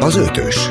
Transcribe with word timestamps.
Az 0.00 0.16
ötös. 0.16 0.68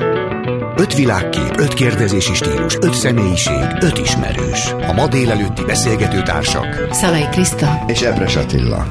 Öt 0.77 0.95
világkép, 0.95 1.57
öt 1.57 1.73
kérdezési 1.73 2.33
stílus, 2.33 2.75
öt 2.81 2.93
személyiség, 2.93 3.67
öt 3.79 3.97
ismerős. 3.97 4.71
A 4.87 4.93
ma 4.93 5.07
délelőtti 5.07 5.63
beszélgető 5.65 6.21
társak. 6.21 6.87
Szalai 6.91 7.27
Kriszta. 7.31 7.83
És 7.87 8.01
Epres 8.01 8.35
Attila. 8.35 8.87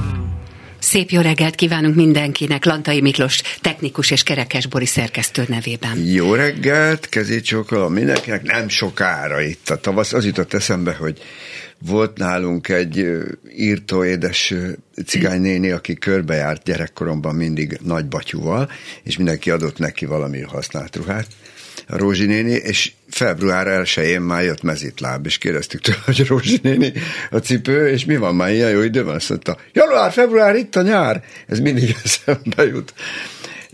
Szép 0.78 1.10
jó 1.10 1.20
reggelt 1.20 1.54
kívánunk 1.54 1.94
mindenkinek, 1.94 2.64
Lantai 2.64 3.00
Miklós, 3.00 3.42
technikus 3.60 4.10
és 4.10 4.22
kerekes 4.22 4.66
Boris 4.66 4.88
szerkesztő 4.88 5.44
nevében. 5.48 5.98
Jó 5.98 6.34
reggelt, 6.34 7.08
kezét 7.08 7.44
csókolom 7.44 7.92
mindenkinek, 7.92 8.42
nem 8.42 8.68
sokára 8.68 9.40
itt 9.40 9.70
a 9.70 9.76
tavasz. 9.76 10.12
Az 10.12 10.24
jutott 10.24 10.54
eszembe, 10.54 10.94
hogy 10.94 11.18
volt 11.78 12.18
nálunk 12.18 12.68
egy 12.68 13.08
írtó 13.56 14.04
édes 14.04 14.54
cigánynéni, 15.06 15.70
aki 15.70 15.94
körbejárt 15.94 16.62
gyerekkoromban 16.62 17.34
mindig 17.34 17.78
nagy 17.82 18.06
batyúval, 18.06 18.70
és 19.02 19.16
mindenki 19.16 19.50
adott 19.50 19.78
neki 19.78 20.06
valami 20.06 20.40
használt 20.40 20.96
ruhát 20.96 21.26
a 21.88 21.96
Rózsi 21.96 22.26
néni, 22.26 22.52
és 22.52 22.92
február 23.10 23.66
1-én 23.84 24.20
már 24.20 24.44
jött 24.44 24.62
mezitláb, 24.62 25.26
és 25.26 25.38
kérdeztük 25.38 25.80
tőle, 25.80 25.98
hogy 26.04 26.26
Rózsi 26.26 26.58
néni 26.62 26.92
a 27.30 27.36
cipő, 27.36 27.88
és 27.88 28.04
mi 28.04 28.16
van 28.16 28.34
már 28.34 28.52
ilyen 28.52 28.70
jó 28.70 28.82
idő 28.82 29.04
van? 29.04 29.14
Azt 29.14 29.28
mondta, 29.28 29.56
január, 29.72 30.12
február, 30.12 30.56
itt 30.56 30.76
a 30.76 30.82
nyár. 30.82 31.24
Ez 31.46 31.58
mindig 31.58 31.96
eszembe 32.04 32.66
jut 32.66 32.94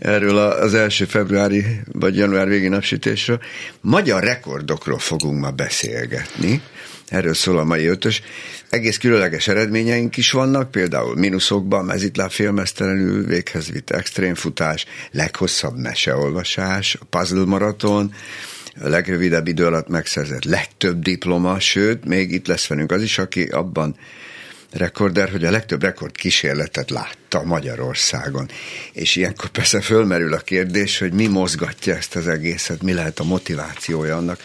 erről 0.03 0.37
az 0.37 0.73
első 0.73 1.05
februári 1.05 1.65
vagy 1.91 2.17
január 2.17 2.47
végi 2.47 2.67
napsütésről. 2.67 3.39
Magyar 3.81 4.23
rekordokról 4.23 4.99
fogunk 4.99 5.39
ma 5.39 5.51
beszélgetni. 5.51 6.61
Erről 7.07 7.33
szól 7.33 7.57
a 7.57 7.63
mai 7.63 7.85
ötös. 7.85 8.21
Egész 8.69 8.97
különleges 8.97 9.47
eredményeink 9.47 10.17
is 10.17 10.31
vannak, 10.31 10.71
például 10.71 11.15
mínuszokban 11.15 11.85
mezitláb 11.85 12.31
félmeztelenül 12.31 13.25
véghez 13.25 13.71
vitt 13.71 13.89
extrémfutás, 13.89 14.85
leghosszabb 15.11 15.77
meseolvasás, 15.77 16.97
a 16.99 17.05
puzzle 17.05 17.45
maraton, 17.45 18.13
a 18.81 18.87
legrövidebb 18.87 19.47
idő 19.47 19.65
alatt 19.65 19.87
megszerzett 19.87 20.43
legtöbb 20.43 21.01
diploma, 21.01 21.59
sőt, 21.59 22.05
még 22.05 22.31
itt 22.31 22.47
lesz 22.47 22.67
velünk 22.67 22.91
az 22.91 23.01
is, 23.01 23.17
aki 23.17 23.43
abban 23.43 23.95
rekorder, 24.71 25.29
hogy 25.29 25.45
a 25.45 25.51
legtöbb 25.51 25.81
rekord 25.81 26.15
kísérletet 26.15 26.89
látta 26.89 27.43
Magyarországon. 27.43 28.49
És 28.93 29.15
ilyenkor 29.15 29.49
persze 29.49 29.81
fölmerül 29.81 30.33
a 30.33 30.37
kérdés, 30.37 30.99
hogy 30.99 31.13
mi 31.13 31.27
mozgatja 31.27 31.95
ezt 31.95 32.15
az 32.15 32.27
egészet, 32.27 32.81
mi 32.81 32.93
lehet 32.93 33.19
a 33.19 33.23
motivációja 33.23 34.17
annak, 34.17 34.39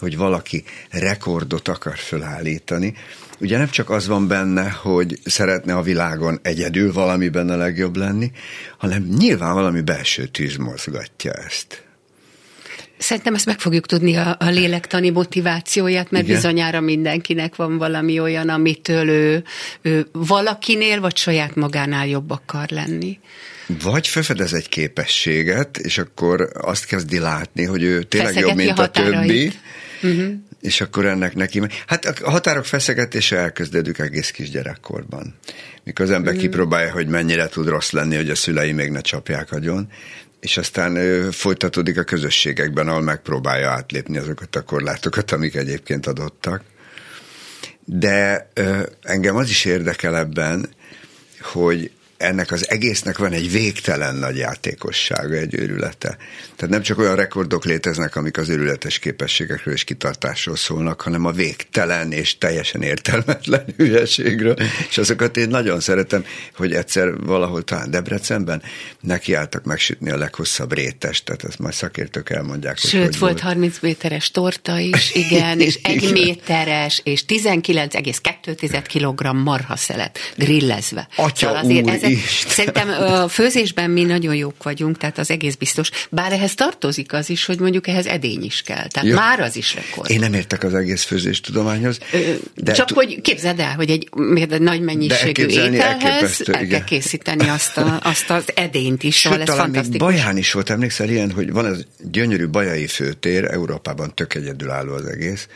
hogy 0.00 0.16
valaki 0.16 0.64
rekordot 0.90 1.68
akar 1.68 1.96
fölállítani. 1.96 2.94
Ugye 3.40 3.58
nem 3.58 3.70
csak 3.70 3.90
az 3.90 4.06
van 4.06 4.28
benne, 4.28 4.70
hogy 4.70 5.18
szeretne 5.24 5.74
a 5.74 5.82
világon 5.82 6.38
egyedül 6.42 6.92
valamiben 6.92 7.48
a 7.48 7.56
legjobb 7.56 7.96
lenni, 7.96 8.30
hanem 8.78 9.02
nyilván 9.02 9.54
valami 9.54 9.80
belső 9.80 10.26
tűz 10.26 10.56
mozgatja 10.56 11.32
ezt. 11.32 11.84
Szerintem 12.98 13.34
ezt 13.34 13.46
meg 13.46 13.60
fogjuk 13.60 13.86
tudni 13.86 14.16
a, 14.16 14.36
a 14.38 14.48
lélektani 14.48 15.10
motivációját, 15.10 16.10
mert 16.10 16.24
Igen. 16.24 16.36
bizonyára 16.36 16.80
mindenkinek 16.80 17.56
van 17.56 17.78
valami 17.78 18.20
olyan, 18.20 18.48
amitől 18.48 19.08
ő, 19.08 19.44
ő 19.82 20.06
valakinél 20.12 21.00
vagy 21.00 21.16
saját 21.16 21.54
magánál 21.54 22.06
jobb 22.06 22.30
akar 22.30 22.68
lenni. 22.68 23.18
Vagy 23.82 24.08
felfedez 24.08 24.52
egy 24.52 24.68
képességet, 24.68 25.78
és 25.78 25.98
akkor 25.98 26.50
azt 26.60 26.84
kezdi 26.84 27.18
látni, 27.18 27.64
hogy 27.64 27.82
ő 27.82 28.02
tényleg 28.02 28.32
Feszegeti 28.32 28.64
jobb, 28.64 28.66
mint 28.66 28.78
a, 28.78 28.82
a 28.82 28.90
többi, 28.90 29.52
uh-huh. 30.02 30.32
és 30.60 30.80
akkor 30.80 31.06
ennek 31.06 31.34
neki... 31.34 31.62
Hát 31.86 32.04
a 32.04 32.30
határok 32.30 32.64
feszegetése 32.64 33.36
elkezdődik 33.36 33.98
egész 33.98 34.30
kisgyerekkorban. 34.30 35.34
Mikor 35.84 36.04
az 36.04 36.10
ember 36.10 36.32
uh-huh. 36.32 36.48
kipróbálja, 36.48 36.92
hogy 36.92 37.06
mennyire 37.06 37.48
tud 37.48 37.68
rossz 37.68 37.90
lenni, 37.90 38.16
hogy 38.16 38.30
a 38.30 38.34
szülei 38.34 38.72
még 38.72 38.90
ne 38.90 39.00
csapják 39.00 39.52
agyon, 39.52 39.88
és 40.40 40.56
aztán 40.56 40.96
ö, 40.96 41.28
folytatódik 41.30 41.98
a 41.98 42.04
közösségekben, 42.04 42.88
ahol 42.88 43.02
megpróbálja 43.02 43.70
átlépni 43.70 44.18
azokat 44.18 44.56
a 44.56 44.62
korlátokat, 44.62 45.30
amik 45.30 45.54
egyébként 45.54 46.06
adottak. 46.06 46.62
De 47.84 48.48
ö, 48.54 48.82
engem 49.02 49.36
az 49.36 49.48
is 49.48 49.64
érdekel 49.64 50.16
ebben, 50.16 50.68
hogy 51.40 51.90
ennek 52.20 52.52
az 52.52 52.68
egésznek 52.68 53.18
van 53.18 53.32
egy 53.32 53.50
végtelen 53.50 54.14
nagy 54.14 54.36
játékossága, 54.36 55.34
egy 55.34 55.54
őrülete. 55.54 56.16
Tehát 56.56 56.74
nem 56.74 56.82
csak 56.82 56.98
olyan 56.98 57.16
rekordok 57.16 57.64
léteznek, 57.64 58.16
amik 58.16 58.38
az 58.38 58.48
őrületes 58.48 58.98
képességekről 58.98 59.74
és 59.74 59.84
kitartásról 59.84 60.56
szólnak, 60.56 61.00
hanem 61.00 61.24
a 61.24 61.30
végtelen 61.30 62.12
és 62.12 62.38
teljesen 62.38 62.82
értelmetlen 62.82 63.64
hülyeségről. 63.76 64.56
És 64.88 64.98
azokat 64.98 65.36
én 65.36 65.48
nagyon 65.48 65.80
szeretem, 65.80 66.24
hogy 66.56 66.72
egyszer 66.72 67.16
valahol 67.16 67.62
talán 67.62 67.90
Debrecenben 67.90 68.62
nekiálltak 69.00 69.64
megsütni 69.64 70.10
a 70.10 70.16
leghosszabb 70.16 70.72
rétest, 70.72 71.24
tehát 71.24 71.44
ezt 71.44 71.58
majd 71.58 71.74
szakértők 71.74 72.30
elmondják. 72.30 72.78
Sőt, 72.78 72.92
hogy 72.92 73.00
volt, 73.00 73.16
volt 73.18 73.40
30 73.40 73.78
méteres 73.80 74.30
torta 74.30 74.78
is, 74.78 75.14
igen, 75.24 75.60
és 75.60 75.78
egy 75.82 76.02
igen. 76.02 76.12
méteres, 76.12 77.00
és 77.04 77.24
19,2 77.28 78.84
kg 78.92 79.34
marhaszelet 79.34 80.18
grillezve. 80.36 81.08
Atya 81.16 81.46
szóval 81.46 81.56
azért 81.56 81.84
úr, 81.84 81.90
ezek, 81.90 82.09
Szerintem 82.48 82.88
a 82.88 83.28
főzésben 83.28 83.90
mi 83.90 84.02
nagyon 84.02 84.34
jók 84.34 84.62
vagyunk, 84.62 84.98
tehát 84.98 85.18
az 85.18 85.30
egész 85.30 85.54
biztos. 85.54 85.90
Bár 86.10 86.32
ehhez 86.32 86.54
tartozik 86.54 87.12
az 87.12 87.30
is, 87.30 87.44
hogy 87.44 87.58
mondjuk 87.58 87.86
ehhez 87.86 88.06
edény 88.06 88.44
is 88.44 88.62
kell. 88.62 88.88
Tehát 88.88 89.08
ja. 89.08 89.14
már 89.14 89.40
az 89.40 89.56
is 89.56 89.74
rekord. 89.74 90.10
Én 90.10 90.18
nem 90.18 90.32
értek 90.32 90.64
az 90.64 90.74
egész 90.74 91.02
főzés 91.02 91.40
tudományhoz. 91.40 91.98
De 92.54 92.72
Csak 92.72 92.88
t- 92.88 92.94
hogy 92.94 93.20
képzeld 93.20 93.60
el, 93.60 93.74
hogy 93.74 93.90
egy, 93.90 94.08
egy 94.34 94.60
nagy 94.60 94.80
mennyiségű 94.80 95.46
ételhez 95.46 96.42
el 96.52 96.66
kell 96.66 96.84
készíteni 96.84 97.48
azt, 97.48 97.76
a, 97.76 98.00
azt 98.02 98.30
az 98.30 98.44
edényt 98.54 99.02
is, 99.02 99.16
szóval 99.16 99.38
Sőt, 99.38 99.48
ez 99.48 99.54
talán 99.54 99.72
fantasztikus. 99.72 100.08
Még 100.08 100.16
Baján 100.16 100.36
is 100.36 100.52
volt, 100.52 100.70
emlékszel 100.70 101.08
ilyen, 101.08 101.30
hogy 101.30 101.52
van 101.52 101.66
ez 101.66 101.80
gyönyörű 102.10 102.48
bajai 102.48 102.86
főtér, 102.86 103.44
Európában 103.44 104.14
tök 104.14 104.34
egyedülálló 104.34 104.92
az 104.92 105.04
egész, 105.04 105.48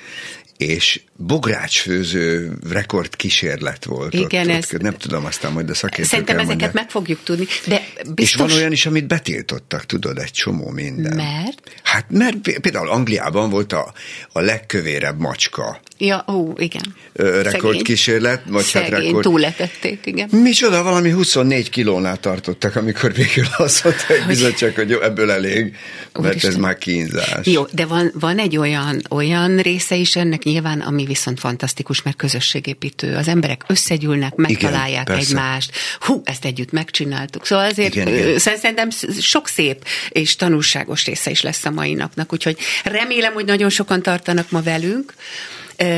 és 0.56 1.00
bográcsfőző 1.16 2.53
rekord 2.70 3.16
kísérlet 3.16 3.84
volt. 3.84 4.15
Igen, 4.15 4.48
ott, 4.50 4.56
ez, 4.56 4.69
ott, 4.75 4.81
nem 4.81 4.97
tudom, 4.97 5.25
aztán 5.25 5.53
majd 5.53 5.70
a 5.70 5.75
szakértők 5.75 6.06
Szerintem 6.06 6.38
ezeket 6.38 6.72
meg 6.72 6.91
fogjuk 6.91 7.20
tudni, 7.22 7.47
de 7.66 7.82
biztos... 8.15 8.16
És 8.16 8.34
van 8.34 8.50
olyan 8.50 8.72
is, 8.72 8.87
amit 8.87 9.06
betiltottak, 9.06 9.87
tudod, 9.87 10.19
egy 10.19 10.31
csomó 10.31 10.70
minden. 10.70 11.16
Mert? 11.16 11.62
Hát 11.82 12.06
mert 12.09 12.60
például 12.60 12.88
Angliában 12.88 13.50
volt 13.50 13.72
a, 13.72 13.93
a 14.32 14.41
legkövérebb 14.41 15.19
macska. 15.19 15.81
Ja, 15.98 16.25
ó, 16.28 16.53
igen. 16.56 16.94
Rekordkísérlet, 17.43 18.43
vagy 18.47 18.72
hát 18.72 18.88
rekord... 18.88 19.22
túletették, 19.22 20.06
igen. 20.06 20.28
Micsoda, 20.32 20.82
valami 20.82 21.10
24 21.10 21.70
kilónál 21.70 22.20
tartottak, 22.20 22.76
amikor 22.76 23.12
végül 23.12 23.44
azt 23.56 23.84
mondták 23.84 24.26
bizottság, 24.26 24.75
hogy 24.75 24.91
jó, 24.91 25.00
ebből 25.00 25.31
elég, 25.31 25.76
mert 26.12 26.26
Úristen. 26.26 26.50
ez 26.50 26.56
már 26.56 26.78
kínzás. 26.78 27.47
Jó, 27.47 27.66
de 27.72 27.87
van, 27.87 28.12
van 28.20 28.38
egy 28.38 28.56
olyan, 28.56 29.03
olyan 29.10 29.56
része 29.56 29.94
is 29.94 30.16
ennek 30.16 30.44
nyilván, 30.44 30.81
ami 30.81 31.05
viszont 31.05 31.41
fantasztikus, 31.41 32.03
mert 32.03 32.16
közösségépítő. 32.16 33.16
Az 33.16 33.28
emberek 33.28 33.65
összegyűlnek, 33.66 34.34
megtalálják 34.34 35.09
igen, 35.09 35.19
egymást. 35.19 35.72
Hú, 36.00 36.22
ezt 36.25 36.44
együtt 36.44 36.71
megcsináltuk. 36.71 37.47
Szóval 37.47 37.65
azért 37.65 37.94
igen, 37.94 38.09
igen. 38.09 38.38
szerintem 38.38 38.88
sok 39.21 39.49
szép 39.49 39.84
és 40.09 40.37
tanulságos 40.37 41.05
része 41.05 41.31
is 41.31 41.43
lesz 41.43 41.65
a 41.65 41.71
mai 41.71 41.94
napnak, 41.94 42.32
úgyhogy 42.32 42.59
remélem, 42.84 43.32
hogy 43.32 43.44
nagyon 43.44 43.69
sokan 43.69 44.03
tartanak 44.03 44.50
ma 44.50 44.62
velünk. 44.62 45.15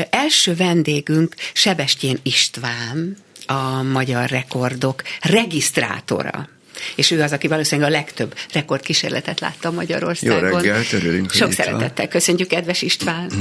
Első 0.09 0.55
vendégünk 0.55 1.35
Sebestyén 1.53 2.19
István, 2.23 3.17
a 3.45 3.81
Magyar 3.81 4.29
Rekordok 4.29 5.01
regisztrátora 5.21 6.49
és 6.95 7.11
ő 7.11 7.21
az, 7.21 7.31
aki 7.31 7.47
valószínűleg 7.47 7.91
a 7.91 7.93
legtöbb 7.93 8.35
rekordkísérletet 8.53 9.39
látta 9.39 9.71
Magyarországon. 9.71 10.49
Jó 10.49 10.57
reggelt, 10.57 10.93
örülünk, 10.93 11.31
Sok 11.31 11.51
szeretettel 11.51 12.07
köszöntjük, 12.07 12.47
kedves 12.47 12.81
István. 12.81 13.31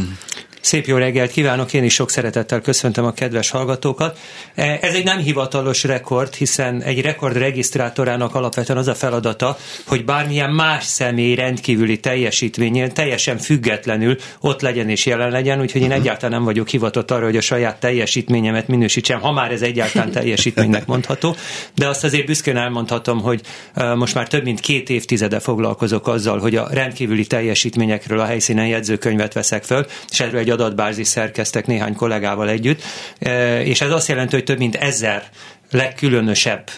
Szép 0.66 0.87
jó 0.87 0.97
reggelt 0.97 1.31
kívánok, 1.31 1.72
én 1.72 1.84
is 1.84 1.94
sok 1.94 2.10
szeretettel 2.10 2.60
köszöntöm 2.60 3.04
a 3.04 3.12
kedves 3.12 3.50
hallgatókat. 3.50 4.19
E, 4.54 4.78
ez 4.81 4.94
egy 4.94 5.04
nem 5.04 5.19
hivatalos 5.19 5.84
rekord, 5.84 6.34
hiszen 6.34 6.82
egy 6.82 7.00
rekord 7.00 7.37
regisztrátorának 7.37 8.34
alapvetően 8.34 8.78
az 8.78 8.88
a 8.88 8.94
feladata, 8.94 9.59
hogy 9.87 10.05
bármilyen 10.05 10.50
más 10.50 10.84
személy 10.84 11.34
rendkívüli 11.34 12.00
teljesítményén 12.00 12.94
teljesen 12.94 13.38
függetlenül 13.38 14.17
ott 14.41 14.61
legyen 14.61 14.88
és 14.88 15.06
jelen 15.06 15.31
legyen, 15.31 15.61
úgyhogy 15.61 15.81
én 15.81 15.93
egyáltalán 15.93 16.31
nem 16.31 16.44
vagyok 16.44 16.69
hivatott 16.69 17.11
arra, 17.11 17.25
hogy 17.25 17.37
a 17.37 17.41
saját 17.41 17.81
teljesítményemet 17.81 18.69
minősítsem, 18.69 19.20
ha 19.20 19.32
már 19.32 19.52
ez 19.52 19.62
egyáltalán 19.62 20.11
teljesítménynek 20.11 20.87
mondható, 20.93 21.37
de 21.75 21.88
azt 21.88 22.05
azért 22.05 22.26
büszkén 22.26 22.56
elmondhatom, 22.56 23.20
hogy 23.20 23.41
e, 23.75 23.94
most 23.94 24.14
már 24.14 24.29
több 24.29 24.44
mint 24.44 24.61
két 24.61 24.91
évtizede 24.91 25.41
foglalkozok 25.41 26.06
azzal, 26.06 26.38
hogy 26.38 26.56
a 26.56 26.69
rendkívüli 26.70 27.26
teljesítményekről 27.26 28.20
a 28.20 28.25
helyszínen 28.25 28.67
jegyzőkönyvet 28.67 29.32
veszek 29.32 29.64
föl, 29.64 29.87
és 30.11 30.20
erről 30.20 30.41
egy 30.41 30.55
adatbázis 30.61 31.06
szerkeztek 31.06 31.67
néhány 31.67 31.94
kollégával 31.94 32.49
együtt, 32.49 32.82
e, 33.19 33.62
és 33.64 33.81
ez 33.81 33.91
azt 33.91 34.08
jelenti, 34.08 34.35
hogy 34.35 34.44
több 34.44 34.58
mint 34.58 34.75
ezer 34.75 35.23
legkülönösebb 35.70 36.70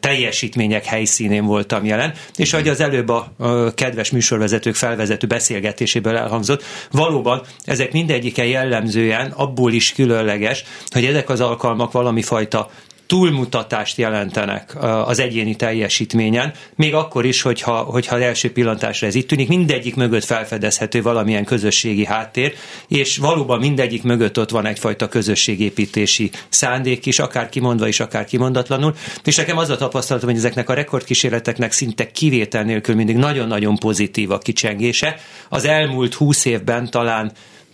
teljesítmények 0.00 0.84
helyszínén 0.84 1.44
voltam 1.44 1.84
jelen, 1.84 2.12
és 2.36 2.52
ahogy 2.52 2.68
az 2.68 2.80
előbb 2.80 3.08
a 3.08 3.32
kedves 3.74 4.10
műsorvezetők 4.10 4.74
felvezető 4.74 5.26
beszélgetéséből 5.26 6.16
elhangzott, 6.16 6.64
valóban 6.90 7.42
ezek 7.64 7.92
mindegyike 7.92 8.46
jellemzően 8.46 9.30
abból 9.30 9.72
is 9.72 9.92
különleges, 9.92 10.64
hogy 10.90 11.04
ezek 11.04 11.28
az 11.28 11.40
alkalmak 11.40 11.92
valami 11.92 12.22
fajta 12.22 12.70
túlmutatást 13.12 13.98
jelentenek 13.98 14.82
az 14.82 15.18
egyéni 15.18 15.54
teljesítményen, 15.54 16.52
még 16.74 16.94
akkor 16.94 17.24
is, 17.24 17.42
hogyha, 17.42 17.76
hogyha 17.76 18.20
első 18.20 18.52
pillantásra 18.52 19.06
ez 19.06 19.14
itt 19.14 19.28
tűnik, 19.28 19.48
mindegyik 19.48 19.94
mögött 19.94 20.24
felfedezhető 20.24 21.02
valamilyen 21.02 21.44
közösségi 21.44 22.04
háttér, 22.04 22.54
és 22.88 23.16
valóban 23.16 23.58
mindegyik 23.58 24.02
mögött 24.02 24.38
ott 24.38 24.50
van 24.50 24.66
egyfajta 24.66 25.08
közösségépítési 25.08 26.30
szándék 26.48 27.06
is, 27.06 27.18
akár 27.18 27.48
kimondva 27.48 27.88
is, 27.88 28.00
akár 28.00 28.24
kimondatlanul. 28.24 28.94
És 29.24 29.36
nekem 29.36 29.58
az 29.58 29.70
a 29.70 29.76
tapasztalatom, 29.76 30.28
hogy 30.28 30.38
ezeknek 30.38 30.68
a 30.68 30.74
rekordkísérleteknek 30.74 31.72
szinte 31.72 32.10
kivétel 32.10 32.62
nélkül 32.62 32.94
mindig 32.94 33.16
nagyon-nagyon 33.16 33.76
pozitív 33.76 34.30
a 34.30 34.38
kicsengése. 34.38 35.16
Az 35.48 35.64
elmúlt 35.64 36.14
húsz 36.14 36.44
évben 36.44 36.90
talán 36.90 37.32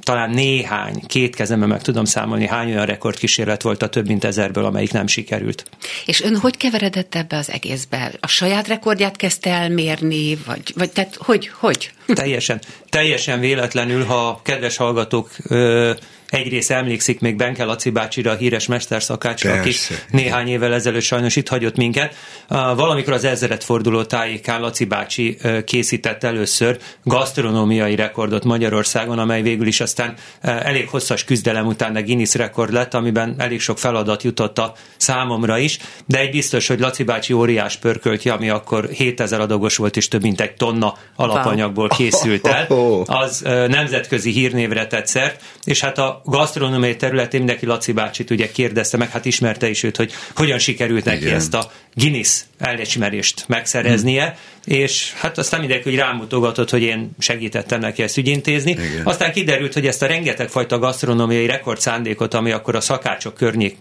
talán 0.08 0.30
néhány, 0.30 1.02
két 1.06 1.34
kezemben 1.36 1.68
meg 1.68 1.82
tudom 1.82 2.04
számolni, 2.04 2.46
hány 2.46 2.70
olyan 2.70 2.86
rekordkísérlet 2.86 3.62
volt 3.62 3.82
a 3.82 3.88
több 3.88 4.06
mint 4.06 4.24
ezerből, 4.24 4.64
amelyik 4.64 4.92
nem 4.92 5.06
sikerült. 5.06 5.64
És 6.06 6.22
ön 6.22 6.36
hogy 6.36 6.56
keveredett 6.56 7.14
ebbe 7.14 7.36
az 7.36 7.50
egészbe? 7.50 8.12
A 8.20 8.26
saját 8.26 8.68
rekordját 8.68 9.16
kezdte 9.16 9.50
elmérni, 9.50 10.38
vagy, 10.46 10.72
vagy 10.76 10.90
tehát 10.90 11.16
hogy, 11.20 11.50
hogy? 11.54 11.90
Teljesen, 12.06 12.60
teljesen 12.88 13.40
véletlenül, 13.40 14.04
ha 14.04 14.40
kedves 14.44 14.76
hallgatók 14.76 15.30
ö, 15.48 15.92
egyrészt 16.28 16.70
emlékszik 16.70 17.20
még 17.20 17.36
Benke 17.36 17.64
Laci 17.64 17.90
bácsira, 17.90 18.30
a 18.30 18.34
híres 18.34 18.66
mesterszakácsra, 18.66 19.52
aki 19.52 19.72
néhány 20.10 20.48
évvel 20.48 20.74
ezelőtt 20.74 21.02
sajnos 21.02 21.36
itt 21.36 21.48
hagyott 21.48 21.76
minket. 21.76 22.14
Valamikor 22.48 23.12
az 23.12 23.24
ezeret 23.24 23.64
forduló 23.64 24.02
tájékán 24.02 24.60
Laci 24.60 24.84
bácsi 24.84 25.38
készített 25.64 26.24
először 26.24 26.78
gasztronómiai 27.04 27.94
rekordot 27.94 28.44
Magyarországon, 28.44 29.18
amely 29.18 29.42
végül 29.42 29.66
is 29.66 29.80
aztán 29.80 30.14
elég 30.40 30.88
hosszas 30.88 31.24
küzdelem 31.24 31.66
után 31.66 31.96
a 31.96 32.02
Guinness 32.02 32.34
rekord 32.34 32.72
lett, 32.72 32.94
amiben 32.94 33.34
elég 33.38 33.60
sok 33.60 33.78
feladat 33.78 34.22
jutott 34.22 34.58
a 34.58 34.74
számomra 34.96 35.58
is, 35.58 35.78
de 36.06 36.18
egy 36.18 36.30
biztos, 36.30 36.66
hogy 36.66 36.80
Laci 36.80 37.02
bácsi 37.02 37.32
óriás 37.32 37.76
pörköltje, 37.76 38.32
ami 38.32 38.48
akkor 38.48 38.88
7000 38.88 39.40
adagos 39.40 39.76
volt, 39.76 39.96
és 39.96 40.08
több 40.08 40.22
mint 40.22 40.40
egy 40.40 40.54
tonna 40.54 40.94
alapanyagból 41.16 41.88
készült 41.88 42.46
el, 42.46 42.66
az 43.22 43.40
nemzetközi 43.68 44.30
hírnévre 44.30 44.86
tett 44.86 45.06
szert, 45.06 45.42
és 45.64 45.80
hát 45.80 45.98
a 45.98 46.17
gasztronómiai 46.24 46.96
területén 46.96 47.40
mindenki 47.40 47.66
Laci 47.66 47.92
bácsit 47.92 48.30
ugye 48.30 48.50
kérdezte 48.50 48.96
meg, 48.96 49.10
hát 49.10 49.24
ismerte 49.24 49.68
is 49.68 49.82
őt, 49.82 49.96
hogy 49.96 50.12
hogyan 50.34 50.58
sikerült 50.58 51.04
neki 51.04 51.22
Igen. 51.24 51.34
ezt 51.34 51.54
a 51.54 51.70
Guinness 51.98 52.44
elismerést 52.58 53.44
megszereznie, 53.48 54.24
hmm. 54.24 54.74
és 54.74 55.12
hát 55.12 55.38
aztán 55.38 55.60
mindenki 55.60 55.84
hogy 55.84 55.98
rámutogatott, 55.98 56.70
hogy 56.70 56.82
én 56.82 57.10
segítettem 57.18 57.80
neki 57.80 58.02
ezt 58.02 58.16
ügyintézni. 58.16 58.70
Igen. 58.70 59.04
Aztán 59.04 59.32
kiderült, 59.32 59.72
hogy 59.72 59.86
ezt 59.86 60.02
a 60.02 60.06
rengeteg 60.06 60.48
fajta 60.48 60.78
gasztronómiai 60.78 61.46
rekordszándékot, 61.46 62.34
ami 62.34 62.50
akkor 62.50 62.74
a 62.74 62.80
szakácsok 62.80 63.34
környék, 63.34 63.76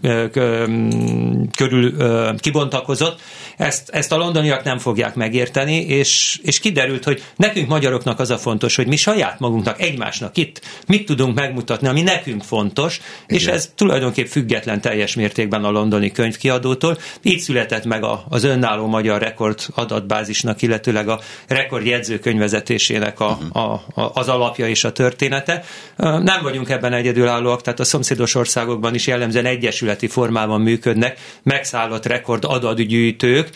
körül 1.56 1.94
kibontakozott, 2.38 3.22
ezt, 3.58 3.90
ezt 3.90 4.12
a 4.12 4.18
londoniak 4.18 4.64
nem 4.64 4.78
fogják 4.78 5.16
megérteni, 5.16 5.76
és, 5.76 6.40
és 6.44 6.60
kiderült, 6.60 7.04
hogy 7.04 7.24
nekünk 7.36 7.68
magyaroknak 7.68 8.20
az 8.20 8.30
a 8.30 8.38
fontos, 8.38 8.76
hogy 8.76 8.88
mi 8.88 8.96
saját 8.96 9.40
magunknak, 9.40 9.82
egymásnak 9.82 10.38
itt 10.38 10.62
mit 10.88 11.06
tudunk 11.06 11.36
megmutatni, 11.36 11.88
ami 11.88 12.02
nekünk 12.02 12.44
fontos, 12.44 13.02
Igen. 13.28 13.42
és 13.42 13.48
ez 13.48 13.72
tulajdonképp 13.76 14.26
független 14.26 14.82
teljes 14.82 15.16
mértékben 15.16 15.64
a 15.64 15.72
londoni 15.72 16.12
könyvkiadótól. 16.12 16.98
Így 17.22 17.40
született 17.40 17.86
meg 17.86 18.04
a, 18.08 18.24
az 18.30 18.44
önálló 18.44 18.88
magyar 18.88 19.22
rekord 19.22 19.60
adatbázisnak, 19.76 20.62
illetőleg 20.62 21.10
a 21.10 21.20
rekord 21.48 21.86
jegyzőkönyvezetésének 21.86 23.20
a, 23.20 23.38
uh-huh. 23.42 23.72
a, 23.72 24.02
a, 24.02 24.12
az 24.14 24.28
alapja 24.28 24.68
és 24.68 24.84
a 24.84 24.92
története. 24.92 25.64
Nem 25.98 26.42
vagyunk 26.42 26.70
ebben 26.70 26.94
egyedülállóak, 26.94 27.62
tehát 27.62 27.80
a 27.80 27.84
szomszédos 27.84 28.36
országokban 28.36 28.94
is 28.94 29.08
jellemzően 29.08 29.46
egyesületi 29.46 30.08
formában 30.08 30.62
működnek, 30.62 31.20
megszállott 31.44 32.06
rekord 32.06 32.46
adatgyűjtők. 32.46 33.50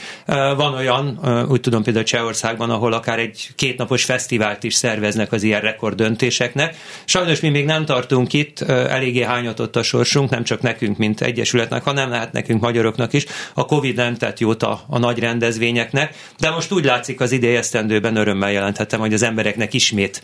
Van 0.56 0.74
olyan, 0.74 1.20
úgy 1.50 1.62
tudom 1.62 1.84
például 1.84 2.06
Csehországban, 2.06 2.70
ahol 2.70 2.94
akár 2.94 3.20
egy 3.20 3.50
kétnapos 3.56 4.04
fesztivált 4.04 4.64
is 4.64 4.74
szerveznek 4.74 5.32
az 5.32 5.44
ilyen 5.44 5.62
rekord 5.62 5.96
döntéseknek. 5.96 6.76
Sajnos 7.06 7.40
mi 7.40 7.50
még 7.50 7.66
nem 7.66 7.86
tartunk 7.86 8.34
itt, 8.34 8.62
eléggé 8.62 9.24
hányatott 9.24 9.76
a 9.76 9.84
sorsunk, 9.84 10.30
nem 10.30 10.44
csak 10.44 10.62
nekünk, 10.62 10.98
mint 10.98 11.22
egyesületnek, 11.22 11.84
hanem 11.84 12.10
lehet 12.10 12.32
nekünk 12.32 12.62
magyaroknak 12.62 13.14
is. 13.14 13.26
A 13.54 13.66
Covid 13.66 13.96
nem 13.96 14.16
tett 14.16 14.40
jót 14.42 14.64
a, 14.64 14.82
a 14.88 14.98
nagy 14.98 15.20
rendezvényeknek, 15.20 16.16
de 16.40 16.50
most 16.50 16.72
úgy 16.72 16.86
látszik 16.86 17.20
az 17.20 17.32
idei 17.32 17.56
esztendőben 17.56 18.16
örömmel 18.16 18.52
jelenthetem, 18.52 19.00
hogy 19.00 19.14
az 19.14 19.22
embereknek 19.22 19.74
ismét 19.74 20.22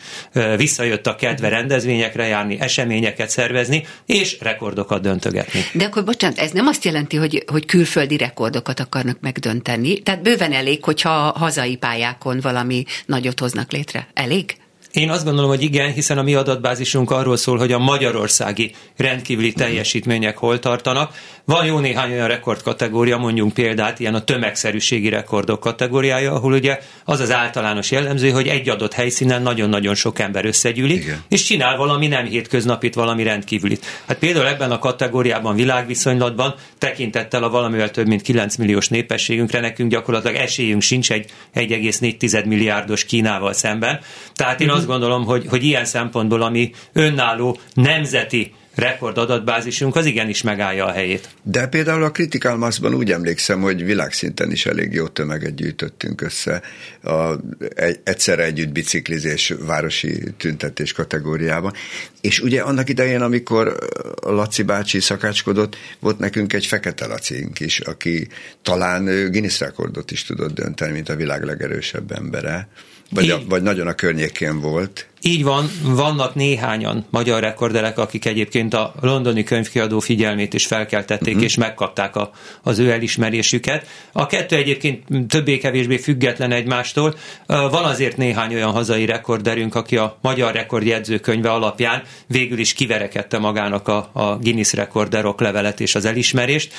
visszajött 0.58 1.08
a 1.08 1.16
kedve 1.16 1.50
rendezvényekre 1.50 2.28
járni, 2.28 2.60
eseményeket 2.60 3.30
szervezni, 3.30 3.86
és 4.06 4.38
rekordokat 4.40 5.02
döntögetni. 5.02 5.60
De 5.74 5.86
akkor 5.86 6.04
bocsánat, 6.04 6.38
ez 6.38 6.52
nem 6.52 6.68
azt 6.68 6.86
jelenti, 6.86 7.18
hogy, 7.18 7.44
hogy 7.48 7.66
külföldi 7.66 8.18
rekordokat 8.18 8.80
akarnak 8.80 9.18
megdönteni. 9.22 10.00
Tehát 10.00 10.22
bőven 10.22 10.54
elég, 10.54 10.84
hogyha 10.84 11.10
hazai 11.38 11.76
pályákon 11.76 12.40
valami 12.40 12.84
nagyot 13.06 13.40
hoznak 13.40 13.72
létre. 13.72 14.08
Elég? 14.14 14.56
Én 14.92 15.10
azt 15.10 15.24
gondolom, 15.24 15.50
hogy 15.50 15.62
igen, 15.62 15.94
hiszen 15.94 16.18
a 16.18 16.24
mi 16.24 16.34
adatbázisunk 16.34 17.12
arról 17.12 17.38
szól, 17.38 17.58
hogy 17.58 17.72
a 17.72 17.78
magyarországi 17.80 18.76
rendkívüli 18.96 19.54
teljesítmények 19.54 20.38
hol 20.38 20.60
tartanak. 20.60 21.14
Van 21.48 21.66
jó 21.66 21.80
néhány 21.80 22.12
olyan 22.12 22.28
rekordkategória, 22.28 23.18
mondjunk 23.18 23.54
példát, 23.54 24.00
ilyen 24.00 24.14
a 24.14 24.24
tömegszerűségi 24.24 25.10
rekordok 25.10 25.60
kategóriája, 25.60 26.34
ahol 26.34 26.54
ugye 26.54 26.80
az 27.06 27.20
az 27.20 27.32
általános 27.32 27.92
jellemző, 27.92 28.30
hogy 28.30 28.48
egy 28.48 28.70
adott 28.70 28.94
helyszínen 28.94 29.42
nagyon-nagyon 29.42 29.96
sok 29.96 30.20
ember 30.20 30.46
összegyűlik, 30.46 31.04
igen. 31.04 31.24
és 31.30 31.44
csinál 31.44 31.78
valami 31.78 32.08
nem 32.08 32.26
hétköznapit, 32.26 32.96
valami 32.96 33.24
rendkívülit. 33.24 33.86
Hát 34.08 34.18
például 34.18 34.48
ebben 34.48 34.72
a 34.72 34.80
kategóriában, 34.80 35.56
világviszonylatban 35.56 36.56
tekintettel 36.78 37.44
a 37.44 37.50
valamivel 37.50 37.92
több 37.92 38.08
mint 38.08 38.22
9 38.22 38.56
milliós 38.56 38.88
népességünkre, 38.88 39.60
nekünk 39.60 39.92
gyakorlatilag 39.92 40.36
esélyünk 40.36 40.82
sincs 40.82 41.12
egy 41.12 41.32
1,4 41.56 42.46
milliárdos 42.46 43.06
Kínával 43.06 43.54
szemben. 43.54 44.00
Tehát 44.34 44.62
én 44.62 44.70
azt 44.70 44.88
gondolom, 44.88 45.26
hogy, 45.26 45.46
hogy 45.50 45.64
ilyen 45.64 45.86
szempontból, 45.86 46.42
ami 46.42 46.72
önálló 46.94 47.58
nemzeti 47.74 48.54
rekord 48.78 49.18
adatbázisunk, 49.18 49.96
az 49.96 50.06
igenis 50.06 50.42
megállja 50.42 50.86
a 50.86 50.92
helyét. 50.92 51.30
De 51.44 51.68
például 51.68 52.04
a 52.04 52.12
Critical 52.12 52.58
Mass-ban 52.58 52.94
úgy 52.94 53.12
emlékszem, 53.12 53.62
hogy 53.62 53.86
világszinten 53.86 54.52
is 54.52 54.66
elég 54.66 54.94
jó 54.94 55.08
tömeget 55.08 55.56
gyűjtöttünk 55.56 56.22
össze 56.22 56.62
a, 57.04 57.34
egy, 57.76 58.00
egyszerre 58.04 58.44
együtt 58.44 58.70
biciklizés 58.70 59.54
városi 59.60 60.24
tüntetés 60.38 60.92
kategóriában. 60.92 61.74
És 62.22 62.40
ugye 62.40 62.62
annak 62.62 62.90
idején, 62.90 63.22
amikor 63.22 63.78
Laci 64.22 64.64
bácsi 64.64 65.00
szakácskodott, 65.00 65.78
volt 66.00 66.20
nekünk 66.20 66.54
egy 66.54 66.66
fekete 66.66 67.06
Lacink 67.06 67.60
is, 67.60 67.80
aki 67.80 68.28
talán 68.62 69.06
Guinness 69.06 69.60
rekordot 69.60 70.12
is 70.12 70.24
tudott 70.24 70.54
dönteni, 70.54 70.92
mint 70.92 71.10
a 71.10 71.16
világ 71.16 71.44
legerősebb 71.44 72.12
embere. 72.12 72.68
Vagy, 73.10 73.30
a, 73.30 73.40
vagy 73.46 73.62
nagyon 73.62 73.88
a 73.88 73.94
környékén 73.94 74.60
volt. 74.60 75.08
Így 75.28 75.44
van, 75.44 75.70
vannak 75.84 76.36
néhányan 76.36 77.06
magyar 77.10 77.42
rekorderek, 77.42 77.98
akik 77.98 78.26
egyébként 78.26 78.74
a 78.74 78.94
londoni 79.02 79.44
könyvkiadó 79.44 80.00
figyelmét 80.00 80.54
is 80.54 80.66
felkeltették, 80.66 81.28
uh-huh. 81.28 81.44
és 81.44 81.56
megkapták 81.56 82.16
a, 82.16 82.32
az 82.64 82.80
ő 82.80 82.92
elismerésüket. 82.92 83.88
A 84.12 84.26
kettő 84.26 84.56
egyébként 84.56 85.04
többé-kevésbé 85.28 85.98
független 85.98 86.52
egymástól. 86.52 87.16
Van 87.48 87.84
azért 87.84 88.18
néhány 88.18 88.54
olyan 88.54 88.72
hazai 88.72 89.06
rekorderünk, 89.06 89.76
aki 89.76 89.98
a 89.98 90.18
magyar 90.22 90.54
rekord 90.54 90.86
jegyzőkönyve 90.86 91.52
alapján 91.52 92.02
végül 92.28 92.60
is 92.60 92.74
kiverekedte 92.74 93.38
magának 93.38 93.88
a, 93.88 94.10
a 94.14 94.38
Guinness 94.38 94.74
rekorderok 94.74 95.42
levelet 95.42 95.80
és 95.80 95.96
az 95.96 96.06
elismerést, 96.06 96.74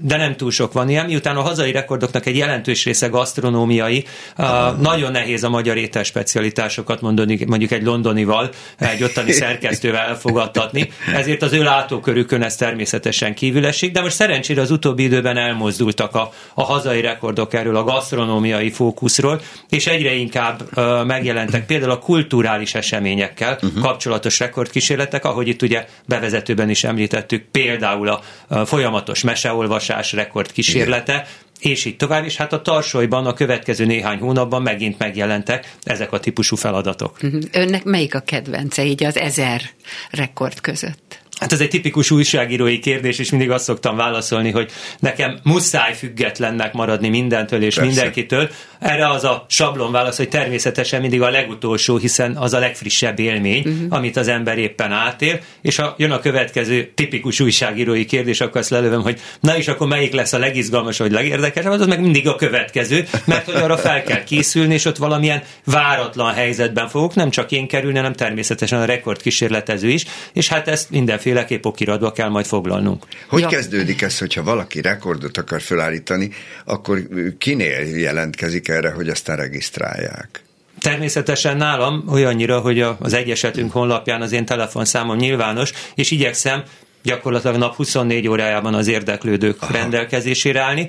de 0.00 0.16
nem 0.16 0.36
túl 0.36 0.50
sok 0.50 0.72
van 0.72 0.88
ilyen. 0.88 1.06
Miután 1.06 1.36
a 1.36 1.42
hazai 1.42 1.72
rekordoknak 1.72 2.26
egy 2.26 2.36
jelentős 2.36 2.84
része 2.84 3.06
gasztronómiai, 3.06 4.04
uh-huh. 4.38 4.80
nagyon 4.80 5.12
nehéz 5.12 5.44
a 5.44 5.48
magyar 5.48 5.76
ételspecialitásokat 5.76 7.00
mondani, 7.00 7.58
mondjuk 7.60 7.80
egy 7.80 7.86
londonival, 7.86 8.50
egy 8.78 9.02
ottani 9.02 9.32
szerkesztővel 9.32 10.00
elfogadtatni, 10.00 10.90
ezért 11.14 11.42
az 11.42 11.52
ő 11.52 11.62
látókörükön 11.62 12.42
ez 12.42 12.56
természetesen 12.56 13.34
kívül 13.34 13.66
esik, 13.66 13.92
de 13.92 14.00
most 14.00 14.14
szerencsére 14.14 14.60
az 14.60 14.70
utóbbi 14.70 15.02
időben 15.02 15.36
elmozdultak 15.36 16.14
a, 16.14 16.32
a 16.54 16.62
hazai 16.62 17.00
rekordok 17.00 17.54
erről 17.54 17.76
a 17.76 17.84
gasztronómiai 17.84 18.70
fókuszról, 18.70 19.40
és 19.68 19.86
egyre 19.86 20.14
inkább 20.14 20.62
uh, 20.74 21.04
megjelentek 21.04 21.66
például 21.66 21.90
a 21.90 21.98
kulturális 21.98 22.74
eseményekkel 22.74 23.58
uh-huh. 23.62 23.82
kapcsolatos 23.82 24.38
rekordkísérletek, 24.38 25.24
ahogy 25.24 25.48
itt 25.48 25.62
ugye 25.62 25.86
bevezetőben 26.06 26.70
is 26.70 26.84
említettük, 26.84 27.44
például 27.50 28.08
a, 28.08 28.20
a 28.48 28.64
folyamatos 28.64 29.22
meseolvasás 29.22 30.12
rekordkísérlete, 30.12 31.12
Igen 31.12 31.48
és 31.60 31.84
így 31.84 31.96
tovább, 31.96 32.24
és 32.24 32.36
hát 32.36 32.52
a 32.52 32.62
tarsolyban 32.62 33.26
a 33.26 33.32
következő 33.32 33.84
néhány 33.84 34.18
hónapban 34.18 34.62
megint 34.62 34.98
megjelentek 34.98 35.74
ezek 35.82 36.12
a 36.12 36.20
típusú 36.20 36.56
feladatok. 36.56 37.22
Mhm. 37.22 37.38
Önnek 37.52 37.84
melyik 37.84 38.14
a 38.14 38.20
kedvence 38.20 38.84
így 38.84 39.04
az 39.04 39.16
ezer 39.16 39.62
rekord 40.10 40.60
között? 40.60 41.19
Hát 41.40 41.52
ez 41.52 41.60
egy 41.60 41.68
tipikus 41.68 42.10
újságírói 42.10 42.78
kérdés, 42.78 43.18
és 43.18 43.30
mindig 43.30 43.50
azt 43.50 43.64
szoktam 43.64 43.96
válaszolni, 43.96 44.50
hogy 44.50 44.70
nekem 44.98 45.38
muszáj 45.42 45.94
függetlennek 45.94 46.72
maradni 46.72 47.08
mindentől 47.08 47.62
és 47.62 47.74
Persze. 47.74 47.90
mindenkitől. 47.90 48.50
Erre 48.78 49.08
az 49.08 49.24
a 49.24 49.44
sablon 49.48 49.92
válasz, 49.92 50.16
hogy 50.16 50.28
természetesen 50.28 51.00
mindig 51.00 51.22
a 51.22 51.30
legutolsó, 51.30 51.96
hiszen 51.96 52.36
az 52.36 52.52
a 52.52 52.58
legfrissebb 52.58 53.18
élmény, 53.18 53.62
uh-huh. 53.66 53.86
amit 53.88 54.16
az 54.16 54.28
ember 54.28 54.58
éppen 54.58 54.92
átél, 54.92 55.40
és 55.62 55.76
ha 55.76 55.94
jön 55.98 56.10
a 56.10 56.18
következő 56.18 56.92
tipikus 56.94 57.40
újságírói 57.40 58.04
kérdés, 58.04 58.40
akkor 58.40 58.60
azt 58.60 58.70
lelövöm, 58.70 59.02
hogy 59.02 59.20
na 59.40 59.56
és 59.56 59.68
akkor 59.68 59.86
melyik 59.86 60.12
lesz 60.12 60.32
a 60.32 60.38
legizgalmasabb, 60.38 61.06
vagy 61.06 61.16
legérdekesebb, 61.16 61.72
az, 61.72 61.80
az 61.80 61.86
meg 61.86 62.00
mindig 62.00 62.28
a 62.28 62.36
következő, 62.36 63.08
mert 63.24 63.44
hogy 63.44 63.54
arra 63.54 63.76
fel 63.76 64.02
kell 64.02 64.24
készülni, 64.24 64.74
és 64.74 64.84
ott 64.84 64.96
valamilyen 64.96 65.42
váratlan 65.64 66.32
helyzetben 66.32 66.88
fogok 66.88 67.14
nem 67.14 67.30
csak 67.30 67.52
én 67.52 67.68
kerülni, 67.68 67.96
hanem 67.96 68.12
természetesen 68.12 68.80
a 68.80 68.84
rekordkísérletező 68.84 69.88
is, 69.88 70.04
és 70.32 70.48
hát 70.48 70.68
ezt 70.68 70.90
mindenféle 70.90 71.29
mindenféleképp 71.30 71.64
okiratba 71.64 72.12
kell 72.12 72.28
majd 72.28 72.46
foglalnunk. 72.46 73.04
Hogy 73.28 73.40
ja. 73.40 73.48
kezdődik 73.48 74.02
ez, 74.02 74.18
hogyha 74.18 74.42
valaki 74.42 74.80
rekordot 74.80 75.36
akar 75.36 75.60
felállítani, 75.60 76.30
akkor 76.64 77.08
kinél 77.38 77.98
jelentkezik 77.98 78.68
erre, 78.68 78.90
hogy 78.90 79.08
aztán 79.08 79.36
regisztrálják? 79.36 80.42
Természetesen 80.80 81.56
nálam 81.56 82.04
olyannyira, 82.08 82.60
hogy 82.60 82.80
az 82.80 83.12
egyesetünk 83.12 83.72
honlapján 83.72 84.22
az 84.22 84.32
én 84.32 84.44
telefonszámom 84.44 85.16
nyilvános, 85.16 85.72
és 85.94 86.10
igyekszem 86.10 86.62
gyakorlatilag 87.02 87.56
nap 87.56 87.74
24 87.74 88.28
órájában 88.28 88.74
az 88.74 88.88
érdeklődők 88.88 89.56
Aha. 89.62 89.72
rendelkezésére 89.72 90.60
állni. 90.60 90.88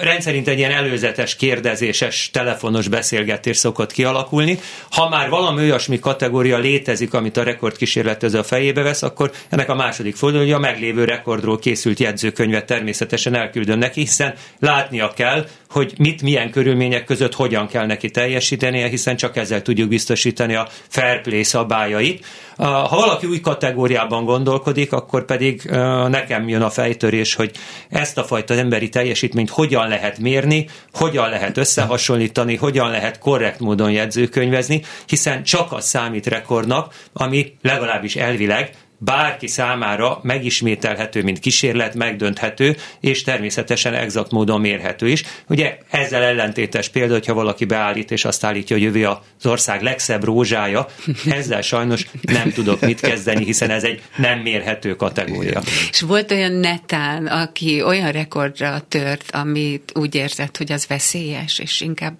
Rendszerint 0.00 0.48
egy 0.48 0.58
ilyen 0.58 0.70
előzetes, 0.70 1.36
kérdezéses, 1.36 2.30
telefonos 2.32 2.88
beszélgetés 2.88 3.56
szokott 3.56 3.92
kialakulni. 3.92 4.58
Ha 4.90 5.08
már 5.08 5.28
valami 5.28 5.60
olyasmi 5.60 5.98
kategória 5.98 6.58
létezik, 6.58 7.14
amit 7.14 7.36
a 7.36 7.42
rekordkísérletező 7.42 8.38
a 8.38 8.44
fejébe 8.44 8.82
vesz, 8.82 9.02
akkor 9.02 9.32
ennek 9.48 9.68
a 9.68 9.74
második 9.74 10.16
fordulója 10.16 10.56
a 10.56 10.60
meglévő 10.60 11.04
rekordról 11.04 11.58
készült 11.58 11.98
jegyzőkönyvet 11.98 12.66
természetesen 12.66 13.34
elküldöm 13.34 13.78
neki, 13.78 14.00
hiszen 14.00 14.34
látnia 14.58 15.12
kell, 15.14 15.46
hogy 15.70 15.94
mit, 15.98 16.22
milyen 16.22 16.50
körülmények 16.50 17.04
között 17.04 17.34
hogyan 17.34 17.66
kell 17.66 17.86
neki 17.86 18.10
teljesítenie, 18.10 18.88
hiszen 18.88 19.16
csak 19.16 19.36
ezzel 19.36 19.62
tudjuk 19.62 19.88
biztosítani 19.88 20.54
a 20.54 20.68
fair 20.88 21.20
play 21.20 21.42
szabályait. 21.42 22.26
Ha 22.56 22.96
valaki 22.96 23.26
új 23.26 23.40
kategóriában 23.40 24.24
gondolkodik, 24.24 24.92
akkor 24.92 25.24
pedig 25.24 25.62
nekem 26.08 26.48
jön 26.48 26.62
a 26.62 26.70
fejtörés, 26.70 27.34
hogy 27.34 27.50
ezt 27.88 28.18
a 28.18 28.24
fajta 28.24 28.54
emberi 28.54 28.88
teljesítményt 28.88 29.50
hogyan 29.50 29.88
lehet 29.88 30.18
mérni, 30.18 30.68
hogyan 30.92 31.28
lehet 31.28 31.56
összehasonlítani, 31.56 32.56
hogyan 32.56 32.90
lehet 32.90 33.18
korrekt 33.18 33.60
módon 33.60 33.90
jegyzőkönyvezni, 33.90 34.82
hiszen 35.06 35.42
csak 35.42 35.72
az 35.72 35.86
számít 35.86 36.26
rekordnak, 36.26 36.94
ami 37.12 37.52
legalábbis 37.62 38.16
elvileg 38.16 38.70
bárki 38.98 39.46
számára 39.46 40.20
megismételhető, 40.22 41.22
mint 41.22 41.38
kísérlet, 41.38 41.94
megdönthető, 41.94 42.76
és 43.00 43.22
természetesen 43.22 43.94
exakt 43.94 44.30
módon 44.30 44.60
mérhető 44.60 45.08
is. 45.08 45.22
Ugye 45.48 45.78
ezzel 45.90 46.22
ellentétes 46.22 46.88
példa, 46.88 47.12
hogyha 47.12 47.34
valaki 47.34 47.64
beállít, 47.64 48.10
és 48.10 48.24
azt 48.24 48.44
állítja, 48.44 48.76
hogy 48.76 48.84
jövő 48.84 49.06
az 49.06 49.46
ország 49.46 49.82
legszebb 49.82 50.24
rózsája, 50.24 50.86
ezzel 51.38 51.62
sajnos 51.62 52.06
nem 52.20 52.52
tudok 52.52 52.80
mit 52.80 53.00
kezdeni, 53.00 53.44
hiszen 53.44 53.70
ez 53.70 53.84
egy 53.84 54.02
nem 54.16 54.38
mérhető 54.38 54.96
kategória. 54.96 55.62
És 55.90 56.00
volt 56.00 56.30
olyan 56.30 56.52
netán, 56.52 57.26
aki 57.26 57.82
olyan 57.82 58.12
rekordra 58.12 58.80
tört, 58.88 59.30
amit 59.30 59.92
úgy 59.94 60.14
érzett, 60.14 60.56
hogy 60.56 60.72
az 60.72 60.86
veszélyes, 60.86 61.58
és 61.58 61.80
inkább 61.80 62.16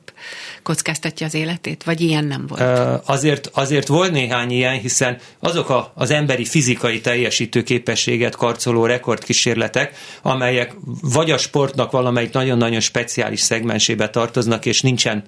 kockáztatja 0.63 1.27
az 1.27 1.35
életét, 1.35 1.85
vagy 1.85 2.01
ilyen 2.01 2.25
nem 2.25 2.47
volt? 2.47 3.03
Azért, 3.07 3.51
azért 3.53 3.87
volt 3.87 4.11
néhány 4.11 4.51
ilyen, 4.51 4.79
hiszen 4.79 5.19
azok 5.41 5.71
a, 5.71 5.93
az 5.95 6.11
emberi 6.11 6.45
fizikai 6.45 7.01
teljesítő 7.01 7.63
képességet 7.63 8.37
karcoló 8.37 8.87
rekordkísérletek, 8.87 9.97
amelyek 10.23 10.75
vagy 11.01 11.31
a 11.31 11.39
sportnak 11.39 11.91
valamelyik 11.91 12.33
nagyon-nagyon 12.33 12.81
speciális 12.81 13.41
szegmensébe 13.41 14.11
tartoznak, 14.11 14.67
és 14.67 14.81
nincsen 14.81 15.25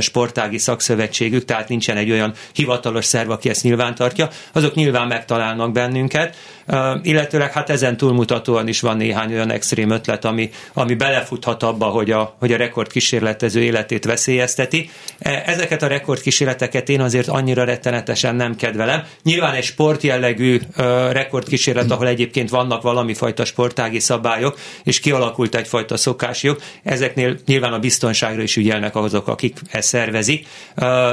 sportági 0.00 0.58
szakszövetségük, 0.58 1.44
tehát 1.44 1.68
nincsen 1.68 1.96
egy 1.96 2.10
olyan 2.10 2.32
hivatalos 2.52 3.04
szerv, 3.04 3.30
aki 3.30 3.48
ezt 3.48 3.62
nyilván 3.62 3.94
tartja, 3.94 4.28
azok 4.52 4.74
nyilván 4.74 5.06
megtalálnak 5.06 5.72
bennünket, 5.72 6.36
illetőleg 7.02 7.52
hát 7.52 7.70
ezen 7.70 7.96
túlmutatóan 7.96 8.68
is 8.68 8.80
van 8.80 8.96
néhány 8.96 9.32
olyan 9.32 9.50
extrém 9.50 9.90
ötlet, 9.90 10.24
ami, 10.24 10.50
ami 10.72 10.94
belefuthat 10.94 11.62
abba, 11.62 11.86
hogy 11.86 12.10
a, 12.10 12.36
hogy 12.38 12.52
a 12.52 12.56
rekordkísérletező 12.56 13.62
életét 13.62 14.04
veszélyezteti. 14.04 14.90
E, 15.18 15.42
ezeket 15.46 15.82
a 15.82 15.86
rekordkísérleteket 15.86 16.88
én 16.88 17.00
azért 17.00 17.28
annyira 17.28 17.64
rettenetesen 17.64 18.34
nem 18.34 18.56
kedvelem. 18.56 19.02
Nyilván 19.22 19.54
egy 19.54 19.64
sportjellegű 19.64 20.60
rekordkísérlet, 21.10 21.90
ahol 21.90 22.06
egyébként 22.06 22.50
vannak 22.50 22.82
valami 22.82 23.14
fajta 23.14 23.44
sportági 23.44 23.98
szabályok, 23.98 24.58
és 24.84 25.00
kialakult 25.00 25.54
egyfajta 25.54 25.96
szokásjog, 25.96 26.58
ezeknél 26.82 27.38
nyilván 27.46 27.72
a 27.72 27.78
biztonságra 27.78 28.42
is 28.42 28.56
ügyelnek 28.56 28.96
azok, 28.96 29.28
akik 29.28 29.58
ezt 29.70 29.88
szervezik, 29.88 30.46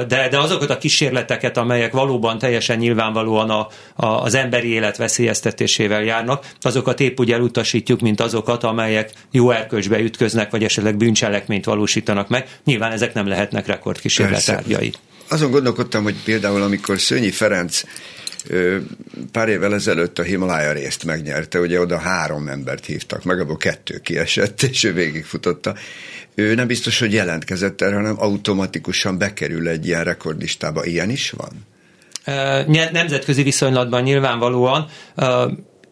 de, 0.07 0.27
de 0.29 0.39
azokat 0.39 0.69
a 0.69 0.77
kísérleteket, 0.77 1.57
amelyek 1.57 1.91
valóban 1.91 2.37
teljesen 2.37 2.77
nyilvánvalóan 2.77 3.49
a, 3.49 3.67
a, 3.95 4.05
az 4.05 4.33
emberi 4.33 4.67
élet 4.67 4.97
veszélyeztetésével 4.97 6.03
járnak, 6.03 6.45
azokat 6.61 6.99
épp 6.99 7.19
úgy 7.19 7.31
elutasítjuk, 7.31 7.99
mint 7.99 8.19
azokat, 8.19 8.63
amelyek 8.63 9.11
jó 9.31 9.51
erkölcsbe 9.51 9.99
ütköznek, 9.99 10.51
vagy 10.51 10.63
esetleg 10.63 10.97
bűncselekményt 10.97 11.65
valósítanak 11.65 12.29
meg. 12.29 12.47
Nyilván 12.63 12.91
ezek 12.91 13.13
nem 13.13 13.27
lehetnek 13.27 13.67
rekordkísérletárgyai. 13.67 14.93
Azon 15.29 15.51
gondolkodtam, 15.51 16.03
hogy 16.03 16.15
például 16.23 16.61
amikor 16.61 16.99
Szőnyi 16.99 17.31
Ferenc 17.31 17.81
pár 19.31 19.49
évvel 19.49 19.73
ezelőtt 19.73 20.19
a 20.19 20.23
Himalája 20.23 20.71
részt 20.71 21.03
megnyerte, 21.03 21.59
ugye 21.59 21.79
oda 21.79 21.97
három 21.97 22.47
embert 22.47 22.85
hívtak 22.85 23.23
meg, 23.23 23.39
abból 23.39 23.57
kettő 23.57 23.99
kiesett, 23.99 24.61
és 24.61 24.83
ő 24.83 24.93
végigfutotta 24.93 25.75
ő 26.39 26.55
nem 26.55 26.67
biztos, 26.67 26.99
hogy 26.99 27.13
jelentkezett 27.13 27.81
erre, 27.81 27.95
hanem 27.95 28.15
automatikusan 28.19 29.17
bekerül 29.17 29.67
egy 29.67 29.85
ilyen 29.85 30.03
rekordlistába. 30.03 30.85
Ilyen 30.85 31.09
is 31.09 31.31
van? 31.31 31.65
Nemzetközi 32.91 33.43
viszonylatban 33.43 34.01
nyilvánvalóan 34.01 34.87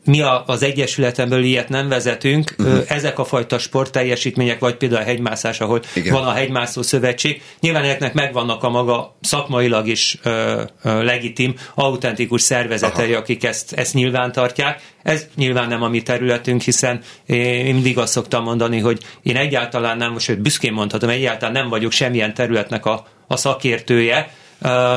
mi 0.05 0.21
a, 0.21 0.43
az 0.47 0.63
Egyesületen 0.63 1.29
belül 1.29 1.43
ilyet 1.43 1.69
nem 1.69 1.87
vezetünk. 1.87 2.55
Uh-huh. 2.57 2.83
Ezek 2.87 3.19
a 3.19 3.23
fajta 3.23 3.57
sportteljesítmények, 3.57 4.59
vagy 4.59 4.75
például 4.75 5.01
a 5.01 5.05
hegymászás, 5.05 5.59
ahol 5.59 5.81
Igen. 5.93 6.13
van 6.13 6.27
a 6.27 6.31
hegymászó 6.31 6.81
szövetség, 6.81 7.41
nyilván 7.59 7.83
ezeknek 7.83 8.13
megvannak 8.13 8.63
a 8.63 8.69
maga 8.69 9.15
szakmailag 9.21 9.87
is 9.87 10.17
ö, 10.23 10.61
ö, 10.83 11.03
legitim, 11.03 11.55
autentikus 11.75 12.41
szervezetei, 12.41 13.11
Aha. 13.11 13.21
akik 13.21 13.43
ezt, 13.43 13.73
ezt 13.73 13.93
nyilván 13.93 14.31
tartják. 14.31 14.81
Ez 15.03 15.27
nyilván 15.35 15.67
nem 15.67 15.83
a 15.83 15.89
mi 15.89 16.01
területünk, 16.01 16.61
hiszen 16.61 17.01
én 17.25 17.73
mindig 17.73 17.97
azt 17.97 18.11
szoktam 18.11 18.43
mondani, 18.43 18.79
hogy 18.79 18.99
én 19.23 19.35
egyáltalán 19.35 19.97
nem, 19.97 20.17
sőt 20.17 20.41
büszkén 20.41 20.73
mondhatom, 20.73 21.09
egyáltalán 21.09 21.53
nem 21.53 21.69
vagyok 21.69 21.91
semmilyen 21.91 22.33
területnek 22.33 22.85
a, 22.85 23.05
a 23.27 23.37
szakértője, 23.37 24.29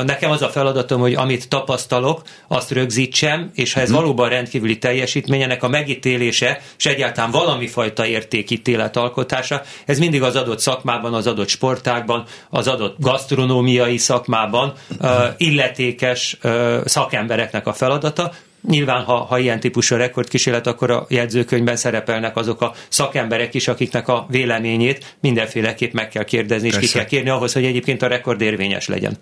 Nekem 0.05 0.31
az 0.31 0.41
a 0.41 0.49
feladatom, 0.49 1.01
hogy 1.01 1.13
amit 1.13 1.49
tapasztalok, 1.49 2.21
azt 2.47 2.71
rögzítsem, 2.71 3.51
és 3.55 3.73
ha 3.73 3.79
ez 3.79 3.87
hmm. 3.87 3.95
valóban 3.95 4.29
rendkívüli 4.29 4.77
teljesítmény, 4.77 5.41
ennek 5.41 5.63
a 5.63 5.67
megítélése, 5.67 6.61
és 6.77 6.85
egyáltalán 6.85 7.31
valami 7.31 7.67
fajta 7.67 8.05
értékítélet 8.05 8.97
alkotása, 8.97 9.61
ez 9.85 9.99
mindig 9.99 10.21
az 10.21 10.35
adott 10.35 10.59
szakmában, 10.59 11.13
az 11.13 11.27
adott 11.27 11.47
sportágban, 11.47 12.25
az 12.49 12.67
adott 12.67 12.95
gasztronómiai 12.99 13.97
szakmában 13.97 14.73
illetékes 15.37 16.37
szakembereknek 16.85 17.67
a 17.67 17.73
feladata, 17.73 18.31
Nyilván, 18.67 19.03
ha, 19.03 19.15
ha 19.15 19.39
ilyen 19.39 19.59
típusú 19.59 19.95
rekordkísérlet, 19.95 20.67
akkor 20.67 20.91
a 20.91 21.05
jegyzőkönyvben 21.09 21.75
szerepelnek 21.75 22.35
azok 22.35 22.61
a 22.61 22.73
szakemberek 22.89 23.53
is, 23.53 23.67
akiknek 23.67 24.07
a 24.07 24.25
véleményét 24.29 25.15
mindenféleképp 25.21 25.93
meg 25.93 26.09
kell 26.09 26.23
kérdezni, 26.23 26.67
és 26.67 26.73
Persze. 26.73 26.87
ki 26.87 26.97
kell 26.97 27.05
kérni 27.05 27.29
ahhoz, 27.29 27.53
hogy 27.53 27.65
egyébként 27.65 28.01
a 28.01 28.07
rekord 28.07 28.41
érvényes 28.41 28.87
legyen. 28.87 29.17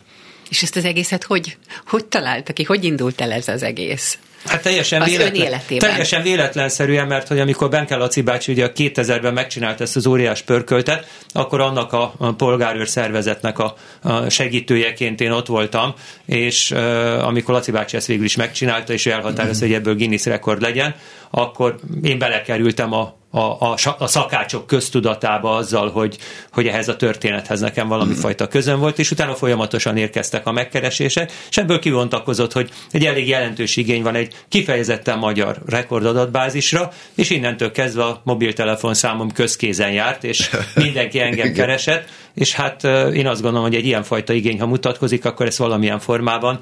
És 0.50 0.64
ezt 0.64 0.76
az 0.76 0.86
egészet 0.86 1.24
hogy, 1.24 1.58
hogy 1.88 2.06
találta 2.06 2.54
ki? 2.54 2.64
Hogy 2.64 2.84
indult 2.84 3.22
el 3.22 3.32
ez 3.32 3.48
az 3.48 3.64
egész? 3.64 4.18
Hát 4.46 4.62
teljesen, 4.62 5.02
az 5.02 5.08
véletlen, 5.08 5.62
teljesen 5.78 6.22
véletlenszerűen, 6.22 7.08
mert 7.08 7.28
hogy 7.28 7.40
amikor 7.40 7.70
Benke 7.70 7.96
Laci 7.96 8.22
bácsi 8.22 8.52
ugye 8.52 8.66
a 8.66 8.72
2000-ben 8.72 9.34
megcsinálta 9.34 9.84
ezt 9.84 9.96
az 9.96 10.08
óriás 10.08 10.42
pörköltet, 10.42 11.08
akkor 11.34 11.62
annak 11.62 11.94
a, 11.94 12.14
a 12.18 12.34
polgárőr 12.34 12.88
szervezetnek 12.88 13.60
a, 13.60 13.76
a 14.02 14.30
segítőjeként 14.30 15.22
én 15.22 15.32
ott 15.32 15.48
voltam, 15.48 15.94
és 16.26 16.72
uh, 16.72 17.28
amikor 17.28 17.54
Laci 17.54 17.72
bácsi 17.72 17.96
ezt 17.96 18.08
végül 18.08 18.26
is 18.26 18.36
megcsinálta, 18.36 18.94
és 18.94 19.06
elhatározta, 19.06 19.66
hogy 19.66 19.74
ebből 19.74 19.96
Guinness 19.96 20.26
rekord 20.26 20.62
legyen, 20.62 20.96
akkor 21.30 21.76
én 22.02 22.18
belekerültem 22.18 22.94
a, 22.94 23.17
a, 23.30 23.40
a, 23.40 23.76
a 23.98 24.08
szakácsok 24.08 24.68
köztudatába 24.68 25.56
azzal, 25.56 25.92
hogy, 25.92 26.18
hogy 26.52 26.68
ehhez 26.68 26.88
a 26.88 26.96
történethez 26.96 27.60
nekem 27.60 27.88
valami 27.88 28.14
fajta 28.26 28.48
közön 28.48 28.80
volt, 28.80 29.00
és 29.00 29.12
utána 29.12 29.36
folyamatosan 29.36 29.98
érkeztek 29.98 30.48
a 30.48 30.52
megkeresések, 30.52 31.32
és 31.50 31.58
ebből 31.58 31.80
kivontakozott, 31.80 32.54
hogy 32.54 32.70
egy 32.92 33.06
elég 33.06 33.28
jelentős 33.28 33.76
igény 33.76 34.04
van 34.04 34.16
egy 34.16 34.36
kifejezetten 34.50 35.18
magyar 35.18 35.58
rekordadatbázisra, 35.66 36.92
és 37.16 37.30
innentől 37.30 37.72
kezdve 37.72 38.04
a 38.04 38.22
mobiltelefon 38.24 38.94
számom 38.94 39.32
közkézen 39.32 39.92
járt, 39.92 40.24
és 40.24 40.50
mindenki 40.76 41.20
engem 41.20 41.54
keresett, 41.54 42.10
és 42.38 42.54
hát 42.54 42.84
én 43.14 43.28
azt 43.28 43.42
gondolom, 43.42 43.68
hogy 43.68 43.76
egy 43.76 43.86
ilyenfajta 43.86 44.34
igény, 44.34 44.60
ha 44.60 44.66
mutatkozik, 44.66 45.26
akkor 45.26 45.46
ezt 45.46 45.58
valamilyen 45.58 46.00
formában 46.00 46.60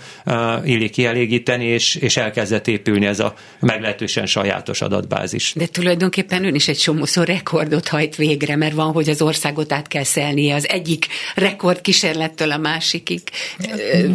illik 0.64 0.92
kielégíteni, 0.92 1.66
és, 1.66 1.96
és 1.96 2.18
elkezdett 2.18 2.68
épülni 2.68 3.06
ez 3.06 3.20
a 3.20 3.34
meglehetősen 3.60 4.26
sajátos 4.26 4.82
adatbázis. 4.82 5.54
De 5.56 5.66
tulajdonképpen 5.66 6.46
ön 6.46 6.56
is 6.56 6.68
egy 6.68 6.78
csomószor 6.78 7.28
rekordot 7.28 7.88
hajt 7.88 8.16
végre, 8.16 8.56
mert 8.56 8.74
van, 8.74 8.92
hogy 8.92 9.10
az 9.10 9.22
országot 9.22 9.74
át 9.74 9.88
kell 9.88 10.04
szelnie 10.04 10.56
az 10.56 10.70
egyik 10.70 11.08
rekordkísérlettől 11.36 12.52
a 12.52 12.58
másikig. 12.58 13.22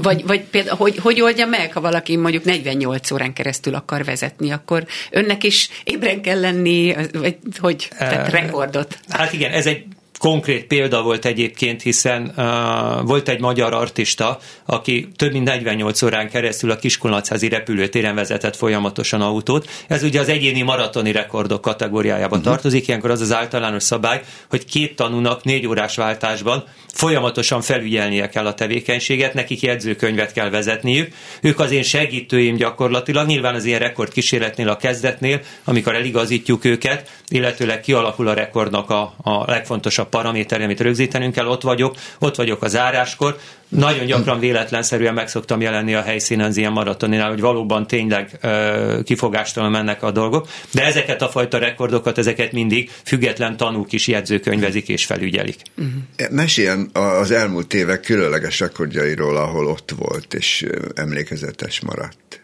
Vagy, 0.02 0.26
vagy 0.26 0.40
például, 0.40 0.76
hogy, 0.76 0.98
hogy 0.98 1.20
oldja 1.20 1.46
meg, 1.46 1.72
ha 1.72 1.80
valaki 1.80 2.16
mondjuk 2.16 2.44
48 2.44 3.10
órán 3.10 3.32
keresztül 3.32 3.74
akar 3.74 4.04
vezetni, 4.04 4.50
akkor 4.50 4.86
önnek 5.10 5.44
is 5.44 5.68
ébren 5.84 6.22
kell 6.22 6.40
lenni, 6.40 6.94
vagy 7.12 7.36
hogy? 7.58 7.88
Tehát 7.98 8.30
rekordot. 8.30 8.98
Hát 9.08 9.32
igen, 9.32 9.50
ez 9.50 9.66
egy 9.66 9.84
konkrét 10.20 10.66
példa 10.66 11.02
volt 11.02 11.24
egyébként, 11.24 11.82
hiszen 11.82 12.32
uh, 12.36 13.06
volt 13.06 13.28
egy 13.28 13.40
magyar 13.40 13.74
artista, 13.74 14.38
aki 14.66 15.08
több 15.16 15.32
mint 15.32 15.44
48 15.44 16.02
órán 16.02 16.28
keresztül 16.28 16.70
a 16.70 16.76
Kiskunlacházi 16.76 17.48
repülőtéren 17.48 18.14
vezetett 18.14 18.56
folyamatosan 18.56 19.20
autót. 19.20 19.68
Ez 19.88 20.02
ugye 20.02 20.20
az 20.20 20.28
egyéni 20.28 20.62
maratoni 20.62 21.12
rekordok 21.12 21.60
kategóriájába 21.60 22.36
uh-huh. 22.36 22.52
tartozik, 22.52 22.88
ilyenkor 22.88 23.10
az 23.10 23.20
az 23.20 23.32
általános 23.32 23.82
szabály, 23.82 24.20
hogy 24.50 24.64
két 24.64 24.96
tanúnak 24.96 25.44
négy 25.44 25.66
órás 25.66 25.96
váltásban 25.96 26.64
folyamatosan 26.92 27.60
felügyelnie 27.60 28.28
kell 28.28 28.46
a 28.46 28.54
tevékenységet, 28.54 29.34
nekik 29.34 29.60
jegyzőkönyvet 29.60 30.32
kell 30.32 30.50
vezetniük. 30.50 31.14
Ők 31.42 31.60
az 31.60 31.70
én 31.70 31.82
segítőim 31.82 32.56
gyakorlatilag, 32.56 33.26
nyilván 33.26 33.54
az 33.54 33.64
ilyen 33.64 33.78
rekord 33.78 34.12
kísérletnél 34.12 34.68
a 34.68 34.76
kezdetnél, 34.76 35.40
amikor 35.64 35.94
eligazítjuk 35.94 36.64
őket, 36.64 37.10
illetőleg 37.28 37.80
kialakul 37.80 38.28
a 38.28 38.34
rekordnak 38.34 38.90
a, 38.90 39.14
a 39.22 39.44
legfontosabb 39.46 40.08
paraméter, 40.10 40.60
amit 40.60 40.80
rögzítenünk 40.80 41.34
kell, 41.34 41.46
ott 41.46 41.62
vagyok, 41.62 41.94
ott 42.18 42.36
vagyok 42.36 42.62
a 42.62 42.68
záráskor. 42.68 43.38
Nagyon 43.68 44.06
gyakran 44.06 44.38
véletlenszerűen 44.38 45.14
meg 45.14 45.28
szoktam 45.28 45.60
jelenni 45.60 45.94
a 45.94 46.02
helyszínen 46.02 46.46
az 46.46 46.56
ilyen 46.56 46.72
maratoninál, 46.72 47.28
hogy 47.28 47.40
valóban 47.40 47.86
tényleg 47.86 48.38
ö, 48.40 49.00
kifogástalan 49.04 49.70
mennek 49.70 50.02
a 50.02 50.10
dolgok, 50.10 50.48
de 50.72 50.84
ezeket 50.84 51.22
a 51.22 51.28
fajta 51.28 51.58
rekordokat, 51.58 52.18
ezeket 52.18 52.52
mindig 52.52 52.90
független 53.04 53.56
tanúk 53.56 53.92
is 53.92 54.06
jegyzőkönyvezik 54.06 54.88
és 54.88 55.04
felügyelik. 55.04 55.56
Uh-huh. 55.76 56.30
Meséljen 56.30 56.90
az 56.92 57.30
elmúlt 57.30 57.74
évek 57.74 58.00
különleges 58.00 58.60
rekordjairól, 58.60 59.36
ahol 59.36 59.66
ott 59.66 59.94
volt 59.96 60.34
és 60.34 60.66
emlékezetes 60.94 61.80
maradt. 61.80 62.39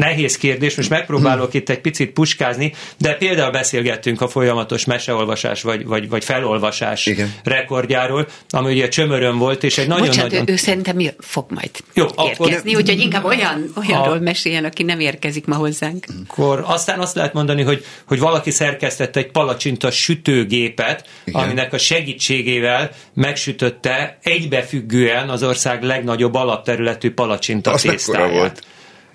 Nehéz 0.00 0.36
kérdés, 0.36 0.76
most 0.76 0.90
megpróbálok 0.90 1.54
itt 1.54 1.68
egy 1.68 1.80
picit 1.80 2.10
puskázni, 2.10 2.72
de 2.98 3.14
például 3.14 3.50
beszélgettünk 3.50 4.20
a 4.20 4.28
folyamatos 4.28 4.84
meseolvasás 4.84 5.62
vagy, 5.62 5.86
vagy, 5.86 6.08
vagy 6.08 6.24
felolvasás 6.24 7.06
Igen. 7.06 7.34
rekordjáról, 7.44 8.28
ami 8.50 8.72
ugye 8.72 8.88
csömörön 8.88 9.38
volt, 9.38 9.64
és 9.64 9.78
egy 9.78 9.88
nagyon 9.88 10.06
Bocsánat, 10.06 10.30
nagyon... 10.30 10.48
ő, 10.48 10.52
ő 10.52 10.56
szerintem 10.56 10.98
fog 11.18 11.44
majd 11.48 11.70
Jó, 11.94 12.04
érkezni, 12.04 12.54
akkor... 12.54 12.82
úgyhogy 12.82 13.00
inkább 13.00 13.24
olyan, 13.24 13.72
olyanról 13.76 14.16
a... 14.16 14.20
meséljen, 14.20 14.64
aki 14.64 14.82
nem 14.82 15.00
érkezik 15.00 15.46
ma 15.46 15.54
hozzánk. 15.54 16.06
Akkor 16.28 16.64
aztán 16.66 16.98
azt 16.98 17.14
lehet 17.14 17.32
mondani, 17.32 17.62
hogy, 17.62 17.84
hogy 18.06 18.18
valaki 18.18 18.50
szerkesztett 18.50 19.16
egy 19.16 19.30
palacsinta 19.30 19.90
sütőgépet, 19.90 21.08
Igen. 21.24 21.42
aminek 21.42 21.72
a 21.72 21.78
segítségével 21.78 22.90
megsütötte 23.14 24.18
egybefüggően 24.22 25.28
az 25.28 25.42
ország 25.42 25.82
legnagyobb 25.82 26.34
alapterületű 26.34 27.10
palacsinta 27.10 27.70
azt 27.70 27.86
tésztáját. 27.86 28.30
Volt? 28.30 28.62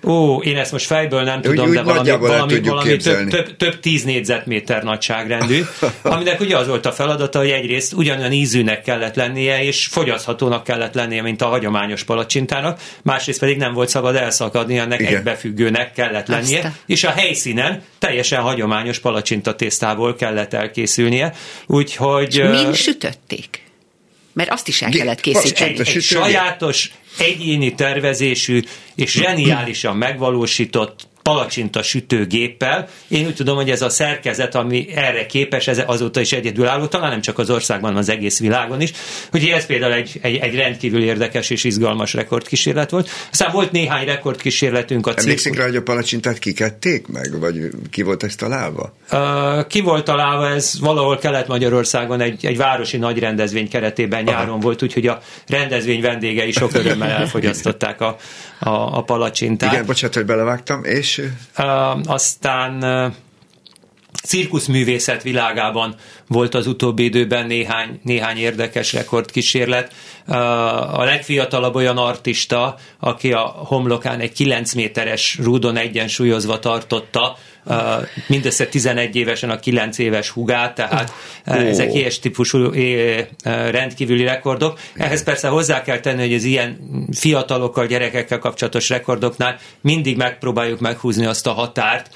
Ó, 0.06 0.42
én 0.42 0.56
ezt 0.56 0.72
most 0.72 0.86
fejből 0.86 1.22
nem 1.22 1.40
tudom, 1.40 1.68
úgy, 1.68 1.74
de 1.74 1.82
valami, 1.82 2.10
valami, 2.10 2.60
valami 2.60 2.96
több, 2.96 3.28
több, 3.28 3.56
több 3.56 3.80
tíz 3.80 4.04
négyzetméter 4.04 4.82
nagyságrendű, 4.82 5.62
aminek 6.02 6.40
ugye 6.40 6.56
az 6.56 6.68
volt 6.68 6.86
a 6.86 6.92
feladata, 6.92 7.38
hogy 7.38 7.50
egyrészt 7.50 7.92
ugyanolyan 7.92 8.32
ízűnek 8.32 8.82
kellett 8.82 9.14
lennie, 9.14 9.62
és 9.62 9.86
fogyaszthatónak 9.86 10.64
kellett 10.64 10.94
lennie, 10.94 11.22
mint 11.22 11.42
a 11.42 11.46
hagyományos 11.46 12.04
palacsintának, 12.04 12.80
másrészt 13.02 13.38
pedig 13.38 13.56
nem 13.56 13.72
volt 13.72 13.88
szabad 13.88 14.16
elszakadni, 14.16 14.78
ennek 14.78 15.00
Igen. 15.00 15.16
egybefüggőnek 15.16 15.92
kellett 15.92 16.26
lennie, 16.26 16.56
Aztán. 16.56 16.74
és 16.86 17.04
a 17.04 17.10
helyszínen 17.10 17.82
teljesen 17.98 18.40
hagyományos 18.40 18.98
palacsinta 18.98 19.54
tésztából 19.54 20.14
kellett 20.14 20.54
elkészülnie, 20.54 21.32
úgyhogy... 21.66 22.42
Mind 22.50 22.74
sütötték? 22.74 23.65
Mert 24.36 24.50
azt 24.50 24.68
is 24.68 24.82
el 24.82 24.90
kellett 24.90 25.20
készíteni. 25.20 25.78
Egy, 25.78 25.88
egy 25.88 26.02
sajátos, 26.02 26.90
egyéni 27.18 27.74
tervezésű 27.74 28.62
és 28.94 29.10
zseniálisan 29.10 29.96
megvalósított 29.96 31.08
palacsinta 31.26 31.82
sütőgéppel. 31.82 32.88
Én 33.08 33.26
úgy 33.26 33.34
tudom, 33.34 33.56
hogy 33.56 33.70
ez 33.70 33.82
a 33.82 33.88
szerkezet, 33.88 34.54
ami 34.54 34.86
erre 34.94 35.26
képes, 35.26 35.66
ez 35.66 35.82
azóta 35.86 36.20
is 36.20 36.32
egyedülálló, 36.32 36.86
talán 36.86 37.10
nem 37.10 37.20
csak 37.20 37.38
az 37.38 37.50
országban, 37.50 37.96
az 37.96 38.08
egész 38.08 38.38
világon 38.40 38.80
is. 38.80 38.92
Úgyhogy 39.32 39.50
ez 39.50 39.66
például 39.66 39.92
egy, 39.92 40.18
egy, 40.20 40.36
egy 40.36 40.54
rendkívül 40.54 41.02
érdekes 41.02 41.50
és 41.50 41.64
izgalmas 41.64 42.14
rekordkísérlet 42.14 42.90
volt. 42.90 43.08
Aztán 43.30 43.52
volt 43.52 43.72
néhány 43.72 44.04
rekordkísérletünk 44.04 45.06
a 45.06 45.10
cég. 45.10 45.18
Emlékszik 45.18 45.56
rá, 45.56 45.64
hogy 45.64 45.76
a 45.76 45.82
palacsintát 45.82 46.38
kikették 46.38 47.06
meg, 47.06 47.40
vagy 47.40 47.70
ki 47.90 48.02
volt 48.02 48.22
ezt 48.22 48.38
találva? 48.38 48.94
Uh, 49.12 49.66
ki 49.66 49.80
volt 49.80 50.04
találva, 50.04 50.48
ez 50.48 50.80
valahol 50.80 51.18
Kelet-Magyarországon 51.18 52.20
egy, 52.20 52.46
egy 52.46 52.56
városi 52.56 52.96
nagy 52.96 53.18
rendezvény 53.18 53.68
keretében 53.68 54.22
nyáron 54.22 54.48
Aha. 54.48 54.58
volt, 54.58 54.82
úgyhogy 54.82 55.06
a 55.06 55.20
rendezvény 55.46 56.00
vendégei 56.00 56.52
sok 56.52 56.74
örömmel 56.74 57.10
elfogyasztották 57.10 58.00
a, 58.00 58.16
a, 58.58 58.70
a 58.70 59.02
palacsintát. 59.02 59.72
Igen, 59.72 59.86
bocsánat, 59.86 60.14
hogy 60.14 60.24
belevágtam, 60.24 60.84
és? 60.84 61.22
Uh, 61.58 61.98
aztán 62.04 62.82
uh, 62.82 63.14
cirkuszművészet 64.26 65.22
világában 65.22 65.94
volt 66.28 66.54
az 66.54 66.66
utóbbi 66.66 67.04
időben 67.04 67.46
néhány, 67.46 68.00
néhány 68.02 68.36
érdekes 68.36 68.92
rekordkísérlet. 68.92 69.92
A 70.92 71.04
legfiatalabb 71.04 71.74
olyan 71.74 71.98
artista, 71.98 72.76
aki 73.00 73.32
a 73.32 73.40
homlokán 73.40 74.20
egy 74.20 74.32
9 74.32 74.72
méteres 74.72 75.38
rúdon 75.42 75.76
egyensúlyozva 75.76 76.58
tartotta 76.58 77.36
mindössze 78.26 78.66
11 78.66 79.16
évesen 79.16 79.50
a 79.50 79.58
9 79.58 79.98
éves 79.98 80.30
hugát, 80.30 80.74
tehát 80.74 81.12
oh. 81.46 81.56
ezek 81.56 81.94
ilyes 81.94 82.18
típusú 82.18 82.70
rendkívüli 83.44 84.24
rekordok. 84.24 84.78
Ehhez 84.94 85.22
persze 85.22 85.48
hozzá 85.48 85.82
kell 85.82 86.00
tenni, 86.00 86.20
hogy 86.20 86.34
az 86.34 86.44
ilyen 86.44 86.78
fiatalokkal, 87.12 87.86
gyerekekkel 87.86 88.38
kapcsolatos 88.38 88.88
rekordoknál 88.88 89.58
mindig 89.80 90.16
megpróbáljuk 90.16 90.80
meghúzni 90.80 91.26
azt 91.26 91.46
a 91.46 91.52
határt, 91.52 92.10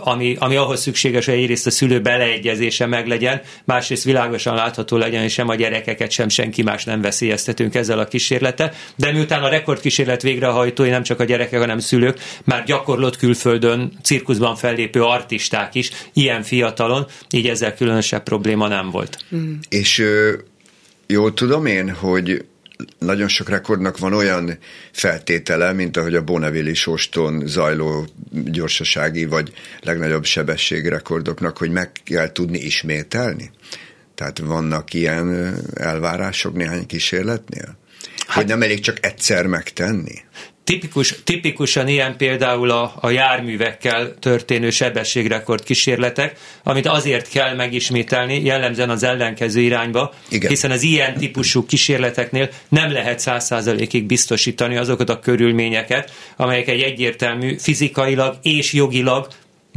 ami, 0.00 0.36
ami 0.38 0.56
ahhoz 0.56 0.80
szükséges, 0.80 1.24
hogy 1.24 1.34
egyrészt 1.34 1.66
a 1.66 1.70
szülő 1.70 2.00
beleegyezése 2.00 2.86
meglegyen, 2.86 3.40
másrészt 3.64 4.04
világosan 4.04 4.54
látható 4.54 4.96
legyen, 4.96 5.22
és 5.22 5.32
sem 5.32 5.48
a 5.48 5.54
gyerekeket, 5.54 6.10
sem 6.10 6.28
senki 6.28 6.62
más 6.62 6.84
nem 6.84 7.00
veszélyeztetünk 7.00 7.74
ezzel 7.74 7.98
a 7.98 8.04
kísérlettel. 8.04 8.72
De 8.96 9.12
miután 9.12 9.42
a 9.42 9.48
rekordkísérlet 9.48 10.22
végrehajtói 10.22 10.88
nem 10.88 11.02
csak 11.02 11.20
a 11.20 11.24
gyerekek, 11.24 11.60
hanem 11.60 11.78
szülők, 11.78 12.18
már 12.44 12.64
gyakorlott 12.64 13.16
külföldön, 13.16 13.92
cirkuszban 14.02 14.56
fellépő 14.64 15.02
artisták 15.02 15.74
is, 15.74 15.90
ilyen 16.12 16.42
fiatalon, 16.42 17.06
így 17.30 17.48
ezzel 17.48 17.74
különösebb 17.74 18.22
probléma 18.22 18.68
nem 18.68 18.90
volt. 18.90 19.18
Mm. 19.34 19.54
És 19.68 20.04
jól 21.06 21.34
tudom 21.34 21.66
én, 21.66 21.90
hogy 21.90 22.44
nagyon 22.98 23.28
sok 23.28 23.48
rekordnak 23.48 23.98
van 23.98 24.12
olyan 24.12 24.58
feltétele, 24.92 25.72
mint 25.72 25.96
ahogy 25.96 26.14
a 26.14 26.22
Bonneville 26.22 26.74
sóston 26.74 27.46
zajló 27.46 28.06
gyorsasági 28.30 29.24
vagy 29.24 29.52
legnagyobb 29.80 30.24
sebesség 30.24 30.86
rekordoknak, 30.86 31.58
hogy 31.58 31.70
meg 31.70 31.90
kell 32.04 32.32
tudni 32.32 32.58
ismételni? 32.58 33.50
Tehát 34.14 34.38
vannak 34.38 34.94
ilyen 34.94 35.56
elvárások 35.74 36.54
néhány 36.54 36.86
kísérletnél? 36.86 37.76
Hát, 38.26 38.36
hogy 38.36 38.46
nem 38.46 38.62
elég 38.62 38.80
csak 38.80 39.06
egyszer 39.06 39.46
megtenni? 39.46 40.22
Tipikus, 40.64 41.14
tipikusan 41.24 41.88
ilyen 41.88 42.16
például 42.16 42.70
a, 42.70 42.94
a 43.00 43.10
járművekkel 43.10 44.14
történő 44.18 44.70
sebességrekord 44.70 45.64
kísérletek, 45.64 46.38
amit 46.62 46.86
azért 46.86 47.28
kell 47.28 47.54
megismételni, 47.54 48.44
jellemzően 48.44 48.90
az 48.90 49.02
ellenkező 49.02 49.60
irányba, 49.60 50.12
Igen. 50.28 50.50
hiszen 50.50 50.70
az 50.70 50.82
ilyen 50.82 51.14
típusú 51.14 51.66
kísérleteknél 51.66 52.48
nem 52.68 52.92
lehet 52.92 53.18
száz 53.18 53.44
százalékig 53.44 54.04
biztosítani 54.04 54.76
azokat 54.76 55.08
a 55.08 55.18
körülményeket, 55.18 56.12
amelyek 56.36 56.68
egy 56.68 56.80
egyértelmű 56.80 57.56
fizikailag 57.58 58.38
és 58.42 58.72
jogilag 58.72 59.28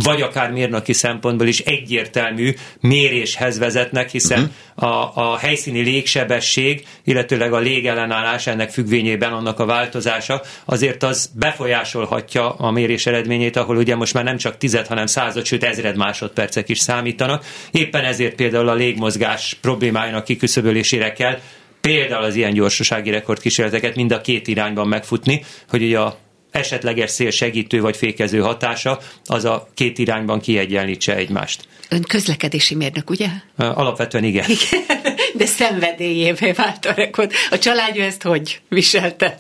vagy 0.03 0.21
akár 0.21 0.51
mérnöki 0.51 0.93
szempontból 0.93 1.47
is 1.47 1.59
egyértelmű 1.59 2.53
méréshez 2.79 3.57
vezetnek, 3.57 4.09
hiszen 4.09 4.51
uh-huh. 4.75 4.91
a, 4.91 5.11
a 5.15 5.37
helyszíni 5.37 5.81
légsebesség, 5.81 6.85
illetőleg 7.03 7.53
a 7.53 7.57
légellenállás 7.57 8.47
ennek 8.47 8.69
függvényében 8.69 9.33
annak 9.33 9.59
a 9.59 9.65
változása, 9.65 10.41
azért 10.65 11.03
az 11.03 11.31
befolyásolhatja 11.35 12.49
a 12.49 12.71
mérés 12.71 13.05
eredményét, 13.05 13.55
ahol 13.55 13.77
ugye 13.77 13.95
most 13.95 14.13
már 14.13 14.23
nem 14.23 14.37
csak 14.37 14.57
tized, 14.57 14.87
hanem 14.87 15.05
század, 15.05 15.45
sőt 15.45 15.63
ezred 15.63 15.95
másodpercek 15.95 16.69
is 16.69 16.79
számítanak. 16.79 17.45
Éppen 17.71 18.03
ezért 18.03 18.35
például 18.35 18.69
a 18.69 18.73
légmozgás 18.73 19.57
problémájának 19.61 20.23
kiküszöbölésére 20.23 21.13
kell 21.13 21.39
például 21.81 22.23
az 22.23 22.35
ilyen 22.35 22.53
gyorsasági 22.53 23.09
rekordkísérleteket 23.09 23.95
mind 23.95 24.11
a 24.11 24.21
két 24.21 24.47
irányban 24.47 24.87
megfutni, 24.87 25.43
hogy 25.69 25.83
ugye 25.83 25.99
a 25.99 26.17
esetleges 26.57 27.11
szél 27.11 27.29
segítő 27.29 27.81
vagy 27.81 27.97
fékező 27.97 28.39
hatása, 28.39 28.99
az 29.25 29.45
a 29.45 29.67
két 29.73 29.97
irányban 29.97 30.39
kiegyenlítse 30.39 31.15
egymást. 31.15 31.67
Ön 31.89 32.01
közlekedési 32.01 32.75
mérnök, 32.75 33.09
ugye? 33.09 33.27
Alapvetően 33.57 34.23
igen. 34.23 34.45
igen 34.49 35.26
de 35.37 35.45
szenvedélyévé 35.45 36.51
vált 36.51 36.85
a 36.85 36.93
rekord. 36.95 37.31
A 37.49 37.57
családja 37.57 38.03
ezt 38.03 38.23
hogy 38.23 38.59
viselte? 38.69 39.39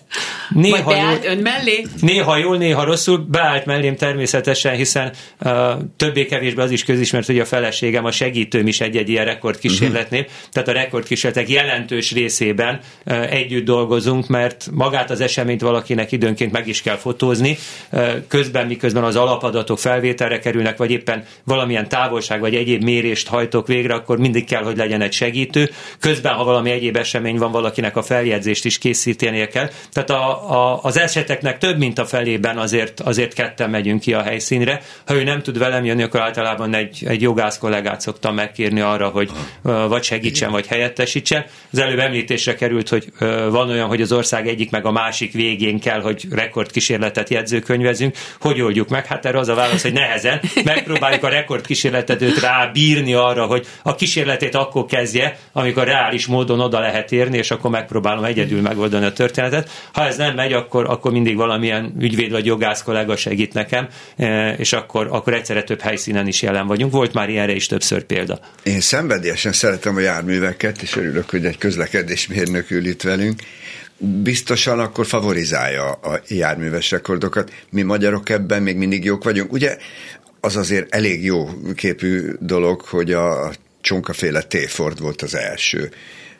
Néha 0.49 0.83
Vagy 0.83 0.95
beállt 0.95 1.23
jól, 1.23 1.33
ön 1.33 1.41
mellé? 1.41 1.85
Néha 2.01 2.37
jól, 2.37 2.57
néha 2.57 2.83
rosszul, 2.83 3.25
beállt 3.29 3.65
mellém 3.65 3.95
természetesen, 3.95 4.75
hiszen 4.75 5.11
uh, 5.39 5.51
többé-kevésbé 5.97 6.61
az 6.61 6.71
is 6.71 6.83
közismert, 6.83 7.25
hogy 7.25 7.39
a 7.39 7.45
feleségem, 7.45 8.05
a 8.05 8.11
segítőm 8.11 8.67
is 8.67 8.81
egy-egy 8.81 9.09
ilyen 9.09 9.25
rekordkísérletnél, 9.25 10.19
uh-huh. 10.19 10.35
tehát 10.51 10.67
a 10.69 10.71
rekordkísérletek 10.71 11.49
jelentős 11.49 12.11
részében 12.11 12.79
uh, 13.05 13.33
együtt 13.33 13.65
dolgozunk, 13.65 14.27
mert 14.27 14.69
magát 14.73 15.09
az 15.09 15.21
eseményt 15.21 15.61
valakinek 15.61 16.11
időnként 16.11 16.51
meg 16.51 16.67
is 16.67 16.81
kell 16.81 16.97
fotózni, 16.97 17.57
uh, 17.91 18.09
közben 18.27 18.67
miközben 18.67 19.03
az 19.03 19.15
alapadatok 19.15 19.79
felvételre 19.79 20.39
kerülnek, 20.39 20.77
vagy 20.77 20.91
éppen 20.91 21.23
valamilyen 21.43 21.89
távolság 21.89 22.39
vagy 22.39 22.55
egyéb 22.55 22.83
mérést 22.83 23.27
hajtok 23.27 23.67
végre, 23.67 23.93
akkor 23.93 24.17
mindig 24.17 24.45
kell, 24.45 24.63
hogy 24.63 24.77
legyen 24.77 25.01
egy 25.01 25.13
segítő, 25.13 25.71
közben, 25.99 26.33
ha 26.33 26.43
valami 26.43 26.71
egyéb 26.71 26.95
esemény 26.95 27.37
van, 27.37 27.51
valakinek 27.51 27.97
a 27.97 28.01
feljegyzést 28.01 28.65
is 28.65 28.77
készítenie 28.77 29.47
kell. 29.47 29.69
Tehát 29.91 30.09
a, 30.09 30.51
a, 30.51 30.79
az 30.83 30.97
eseteknek 30.97 31.57
több, 31.57 31.77
mint 31.77 31.99
a 31.99 32.05
felében 32.05 32.57
azért, 32.57 32.99
azért 32.99 33.33
ketten 33.33 33.69
megyünk 33.69 34.01
ki 34.01 34.13
a 34.13 34.21
helyszínre. 34.21 34.81
Ha 35.05 35.13
ő 35.13 35.23
nem 35.23 35.41
tud 35.41 35.57
velem 35.57 35.85
jönni, 35.85 36.03
akkor 36.03 36.19
általában 36.19 36.75
egy, 36.75 37.03
egy 37.07 37.21
jogász 37.21 37.57
kollégát 37.57 38.01
szoktam 38.01 38.35
megkérni 38.35 38.79
arra, 38.79 39.07
hogy 39.07 39.31
vagy 39.61 40.03
segítsen, 40.03 40.51
vagy 40.51 40.67
helyettesítsen. 40.67 41.45
Az 41.71 41.79
előbb 41.79 41.99
említésre 41.99 42.55
került, 42.55 42.89
hogy 42.89 43.11
van 43.49 43.69
olyan, 43.69 43.87
hogy 43.87 44.01
az 44.01 44.11
ország 44.11 44.47
egyik 44.47 44.71
meg 44.71 44.85
a 44.85 44.91
másik 44.91 45.33
végén 45.33 45.79
kell, 45.79 46.01
hogy 46.01 46.25
rekordkísérletet 46.31 47.29
jegyzőkönyvezünk. 47.29 48.15
Hogy 48.39 48.61
oldjuk 48.61 48.89
meg? 48.89 49.05
Hát 49.05 49.25
erre 49.25 49.39
az 49.39 49.47
a 49.47 49.55
válasz, 49.55 49.81
hogy 49.81 49.93
nehezen. 49.93 50.41
Megpróbáljuk 50.63 51.23
a 51.23 51.29
rekordkísérletet 51.29 52.21
őt 52.21 52.39
rábírni 52.39 53.13
arra, 53.13 53.45
hogy 53.45 53.67
a 53.83 53.95
kísérletét 53.95 54.55
akkor 54.55 54.85
kezdje, 54.85 55.37
amikor 55.67 55.87
reális 55.87 56.25
módon 56.25 56.59
oda 56.59 56.79
lehet 56.79 57.11
érni, 57.11 57.37
és 57.37 57.51
akkor 57.51 57.71
megpróbálom 57.71 58.23
egyedül 58.23 58.61
megoldani 58.61 59.05
a 59.05 59.13
történetet. 59.13 59.69
Ha 59.93 60.05
ez 60.05 60.17
nem 60.17 60.35
megy, 60.35 60.53
akkor, 60.53 60.85
akkor 60.89 61.11
mindig 61.11 61.35
valamilyen 61.35 61.93
ügyvéd 61.99 62.31
vagy 62.31 62.45
jogász 62.45 62.83
kollega 62.83 63.15
segít 63.15 63.53
nekem, 63.53 63.87
e, 64.17 64.53
és 64.53 64.73
akkor, 64.73 65.07
akkor 65.11 65.33
egyszerre 65.33 65.63
több 65.63 65.81
helyszínen 65.81 66.27
is 66.27 66.41
jelen 66.41 66.67
vagyunk. 66.67 66.91
Volt 66.91 67.13
már 67.13 67.29
ilyenre 67.29 67.53
is 67.53 67.65
többször 67.65 68.03
példa. 68.03 68.39
Én 68.63 68.81
szenvedélyesen 68.81 69.51
szeretem 69.51 69.95
a 69.95 69.99
járműveket, 69.99 70.81
és 70.81 70.95
örülök, 70.95 71.29
hogy 71.29 71.45
egy 71.45 71.57
közlekedésmérnök 71.57 72.71
ül 72.71 72.85
itt 72.85 73.01
velünk 73.01 73.41
biztosan 73.99 74.79
akkor 74.79 75.05
favorizálja 75.05 75.91
a 75.91 76.21
járműves 76.27 76.91
rekordokat. 76.91 77.51
Mi 77.69 77.81
magyarok 77.81 78.29
ebben 78.29 78.61
még 78.61 78.77
mindig 78.77 79.03
jók 79.03 79.23
vagyunk. 79.23 79.51
Ugye 79.51 79.77
az 80.39 80.55
azért 80.55 80.95
elég 80.95 81.23
jó 81.23 81.49
képű 81.75 82.31
dolog, 82.39 82.81
hogy 82.81 83.11
a 83.13 83.51
csonkaféle 83.87 84.41
T-Ford 84.41 84.99
volt 84.99 85.21
az 85.21 85.35
első 85.35 85.91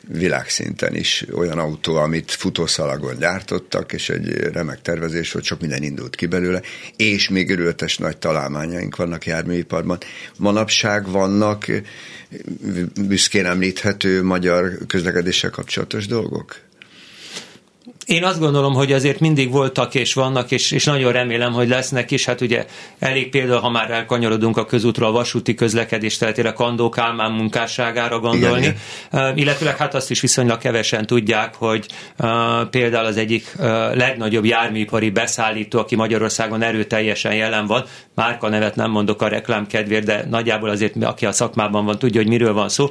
világszinten 0.08 0.94
is 0.94 1.24
olyan 1.32 1.58
autó, 1.58 1.96
amit 1.96 2.30
futószalagon 2.30 3.18
gyártottak, 3.18 3.92
és 3.92 4.08
egy 4.08 4.28
remek 4.28 4.82
tervezés 4.82 5.32
volt, 5.32 5.44
sok 5.44 5.60
minden 5.60 5.82
indult 5.82 6.16
ki 6.16 6.26
belőle, 6.26 6.62
és 6.96 7.28
még 7.28 7.50
örületes 7.50 7.98
nagy 7.98 8.16
találmányaink 8.18 8.96
vannak 8.96 9.26
járműiparban. 9.26 9.98
Manapság 10.36 11.10
vannak 11.10 11.66
büszkén 13.06 13.46
említhető 13.46 14.22
magyar 14.22 14.78
közlekedéssel 14.86 15.50
kapcsolatos 15.50 16.06
dolgok? 16.06 16.67
Én 18.08 18.24
azt 18.24 18.38
gondolom, 18.38 18.74
hogy 18.74 18.92
azért 18.92 19.20
mindig 19.20 19.50
voltak 19.50 19.94
és 19.94 20.14
vannak, 20.14 20.50
és, 20.50 20.70
és 20.70 20.84
nagyon 20.84 21.12
remélem, 21.12 21.52
hogy 21.52 21.68
lesznek 21.68 22.10
is. 22.10 22.24
Hát 22.24 22.40
ugye 22.40 22.66
elég 22.98 23.30
példa, 23.30 23.58
ha 23.58 23.70
már 23.70 23.90
elkanyarodunk 23.90 24.56
a 24.56 24.64
közútra, 24.64 25.06
a 25.06 25.10
vasúti 25.10 25.54
közlekedés 25.54 26.16
területére 26.16 26.52
Kandó 26.52 26.88
Kálmán 26.88 27.32
munkásságára 27.32 28.18
gondolni. 28.18 28.58
Igen, 28.58 28.76
igen. 29.10 29.30
Uh, 29.30 29.38
illetőleg 29.38 29.76
hát 29.76 29.94
azt 29.94 30.10
is 30.10 30.20
viszonylag 30.20 30.58
kevesen 30.58 31.06
tudják, 31.06 31.54
hogy 31.54 31.86
uh, 32.18 32.28
például 32.70 33.06
az 33.06 33.16
egyik 33.16 33.52
uh, 33.58 33.64
legnagyobb 33.94 34.44
járműipari 34.44 35.10
beszállító, 35.10 35.78
aki 35.78 35.96
Magyarországon 35.96 36.62
erőteljesen 36.62 37.34
jelen 37.34 37.66
van, 37.66 37.84
márka 38.14 38.48
nevet 38.48 38.76
nem 38.76 38.90
mondok 38.90 39.22
a 39.22 39.28
reklám 39.28 39.66
kedvéért, 39.66 40.04
de 40.04 40.24
nagyjából 40.30 40.68
azért, 40.68 41.04
aki 41.04 41.26
a 41.26 41.32
szakmában 41.32 41.84
van, 41.84 41.98
tudja, 41.98 42.20
hogy 42.20 42.30
miről 42.30 42.52
van 42.52 42.68
szó. 42.68 42.90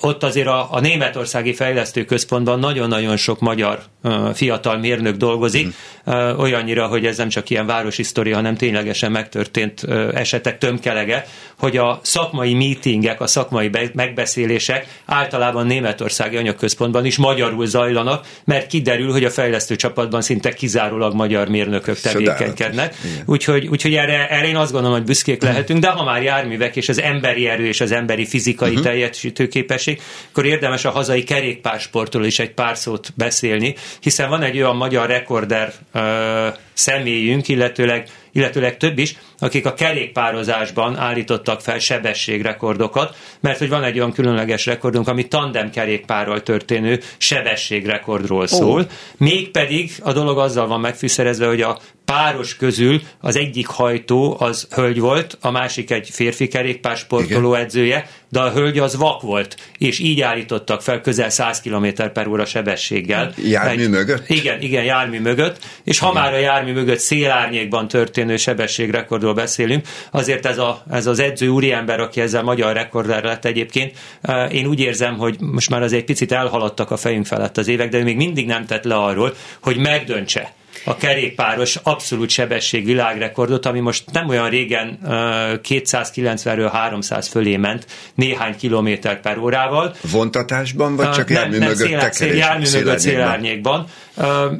Ott 0.00 0.22
azért 0.22 0.46
a, 0.46 0.68
a 0.70 0.80
Németországi 0.80 1.54
Fejlesztő 1.54 2.04
Központban 2.04 2.58
nagyon-nagyon 2.58 3.16
sok 3.16 3.40
magyar 3.40 3.82
uh, 4.02 4.34
fiatal 4.34 4.78
mérnök 4.78 5.16
dolgozik, 5.16 5.66
mm. 5.66 6.12
uh, 6.12 6.40
olyannyira, 6.40 6.86
hogy 6.86 7.06
ez 7.06 7.16
nem 7.16 7.28
csak 7.28 7.50
ilyen 7.50 7.66
városhisztória, 7.66 8.34
hanem 8.34 8.56
ténylegesen 8.56 9.12
megtörtént 9.12 9.82
uh, 9.82 10.08
esetek 10.14 10.58
tömkelege, 10.58 11.26
hogy 11.58 11.76
a 11.76 12.00
szakmai 12.02 12.54
meetingek, 12.54 13.20
a 13.20 13.26
szakmai 13.26 13.68
be- 13.68 13.90
megbeszélések 13.94 14.86
általában 15.06 15.66
Németországi 15.66 16.36
Anyagközpontban 16.36 17.04
is 17.04 17.16
magyarul 17.16 17.66
zajlanak, 17.66 18.26
mert 18.44 18.66
kiderül, 18.66 19.12
hogy 19.12 19.24
a 19.24 19.30
fejlesztő 19.30 19.76
csapatban 19.76 20.22
szinte 20.22 20.52
kizárólag 20.52 21.14
magyar 21.14 21.48
mérnökök 21.48 22.00
tevékenykednek. 22.00 22.94
Úgyhogy, 23.26 23.66
úgyhogy 23.66 23.94
erre, 23.94 24.28
erre 24.28 24.48
én 24.48 24.56
azt 24.56 24.72
gondolom, 24.72 24.96
hogy 24.96 25.06
büszkék 25.06 25.42
lehetünk, 25.42 25.80
de 25.80 25.88
ha 25.88 26.04
már 26.04 26.22
járművek 26.22 26.76
és 26.76 26.88
az 26.88 27.00
emberi 27.00 27.46
erő 27.46 27.66
és 27.66 27.80
az 27.80 27.92
emberi 27.92 28.26
fizikai 28.26 28.68
uh-huh. 28.68 28.84
teljesítőképesség, 28.84 29.89
másik, 29.90 30.28
akkor 30.30 30.46
érdemes 30.46 30.84
a 30.84 30.90
hazai 30.90 31.24
kerékpársportról 31.24 32.24
is 32.24 32.38
egy 32.38 32.54
pár 32.54 32.76
szót 32.76 33.12
beszélni, 33.16 33.74
hiszen 34.00 34.28
van 34.28 34.42
egy 34.42 34.56
olyan 34.56 34.76
magyar 34.76 35.06
rekorder 35.06 35.72
ö, 35.92 36.48
személyünk, 36.72 37.48
illetőleg, 37.48 38.08
illetőleg 38.32 38.76
több 38.76 38.98
is, 38.98 39.16
akik 39.38 39.66
a 39.66 39.74
kerékpározásban 39.74 40.96
állítottak 40.96 41.60
fel 41.60 41.78
sebességrekordokat, 41.78 43.16
mert 43.40 43.58
hogy 43.58 43.68
van 43.68 43.84
egy 43.84 43.98
olyan 43.98 44.12
különleges 44.12 44.66
rekordunk, 44.66 45.08
ami 45.08 45.28
tandem 45.28 45.70
kerékpárral 45.70 46.42
történő 46.42 47.00
sebességrekordról 47.18 48.46
szól. 48.46 48.80
Oh. 48.80 48.86
Mégpedig 49.16 49.92
a 50.02 50.12
dolog 50.12 50.38
azzal 50.38 50.66
van 50.66 50.80
megfűszerezve, 50.80 51.46
hogy 51.46 51.62
a 51.62 51.78
páros 52.04 52.56
közül 52.56 53.00
az 53.20 53.36
egyik 53.36 53.66
hajtó 53.66 54.36
az 54.38 54.68
hölgy 54.70 55.00
volt, 55.00 55.38
a 55.40 55.50
másik 55.50 55.90
egy 55.90 56.08
férfi 56.12 56.48
kerékpár 56.48 56.96
sportoló 56.96 57.54
edzője, 57.54 58.06
de 58.30 58.40
a 58.40 58.50
hölgy 58.50 58.78
az 58.78 58.96
vak 58.96 59.22
volt, 59.22 59.56
és 59.78 59.98
így 59.98 60.20
állítottak 60.20 60.82
fel 60.82 61.00
közel 61.00 61.30
100 61.30 61.60
km 61.60 61.86
per 62.12 62.26
óra 62.26 62.44
sebességgel. 62.44 63.32
Jármű 63.44 63.82
egy, 63.82 63.90
mögött? 63.90 64.28
Igen, 64.28 64.60
igen, 64.60 64.84
jármű 64.84 65.20
mögött, 65.20 65.58
és 65.84 65.98
ha 65.98 66.10
igen. 66.10 66.22
már 66.22 66.32
a 66.32 66.38
jármű 66.38 66.72
mögött 66.72 66.98
szélárnyékban 66.98 67.88
történő 67.88 68.36
sebességrekordról 68.36 69.34
beszélünk, 69.34 69.86
azért 70.10 70.46
ez, 70.46 70.58
a, 70.58 70.82
ez 70.90 71.06
az 71.06 71.18
edző 71.18 71.48
úriember, 71.48 72.00
aki 72.00 72.20
ezzel 72.20 72.42
magyar 72.42 72.72
rekorder 72.72 73.24
lett 73.24 73.44
egyébként, 73.44 73.98
eh, 74.20 74.54
én 74.54 74.66
úgy 74.66 74.80
érzem, 74.80 75.18
hogy 75.18 75.36
most 75.40 75.70
már 75.70 75.82
az 75.82 75.92
egy 75.92 76.04
picit 76.04 76.32
elhaladtak 76.32 76.90
a 76.90 76.96
fejünk 76.96 77.26
felett 77.26 77.56
az 77.56 77.68
évek, 77.68 77.88
de 77.88 77.98
ő 77.98 78.02
még 78.02 78.16
mindig 78.16 78.46
nem 78.46 78.66
tett 78.66 78.84
le 78.84 78.94
arról, 78.94 79.34
hogy 79.60 79.76
megdöntse 79.76 80.52
a 80.84 80.96
kerékpáros 80.96 81.76
abszolút 81.82 82.30
sebesség 82.30 82.84
világrekordot, 82.84 83.66
ami 83.66 83.80
most 83.80 84.04
nem 84.12 84.28
olyan 84.28 84.48
régen 84.48 84.98
290-ről 85.04 86.68
300 86.72 87.28
fölé 87.28 87.56
ment 87.56 87.86
néhány 88.14 88.56
kilométer 88.56 89.20
per 89.20 89.38
órával. 89.38 89.94
Vontatásban, 90.10 90.96
vagy 90.96 91.10
csak 91.10 91.30
jármű 91.30 91.58
nem, 91.58 91.68
mögött 91.68 91.86
szél, 91.88 92.10
szél, 92.10 92.34
jármű 92.34 92.66
mögött 92.72 92.98
szélárnyékban. 92.98 93.86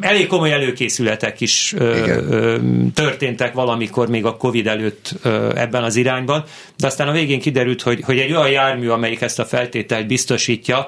Elég 0.00 0.26
komoly 0.26 0.52
előkészületek 0.52 1.40
is 1.40 1.72
Igen. 1.72 2.92
történtek 2.94 3.52
valamikor 3.52 4.09
még 4.09 4.24
a 4.24 4.37
Covid 4.37 4.66
előtt 4.66 5.14
ebben 5.54 5.83
az 5.83 5.96
irányban, 5.96 6.44
de 6.81 6.87
aztán 6.87 7.09
a 7.09 7.12
végén 7.12 7.40
kiderült, 7.40 7.83
hogy, 7.83 8.01
hogy 8.05 8.19
egy 8.19 8.33
olyan 8.33 8.51
jármű, 8.51 8.88
amelyik 8.88 9.21
ezt 9.21 9.38
a 9.38 9.45
feltételt 9.45 10.07
biztosítja, 10.07 10.87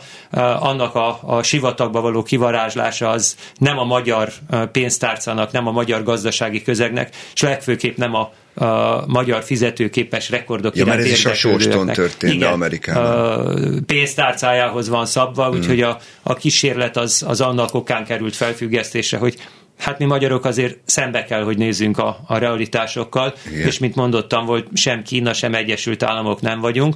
annak 0.60 0.94
a, 0.94 1.18
a 1.22 1.42
sivatagba 1.42 2.00
való 2.00 2.22
kivarázslása 2.22 3.08
az 3.08 3.36
nem 3.58 3.78
a 3.78 3.84
magyar 3.84 4.32
pénztárcának, 4.72 5.52
nem 5.52 5.66
a 5.66 5.72
magyar 5.72 6.02
gazdasági 6.02 6.62
közegnek, 6.62 7.14
és 7.34 7.40
legfőképp 7.40 7.96
nem 7.96 8.14
a 8.14 8.32
a 8.54 9.04
magyar 9.06 9.42
fizetőképes 9.42 10.30
rekordok 10.30 10.76
ja, 10.76 10.84
mert 10.84 10.98
ez 10.98 11.10
is 11.10 11.24
a 11.24 11.34
Sóston 11.34 11.86
történt 11.86 12.32
Igen, 12.32 12.52
Amerikában. 12.52 13.84
pénztárcájához 13.86 14.88
van 14.88 15.06
szabva, 15.06 15.48
mm. 15.50 15.52
úgyhogy 15.52 15.80
a, 15.80 15.98
a 16.22 16.34
kísérlet 16.34 16.96
az, 16.96 17.24
az 17.26 17.40
annak 17.40 17.74
okán 17.74 18.04
került 18.04 18.36
felfüggesztésre, 18.36 19.18
hogy 19.18 19.36
hát 19.82 19.98
mi 19.98 20.04
magyarok 20.04 20.44
azért 20.44 20.78
szembe 20.84 21.24
kell, 21.24 21.42
hogy 21.42 21.58
nézzünk 21.58 21.98
a, 21.98 22.18
a 22.26 22.38
realitásokkal, 22.38 23.34
Igen. 23.50 23.66
és 23.66 23.78
mint 23.78 23.94
mondottam, 23.94 24.44
volt 24.44 24.66
sem 24.74 25.02
Kína, 25.02 25.32
sem 25.32 25.54
Egyesült 25.54 26.02
Államok 26.02 26.40
nem 26.40 26.60
vagyunk. 26.60 26.94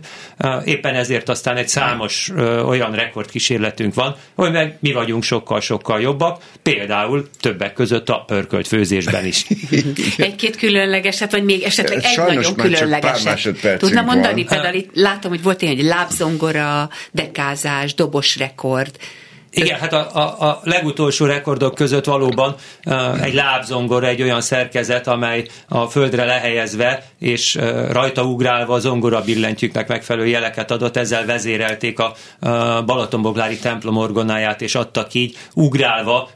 Éppen 0.64 0.94
ezért 0.94 1.28
aztán 1.28 1.56
egy 1.56 1.68
számos 1.68 2.32
olyan 2.66 2.92
rekordkísérletünk 2.92 3.94
van, 3.94 4.16
hogy 4.34 4.52
meg 4.52 4.76
mi 4.80 4.92
vagyunk 4.92 5.22
sokkal-sokkal 5.22 6.00
jobbak, 6.00 6.42
például 6.62 7.28
többek 7.40 7.72
között 7.72 8.08
a 8.08 8.24
pörkölt 8.26 8.66
főzésben 8.66 9.24
is. 9.24 9.46
Egy-két 10.16 10.56
különlegeset, 10.56 11.30
vagy 11.30 11.44
még 11.44 11.62
esetleg 11.62 11.98
egy 11.98 12.04
Sajnos 12.04 12.34
nagyon 12.34 12.54
különlegeset. 12.54 13.78
Tudna 13.78 14.02
mondani? 14.02 14.44
Van. 14.44 14.52
Például 14.54 14.74
itt 14.74 14.90
látom, 14.94 15.30
hogy 15.30 15.42
volt 15.42 15.62
egy 15.62 15.82
lábzongora, 15.82 16.90
dekázás, 17.12 17.94
dobos 17.94 18.36
rekord. 18.36 18.96
Igen, 19.56 19.78
hát 19.78 19.92
a, 19.92 20.08
a, 20.14 20.48
a 20.48 20.60
legutolsó 20.62 21.26
rekordok 21.26 21.74
között 21.74 22.04
valóban 22.04 22.54
uh, 22.86 23.22
egy 23.22 23.34
lábzongor, 23.34 24.04
egy 24.04 24.22
olyan 24.22 24.40
szerkezet, 24.40 25.06
amely 25.06 25.46
a 25.68 25.86
földre 25.86 26.24
lehelyezve 26.24 27.04
és 27.18 27.54
uh, 27.54 27.90
rajta 27.92 28.22
ugrálva 28.22 28.74
a 28.74 28.78
zongora 28.78 29.20
billentyűknek 29.20 29.88
megfelelő 29.88 30.26
jeleket 30.26 30.70
adott, 30.70 30.96
ezzel 30.96 31.24
vezérelték 31.26 31.98
a 31.98 32.12
uh, 32.40 32.50
Balatonboglári 32.84 33.58
templom 33.58 33.96
orgonáját, 33.96 34.62
és 34.62 34.74
adtak 34.74 35.14
így 35.14 35.36
ugrálva 35.54 36.28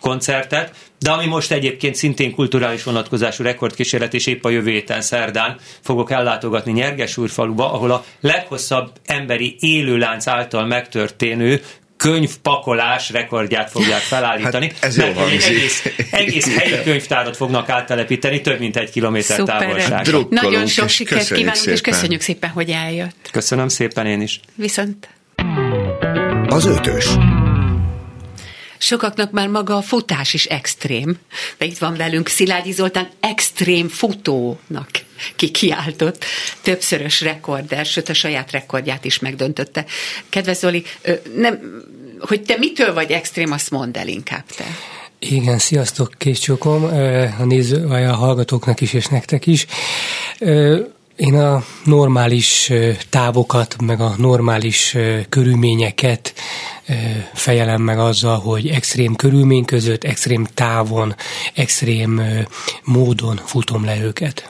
koncertet, 0.00 0.74
de 0.98 1.10
ami 1.10 1.26
most 1.26 1.52
egyébként 1.52 1.94
szintén 1.94 2.34
kulturális 2.34 2.82
vonatkozású 2.82 3.42
rekordkísérlet, 3.42 4.14
és 4.14 4.26
épp 4.26 4.44
a 4.44 4.50
jövő 4.50 4.70
héten 4.70 5.00
szerdán 5.00 5.56
fogok 5.80 6.10
ellátogatni 6.10 6.72
Nyergesúrfaluba, 6.72 7.72
ahol 7.72 7.90
a 7.90 8.04
leghosszabb 8.20 8.90
emberi 9.06 9.56
élőlánc 9.60 10.26
által 10.26 10.66
megtörténő 10.66 11.62
könyvpakolás 12.00 13.10
rekordját 13.10 13.70
fogják 13.70 14.00
felállítani. 14.00 14.66
Hát 14.66 14.84
ez 14.84 14.96
mert 14.96 15.18
egy 15.18 15.42
egész, 15.42 15.84
egész 16.10 16.56
helyi 16.56 16.82
könyvtárat 16.82 17.36
fognak 17.36 17.68
áttelepíteni, 17.68 18.40
több 18.40 18.58
mint 18.58 18.76
egy 18.76 18.90
kilométer 18.90 19.36
Szuper. 19.36 19.58
távolság. 19.58 20.06
Nagyon 20.28 20.66
sok 20.66 20.88
sikert 20.88 21.26
kívánunk, 21.26 21.54
szépen. 21.54 21.74
és 21.74 21.80
köszönjük 21.80 22.20
szépen, 22.20 22.50
hogy 22.50 22.70
eljött. 22.70 23.28
Köszönöm 23.32 23.68
szépen 23.68 24.06
én 24.06 24.20
is. 24.20 24.40
Viszont. 24.54 25.08
Az 26.46 26.64
ötös. 26.64 27.06
Sokaknak 28.78 29.30
már 29.30 29.48
maga 29.48 29.76
a 29.76 29.82
futás 29.82 30.34
is 30.34 30.44
extrém. 30.44 31.18
De 31.58 31.64
itt 31.64 31.78
van 31.78 31.96
velünk 31.96 32.28
Szilágyi 32.28 32.72
Zoltán, 32.72 33.08
extrém 33.20 33.88
futónak 33.88 34.90
ki 35.36 35.50
kiáltott, 35.50 36.24
többszörös 36.62 37.20
rekorder, 37.20 37.86
sőt 37.86 38.08
a 38.08 38.14
saját 38.14 38.50
rekordját 38.50 39.04
is 39.04 39.18
megdöntötte. 39.18 39.84
Kedves 40.28 40.56
Zoli, 40.56 40.84
nem, 41.36 41.58
hogy 42.20 42.42
te 42.42 42.56
mitől 42.58 42.94
vagy 42.94 43.10
extrém, 43.10 43.52
azt 43.52 43.70
mondd 43.70 43.98
el 43.98 44.08
inkább 44.08 44.44
te. 44.56 44.64
Igen, 45.18 45.58
sziasztok, 45.58 46.14
Készcsókom, 46.18 46.84
a 47.38 47.44
néző, 47.44 47.84
a 47.86 48.14
hallgatóknak 48.14 48.80
is, 48.80 48.92
és 48.92 49.06
nektek 49.06 49.46
is. 49.46 49.66
Én 51.16 51.34
a 51.34 51.64
normális 51.84 52.72
távokat, 53.10 53.76
meg 53.82 54.00
a 54.00 54.14
normális 54.18 54.96
körülményeket 55.28 56.34
fejelem 57.34 57.82
meg 57.82 57.98
azzal, 57.98 58.38
hogy 58.38 58.68
extrém 58.68 59.14
körülmény 59.14 59.64
között, 59.64 60.04
extrém 60.04 60.46
távon, 60.54 61.14
extrém 61.54 62.22
módon 62.84 63.40
futom 63.44 63.84
le 63.84 64.00
őket. 64.00 64.48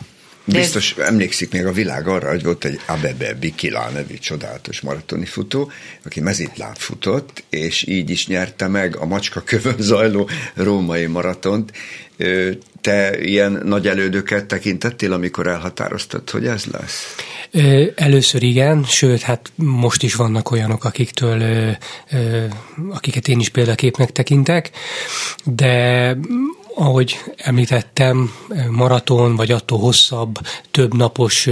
Biztos 0.52 0.94
ez... 0.98 1.06
emlékszik 1.06 1.52
még 1.52 1.66
a 1.66 1.72
világ 1.72 2.08
arra, 2.08 2.28
hogy 2.30 2.42
volt 2.42 2.64
egy 2.64 2.80
Abebe 2.86 3.34
Bikila 3.34 3.90
nevű 3.90 4.14
csodálatos 4.14 4.80
maratoni 4.80 5.26
futó, 5.26 5.70
aki 6.04 6.20
mezitláb 6.20 6.76
futott, 6.76 7.42
és 7.50 7.86
így 7.86 8.10
is 8.10 8.26
nyerte 8.26 8.68
meg 8.68 8.96
a 8.96 9.06
macska 9.06 9.40
kövön 9.40 9.76
zajló 9.78 10.28
római 10.54 11.06
maratont. 11.06 11.72
Te 12.80 13.20
ilyen 13.20 13.60
nagy 13.64 13.86
elődöket 13.86 14.46
tekintettél, 14.46 15.12
amikor 15.12 15.46
elhatároztad, 15.46 16.30
hogy 16.30 16.46
ez 16.46 16.64
lesz? 16.64 17.14
Először 17.94 18.42
igen, 18.42 18.84
sőt, 18.84 19.20
hát 19.20 19.52
most 19.54 20.02
is 20.02 20.14
vannak 20.14 20.50
olyanok, 20.50 20.84
akiktől, 20.84 21.76
akiket 22.90 23.28
én 23.28 23.40
is 23.40 23.48
példaképnek 23.48 24.12
tekintek, 24.12 24.70
de 25.44 26.16
ahogy 26.80 27.20
említettem, 27.36 28.32
maraton 28.70 29.36
vagy 29.36 29.50
attól 29.50 29.78
hosszabb, 29.78 30.38
több 30.70 30.94
napos 30.94 31.48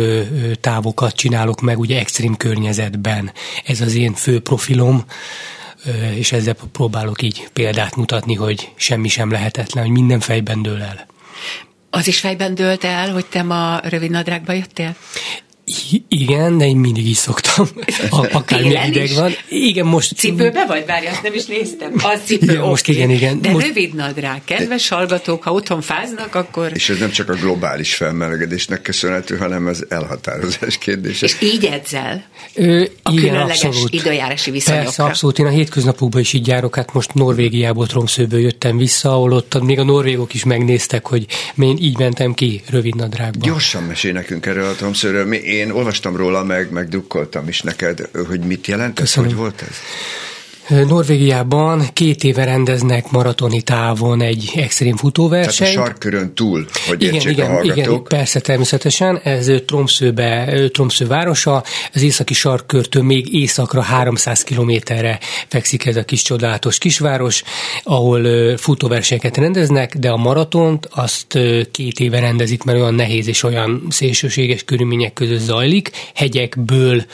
távokat 0.61 1.15
csinálok 1.15 1.61
meg 1.61 1.79
ugye 1.79 1.99
extrém 1.99 2.37
környezetben. 2.37 3.33
Ez 3.65 3.81
az 3.81 3.95
én 3.95 4.15
fő 4.15 4.41
profilom, 4.41 5.05
és 6.15 6.33
ezzel 6.33 6.57
próbálok 6.73 7.23
így 7.23 7.49
példát 7.53 7.97
mutatni, 7.97 8.35
hogy 8.35 8.73
semmi 8.75 9.09
sem 9.09 9.31
lehetetlen, 9.31 9.85
hogy 9.85 9.93
minden 9.93 10.21
fejben 10.21 10.63
dől 10.63 10.83
el. 10.83 11.07
Az 11.91 12.07
is 12.07 12.21
fejben 12.21 12.55
dőlt 12.55 12.85
el, 12.85 13.13
hogy 13.13 13.27
te 13.27 13.43
ma 13.43 13.81
rövid 13.83 14.11
nadrágba 14.11 14.53
jöttél? 14.53 14.97
Igen, 16.09 16.59
de 16.59 16.67
én 16.67 16.77
mindig 16.77 17.09
is 17.09 17.17
szoktam. 17.17 17.69
Akár 18.33 18.61
ideg 18.61 19.11
van. 19.15 19.33
Igen, 19.49 19.87
most... 19.87 20.15
Cipőbe 20.17 20.65
vagy? 20.67 20.87
Várj, 20.87 21.07
azt 21.07 21.23
nem 21.23 21.35
is 21.35 21.47
néztem. 21.47 21.93
Az 21.97 22.21
cipő, 22.25 22.53
ja, 22.53 22.65
most 22.65 22.83
okay. 22.83 22.95
igen, 22.95 23.11
igen. 23.11 23.41
De 23.41 23.51
most... 23.51 23.67
rövid 23.67 23.95
nadrág. 23.95 24.45
Kedves 24.45 24.89
hallgatók, 24.89 25.43
ha 25.43 25.53
otthon 25.53 25.81
fáznak, 25.81 26.35
akkor... 26.35 26.71
És 26.75 26.89
ez 26.89 26.99
nem 26.99 27.11
csak 27.11 27.29
a 27.29 27.35
globális 27.35 27.95
felmelegedésnek 27.95 28.83
köszönhető, 28.83 29.37
hanem 29.37 29.67
az 29.67 29.87
elhatározás 29.89 30.79
kérdése. 30.79 31.27
És 31.27 31.37
így 31.41 31.65
edzel? 31.65 32.25
Ö, 32.55 32.81
a 33.03 33.11
igen, 33.11 33.25
különleges 33.25 33.65
abszolút. 33.65 33.95
időjárási 33.95 34.51
viszonyokra. 34.51 34.85
Persze, 34.85 35.05
abszolút. 35.05 35.39
Én 35.39 35.47
a 35.47 35.51
hétköznapokban 35.51 36.21
is 36.21 36.33
így 36.33 36.47
járok. 36.47 36.75
Hát 36.75 36.93
most 36.93 37.15
Norvégiából, 37.15 37.87
Tromszőből 37.87 38.41
jöttem 38.41 38.77
vissza, 38.77 39.11
ahol 39.11 39.33
ott 39.33 39.63
még 39.63 39.79
a 39.79 39.85
norvégok 39.85 40.35
is 40.35 40.45
megnéztek, 40.45 41.07
hogy 41.07 41.27
én 41.59 41.77
így 41.81 41.99
mentem 41.99 42.35
ki 42.35 42.63
rövid 42.71 42.95
nadrágba. 42.95 43.47
Gyorsan 43.47 43.83
mesél 43.83 44.13
nekünk 44.13 44.47
erről 44.47 44.69
a 44.69 44.73
Tromszőről. 44.73 45.27
Én 45.59 45.71
olvastam 45.71 46.17
róla, 46.17 46.45
meg, 46.45 46.71
meg 46.71 46.89
drukkoltam 46.89 47.49
is 47.49 47.63
neked, 47.63 48.09
hogy 48.27 48.41
mit 48.41 48.67
jelent 48.67 49.01
ez, 49.01 49.15
hogy 49.15 49.35
volt 49.35 49.63
ez? 49.63 49.77
Norvégiában 50.69 51.83
két 51.93 52.25
éve 52.25 52.45
rendeznek 52.45 53.11
maratoni 53.11 53.63
távon 53.63 54.21
egy 54.21 54.53
extrém 54.57 54.97
futóversenyt. 54.97 55.57
Tehát 55.57 55.77
a 55.77 55.89
sarkörön 55.89 56.35
túl, 56.35 56.67
hogy 56.87 57.03
igen, 57.03 57.29
igen, 57.29 57.51
a 57.51 57.63
igen, 57.63 58.03
persze 58.03 58.41
természetesen. 58.41 59.21
Ez 59.23 59.51
Tromszőbe, 59.67 60.59
Tromsző 60.73 61.07
városa, 61.07 61.65
az 61.95 62.03
északi 62.03 62.35
sarkkörtől 62.35 63.03
még 63.03 63.35
északra 63.35 63.83
300 63.83 64.43
kilométerre 64.43 65.19
fekszik 65.49 65.87
ez 65.87 65.97
a 65.97 66.05
kis 66.05 66.23
csodálatos 66.23 66.79
kisváros, 66.79 67.43
ahol 67.83 68.57
futóversenyeket 68.57 69.37
rendeznek, 69.37 69.97
de 69.97 70.11
a 70.11 70.17
maratont 70.17 70.89
azt 70.91 71.39
két 71.73 72.01
éve 72.01 72.21
rendezik, 72.21 72.63
mert 72.63 72.79
olyan 72.79 72.95
nehéz 72.95 73.29
és 73.29 73.43
olyan 73.43 73.87
szélsőséges 73.89 74.65
körülmények 74.65 75.13
között 75.13 75.39
zajlik, 75.39 75.91
hegyekből 76.15 77.05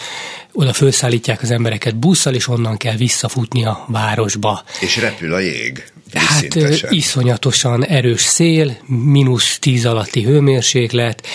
oda 0.55 0.73
felszállítják 0.73 1.43
az 1.43 1.51
embereket 1.51 1.97
busszal, 1.97 2.35
és 2.35 2.49
onnan 2.49 2.77
kell 2.77 2.97
visszafutni 2.97 3.64
a 3.64 3.85
városba. 3.88 4.64
És 4.81 4.97
repül 4.97 5.35
a 5.35 5.38
jég. 5.38 5.85
Hát 6.12 6.55
iszonyatosan 6.88 7.85
erős 7.85 8.21
szél, 8.21 8.77
mínusz 8.87 9.59
10 9.59 9.87
alatti 9.87 10.23
hőmérséklet, 10.23 11.27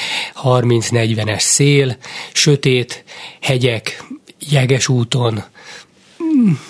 30-40-es 0.43 1.39
szél, 1.39 1.97
sötét, 2.33 3.03
hegyek, 3.41 4.03
jeges 4.49 4.87
úton, 4.87 5.43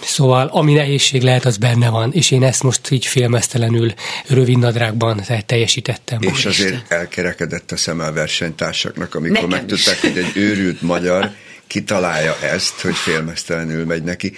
Szóval, 0.04 0.48
ami 0.48 0.74
nehézség 0.74 1.22
lehet, 1.22 1.46
az 1.46 1.58
benne 1.58 1.90
van, 1.90 2.14
és 2.14 2.32
én 2.32 2.44
ezt 2.44 2.64
most 2.64 2.92
így 2.92 3.06
félmeztelenül 3.06 3.94
rövid 4.28 4.58
nadrágban 4.58 5.22
teljesítettem. 5.46 6.22
És 6.22 6.46
azért 6.46 6.92
elkerekedett 6.92 7.72
a 7.72 7.78
szem 7.78 8.00
a 8.00 8.12
versenytársaknak, 8.12 9.16
amikor 9.16 9.36
Nekem 9.36 9.50
megtudták, 9.50 9.96
is. 9.96 10.02
hogy 10.02 10.18
egy 10.18 10.32
őrült 10.38 10.82
magyar 10.82 11.32
kitalálja 11.70 12.36
ezt, 12.42 12.82
hogy 12.82 12.96
félmeztelenül 12.96 13.86
megy 13.86 14.04
neki. 14.04 14.34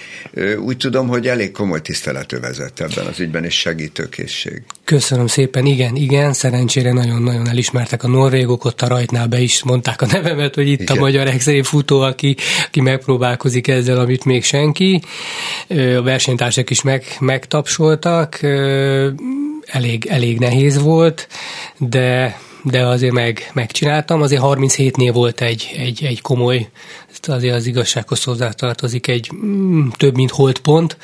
Úgy 0.58 0.76
tudom, 0.76 1.08
hogy 1.08 1.28
elég 1.28 1.50
komoly 1.50 1.82
tisztelető 1.82 2.40
vezet 2.40 2.80
ebben 2.80 3.06
az 3.06 3.20
ügyben, 3.20 3.44
és 3.44 3.54
segítőkészség. 3.54 4.62
Köszönöm 4.84 5.26
szépen, 5.26 5.66
igen, 5.66 5.96
igen, 5.96 6.32
szerencsére 6.32 6.92
nagyon-nagyon 6.92 7.48
elismertek 7.48 8.02
a 8.02 8.08
norvégok, 8.08 8.64
ott 8.64 8.82
a 8.82 8.88
rajtnál 8.88 9.26
be 9.26 9.40
is 9.40 9.62
mondták 9.62 10.02
a 10.02 10.06
nevemet, 10.06 10.54
hogy 10.54 10.68
itt 10.68 10.80
igen. 10.80 10.96
a 10.96 11.00
magyar 11.00 11.26
extrém 11.26 11.62
futó, 11.62 12.00
aki, 12.00 12.36
aki 12.66 12.80
megpróbálkozik 12.80 13.68
ezzel, 13.68 13.98
amit 13.98 14.24
még 14.24 14.44
senki. 14.44 15.02
A 15.68 16.02
versenytársak 16.02 16.70
is 16.70 16.82
meg, 16.82 17.04
megtapsoltak, 17.20 18.42
elég, 19.66 20.06
elég 20.06 20.38
nehéz 20.38 20.78
volt, 20.78 21.28
de 21.78 22.38
de 22.62 22.86
azért 22.86 23.12
meg, 23.12 23.50
megcsináltam. 23.54 24.22
Azért 24.22 24.42
37-nél 24.44 25.10
volt 25.12 25.40
egy, 25.40 25.70
egy, 25.76 26.04
egy 26.04 26.20
komoly, 26.20 26.68
azért 27.22 27.54
az 27.54 27.66
igazsághoz 27.66 28.24
hozzátartozik 28.24 29.06
egy 29.06 29.30
mm, 29.34 29.88
több 29.88 30.14
mint 30.14 30.30
holdpont, 30.30 30.96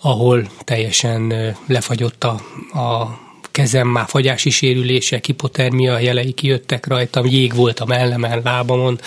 ahol 0.00 0.50
teljesen 0.64 1.54
lefagyott 1.66 2.24
a, 2.24 2.40
a 2.78 3.18
kezem 3.50 3.88
már 3.88 4.04
fagyási 4.08 4.50
sérülések, 4.50 5.24
hipotermia 5.24 5.98
jelei 5.98 6.32
kijöttek 6.32 6.86
rajtam, 6.86 7.26
jég 7.26 7.54
volt 7.54 7.80
a 7.80 7.86
mellemen, 7.86 8.40
lábamon, 8.44 9.00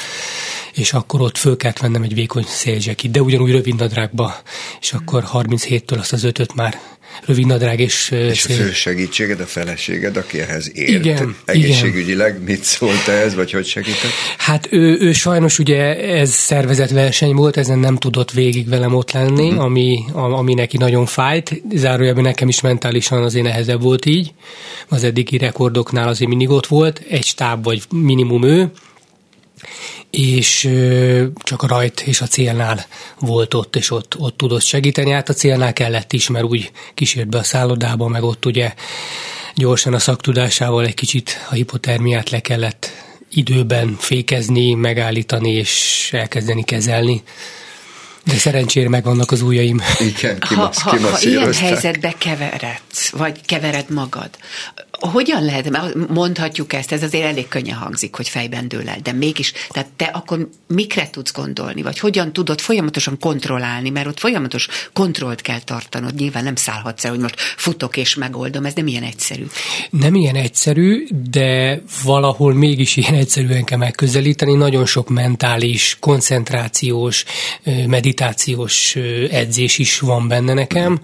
és 0.74 0.94
akkor 0.94 1.22
ott 1.22 1.38
föl 1.38 1.58
kellett 1.58 1.80
vennem 1.80 2.04
egy 2.04 2.14
vékony 2.14 2.44
szélzsekit, 2.44 3.12
de 3.12 3.22
ugyanúgy 3.22 3.52
rövid 3.52 3.76
nadrágba, 3.76 4.36
és 4.82 4.94
akkor 4.94 5.24
37-től 5.34 6.00
azt 6.00 6.14
az 6.14 6.24
ötöt 6.24 6.56
már 6.56 6.80
rövid 7.26 7.46
nadrág 7.46 7.80
és... 7.80 8.10
És 8.12 8.46
a 8.46 8.54
fő 8.54 8.72
segítséged, 8.72 9.40
a 9.40 9.46
feleséged, 9.46 10.18
aki 10.18 10.40
ehhez 10.40 10.72
ért 10.74 10.90
igen, 10.90 11.36
egészségügyileg, 11.46 12.34
igen. 12.34 12.42
mit 12.42 12.64
szólt 12.64 13.08
ez, 13.08 13.36
vagy 13.36 13.52
hogy 13.52 13.66
segített? 13.66 14.12
Hát 14.38 14.68
ő, 14.72 14.98
ő 15.00 15.14
sajnos 15.14 15.60
ugye 15.60 15.96
ez 15.98 16.30
szervezett 16.30 16.90
verseny 16.90 17.34
volt, 17.34 17.58
ezen 17.58 17.80
nem 17.80 17.96
tudott 17.96 18.32
végig 18.32 18.70
velem 18.70 18.94
ott 18.94 19.12
lenni, 19.12 19.48
uh-huh. 19.48 19.64
ami, 19.64 20.04
ami 20.14 20.54
neki 20.54 20.78
nagyon 20.78 21.06
fájt. 21.06 21.62
Zárójelben 21.74 22.24
nekem 22.24 22.48
is 22.48 22.62
mentálisan 22.62 23.24
azért 23.24 23.46
nehezebb 23.46 23.82
volt 23.82 24.06
így. 24.06 24.34
Az 24.88 25.04
eddigi 25.04 25.38
rekordoknál 25.38 26.08
azért 26.08 26.30
mindig 26.30 26.50
ott 26.50 26.68
volt, 26.68 27.02
egy 27.10 27.26
stáb 27.26 27.64
vagy 27.64 27.82
minimum 27.90 28.44
ő, 28.44 28.72
és 30.10 30.70
csak 31.44 31.62
a 31.62 31.68
rajt 31.68 32.02
és 32.02 32.22
a 32.22 32.28
célnál 32.28 32.86
volt 33.20 33.54
ott, 33.54 33.76
és 33.76 33.92
ott, 33.92 34.16
ott 34.18 34.38
tudott 34.38 34.64
segíteni. 34.64 35.12
Hát 35.12 35.30
a 35.30 35.34
célnál 35.34 35.74
kellett 35.74 36.14
is, 36.14 36.30
mert 36.30 36.46
úgy 36.46 36.72
kísért 36.94 37.28
be 37.28 37.38
a 37.38 37.44
szállodába, 37.44 38.08
meg 38.08 38.24
ott 38.24 38.46
ugye 38.46 38.74
gyorsan 39.56 39.94
a 39.94 40.00
szaktudásával 40.00 40.86
egy 40.86 40.94
kicsit 40.94 41.46
a 41.50 41.54
hipotermiát 41.54 42.30
le 42.30 42.40
kellett 42.40 42.92
időben 43.30 43.96
fékezni, 44.00 44.74
megállítani 44.74 45.52
és 45.52 46.10
elkezdeni 46.12 46.64
kezelni. 46.64 47.24
De 48.24 48.38
szerencsére 48.38 48.90
megvannak 48.90 49.32
az 49.32 49.42
ujjaim. 49.42 49.82
Igen, 50.00 50.40
kimasz, 50.40 50.82
ha, 50.82 51.00
ha, 51.00 51.10
ha 51.10 51.18
ilyen 51.22 51.54
helyzetbe 51.54 52.14
keveredsz, 52.18 53.10
vagy 53.10 53.46
kevered 53.46 53.90
magad, 53.90 54.30
hogyan 55.00 55.44
lehet, 55.44 55.70
mondhatjuk 56.08 56.74
ezt, 56.74 56.92
ez 56.92 57.04
azért 57.04 57.26
elég 57.26 57.48
könnyen 57.48 57.78
hangzik, 57.78 58.16
hogy 58.16 58.30
fejben 58.30 58.68
dől 58.68 58.90
el, 58.90 59.00
de 59.04 59.12
mégis, 59.12 59.54
tehát 59.70 59.90
te 59.96 60.06
akkor 60.06 60.50
mikre 60.68 61.10
tudsz 61.10 61.34
gondolni, 61.34 61.82
vagy 61.82 62.00
hogyan 62.00 62.34
tudod 62.34 62.60
folyamatosan 62.60 63.20
kontrollálni, 63.20 63.90
mert 63.90 64.08
ott 64.08 64.20
folyamatos 64.20 64.68
kontrollt 64.94 65.42
kell 65.42 65.60
tartanod, 65.60 66.16
nyilván 66.16 66.44
nem 66.44 66.56
szállhatsz 66.56 67.06
el, 67.06 67.12
hogy 67.12 67.20
most 67.20 67.40
futok 67.40 67.98
és 67.98 68.16
megoldom, 68.16 68.66
ez 68.66 68.74
nem 68.74 68.88
ilyen 68.88 69.04
egyszerű. 69.04 69.46
Nem 69.90 70.16
ilyen 70.16 70.36
egyszerű, 70.36 71.08
de 71.30 71.82
valahol 72.04 72.54
mégis 72.54 72.98
ilyen 72.98 73.14
egyszerűen 73.14 73.64
kell 73.64 73.78
megközelíteni, 73.78 74.54
nagyon 74.54 74.86
sok 74.86 75.10
mentális, 75.10 75.98
koncentrációs, 76.00 77.26
meditációs 77.88 78.96
edzés 79.32 79.78
is 79.78 80.00
van 80.00 80.28
benne 80.28 80.54
nekem, 80.54 81.02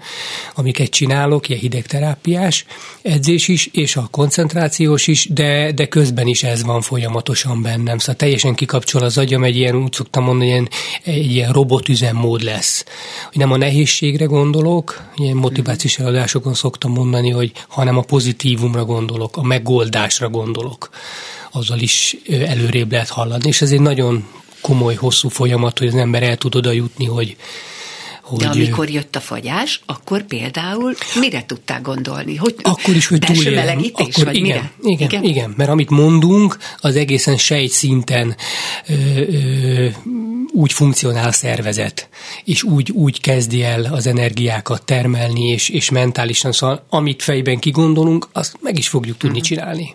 amiket 0.54 0.90
csinálok, 0.90 1.48
ilyen 1.48 1.60
hidegterápiás 1.60 2.64
edzés 3.02 3.48
is, 3.48 3.68
és 3.82 3.96
a 3.96 4.08
koncentrációs 4.10 5.06
is, 5.06 5.28
de, 5.30 5.72
de 5.72 5.86
közben 5.88 6.26
is 6.26 6.42
ez 6.42 6.62
van 6.62 6.80
folyamatosan 6.80 7.62
bennem. 7.62 7.98
Szóval 7.98 8.14
teljesen 8.14 8.54
kikapcsol 8.54 9.02
az 9.02 9.18
agyam, 9.18 9.44
egy 9.44 9.56
ilyen, 9.56 9.76
úgy 9.76 9.92
szoktam 9.92 10.24
mondani, 10.24 10.48
ilyen, 10.48 10.68
egy 11.02 11.32
ilyen 11.32 11.52
robotüzemmód 11.52 12.42
lesz. 12.42 12.84
Hogy 13.28 13.38
nem 13.38 13.52
a 13.52 13.56
nehézségre 13.56 14.24
gondolok, 14.24 15.10
ilyen 15.16 15.36
motivációs 15.36 15.98
eladásokon 15.98 16.54
szoktam 16.54 16.92
mondani, 16.92 17.30
hogy 17.30 17.52
hanem 17.68 17.96
a 17.96 18.02
pozitívumra 18.02 18.84
gondolok, 18.84 19.36
a 19.36 19.42
megoldásra 19.42 20.28
gondolok. 20.28 20.90
Azzal 21.50 21.78
is 21.78 22.16
előrébb 22.28 22.92
lehet 22.92 23.08
hallani. 23.08 23.48
És 23.48 23.62
ez 23.62 23.70
egy 23.70 23.80
nagyon 23.80 24.24
komoly, 24.60 24.94
hosszú 24.94 25.28
folyamat, 25.28 25.78
hogy 25.78 25.88
az 25.88 25.94
ember 25.94 26.22
el 26.22 26.36
tud 26.36 26.54
oda 26.54 26.72
jutni, 26.72 27.04
hogy, 27.04 27.36
hogy... 28.22 28.38
De 28.38 28.48
amikor 28.48 28.90
jött 28.90 29.16
a 29.16 29.20
fagyás, 29.20 29.80
akkor 29.86 30.22
például 30.22 30.94
mire 31.20 31.46
tudtál 31.46 31.80
gondolni? 31.80 32.36
Hogy 32.36 32.54
akkor 32.62 32.96
is, 32.96 33.06
hogy 33.06 33.18
túlélem. 33.18 33.64
melegítés, 33.64 34.14
akkor, 34.14 34.24
vagy 34.24 34.36
igen, 34.36 34.46
mire? 34.46 34.72
Igen, 34.82 35.08
igen, 35.08 35.24
igen, 35.24 35.54
mert 35.56 35.70
amit 35.70 35.90
mondunk, 35.90 36.58
az 36.78 36.96
egészen 36.96 37.36
sejtszinten 37.36 38.36
ö, 38.88 38.94
ö, 39.16 39.88
úgy 40.52 40.72
funkcionál 40.72 41.28
a 41.28 41.32
szervezet, 41.32 42.08
és 42.44 42.62
úgy, 42.62 42.90
úgy 42.90 43.20
kezdi 43.20 43.62
el 43.62 43.84
az 43.84 44.06
energiákat 44.06 44.84
termelni, 44.84 45.48
és, 45.48 45.68
és 45.68 45.90
mentálisan, 45.90 46.52
szóval 46.52 46.86
amit 46.88 47.22
fejben 47.22 47.58
kigondolunk, 47.58 48.28
azt 48.32 48.56
meg 48.60 48.78
is 48.78 48.88
fogjuk 48.88 49.16
tudni 49.16 49.38
uh-huh. 49.38 49.48
csinálni. 49.48 49.94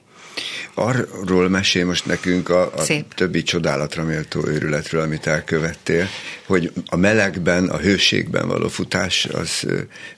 Arról 0.73 1.50
mesél 1.50 1.86
most 1.86 2.06
nekünk 2.06 2.50
a, 2.50 2.62
a 2.62 2.84
többi 3.15 3.43
csodálatra 3.43 4.04
méltó 4.04 4.47
őrületről, 4.47 5.02
amit 5.02 5.28
elkövettél, 5.28 6.08
hogy 6.45 6.71
a 6.86 6.95
melegben, 6.95 7.69
a 7.69 7.78
hőségben 7.78 8.47
való 8.47 8.67
futás, 8.67 9.26
az 9.26 9.67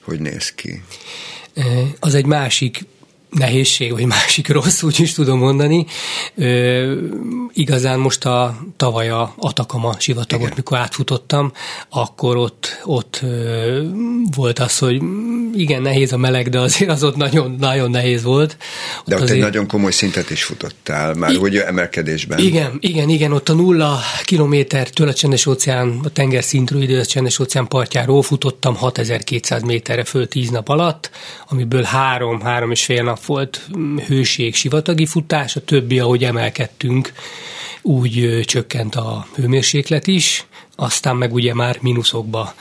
hogy 0.02 0.20
néz 0.20 0.52
ki? 0.52 0.84
Az 2.00 2.14
egy 2.14 2.26
másik 2.26 2.86
nehézség, 3.30 3.92
vagy 3.92 4.06
másik 4.06 4.48
rossz, 4.48 4.84
úgy 4.84 5.00
is 5.00 5.14
tudom 5.14 5.40
mondani. 5.40 5.86
Ö, 6.36 6.94
igazán 7.54 8.00
most 8.00 8.26
a 8.26 8.58
tavaly 8.78 9.10
a 9.10 9.34
Atakama 9.38 9.96
sivatagot, 10.00 10.44
igen. 10.44 10.54
mikor 10.56 10.78
átfutottam, 10.78 11.52
akkor 11.90 12.38
ott, 12.38 12.80
ott 12.84 13.20
ö, 13.24 13.84
volt 14.36 14.60
az, 14.60 14.78
hogy 14.78 15.02
igen, 15.54 15.82
nehéz 15.82 16.14
a 16.14 16.18
meleg, 16.18 16.50
de 16.50 16.60
azért 16.60 16.92
az 16.92 17.04
ott 17.04 17.16
nagyon, 17.16 17.56
nagyon 17.60 17.92
nehéz 17.92 18.24
volt. 18.24 18.58
Ott 19.00 19.08
de 19.08 19.16
ott 19.16 19.22
azért... 19.22 19.38
egy 19.38 19.46
nagyon 19.46 19.68
komoly 19.68 19.92
szintet 19.92 20.30
is 20.30 20.44
futottál, 20.44 21.14
már 21.14 21.32
I... 21.32 21.36
hogy 21.36 21.58
emelkedésben. 21.58 22.40
Igen, 22.40 22.78
igen, 22.80 23.10
igen, 23.10 23.32
ott 23.32 23.50
a 23.50 23.54
nulla 23.54 24.00
kilométertől 24.24 25.08
a 25.08 25.14
csendes 25.14 25.46
óceán, 25.46 26.00
a 26.04 26.10
tenger 26.10 26.44
szintről 26.44 26.82
idő 26.82 27.00
a 27.00 27.06
csendes 27.06 27.40
óceán 27.40 27.68
partjáról 27.68 28.22
futottam 28.22 28.76
6200 28.76 29.62
méterre 29.62 30.04
föl 30.04 30.28
10 30.28 30.50
nap 30.50 30.70
alatt, 30.70 31.10
amiből 31.50 31.84
három, 31.84 32.42
három 32.42 32.72
és 32.72 32.86
fél 32.86 33.04
nap 33.04 33.19
nap 33.20 33.28
volt 33.28 33.70
hőség, 34.08 34.56
sivatagi 34.56 35.06
futás, 35.06 35.56
a 35.56 35.64
többi, 35.64 36.00
ahogy 36.00 36.24
emelkedtünk, 36.24 37.14
úgy 37.82 38.40
csökkent 38.46 38.96
a 38.96 39.28
hőmérséklet 39.36 40.08
is, 40.08 40.46
aztán 40.76 41.16
meg 41.16 41.34
ugye 41.34 41.54
már 41.54 41.78
mínuszokba 41.82 42.54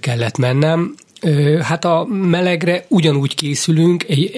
kellett 0.00 0.38
mennem. 0.38 0.94
Hát 1.62 1.84
a 1.84 2.04
melegre 2.10 2.84
ugyanúgy 2.88 3.34
készülünk, 3.34 4.04
egy 4.08 4.30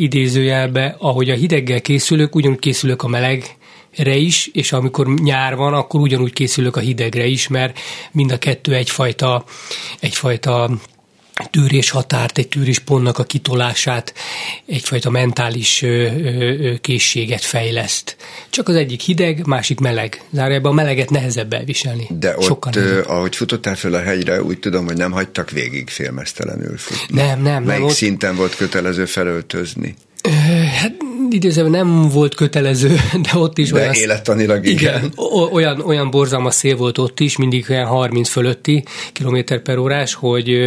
idézőjelbe, 0.00 0.96
ahogy 0.98 1.30
a 1.30 1.34
hideggel 1.34 1.80
készülök, 1.80 2.34
ugyanúgy 2.34 2.58
készülök 2.58 3.02
a 3.02 3.08
meleg 3.08 3.56
is, 4.04 4.50
és 4.52 4.72
amikor 4.72 5.08
nyár 5.08 5.56
van, 5.56 5.74
akkor 5.74 6.00
ugyanúgy 6.00 6.32
készülök 6.32 6.76
a 6.76 6.80
hidegre 6.80 7.26
is, 7.26 7.48
mert 7.48 7.78
mind 8.12 8.32
a 8.32 8.38
kettő 8.38 8.74
egyfajta, 8.74 9.44
egyfajta 10.00 10.70
tűrés 11.50 11.90
határt, 11.90 12.38
egy 12.38 12.48
tűrés 12.48 12.78
pontnak 12.78 13.18
a 13.18 13.24
kitolását, 13.24 14.14
egyfajta 14.66 15.10
mentális 15.10 15.84
készséget 16.80 17.44
fejleszt. 17.44 18.16
Csak 18.50 18.68
az 18.68 18.74
egyik 18.74 19.00
hideg, 19.00 19.46
másik 19.46 19.80
meleg. 19.80 20.22
Zárójában 20.30 20.72
a 20.72 20.74
meleget 20.74 21.10
nehezebb 21.10 21.52
elviselni. 21.52 22.06
De 22.18 22.34
Sokkal 22.40 22.72
ott, 22.76 22.78
nehezebb. 22.78 23.08
ahogy 23.08 23.36
futottál 23.36 23.76
fel 23.76 23.94
a 23.94 24.00
hegyre, 24.02 24.42
úgy 24.42 24.58
tudom, 24.58 24.84
hogy 24.86 24.96
nem 24.96 25.12
hagytak 25.12 25.50
végig 25.50 25.88
félmeztelenül 25.88 26.76
futni. 26.76 27.22
Nem, 27.22 27.42
nem. 27.42 27.62
Melyik 27.62 27.84
nem, 27.84 27.94
szinten 27.94 28.36
volt 28.36 28.56
kötelező 28.56 29.04
felöltözni? 29.04 29.94
Hát 30.80 30.92
idézőben 31.32 31.70
nem 31.70 32.08
volt 32.08 32.34
kötelező, 32.34 32.96
de 33.32 33.38
ott 33.38 33.58
is 33.58 33.70
de 33.70 33.80
olyan... 33.80 33.92
élettanilag 33.92 34.66
igen. 34.66 34.98
igen. 34.98 35.12
Olyan, 35.52 35.80
olyan 35.80 36.10
borzalmas 36.10 36.54
szél 36.54 36.76
volt 36.76 36.98
ott 36.98 37.20
is, 37.20 37.36
mindig 37.36 37.66
olyan 37.70 37.86
30 37.86 38.28
fölötti 38.28 38.84
kilométer 39.12 39.62
per 39.62 39.78
órás, 39.78 40.14
hogy 40.14 40.58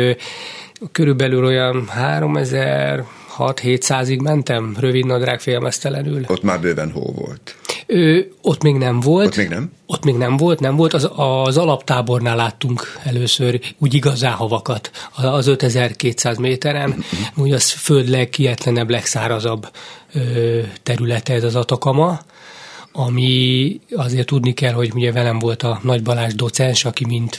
körülbelül 0.91 1.45
olyan 1.45 1.88
3000 1.88 3.06
6-700-ig 3.38 4.22
mentem, 4.22 4.76
rövid 4.80 5.06
nadrág 5.06 5.39
félmeztelenül. 5.39 6.24
Ott 6.28 6.43
már 6.43 6.60
bőven 6.60 6.91
hó 6.91 7.13
volt. 7.15 7.56
Ö, 7.91 8.19
ott 8.41 8.63
még 8.63 8.75
nem 8.75 8.99
volt. 8.99 9.28
Ott 9.28 9.36
még 9.36 9.47
nem? 9.47 9.71
Ott 9.86 10.04
még 10.04 10.15
nem 10.15 10.38
volt, 10.38 10.60
nem 10.60 10.75
volt. 10.75 10.93
Az, 10.93 11.10
az 11.15 11.58
alaptábornál 11.58 12.36
láttunk 12.36 12.99
először 13.04 13.60
úgy 13.78 13.93
igazán 13.93 14.34
havakat, 14.34 14.91
az 15.15 15.47
5200 15.47 16.38
méteren. 16.38 16.89
Uh-huh. 16.89 17.04
Úgy 17.36 17.52
az 17.52 17.71
föld 17.71 18.10
legkietlenebb, 18.10 18.89
legszárazabb 18.89 19.69
ö, 20.13 20.60
területe 20.84 21.34
ez 21.34 21.43
az 21.43 21.56
Atakama 21.56 22.19
ami 22.91 23.80
azért 23.95 24.28
tudni 24.28 24.54
kell, 24.54 24.73
hogy 24.73 24.91
ugye 24.93 25.12
velem 25.12 25.39
volt 25.39 25.63
a 25.63 25.80
Nagy 25.84 26.04
Balázs 26.04 26.34
docens, 26.34 26.86
aki 26.86 27.06
mint 27.06 27.38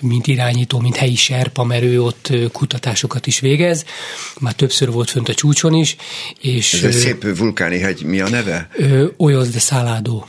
mint 0.00 0.26
irányító, 0.26 0.78
mint 0.78 0.96
helyi 0.96 1.16
serpa, 1.16 1.64
mert 1.64 1.82
ő 1.82 2.02
ott 2.02 2.32
kutatásokat 2.52 3.26
is 3.26 3.40
végez. 3.40 3.84
Már 4.40 4.52
többször 4.52 4.90
volt 4.90 5.10
fönt 5.10 5.28
a 5.28 5.34
csúcson 5.34 5.74
is. 5.74 5.96
És, 6.40 6.72
Ez 6.72 6.84
egy 6.84 6.92
szép 6.92 7.38
vulkáni 7.38 7.78
hegy, 7.78 8.02
mi 8.02 8.20
a 8.20 8.28
neve? 8.28 8.68
Oyoz 9.16 9.50
de 9.50 9.58
Salado. 9.58 10.22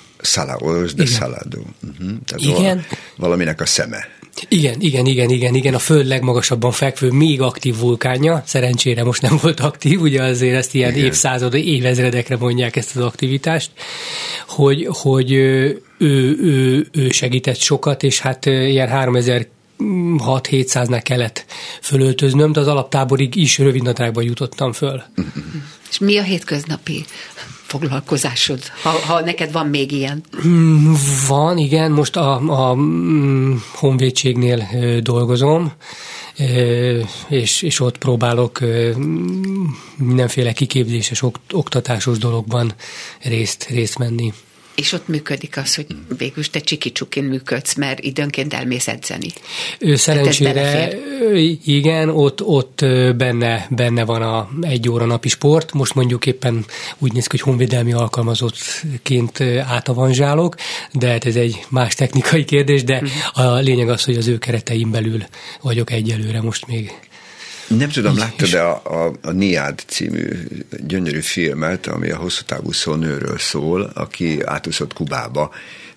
Oyoz 0.60 0.93
de 0.93 1.06
Salado. 1.06 1.60
Uh-huh. 1.60 2.17
Tehát 2.25 2.60
Igen. 2.60 2.86
Valaminek 3.15 3.62
a 3.62 3.65
szeme. 3.65 4.08
Igen, 4.47 4.75
igen, 4.80 5.06
igen, 5.06 5.30
igen, 5.30 5.56
igen, 5.56 5.73
a 5.73 5.80
föld 5.80 6.08
legmagasabban 6.08 6.71
fekvő, 6.71 7.12
még 7.12 7.41
aktív 7.41 7.78
vulkánja, 7.78 8.43
szerencsére 8.45 9.04
most 9.04 9.21
nem 9.21 9.39
volt 9.41 9.60
aktív, 9.60 10.02
ugye 10.02 10.23
azért 10.23 10.56
ezt 10.56 10.73
ilyen 10.73 10.91
igen. 10.91 11.06
évszázad, 11.06 11.54
évezredekre 11.54 12.38
mondják 12.38 12.75
ezt 12.75 12.95
az 12.95 13.04
aktivitást, 13.04 13.71
hogy, 14.47 14.88
hogy 14.89 15.32
ő, 16.00 16.38
ő, 16.42 16.88
ő 16.92 17.10
segített 17.10 17.58
sokat, 17.58 18.04
és 18.04 18.20
hát 18.20 18.46
ilyen 18.46 18.88
3000 18.88 19.48
6-700-nál 19.80 21.02
kellett 21.04 21.46
fölöltöznöm, 21.82 22.52
de 22.52 22.60
az 22.60 22.68
alaptáborig 22.68 23.36
is 23.36 23.58
rövidnadrágban 23.58 24.24
jutottam 24.24 24.72
föl. 24.72 25.04
És 25.90 26.00
mi 26.00 26.18
a 26.18 26.24
hétköznapi 26.24 27.06
foglalkozásod, 27.66 28.60
ha, 28.82 28.90
ha 28.90 29.22
neked 29.22 29.52
van 29.52 29.68
még 29.68 29.92
ilyen? 29.92 30.24
Mm, 30.48 30.94
van, 31.28 31.58
igen. 31.58 31.92
Most 31.92 32.16
a, 32.16 32.70
a 32.70 32.74
mm, 32.74 33.56
honvédségnél 33.74 34.68
dolgozom, 35.02 35.72
és, 37.28 37.62
és 37.62 37.80
ott 37.80 37.98
próbálok 37.98 38.60
mindenféle 39.96 40.52
kiképzéses, 40.52 41.24
oktatásos 41.52 42.18
dologban 42.18 42.74
részt, 43.22 43.68
részt 43.70 43.98
menni. 43.98 44.34
És 44.80 44.92
ott 44.92 45.08
működik 45.08 45.58
az, 45.58 45.76
hogy 45.76 45.86
végül 46.18 46.50
te 46.50 46.60
csiki-csukin 46.60 47.24
működsz, 47.24 47.76
mert 47.76 48.00
időnként 48.00 48.54
elmész 48.54 48.88
edzeni. 48.88 49.28
Ő 49.80 49.96
szerencsére, 49.96 50.98
igen, 51.65 52.10
ott, 52.10 52.44
ott 52.44 52.86
benne, 53.18 53.68
benne 53.70 54.06
van 54.06 54.22
a 54.22 54.50
egy 54.62 54.89
óra 54.89 55.06
napi 55.06 55.30
sport. 55.30 55.74
Most 55.74 55.96
mondjuk 55.96 56.26
éppen 56.26 56.65
úgy 56.98 57.13
néz 57.13 57.28
ki, 57.28 57.38
hogy 57.38 57.46
honvédelmi 57.46 57.94
alkalmazottként 57.94 59.42
átavanzsálok, 59.68 60.56
de 60.92 61.08
hát 61.08 61.26
ez 61.26 61.36
egy 61.36 61.65
más 61.70 61.96
technikai 61.96 62.46
kérdés, 62.46 62.84
de 62.84 62.94
uh-huh. 62.94 63.54
a 63.54 63.60
lényeg 63.60 63.90
az, 63.90 64.04
hogy 64.04 64.15
az 64.15 64.27
ő 64.27 64.38
kereteim 64.38 64.92
belül 64.92 65.23
vagyok 65.62 65.92
egyelőre 65.92 66.42
most 66.42 66.67
még. 66.67 66.92
Nem 67.78 67.90
tudom, 67.90 68.17
láttad 68.17 68.50
de 68.50 68.62
a, 68.62 69.06
a, 69.06 69.13
a 69.22 69.32
Niád 69.32 69.84
című 69.88 70.28
gyönyörű 70.88 71.20
filmet, 71.20 71.88
ami 71.88 72.10
a 72.10 72.17
hosszú 72.17 72.44
távú 72.46 72.72
szónőről 72.72 73.38
szól, 73.38 73.92
aki 73.94 74.42
átúszott 74.44 74.94
Kubába 74.94 75.54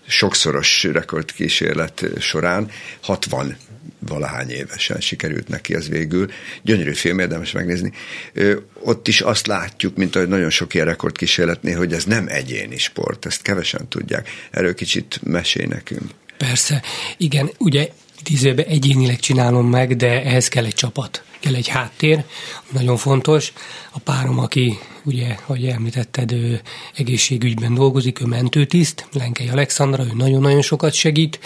sokszoros 0.07 0.85
rekordkísérlet 0.85 2.05
során, 2.21 2.71
60 3.01 3.57
valahány 3.99 4.51
évesen 4.51 5.01
sikerült 5.01 5.49
neki 5.49 5.75
az 5.75 5.89
végül. 5.89 6.31
Gyönyörű 6.63 6.93
film, 6.93 7.19
érdemes 7.19 7.53
megnézni. 7.53 7.93
Ö, 8.33 8.57
ott 8.83 9.09
is 9.09 9.21
azt 9.21 9.47
látjuk, 9.47 9.97
mint 9.97 10.17
ahogy 10.17 10.29
nagyon 10.29 10.51
sok 10.51 10.75
ilyen 10.75 10.87
rekordkísérletnél, 10.87 11.77
hogy 11.77 11.93
ez 11.93 12.05
nem 12.05 12.27
egyéni 12.29 12.79
sport, 12.79 13.27
ezt 13.27 13.43
kevesen 13.43 13.89
tudják. 13.89 14.29
Erről 14.51 14.75
kicsit 14.75 15.21
mesél 15.23 15.67
nekünk. 15.67 16.11
Persze, 16.37 16.83
igen, 17.17 17.51
ugye 17.59 17.89
tízőben 18.23 18.67
egyénileg 18.67 19.19
csinálom 19.19 19.67
meg, 19.67 19.97
de 19.97 20.25
ehhez 20.25 20.49
kell 20.49 20.65
egy 20.65 20.75
csapat 20.75 21.25
kell 21.43 21.55
egy 21.55 21.69
háttér, 21.69 22.25
nagyon 22.73 22.97
fontos. 22.97 23.53
A 23.91 23.99
párom, 23.99 24.39
aki 24.39 24.79
ugye, 25.05 25.37
ahogy 25.45 25.67
említetted, 25.67 26.33
ő 26.33 26.61
egészségügyben 26.95 27.75
dolgozik, 27.75 28.21
ő 28.21 28.25
mentőtiszt, 28.27 29.09
Lenkei 29.13 29.49
Alexandra, 29.49 30.05
ő 30.05 30.11
nagyon-nagyon 30.15 30.63
sokat 30.63 30.93
segít. 30.93 31.41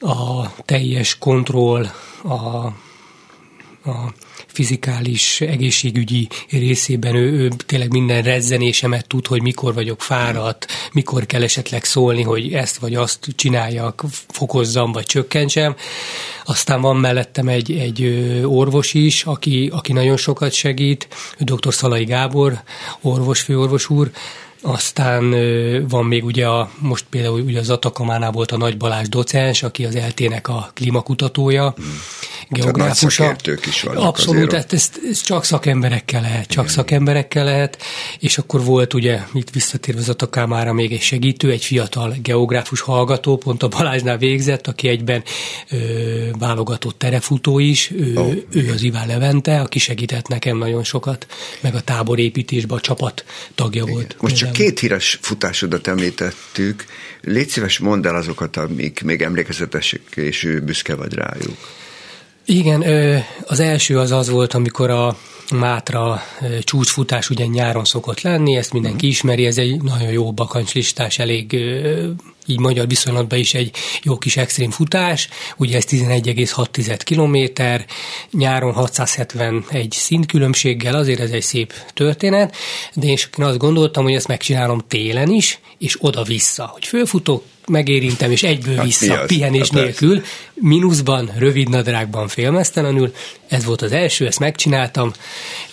A 0.00 0.54
teljes 0.64 1.18
kontroll, 1.18 1.86
a, 2.22 2.36
a 3.90 4.12
fizikális, 4.52 5.40
egészségügyi 5.40 6.28
részében 6.50 7.14
ő, 7.14 7.32
ő 7.32 7.48
tényleg 7.66 7.90
minden 7.90 8.22
rezzenésemet 8.22 9.06
tud, 9.06 9.26
hogy 9.26 9.42
mikor 9.42 9.74
vagyok 9.74 10.00
fáradt, 10.00 10.66
mikor 10.92 11.26
kell 11.26 11.42
esetleg 11.42 11.84
szólni, 11.84 12.22
hogy 12.22 12.52
ezt 12.52 12.76
vagy 12.76 12.94
azt 12.94 13.28
csináljak, 13.36 14.04
fokozzam 14.28 14.92
vagy 14.92 15.04
csökkentsem. 15.04 15.76
Aztán 16.44 16.80
van 16.80 16.96
mellettem 16.96 17.48
egy, 17.48 17.72
egy 17.72 18.04
orvos 18.44 18.94
is, 18.94 19.24
aki, 19.24 19.70
aki 19.72 19.92
nagyon 19.92 20.16
sokat 20.16 20.52
segít, 20.52 21.08
dr. 21.38 21.74
Szalai 21.74 22.04
Gábor, 22.04 22.62
orvos, 23.00 23.40
főorvos 23.40 23.90
úr, 23.90 24.10
aztán 24.62 25.34
van 25.88 26.04
még 26.04 26.24
ugye 26.24 26.46
a, 26.46 26.70
most 26.78 27.04
például 27.10 27.40
ugye 27.40 27.58
az 27.58 27.70
Atakamánál 27.70 28.30
volt 28.30 28.52
a 28.52 28.56
Nagy 28.56 28.76
Balázs 28.76 29.08
docens, 29.08 29.62
aki 29.62 29.84
az 29.84 29.96
eltének 29.96 30.48
a 30.48 30.70
klímakutatója, 30.74 31.74
hmm. 31.76 32.00
geográfusa. 32.48 33.36
is 33.66 33.82
vannak 33.82 34.04
Abszolút, 34.04 34.52
ez, 34.52 34.64
ez, 34.70 34.90
ez, 35.10 35.20
csak 35.20 35.44
szakemberekkel 35.44 36.20
lehet, 36.20 36.46
csak 36.46 36.62
Igen. 36.62 36.74
szakemberekkel 36.74 37.44
lehet, 37.44 37.82
és 38.18 38.38
akkor 38.38 38.64
volt 38.64 38.94
ugye, 38.94 39.20
itt 39.32 39.50
visszatérve 39.50 40.00
az 40.00 40.08
Atakamára 40.08 40.72
még 40.72 40.92
egy 40.92 41.00
segítő, 41.00 41.50
egy 41.50 41.64
fiatal 41.64 42.14
geográfus 42.22 42.80
hallgató, 42.80 43.36
pont 43.36 43.62
a 43.62 43.68
Balázsnál 43.68 44.18
végzett, 44.18 44.66
aki 44.66 44.88
egyben 44.88 45.22
ö, 45.70 45.76
válogatott 46.38 46.98
terefutó 46.98 47.58
is, 47.58 47.90
ő, 47.90 48.16
oh. 48.16 48.34
ő 48.50 48.70
az 48.74 48.82
Iván 48.82 49.06
Levente, 49.06 49.60
aki 49.60 49.78
segített 49.78 50.28
nekem 50.28 50.58
nagyon 50.58 50.84
sokat, 50.84 51.26
meg 51.60 51.74
a 51.74 51.80
táborépítésben 51.80 52.78
a 52.78 52.80
csapat 52.80 53.24
tagja 53.54 53.82
Igen. 53.82 53.94
volt. 53.94 54.16
Most 54.20 54.36
csak 54.36 54.51
két 54.52 54.78
híres 54.78 55.18
futásodat 55.22 55.86
említettük. 55.86 56.84
Légy 57.20 57.48
szíves, 57.48 57.78
mondd 57.78 58.06
el 58.06 58.16
azokat, 58.16 58.56
amik 58.56 59.02
még 59.02 59.22
emlékezetesek, 59.22 60.00
és 60.14 60.48
büszke 60.64 60.94
vagy 60.94 61.14
rájuk. 61.14 61.56
Igen, 62.44 62.84
az 63.46 63.60
első 63.60 63.98
az 63.98 64.10
az 64.10 64.28
volt, 64.28 64.54
amikor 64.54 64.90
a 64.90 65.16
Mátra 65.50 66.22
csúcsfutás 66.60 67.30
ugye 67.30 67.46
nyáron 67.46 67.84
szokott 67.84 68.20
lenni, 68.20 68.56
ezt 68.56 68.72
mindenki 68.72 69.04
mhm. 69.04 69.14
ismeri, 69.14 69.46
ez 69.46 69.58
egy 69.58 69.82
nagyon 69.82 70.10
jó 70.10 70.32
bakancslistás, 70.32 71.18
elég 71.18 71.52
így 72.46 72.58
magyar 72.58 72.86
viszonylatban 72.88 73.38
is 73.38 73.54
egy 73.54 73.74
jó 74.02 74.18
kis 74.18 74.36
extrém 74.36 74.70
futás, 74.70 75.28
ugye 75.56 75.76
ez 75.76 75.84
11,6 75.88 77.00
kilométer, 77.04 77.86
nyáron 78.30 78.72
671 78.72 79.90
szintkülönbséggel, 79.90 80.94
azért 80.94 81.20
ez 81.20 81.30
egy 81.30 81.42
szép 81.42 81.72
történet, 81.94 82.56
de 82.94 83.06
én 83.06 83.16
azt 83.36 83.58
gondoltam, 83.58 84.04
hogy 84.04 84.14
ezt 84.14 84.28
megcsinálom 84.28 84.84
télen 84.88 85.28
is, 85.28 85.60
és 85.78 85.96
oda-vissza, 86.00 86.66
hogy 86.66 86.86
fölfutok, 86.86 87.44
megérintem, 87.72 88.30
és 88.30 88.42
egyből 88.42 88.76
hát 88.76 88.84
vissza, 88.84 89.24
pihenés 89.26 89.68
hát 89.70 89.82
nélkül, 89.82 90.22
mínuszban, 90.54 91.30
rövid 91.36 91.68
nadrágban, 91.68 92.28
félmeztelenül. 92.28 93.12
Ez 93.48 93.64
volt 93.64 93.82
az 93.82 93.92
első, 93.92 94.26
ezt 94.26 94.38
megcsináltam, 94.38 95.12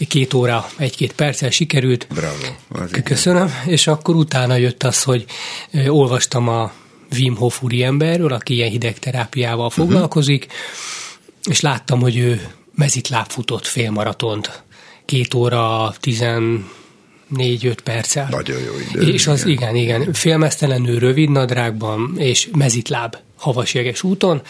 két 0.08 0.34
óra, 0.34 0.70
egy-két 0.78 1.14
perccel 1.14 1.50
sikerült. 1.50 2.08
Bravo. 2.14 2.92
Köszönöm, 3.04 3.48
igen. 3.48 3.74
és 3.74 3.88
akkor 3.88 4.16
utána 4.16 4.56
jött 4.56 4.84
az, 4.84 5.04
hogy 5.04 5.26
olvastam 5.88 6.48
a 6.48 6.72
Wim 7.12 7.36
Hof 7.36 7.62
emberről, 7.82 8.34
aki 8.34 8.54
ilyen 8.54 8.70
hidegterápiával 8.70 9.68
mhm. 9.68 9.76
foglalkozik, 9.76 10.46
uh-huh. 10.46 11.54
és 11.54 11.62
láttam, 11.62 12.00
hogy 12.00 12.18
ő 12.18 12.42
mezitláb 12.76 13.30
futott 13.30 13.66
félmaratont. 13.66 14.64
Két 15.06 15.34
óra, 15.34 15.94
tizen 16.00 16.70
négy-öt 17.30 17.82
perccel. 17.82 18.28
Nagyon 18.30 18.60
jó 18.60 18.72
idő. 18.90 19.14
És 19.14 19.28
az 19.28 19.46
igen, 19.46 19.76
igen, 19.76 20.02
igen 20.02 20.14
félmeztelenül 20.14 21.00
rövid 21.00 21.30
nadrágban 21.30 22.14
és 22.18 22.48
mezitláb 22.52 23.16
havasjeges 23.38 24.04
úton, 24.04 24.42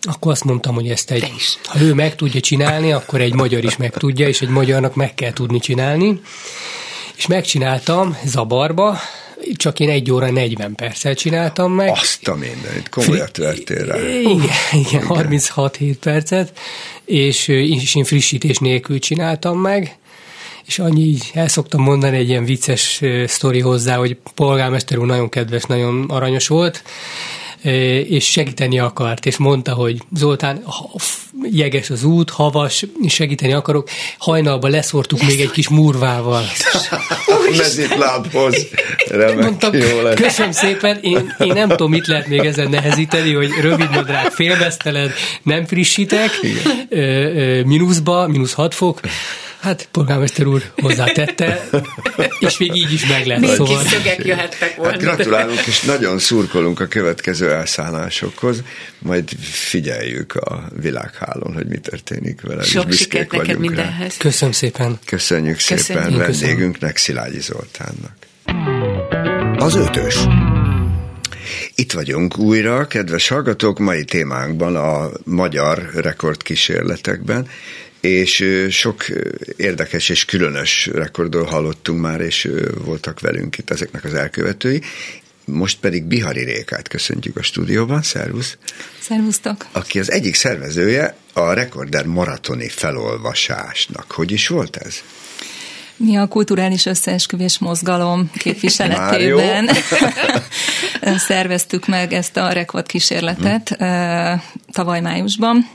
akkor 0.00 0.32
azt 0.32 0.44
mondtam, 0.44 0.74
hogy 0.74 0.88
ezt 0.88 1.10
egy, 1.10 1.32
ha 1.64 1.80
ő 1.80 1.94
meg 1.94 2.14
tudja 2.14 2.40
csinálni, 2.40 2.92
akkor 2.92 3.20
egy 3.20 3.34
magyar 3.34 3.64
is 3.64 3.76
meg 3.76 3.90
tudja, 3.90 4.28
és 4.28 4.40
egy 4.40 4.48
magyarnak 4.48 4.94
meg 4.94 5.14
kell 5.14 5.32
tudni 5.32 5.58
csinálni. 5.58 6.20
És 7.16 7.26
megcsináltam 7.26 8.16
zabarba, 8.24 8.98
csak 9.56 9.80
én 9.80 9.88
egy 9.88 10.10
óra 10.10 10.30
40 10.30 10.74
perccel 10.74 11.14
csináltam 11.14 11.72
meg. 11.72 11.90
Azt 11.90 12.28
a 12.28 12.34
mindenit, 12.34 12.88
komolyat 12.88 13.36
vettél 13.36 13.84
rá. 13.84 13.98
Igen, 14.20 14.48
igen, 14.72 15.04
36-7 15.08 15.94
percet, 16.00 16.58
és, 17.04 17.48
és 17.48 17.94
én 17.94 18.04
frissítés 18.04 18.58
nélkül 18.58 18.98
csináltam 18.98 19.58
meg, 19.58 19.96
és 20.66 20.78
annyi 20.78 21.02
így 21.02 21.30
el 21.34 21.48
szoktam 21.48 21.82
mondani 21.82 22.16
egy 22.16 22.28
ilyen 22.28 22.44
vicces 22.44 23.02
sztori 23.26 23.60
hozzá, 23.60 23.96
hogy 23.96 24.16
polgármester 24.34 24.98
úr 24.98 25.06
nagyon 25.06 25.28
kedves, 25.28 25.62
nagyon 25.62 26.04
aranyos 26.08 26.48
volt, 26.48 26.82
és 28.08 28.30
segíteni 28.30 28.78
akart, 28.78 29.26
és 29.26 29.36
mondta, 29.36 29.72
hogy 29.72 30.02
Zoltán, 30.16 30.64
jeges 31.50 31.90
az 31.90 32.04
út, 32.04 32.30
havas, 32.30 32.86
segíteni 33.08 33.52
akarok, 33.52 33.88
hajnalba 34.18 34.68
leszortuk 34.68 35.22
még 35.22 35.40
egy 35.40 35.50
kis 35.50 35.68
murvával. 35.68 36.42
Mezitlábhoz. 37.56 38.66
Remek, 39.10 39.44
Mondtam, 39.44 39.74
jó 39.74 40.00
lesz. 40.00 40.14
köszönöm 40.14 40.52
szépen, 40.52 40.98
én, 41.02 41.34
én 41.38 41.52
nem 41.52 41.68
tudom, 41.68 41.90
mit 41.90 42.06
lehet 42.06 42.26
még 42.26 42.40
ezen 42.40 42.68
nehezíteni, 42.68 43.34
hogy 43.34 43.50
rövid 43.60 43.90
nadrág, 43.90 44.30
félveszteled, 44.30 45.12
nem 45.42 45.66
frissítek, 45.66 46.30
mínuszba, 47.64 48.26
mínusz 48.26 48.52
6 48.52 48.74
fok, 48.74 49.00
Hát 49.62 49.88
polgármester 49.90 50.46
úr 50.46 50.62
hozzátette, 50.76 51.68
és 52.40 52.58
még 52.58 52.74
így 52.74 52.92
is 52.92 53.06
meg 53.06 53.26
lesz. 53.26 53.40
Még 53.40 53.50
szóval. 53.50 53.78
kis 53.78 53.90
szögek 53.90 54.24
jöhettek 54.24 54.76
volna. 54.76 54.92
Hát 54.92 55.00
gratulálunk, 55.00 55.66
és 55.66 55.80
nagyon 55.80 56.18
szurkolunk 56.18 56.80
a 56.80 56.86
következő 56.86 57.50
elszállásokhoz, 57.50 58.62
majd 58.98 59.28
figyeljük 59.50 60.34
a 60.34 60.68
világhálón, 60.80 61.54
hogy 61.54 61.66
mi 61.66 61.78
történik 61.78 62.40
vele. 62.40 62.62
Sok 62.62 62.92
sikert 62.92 63.32
neked 63.32 63.58
mindenhez. 63.58 64.10
Rá. 64.10 64.16
Köszönöm 64.18 64.52
szépen. 64.54 64.98
Köszönjük, 65.04 65.56
Köszönjük 65.56 65.84
szépen 65.84 66.16
vendégünknek, 66.16 66.96
Szilágyi 66.96 67.40
Zoltánnak. 67.40 68.16
Az 69.56 69.74
ötös. 69.74 70.16
Itt 71.74 71.92
vagyunk 71.92 72.38
újra, 72.38 72.86
kedves 72.86 73.28
hallgatók, 73.28 73.78
mai 73.78 74.04
témánkban 74.04 74.76
a 74.76 75.10
magyar 75.24 75.90
rekordkísérletekben, 75.94 77.48
és 78.02 78.44
sok 78.70 79.04
érdekes 79.56 80.08
és 80.08 80.24
különös 80.24 80.86
rekordról 80.86 81.44
hallottunk 81.44 82.00
már, 82.00 82.20
és 82.20 82.50
voltak 82.84 83.20
velünk 83.20 83.58
itt 83.58 83.70
ezeknek 83.70 84.04
az 84.04 84.14
elkövetői. 84.14 84.82
Most 85.44 85.78
pedig 85.80 86.04
Bihari 86.04 86.44
Rékát 86.44 86.88
köszöntjük 86.88 87.36
a 87.36 87.42
stúdióban. 87.42 88.02
Szervusz! 88.02 88.56
Szervusztok! 89.00 89.66
Aki 89.72 89.98
az 89.98 90.10
egyik 90.10 90.34
szervezője 90.34 91.16
a 91.32 91.52
Rekorder 91.52 92.06
maratoni 92.06 92.68
felolvasásnak. 92.68 94.10
Hogy 94.10 94.30
is 94.30 94.48
volt 94.48 94.76
ez? 94.76 94.94
Mi 95.96 96.16
a 96.16 96.26
kulturális 96.26 96.86
összeesküvés 96.86 97.58
mozgalom 97.58 98.30
képviseletében 98.34 99.68
szerveztük 101.28 101.86
meg 101.86 102.12
ezt 102.12 102.36
a 102.36 102.52
rekordkísérletet 102.52 103.68
hmm. 103.68 104.42
tavaly 104.72 105.00
májusban 105.00 105.68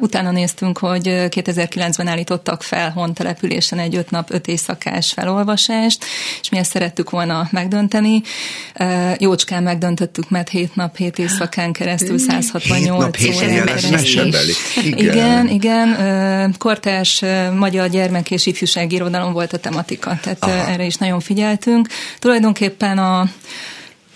Utána 0.00 0.30
néztünk, 0.30 0.78
hogy 0.78 1.02
2009-ben 1.06 2.06
állítottak 2.06 2.62
fel 2.62 2.90
Hon 2.90 3.14
településen 3.14 3.78
egy 3.78 3.96
öt 3.96 4.10
nap, 4.10 4.32
öt 4.32 4.46
éjszakás 4.46 5.12
felolvasást, 5.12 6.04
és 6.40 6.48
mi 6.48 6.58
ezt 6.58 6.70
szerettük 6.70 7.10
volna 7.10 7.48
megdönteni. 7.50 8.22
Jócskán 9.18 9.62
megdöntöttük, 9.62 10.30
mert 10.30 10.48
hét 10.48 10.74
nap, 10.74 10.96
hét 10.96 11.18
éjszakán 11.18 11.72
keresztül 11.72 12.18
168 12.18 13.24
órán 13.36 13.64
keresztül. 13.64 14.34
Igen, 14.84 14.98
igen. 14.98 15.48
igen. 15.48 16.54
Kortás 16.58 17.22
magyar 17.56 17.88
gyermek 17.88 18.30
és 18.30 18.46
ifjúsági 18.46 18.94
irodalom 18.94 19.32
volt 19.32 19.52
a 19.52 19.58
tematika, 19.58 20.18
tehát 20.22 20.44
Aha. 20.44 20.70
erre 20.70 20.84
is 20.84 20.96
nagyon 20.96 21.20
figyeltünk. 21.20 21.88
Tulajdonképpen 22.18 22.98
a 22.98 23.28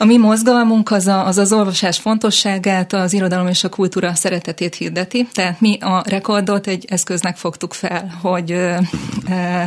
a 0.03 0.05
mi 0.05 0.17
mozgalmunk 0.17 0.91
az, 0.91 1.07
a, 1.07 1.27
az 1.27 1.39
az 1.39 1.53
olvasás 1.53 1.99
fontosságát, 1.99 2.93
az 2.93 3.13
irodalom 3.13 3.47
és 3.47 3.65
a 3.65 3.69
kultúra 3.69 4.15
szeretetét 4.15 4.75
hirdeti. 4.75 5.29
Tehát 5.33 5.61
mi 5.61 5.79
a 5.81 6.03
rekordot 6.07 6.67
egy 6.67 6.85
eszköznek 6.89 7.37
fogtuk 7.37 7.75
fel, 7.75 8.19
hogy 8.23 8.53
ö, 8.53 8.77
ö, 9.31 9.63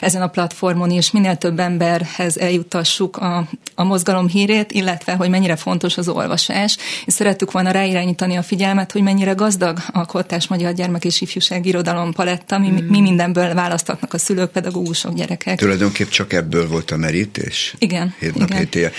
ezen 0.00 0.22
a 0.22 0.28
platformon 0.28 0.90
is 0.90 1.10
minél 1.10 1.36
több 1.36 1.58
emberhez 1.58 2.36
eljutassuk 2.38 3.16
a, 3.16 3.48
a 3.74 3.84
mozgalom 3.84 4.28
hírét, 4.28 4.72
illetve 4.72 5.12
hogy 5.12 5.30
mennyire 5.30 5.56
fontos 5.56 5.96
az 5.96 6.08
olvasás. 6.08 6.76
És 7.04 7.12
szerettük 7.12 7.52
volna 7.52 7.70
ráirányítani 7.70 8.36
a 8.36 8.42
figyelmet, 8.42 8.92
hogy 8.92 9.02
mennyire 9.02 9.32
gazdag 9.32 9.78
a 9.92 10.06
kortás 10.06 10.46
magyar 10.46 10.72
gyermek 10.72 11.04
és 11.04 11.20
ifjúság 11.20 11.66
irodalom 11.66 12.12
paletta, 12.12 12.58
mi, 12.58 12.84
mi 12.88 13.00
mindenből 13.00 13.54
választatnak 13.54 14.14
a 14.14 14.18
szülők, 14.18 14.50
pedagógusok, 14.50 15.14
gyerekek. 15.14 15.58
Tulajdonképp 15.58 16.08
csak 16.08 16.32
ebből 16.32 16.68
volt 16.68 16.90
a 16.90 16.96
merítés? 16.96 17.74
Igen. 17.78 18.14
Hét 18.18 18.34
nap, 18.34 18.48
igen. 18.48 18.68
Hét 18.70 18.92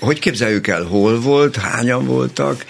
Hogy 0.00 0.18
képzeljük 0.26 0.66
el, 0.66 0.84
hol 0.84 1.20
volt, 1.20 1.56
hányan 1.56 2.06
voltak, 2.06 2.64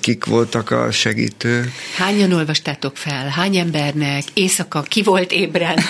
kik 0.00 0.24
voltak 0.24 0.70
a 0.70 0.90
segítők? 0.90 1.72
Hányan 1.96 2.32
olvastátok 2.32 2.96
fel? 2.96 3.28
Hány 3.28 3.56
embernek? 3.56 4.24
Éjszaka 4.34 4.82
ki 4.82 5.02
volt 5.02 5.32
ébren? 5.32 5.78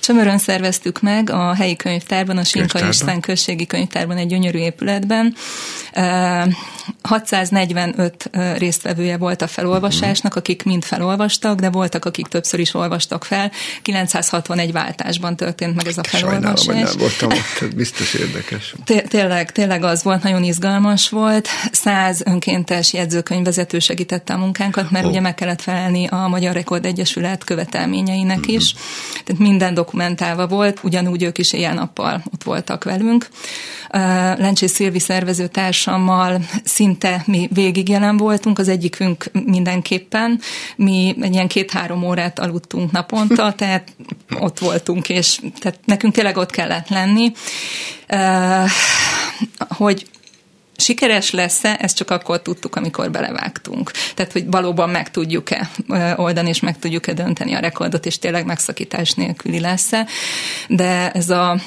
Csömörön 0.00 0.38
szerveztük 0.38 1.00
meg 1.00 1.30
a 1.30 1.54
helyi 1.54 1.76
könyvtárban, 1.76 2.36
a 2.36 2.44
Sinka 2.44 2.88
István 2.88 3.20
községi 3.20 3.66
könyvtárban 3.66 4.16
egy 4.16 4.26
gyönyörű 4.26 4.58
épületben. 4.58 5.34
645 7.02 8.30
résztvevője 8.56 9.16
volt 9.16 9.42
a 9.42 9.46
felolvasásnak, 9.46 10.34
akik 10.34 10.62
mind 10.62 10.84
felolvastak, 10.84 11.60
de 11.60 11.70
voltak, 11.70 12.04
akik 12.04 12.26
többször 12.26 12.60
is 12.60 12.74
olvastak 12.74 13.24
fel. 13.24 13.52
961 13.82 14.72
váltásban 14.72 15.36
történt 15.36 15.74
meg 15.74 15.86
ez 15.86 15.98
a 15.98 16.02
felolvasás. 16.08 16.60
Sajnálom, 16.60 16.86
hogy 16.86 16.98
nem 16.98 17.08
voltam 17.08 17.38
ott, 17.38 17.74
biztos 17.82 18.14
érdekes. 18.14 18.74
Tényleg, 19.08 19.52
tényleg 19.52 19.84
az 19.84 20.02
volt, 20.02 20.22
nagyon 20.22 20.42
izgalmas 20.42 21.08
volt. 21.08 21.48
100 21.72 22.22
önkéntes 22.68 22.92
jegyzőkönyvvezető 22.92 23.78
segítette 23.78 24.34
a 24.34 24.38
munkánkat, 24.38 24.90
mert 24.90 25.04
oh. 25.04 25.10
ugye 25.10 25.20
meg 25.20 25.34
kellett 25.34 25.60
felelni 25.60 26.06
a 26.06 26.28
Magyar 26.28 26.54
Rekord 26.54 26.84
Egyesület 26.84 27.44
követelményeinek 27.44 28.38
mm-hmm. 28.38 28.56
is. 28.56 28.74
Tehát 29.24 29.40
minden 29.40 29.74
dokumentálva 29.74 30.46
volt, 30.46 30.80
ugyanúgy 30.82 31.22
ők 31.22 31.38
is 31.38 31.52
éjjel-nappal 31.52 32.22
ott 32.32 32.42
voltak 32.42 32.84
velünk. 32.84 33.28
Lencsé 34.38 34.66
Szilvi 34.66 34.98
szervező 34.98 35.46
társammal 35.46 36.40
szinte 36.64 37.22
mi 37.26 37.48
végig 37.52 37.88
jelen 37.88 38.16
voltunk, 38.16 38.58
az 38.58 38.68
egyikünk 38.68 39.30
mindenképpen. 39.44 40.40
Mi 40.76 41.16
egy 41.20 41.32
ilyen 41.32 41.48
két-három 41.48 42.02
órát 42.02 42.38
aludtunk 42.38 42.90
naponta, 42.90 43.52
tehát 43.58 43.92
ott 44.40 44.58
voltunk, 44.58 45.08
és 45.08 45.40
tehát 45.60 45.78
nekünk 45.84 46.14
tényleg 46.14 46.36
ott 46.36 46.50
kellett 46.50 46.88
lenni. 46.88 47.32
Hogy 49.68 50.06
sikeres 50.78 51.30
lesz-e, 51.30 51.76
ezt 51.80 51.96
csak 51.96 52.10
akkor 52.10 52.42
tudtuk, 52.42 52.76
amikor 52.76 53.10
belevágtunk. 53.10 53.90
Tehát, 54.14 54.32
hogy 54.32 54.44
valóban 54.50 54.90
meg 54.90 55.10
tudjuk-e 55.10 55.70
oldani, 56.16 56.48
és 56.48 56.60
meg 56.60 56.78
tudjuk-e 56.78 57.12
dönteni 57.12 57.54
a 57.54 57.60
rekordot, 57.60 58.06
és 58.06 58.18
tényleg 58.18 58.46
megszakítás 58.46 59.12
nélküli 59.12 59.60
lesz-e. 59.60 60.06
De 60.68 61.10
ez 61.10 61.30
a 61.30 61.60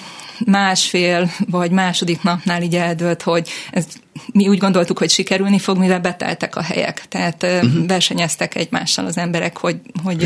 másfél 0.46 1.32
vagy 1.50 1.72
második 1.72 2.22
napnál 2.22 2.62
így 2.62 2.76
eldőlt, 2.76 3.22
hogy 3.22 3.50
ez 3.72 3.86
mi 4.34 4.48
úgy 4.48 4.58
gondoltuk, 4.58 4.98
hogy 4.98 5.10
sikerülni 5.10 5.60
fog, 5.60 5.78
mivel 5.78 6.00
beteltek 6.00 6.56
a 6.56 6.62
helyek. 6.62 7.06
Tehát 7.10 7.44
uh-huh. 7.44 7.88
versenyeztek 7.88 8.56
egymással 8.56 9.06
az 9.06 9.18
emberek, 9.18 9.58
hogy, 9.58 9.80
hogy 10.04 10.22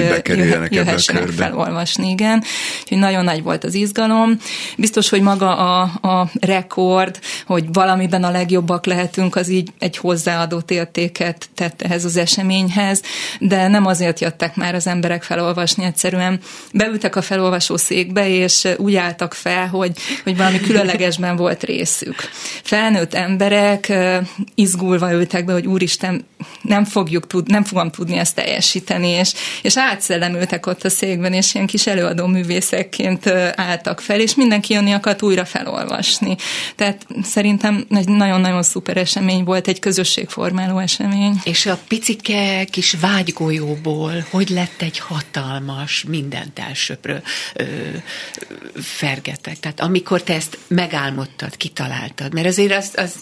jöhessenek 0.69 1.27
felolvasni, 1.27 2.09
igen. 2.09 2.43
Úgyhogy 2.81 2.97
nagyon 2.97 3.23
nagy 3.23 3.43
volt 3.43 3.63
az 3.63 3.73
izgalom. 3.73 4.37
Biztos, 4.77 5.09
hogy 5.09 5.21
maga 5.21 5.57
a, 5.57 5.81
a 6.01 6.29
rekord, 6.39 7.19
hogy 7.45 7.65
valamiben 7.73 8.23
a 8.23 8.31
legjobbak 8.31 8.85
lehetünk, 8.85 9.35
az 9.35 9.49
így 9.49 9.69
egy 9.79 9.97
hozzáadott 9.97 10.71
értéket 10.71 11.49
tett 11.55 11.81
ehhez 11.81 12.05
az 12.05 12.17
eseményhez, 12.17 13.01
de 13.39 13.67
nem 13.67 13.85
azért 13.85 14.19
jöttek 14.19 14.55
már 14.55 14.75
az 14.75 14.87
emberek 14.87 15.23
felolvasni, 15.23 15.83
egyszerűen 15.83 16.39
beültek 16.73 17.15
a 17.15 17.21
felolvasó 17.21 17.77
székbe, 17.77 18.29
és 18.29 18.67
úgy 18.77 18.95
álltak 18.95 19.33
fel, 19.33 19.67
hogy, 19.67 19.91
hogy 20.23 20.37
valami 20.37 20.59
különlegesben 20.59 21.35
volt 21.35 21.63
részük. 21.63 22.15
Felnőtt 22.63 23.13
emberek, 23.13 23.93
izgulva 24.55 25.11
ültek 25.11 25.45
be, 25.45 25.53
hogy 25.53 25.67
úristen, 25.67 26.25
nem 26.61 26.85
fogjuk 26.85 27.27
tud, 27.27 27.49
nem 27.49 27.63
fogom 27.63 27.91
tudni 27.91 28.17
ezt 28.17 28.35
teljesíteni, 28.35 29.07
és, 29.07 29.33
és 29.61 29.77
átszellemültek 29.77 30.65
ott 30.65 30.83
a 30.83 30.89
székben, 30.89 31.33
és 31.33 31.53
ilyen 31.53 31.67
kis 31.67 31.87
előadó 31.87 32.25
művészekként 32.25 33.27
álltak 33.55 34.01
fel, 34.01 34.19
és 34.19 34.35
mindenki 34.35 34.73
jönni 34.73 34.91
akart 34.91 35.21
újra 35.21 35.45
felolvasni. 35.45 36.35
Tehát 36.75 37.05
szerintem 37.35 37.85
egy 37.89 38.07
nagyon-nagyon 38.07 38.63
szuper 38.63 38.97
esemény 38.97 39.43
volt, 39.43 39.67
egy 39.67 39.79
közösségformáló 39.79 40.77
esemény. 40.77 41.39
És 41.43 41.65
a 41.65 41.79
picike 41.87 42.65
kis 42.71 42.95
vágygolyóból, 43.01 44.25
hogy 44.29 44.49
lett 44.49 44.81
egy 44.81 44.99
hatalmas, 44.99 46.03
mindent 46.07 46.59
elsöprő 46.59 47.23
ö, 47.53 47.63
fergetek. 48.75 49.59
Tehát 49.59 49.79
amikor 49.79 50.23
te 50.23 50.33
ezt 50.33 50.57
megálmodtad, 50.67 51.57
kitaláltad, 51.57 52.33
mert 52.33 52.47
azért 52.47 52.73
az, 52.73 52.91
az 52.95 53.13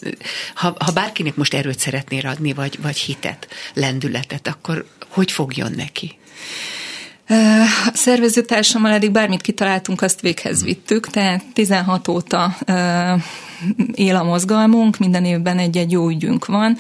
ha, 0.56 0.76
ha 0.80 0.92
bárkinek 0.92 1.36
most 1.36 1.54
erőt 1.54 1.80
szeretnél 1.80 2.28
adni, 2.28 2.54
vagy, 2.54 2.80
vagy 2.82 2.98
hitet, 2.98 3.48
lendületet, 3.74 4.48
akkor 4.48 4.86
hogy 5.10 5.32
fogjon 5.32 5.72
neki? 5.76 6.18
A 7.28 7.92
szervezőtársammal 7.94 8.92
eddig 8.92 9.12
bármit 9.12 9.42
kitaláltunk, 9.42 10.02
azt 10.02 10.22
véghez 10.22 10.64
vittük, 10.64 11.08
tehát 11.08 11.44
16 11.54 12.08
óta 12.08 12.56
él 13.94 14.16
a 14.16 14.24
mozgalmunk, 14.24 14.98
minden 14.98 15.26
évben 15.26 15.58
egy-egy 15.58 15.92
jó 15.92 16.10
ügyünk 16.10 16.46
van, 16.46 16.78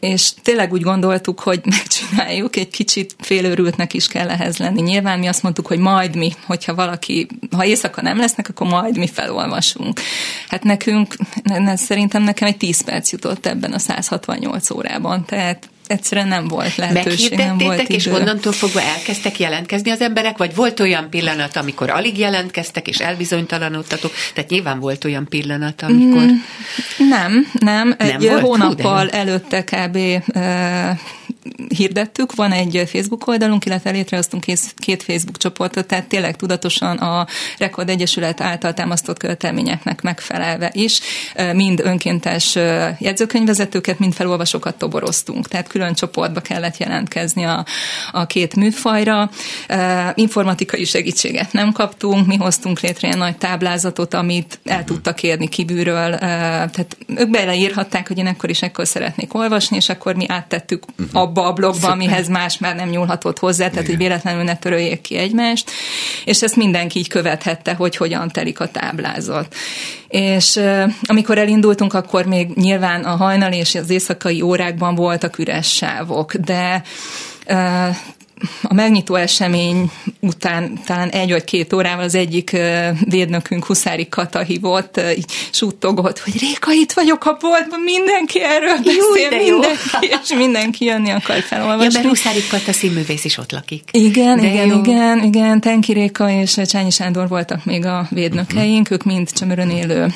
és 0.00 0.32
tényleg 0.42 0.72
úgy 0.72 0.82
gondoltuk, 0.82 1.40
hogy 1.40 1.60
megcsináljuk, 1.76 2.56
egy 2.56 2.70
kicsit 2.70 3.16
félőrültnek 3.18 3.94
is 3.94 4.06
kell 4.06 4.28
ehhez 4.28 4.56
lenni. 4.56 4.80
Nyilván 4.80 5.18
mi 5.18 5.26
azt 5.26 5.42
mondtuk, 5.42 5.66
hogy 5.66 5.78
majd 5.78 6.16
mi, 6.16 6.32
hogyha 6.46 6.74
valaki, 6.74 7.26
ha 7.50 7.64
éjszaka 7.64 8.02
nem 8.02 8.18
lesznek, 8.18 8.48
akkor 8.48 8.66
majd 8.66 8.98
mi 8.98 9.06
felolvasunk. 9.06 10.00
Hát 10.48 10.62
nekünk, 10.62 11.16
ne, 11.42 11.76
szerintem 11.76 12.22
nekem 12.22 12.48
egy 12.48 12.56
10 12.56 12.84
perc 12.84 13.12
jutott 13.12 13.46
ebben 13.46 13.72
a 13.72 13.78
168 13.78 14.70
órában, 14.70 15.24
tehát 15.24 15.68
egyszerűen 15.86 16.28
nem 16.28 16.48
volt 16.48 16.76
lehetőség, 16.76 17.36
nem 17.36 17.58
volt 17.58 17.82
idő. 17.82 17.94
és 17.94 18.06
onnantól 18.06 18.52
fogva 18.52 18.80
elkezdtek 18.80 19.38
jelentkezni 19.38 19.90
az 19.90 20.00
emberek, 20.00 20.38
vagy 20.38 20.54
volt 20.54 20.80
olyan 20.80 21.10
pillanat, 21.10 21.56
amikor 21.56 21.90
alig 21.90 22.18
jelentkeztek, 22.18 22.88
és 22.88 22.98
elbizonytalanodtatok? 22.98 24.12
Tehát 24.34 24.50
nyilván 24.50 24.80
volt 24.80 25.04
olyan 25.04 25.28
pillanat, 25.28 25.82
amikor... 25.82 26.22
Mm, 26.22 27.08
nem, 27.08 27.50
nem. 27.52 27.94
Egy 27.98 28.18
nem 28.18 28.40
hónappal 28.40 29.10
előtte 29.10 29.64
kb 29.64 29.98
hirdettük, 31.76 32.34
van 32.34 32.52
egy 32.52 32.82
Facebook 32.86 33.26
oldalunk, 33.26 33.64
illetve 33.64 33.90
létrehoztunk 33.90 34.44
két 34.76 35.02
Facebook 35.02 35.36
csoportot, 35.36 35.86
tehát 35.86 36.06
tényleg 36.06 36.36
tudatosan 36.36 36.96
a 36.96 37.26
Rekord 37.58 37.88
Egyesület 37.88 38.40
által 38.40 38.74
támasztott 38.74 39.18
követelményeknek 39.18 40.02
megfelelve 40.02 40.70
is, 40.72 41.00
mind 41.52 41.80
önkéntes 41.80 42.54
jegyzőkönyvvezetőket, 42.98 43.98
mind 43.98 44.12
felolvasókat 44.14 44.74
toboroztunk, 44.78 45.48
tehát 45.48 45.68
külön 45.68 45.94
csoportba 45.94 46.40
kellett 46.40 46.76
jelentkezni 46.76 47.44
a, 47.44 47.64
a 48.12 48.26
két 48.26 48.56
műfajra. 48.56 49.30
Informatikai 50.14 50.84
segítséget 50.84 51.52
nem 51.52 51.72
kaptunk, 51.72 52.26
mi 52.26 52.36
hoztunk 52.36 52.80
létre 52.80 53.08
egy 53.08 53.16
nagy 53.16 53.36
táblázatot, 53.36 54.14
amit 54.14 54.58
el 54.64 54.84
tudtak 54.84 55.22
érni 55.22 55.48
kívülről, 55.48 56.18
tehát 56.18 56.96
ők 57.06 57.30
beleírhatták, 57.30 58.08
hogy 58.08 58.18
én 58.18 58.26
ekkor 58.26 58.50
is 58.50 58.62
ekkor 58.62 58.86
szeretnék 58.86 59.34
olvasni, 59.34 59.76
és 59.76 59.88
akkor 59.88 60.14
mi 60.14 60.28
áttettük. 60.28 60.84
Abba 61.14 61.46
a 61.46 61.52
blogba, 61.52 61.90
amihez 61.90 62.28
más 62.28 62.58
már 62.58 62.76
nem 62.76 62.88
nyúlhatott 62.88 63.38
hozzá, 63.38 63.68
tehát 63.68 63.84
Igen. 63.84 63.86
hogy 63.86 64.06
véletlenül 64.06 64.42
ne 64.42 64.56
töröljék 64.56 65.00
ki 65.00 65.16
egymást, 65.16 65.70
és 66.24 66.42
ezt 66.42 66.56
mindenki 66.56 66.98
így 66.98 67.08
követhette, 67.08 67.74
hogy 67.74 67.96
hogyan 67.96 68.28
telik 68.28 68.60
a 68.60 68.68
táblázat. 68.68 69.54
És 70.08 70.60
amikor 71.02 71.38
elindultunk, 71.38 71.94
akkor 71.94 72.26
még 72.26 72.48
nyilván 72.54 73.04
a 73.04 73.16
hajnali 73.16 73.56
és 73.56 73.74
az 73.74 73.90
éjszakai 73.90 74.42
órákban 74.42 74.94
voltak 74.94 75.38
üres 75.38 75.74
sávok, 75.74 76.34
de 76.34 76.82
a 78.62 78.74
megnyitó 78.74 79.14
esemény 79.14 79.90
után 80.20 80.78
talán 80.86 81.08
egy 81.08 81.30
vagy 81.30 81.44
két 81.44 81.72
órával 81.72 82.04
az 82.04 82.14
egyik 82.14 82.56
védnökünk 83.04 83.64
Huszári 83.64 84.08
Kata 84.08 84.42
hívott, 84.42 85.00
így 85.16 85.24
suttogott, 85.50 86.18
hogy 86.18 86.38
Réka, 86.38 86.72
itt 86.72 86.92
vagyok 86.92 87.24
a 87.24 87.36
boltban, 87.40 87.80
mindenki 87.80 88.42
erről 88.42 88.76
beszél, 88.76 89.46
Jó, 89.46 89.58
mindenki, 89.58 90.08
és 90.22 90.34
mindenki 90.36 90.84
jönni 90.84 91.10
akar 91.10 91.40
felolvasni. 91.40 91.84
Ja, 91.84 91.90
mert 91.92 92.06
Huszári 92.06 92.46
Kata 92.50 92.72
színművész 92.72 93.24
is 93.24 93.38
ott 93.38 93.52
lakik. 93.52 93.88
Igen, 93.90 94.40
de 94.40 94.46
igen, 94.46 94.66
jó. 94.66 94.78
igen, 94.78 95.22
igen, 95.22 95.60
Tenki 95.60 95.92
Réka 95.92 96.30
és 96.30 96.56
Csányi 96.66 96.90
Sándor 96.90 97.28
voltak 97.28 97.64
még 97.64 97.84
a 97.84 98.06
védnökeink, 98.10 98.90
ők 98.90 99.02
mind 99.02 99.32
csömörön 99.32 99.70
élő 99.70 100.14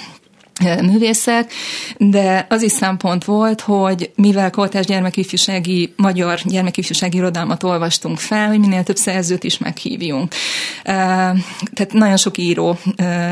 művészek, 0.61 1.53
de 1.97 2.47
az 2.49 2.63
is 2.63 2.73
szempont 2.73 3.25
volt, 3.25 3.61
hogy 3.61 4.11
mivel 4.15 4.51
kortás 4.51 4.87
gyermekifjúsági, 4.87 5.93
magyar 5.97 6.41
gyermekifjúsági 6.45 7.17
irodalmat 7.17 7.63
olvastunk 7.63 8.19
fel, 8.19 8.49
hogy 8.49 8.59
minél 8.59 8.83
több 8.83 8.97
szerzőt 8.97 9.45
is 9.45 9.59
meghívjunk. 9.59 10.35
Tehát 10.83 11.93
nagyon 11.93 12.17
sok 12.17 12.39
író 12.39 12.79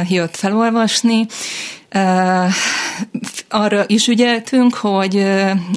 jött 0.09 0.37
felolvasni, 0.37 1.27
arra 3.57 3.85
is 3.87 4.07
ügyeltünk, 4.07 4.75
hogy 4.75 5.17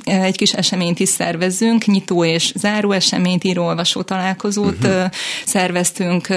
egy 0.04 0.38
kis 0.38 0.54
eseményt 0.54 1.00
is 1.00 1.10
szervezzünk, 1.10 1.86
nyitó 1.86 2.26
és 2.26 2.52
záró 2.56 2.92
eseményt, 2.92 3.44
író-olvasó 3.44 4.02
találkozót 4.02 4.84
uh-huh. 4.84 5.12
szerveztünk. 5.46 6.28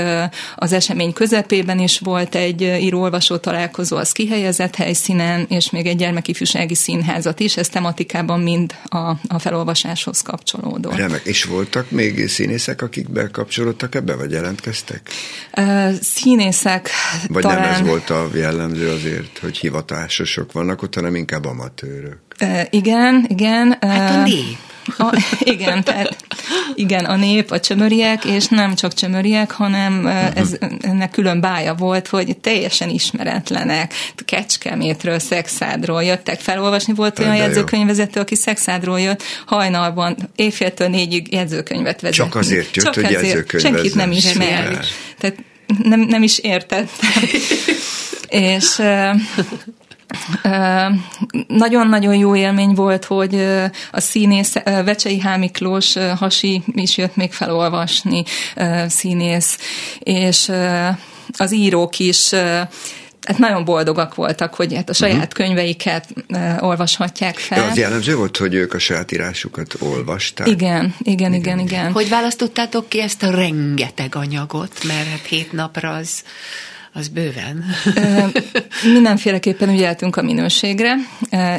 Az 0.56 0.72
esemény 0.72 1.12
közepében 1.12 1.78
is 1.78 1.98
volt 1.98 2.34
egy 2.34 2.62
író-olvasó 2.62 3.36
találkozó, 3.36 3.96
az 3.96 4.12
kihelyezett 4.12 4.74
helyszínen, 4.74 5.46
és 5.48 5.70
még 5.70 5.86
egy 5.86 5.96
gyermekifjúsági 5.96 6.74
színházat 6.74 7.40
is, 7.40 7.56
ez 7.56 7.68
tematikában 7.68 8.40
mind 8.40 8.74
a, 8.84 9.10
a 9.28 9.38
felolvasáshoz 9.38 10.22
kapcsolódó. 10.22 10.90
Remek. 10.90 11.24
És 11.24 11.44
voltak 11.44 11.90
még 11.90 12.28
színészek, 12.28 12.82
akik 12.82 13.10
bekapcsolódtak 13.10 13.94
ebbe, 13.94 14.14
vagy 14.14 14.30
jelentkeztek? 14.30 15.10
Színészek 16.00 16.90
Vagy 17.28 17.42
talán... 17.42 17.60
nem 17.60 17.70
ez 17.70 17.80
volt 17.80 18.10
a 18.10 18.28
jellemző 18.34 18.90
azért, 18.90 19.38
hogy 19.38 19.56
hivatásosok 19.56 20.52
vannak 20.52 20.82
ott, 20.82 20.94
hanem 20.94 21.14
inkább 21.14 21.31
amatőrök. 21.40 22.18
E, 22.38 22.66
igen, 22.70 23.26
igen. 23.28 23.76
Hát 23.80 24.10
a 24.10 24.22
nép. 24.22 24.56
A, 24.98 25.22
igen, 25.40 25.84
tehát 25.84 26.16
igen, 26.74 27.04
a 27.04 27.16
nép, 27.16 27.50
a 27.50 27.60
csömöriek, 27.60 28.24
és 28.24 28.46
nem 28.46 28.74
csak 28.74 28.94
csömöriek, 28.94 29.50
hanem 29.50 30.06
ez, 30.34 30.56
ennek 30.80 31.10
külön 31.10 31.40
bája 31.40 31.74
volt, 31.74 32.08
hogy 32.08 32.36
teljesen 32.36 32.88
ismeretlenek, 32.88 33.92
Kecskemétről, 34.24 35.18
Szexádról 35.18 36.02
jöttek 36.02 36.40
felolvasni. 36.40 36.94
Volt 36.94 37.18
olyan 37.18 37.36
jegyzőkönyvezető, 37.36 38.20
aki 38.20 38.34
Szexádról 38.34 39.00
jött, 39.00 39.22
hajnalban, 39.46 40.16
éjféltől 40.36 40.88
négyig 40.88 41.32
jegyzőkönyvet 41.32 42.00
vezet. 42.00 42.16
Csak 42.16 42.34
azért 42.34 42.76
jött, 42.76 42.84
csak 42.84 42.94
hogy 42.94 43.10
jegyzőkönyvet 43.10 43.72
Senkit 43.72 43.94
nem 43.94 44.10
ismer. 44.10 44.84
Tehát 45.18 45.36
nem, 45.82 46.00
nem 46.00 46.22
is 46.22 46.38
értettem. 46.38 47.22
és 48.28 48.82
nagyon-nagyon 51.46 52.14
jó 52.14 52.36
élmény 52.36 52.74
volt, 52.74 53.04
hogy 53.04 53.34
a 53.90 54.00
színész, 54.00 54.52
Vecsei 54.64 55.20
Hámiklós 55.20 55.94
Hasi 56.16 56.62
is 56.74 56.96
jött 56.96 57.16
még 57.16 57.32
felolvasni 57.32 58.24
színész, 58.86 59.58
és 59.98 60.52
az 61.32 61.52
írók 61.52 61.98
is 61.98 62.30
hát 63.26 63.38
nagyon 63.38 63.64
boldogak 63.64 64.14
voltak, 64.14 64.54
hogy 64.54 64.74
hát 64.74 64.88
a 64.88 64.92
saját 64.92 65.16
uh-huh. 65.16 65.32
könyveiket 65.32 66.08
uh, 66.28 66.62
olvashatják 66.62 67.38
fel. 67.38 67.58
De 67.58 67.70
az 67.70 67.76
jellemző 67.76 68.16
volt, 68.16 68.36
hogy 68.36 68.54
ők 68.54 68.74
a 68.74 68.78
saját 68.78 69.12
írásukat 69.12 69.74
olvasták? 69.78 70.46
Igen, 70.46 70.94
igen, 70.98 71.34
igen, 71.34 71.34
igen. 71.34 71.58
igen. 71.58 71.92
Hogy 71.92 72.08
választottátok 72.08 72.88
ki 72.88 73.00
ezt 73.00 73.22
a 73.22 73.30
rengeteg 73.30 74.14
anyagot, 74.14 74.84
mert 74.84 75.08
hát 75.08 75.26
hét 75.26 75.52
napra 75.52 75.90
az 75.90 76.22
az 76.94 77.08
bőven. 77.08 77.64
Mindenféleképpen 78.94 79.68
ügyeltünk 79.68 80.16
a 80.16 80.22
minőségre, 80.22 80.94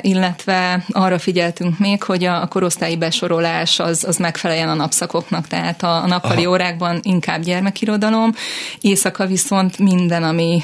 illetve 0.02 0.86
arra 0.92 1.20
figyeltünk 1.20 1.80
még, 1.80 2.04
hogy 2.04 2.24
a 2.24 2.48
korosztályi 2.48 2.98
besorolás 2.98 3.80
az, 3.80 4.04
az 4.04 4.18
megfeleljen 4.18 4.70
a 4.70 4.74
napszakoknak, 4.74 5.48
tehát 5.48 5.84
a, 5.84 6.04
a 6.04 6.08
nappali 6.08 6.44
Aha. 6.44 6.52
órákban 6.52 7.00
inkább 7.02 7.42
gyermekirodalom, 7.42 8.34
éjszaka 8.82 9.26
viszont 9.26 9.78
minden, 9.78 10.24
ami 10.24 10.64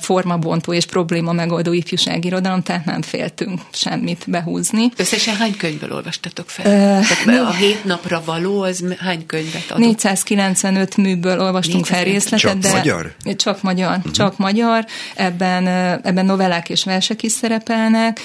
formabontó 0.00 0.72
és 0.72 0.86
probléma 0.86 1.32
megoldó 1.32 1.72
ifjúságirodalom, 1.72 2.62
tehát 2.62 2.84
nem 2.84 3.02
féltünk 3.02 3.60
semmit 3.72 4.24
behúzni. 4.26 4.90
Összesen 4.96 5.36
hány 5.36 5.56
könyvből 5.56 5.92
olvastatok 5.92 6.48
fel? 6.48 6.66
Uh, 6.66 7.06
tehát 7.24 7.46
a 7.46 7.52
hét 7.52 7.84
napra 7.84 8.22
való, 8.24 8.62
az 8.62 8.84
hány 8.98 9.26
könyvet 9.26 9.64
adott? 9.68 9.78
495 9.84 10.96
műből 10.96 11.40
olvastunk 11.40 11.88
495. 11.88 11.94
fel 11.94 12.04
részletet, 12.12 12.40
csak 12.40 12.58
de... 12.58 12.78
magyar? 12.78 13.14
Csak 13.36 13.62
magyar 13.62 14.00
uh-huh. 14.10 14.26
csak 14.26 14.38
magyar, 14.38 14.84
ebben, 15.14 15.66
ebben 16.02 16.24
novellák 16.24 16.68
és 16.68 16.84
versek 16.84 17.22
is 17.22 17.32
szerepelnek. 17.32 18.20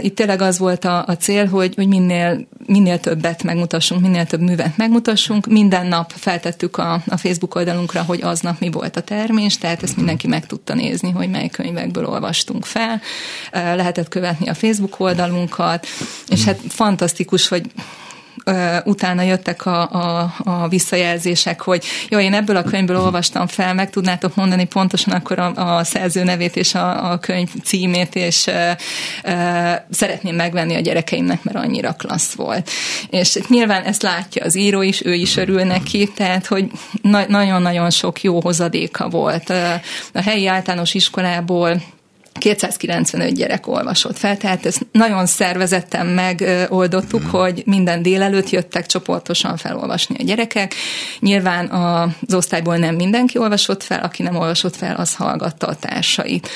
Itt 0.00 0.14
tényleg 0.16 0.42
az 0.42 0.58
volt 0.58 0.84
a, 0.84 1.04
a 1.06 1.16
cél, 1.16 1.46
hogy, 1.46 1.74
hogy 1.74 1.86
minél, 1.86 2.46
minél 2.66 3.00
többet 3.00 3.42
megmutassunk, 3.42 4.00
minél 4.00 4.26
több 4.26 4.40
művet 4.40 4.76
megmutassunk. 4.76 5.46
Minden 5.46 5.86
nap 5.86 6.12
feltettük 6.16 6.76
a, 6.76 7.02
a 7.06 7.16
Facebook 7.16 7.54
oldalunkra, 7.54 8.02
hogy 8.02 8.22
aznap 8.22 8.60
mi 8.60 8.70
volt 8.70 8.96
a 8.96 9.00
termés, 9.00 9.58
tehát 9.58 9.82
ezt 9.82 9.96
mindenki 9.96 10.26
meg 10.26 10.46
tudta 10.46 10.74
nézni, 10.74 11.10
hogy 11.10 11.30
mely 11.30 11.48
könyvekből 11.48 12.06
olvastunk 12.06 12.64
fel. 12.64 13.00
Lehetett 13.52 14.08
követni 14.08 14.48
a 14.48 14.54
Facebook 14.54 15.00
oldalunkat, 15.00 15.86
és 16.28 16.44
hát 16.44 16.58
fantasztikus, 16.68 17.48
hogy 17.48 17.64
utána 18.84 19.22
jöttek 19.22 19.66
a, 19.66 19.90
a, 19.90 20.34
a 20.38 20.68
visszajelzések, 20.68 21.60
hogy 21.60 21.84
jó, 22.08 22.18
én 22.18 22.34
ebből 22.34 22.56
a 22.56 22.62
könyvből 22.62 23.00
olvastam 23.00 23.46
fel, 23.46 23.74
meg 23.74 23.90
tudnátok 23.90 24.34
mondani 24.34 24.64
pontosan 24.64 25.14
akkor 25.14 25.38
a, 25.38 25.76
a 25.76 25.84
szerző 25.84 26.24
nevét 26.24 26.56
és 26.56 26.74
a, 26.74 27.10
a 27.10 27.18
könyv 27.18 27.48
címét, 27.64 28.14
és 28.14 28.46
e, 28.46 28.78
e, 29.22 29.86
szeretném 29.90 30.34
megvenni 30.34 30.74
a 30.74 30.80
gyerekeimnek, 30.80 31.42
mert 31.42 31.56
annyira 31.56 31.92
klassz 31.92 32.34
volt. 32.34 32.70
És 33.10 33.38
nyilván 33.48 33.82
ezt 33.82 34.02
látja 34.02 34.44
az 34.44 34.56
író 34.56 34.82
is, 34.82 35.04
ő 35.04 35.14
is 35.14 35.36
örül 35.36 35.62
neki, 35.62 36.12
tehát, 36.16 36.46
hogy 36.46 36.70
na- 37.02 37.28
nagyon-nagyon 37.28 37.90
sok 37.90 38.22
jó 38.22 38.40
hozadéka 38.40 39.08
volt. 39.08 39.50
A 40.12 40.22
helyi 40.22 40.46
általános 40.46 40.94
iskolából 40.94 41.82
295 42.32 43.34
gyerek 43.34 43.66
olvasott 43.66 44.18
fel, 44.18 44.36
tehát 44.36 44.66
ezt 44.66 44.86
nagyon 44.92 45.26
szervezetten 45.26 46.06
megoldottuk, 46.06 47.20
hmm. 47.20 47.30
hogy 47.30 47.62
minden 47.66 48.02
délelőtt 48.02 48.50
jöttek 48.50 48.86
csoportosan 48.86 49.56
felolvasni 49.56 50.16
a 50.18 50.22
gyerekek. 50.22 50.74
Nyilván 51.20 51.68
az 51.68 52.34
osztályból 52.34 52.76
nem 52.76 52.94
mindenki 52.94 53.38
olvasott 53.38 53.82
fel, 53.82 54.00
aki 54.00 54.22
nem 54.22 54.36
olvasott 54.36 54.76
fel, 54.76 54.96
az 54.96 55.14
hallgatta 55.14 55.66
a 55.66 55.74
társait 55.74 56.48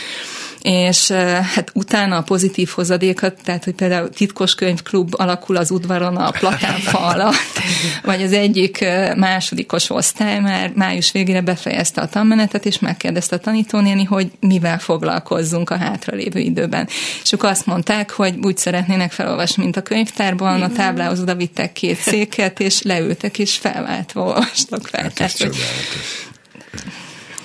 és 0.64 1.10
hát 1.54 1.70
utána 1.74 2.16
a 2.16 2.22
pozitív 2.22 2.68
hozadékat, 2.68 3.38
tehát 3.42 3.64
hogy 3.64 3.74
például 3.74 4.10
titkos 4.10 4.54
könyvklub 4.54 5.14
alakul 5.16 5.56
az 5.56 5.70
udvaron 5.70 6.16
a 6.16 6.30
plakánfa 6.30 6.98
alatt, 6.98 7.60
vagy 8.04 8.22
az 8.22 8.32
egyik 8.32 8.84
másodikos 9.16 9.90
osztály 9.90 10.40
már 10.40 10.72
május 10.74 11.12
végére 11.12 11.40
befejezte 11.40 12.00
a 12.00 12.08
tanmenetet, 12.08 12.66
és 12.66 12.78
megkérdezte 12.78 13.36
a 13.36 13.38
tanítónéni, 13.38 14.04
hogy 14.04 14.30
mivel 14.40 14.78
foglalkozzunk 14.78 15.70
a 15.70 15.76
hátralévő 15.76 16.40
időben. 16.40 16.88
És 17.22 17.32
ők 17.32 17.42
azt 17.42 17.66
mondták, 17.66 18.10
hogy 18.10 18.34
úgy 18.42 18.56
szeretnének 18.56 19.12
felolvasni, 19.12 19.62
mint 19.62 19.76
a 19.76 19.82
könyvtárban, 19.82 20.62
a 20.62 20.72
táblához 20.72 21.20
oda 21.20 21.34
vittek 21.34 21.72
két 21.72 21.98
széket, 21.98 22.60
és 22.60 22.82
leültek, 22.82 23.38
és 23.38 23.56
felváltva 23.56 24.22
olvastak 24.22 24.86
fel. 24.86 25.02
Hát 25.02 25.14
tehát, 25.14 25.54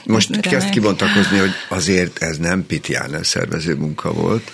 most 0.09 0.29
remek. 0.29 0.49
kezd 0.49 0.69
kibontakozni, 0.69 1.37
hogy 1.37 1.51
azért 1.69 2.23
ez 2.23 2.37
nem 2.37 2.65
Pitján 2.65 3.23
szervező 3.23 3.75
munka 3.75 4.13
volt, 4.13 4.51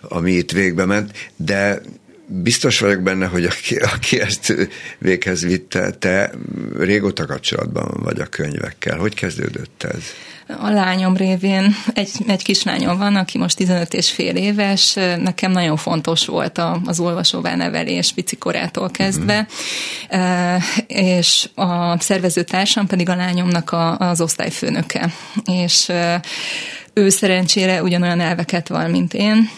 ami 0.00 0.32
itt 0.32 0.50
végbe 0.52 0.84
ment, 0.84 1.30
de 1.36 1.80
biztos 2.26 2.78
vagyok 2.78 3.02
benne, 3.02 3.26
hogy 3.26 3.44
aki, 3.44 3.76
aki 3.76 4.20
ezt 4.20 4.54
véghez 4.98 5.42
vitte, 5.44 5.90
te 5.90 6.30
régóta 6.78 7.26
kapcsolatban 7.26 8.00
vagy 8.02 8.20
a 8.20 8.26
könyvekkel. 8.26 8.98
Hogy 8.98 9.14
kezdődött 9.14 9.82
ez? 9.82 10.02
A 10.60 10.70
lányom 10.70 11.16
révén 11.16 11.74
egy, 11.94 12.10
egy 12.26 12.42
kislányom 12.42 12.98
van, 12.98 13.16
aki 13.16 13.38
most 13.38 13.56
15 13.56 13.94
és 13.94 14.10
fél 14.10 14.36
éves. 14.36 14.94
Nekem 15.18 15.50
nagyon 15.50 15.76
fontos 15.76 16.26
volt 16.26 16.58
a, 16.58 16.80
az 16.84 17.00
olvasóvá 17.00 17.56
nevelés 17.56 18.12
picikorától 18.12 18.90
kezdve, 18.90 19.46
uh-huh. 20.10 20.62
és 20.86 21.48
a 21.54 22.00
szervezőtársam 22.00 22.86
pedig 22.86 23.08
a 23.08 23.16
lányomnak 23.16 23.70
a, 23.70 23.98
az 23.98 24.20
osztályfőnöke. 24.20 25.12
És 25.44 25.92
ő 26.92 27.08
szerencsére 27.08 27.82
ugyanolyan 27.82 28.20
elveket 28.20 28.68
van, 28.68 28.90
mint 28.90 29.14
én, 29.14 29.50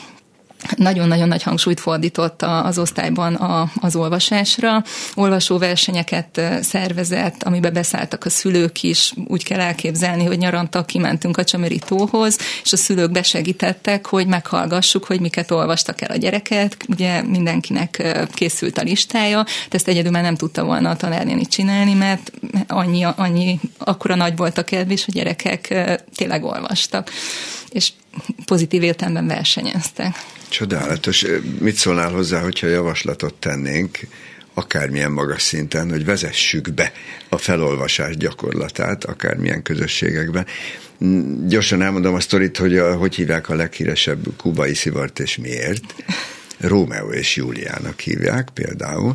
nagyon-nagyon 0.76 1.28
nagy 1.28 1.42
hangsúlyt 1.42 1.80
fordított 1.80 2.42
az 2.42 2.78
osztályban 2.78 3.34
az 3.80 3.96
olvasásra. 3.96 4.82
Olvasóversenyeket 5.14 6.40
szervezett, 6.60 7.42
amiben 7.42 7.72
beszálltak 7.72 8.24
a 8.24 8.30
szülők 8.30 8.82
is. 8.82 9.12
Úgy 9.26 9.44
kell 9.44 9.60
elképzelni, 9.60 10.24
hogy 10.24 10.38
nyaranta 10.38 10.84
kimentünk 10.84 11.36
a 11.36 11.44
Csömöri 11.44 11.78
tóhoz, 11.78 12.38
és 12.62 12.72
a 12.72 12.76
szülők 12.76 13.10
besegítettek, 13.10 14.06
hogy 14.06 14.26
meghallgassuk, 14.26 15.04
hogy 15.04 15.20
miket 15.20 15.50
olvastak 15.50 16.00
el 16.00 16.10
a 16.10 16.16
gyereket. 16.16 16.76
Ugye 16.88 17.22
mindenkinek 17.22 18.02
készült 18.32 18.78
a 18.78 18.82
listája, 18.82 19.42
de 19.42 19.76
ezt 19.76 19.88
egyedül 19.88 20.10
már 20.10 20.22
nem 20.22 20.36
tudta 20.36 20.64
volna 20.64 20.90
a 20.90 20.96
tanárnéni 20.96 21.46
csinálni, 21.46 21.94
mert 21.94 22.32
annyi, 22.66 23.04
annyi, 23.16 23.60
akkora 23.78 24.14
nagy 24.14 24.36
volt 24.36 24.58
a 24.58 24.64
kedv, 24.64 24.88
hogy 24.88 25.04
a 25.06 25.12
gyerekek 25.12 25.74
tényleg 26.14 26.44
olvastak. 26.44 27.10
És 27.72 27.90
pozitív 28.44 28.82
értelemben 28.82 29.26
versenyeztek. 29.26 30.14
Csodálatos. 30.48 31.24
Mit 31.58 31.74
szólnál 31.74 32.10
hozzá, 32.10 32.40
hogyha 32.40 32.66
javaslatot 32.66 33.34
tennénk, 33.34 33.98
akármilyen 34.54 35.12
magas 35.12 35.42
szinten, 35.42 35.90
hogy 35.90 36.04
vezessük 36.04 36.74
be 36.74 36.92
a 37.28 37.38
felolvasás 37.38 38.16
gyakorlatát, 38.16 39.04
akármilyen 39.04 39.62
közösségekben. 39.62 40.46
Gyorsan 41.46 41.82
elmondom 41.82 42.14
a 42.14 42.20
sztorit, 42.20 42.56
hogy 42.56 42.76
a, 42.76 42.96
hogy 42.96 43.14
hívják 43.14 43.48
a 43.48 43.54
leghíresebb 43.54 44.26
kubai 44.36 44.74
szivart 44.74 45.18
és 45.18 45.36
miért. 45.36 45.94
Rómeó 46.58 47.10
és 47.10 47.36
Júliának 47.36 48.00
hívják 48.00 48.48
például, 48.54 49.12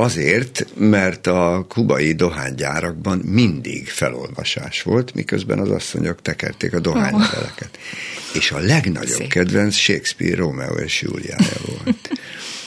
Azért, 0.00 0.66
mert 0.76 1.26
a 1.26 1.66
kubai 1.68 2.12
dohánygyárakban 2.12 3.18
mindig 3.18 3.88
felolvasás 3.88 4.82
volt, 4.82 5.14
miközben 5.14 5.58
az 5.58 5.70
asszonyok 5.70 6.22
tekerték 6.22 6.74
a 6.74 6.80
dohányleveleket. 6.80 7.68
Oh. 7.72 8.36
És 8.36 8.50
a 8.50 8.58
legnagyobb 8.58 9.18
Szép. 9.18 9.28
kedvenc 9.28 9.74
Shakespeare 9.74 10.36
Romeo 10.36 10.74
és 10.74 11.02
Juliája 11.02 11.56
volt. 11.66 12.10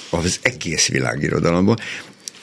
Az 0.09 0.39
egész 0.41 0.87
világirodalomból. 0.87 1.77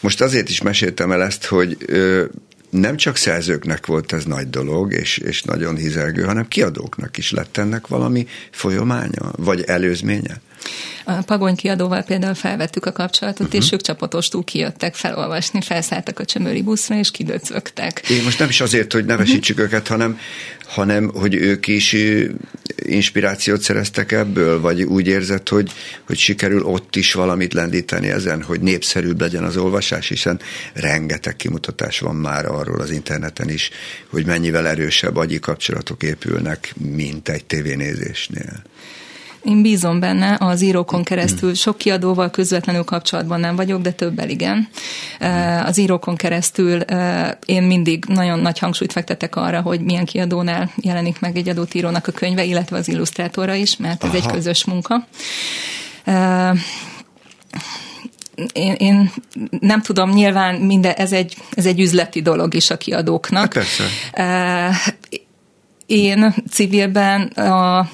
Most 0.00 0.20
azért 0.20 0.48
is 0.48 0.62
meséltem 0.62 1.12
el 1.12 1.22
ezt, 1.22 1.44
hogy 1.44 1.76
ö, 1.86 2.24
nem 2.70 2.96
csak 2.96 3.16
szerzőknek 3.16 3.86
volt 3.86 4.12
ez 4.12 4.24
nagy 4.24 4.50
dolog, 4.50 4.92
és, 4.92 5.18
és 5.18 5.42
nagyon 5.42 5.76
hizelgő, 5.76 6.22
hanem 6.22 6.48
kiadóknak 6.48 7.16
is 7.16 7.30
lett 7.30 7.56
ennek 7.56 7.86
valami 7.86 8.26
folyamánya, 8.50 9.32
vagy 9.36 9.62
előzménye? 9.62 10.40
A 11.04 11.22
Pagony 11.22 11.56
kiadóval 11.56 12.02
például 12.02 12.34
felvettük 12.34 12.86
a 12.86 12.92
kapcsolatot, 12.92 13.46
uh-huh. 13.46 13.60
és 13.60 13.64
mhm. 13.64 13.74
ők 13.74 13.80
csapatostul 13.80 14.44
kijöttek 14.44 14.94
felolvasni, 14.94 15.60
felszálltak 15.60 16.18
a 16.18 16.24
csömöri 16.24 16.62
buszra, 16.62 16.96
és 16.96 17.10
kidöcögtek. 17.10 18.08
Én 18.10 18.22
most 18.22 18.38
nem 18.38 18.48
is 18.48 18.60
azért, 18.60 18.92
hogy 18.92 19.04
nevesítsük 19.04 19.56
uh-huh. 19.56 19.72
őket, 19.72 19.88
hanem, 19.88 20.18
hanem 20.66 21.10
hogy 21.14 21.34
ők 21.34 21.66
is 21.66 21.96
inspirációt 22.76 23.60
szereztek 23.60 24.12
ebből, 24.12 24.60
vagy 24.60 24.82
úgy 24.82 25.06
érzett, 25.06 25.48
hogy, 25.48 25.72
hogy 26.06 26.18
sikerül 26.18 26.62
ott 26.62 26.96
is 26.96 27.12
valamit 27.12 27.54
lendíteni 27.54 28.08
ezen, 28.08 28.42
hogy 28.42 28.60
népszerűbb 28.60 29.20
legyen 29.20 29.44
az 29.44 29.56
olvasás, 29.56 30.08
hiszen 30.08 30.40
rengeteg 30.72 31.36
kimutatás 31.36 31.98
van 31.98 32.16
már 32.16 32.46
arról 32.46 32.80
az 32.80 32.90
interneten 32.90 33.48
is, 33.48 33.70
hogy 34.10 34.26
mennyivel 34.26 34.66
erősebb 34.66 35.16
agyi 35.16 35.38
kapcsolatok 35.38 36.02
épülnek, 36.02 36.72
mint 36.76 37.28
egy 37.28 37.44
tévénézésnél. 37.44 38.62
Én 39.42 39.62
bízom 39.62 40.00
benne, 40.00 40.36
az 40.40 40.62
írókon 40.62 41.04
keresztül 41.04 41.54
sok 41.54 41.78
kiadóval 41.78 42.30
közvetlenül 42.30 42.84
kapcsolatban 42.84 43.40
nem 43.40 43.56
vagyok, 43.56 43.80
de 43.82 43.90
többel 43.92 44.28
igen. 44.28 44.68
Az 45.64 45.78
írókon 45.78 46.16
keresztül 46.16 46.80
én 47.44 47.62
mindig 47.62 48.04
nagyon 48.08 48.38
nagy 48.38 48.58
hangsúlyt 48.58 48.92
fektetek 48.92 49.36
arra, 49.36 49.60
hogy 49.60 49.80
milyen 49.80 50.04
kiadónál 50.04 50.70
jelenik 50.76 51.20
meg 51.20 51.36
egy 51.36 51.48
adott 51.48 51.74
írónak 51.74 52.06
a 52.06 52.12
könyve, 52.12 52.44
illetve 52.44 52.76
az 52.76 52.88
illusztrátora 52.88 53.54
is, 53.54 53.76
mert 53.76 54.04
ez 54.04 54.10
Aha. 54.10 54.18
egy 54.18 54.32
közös 54.32 54.64
munka 54.64 55.06
én, 58.52 58.72
én 58.72 59.10
nem 59.60 59.80
tudom, 59.82 60.10
nyilván 60.10 60.54
minden, 60.54 60.92
ez 60.92 61.12
egy, 61.12 61.36
ez 61.54 61.66
egy 61.66 61.80
üzleti 61.80 62.22
dolog 62.22 62.54
is 62.54 62.70
a 62.70 62.76
kiadóknak. 62.76 63.42
Hát 63.42 63.52
persze. 63.52 63.84
Én 65.86 66.34
civilben 66.50 67.22
a 67.22 67.90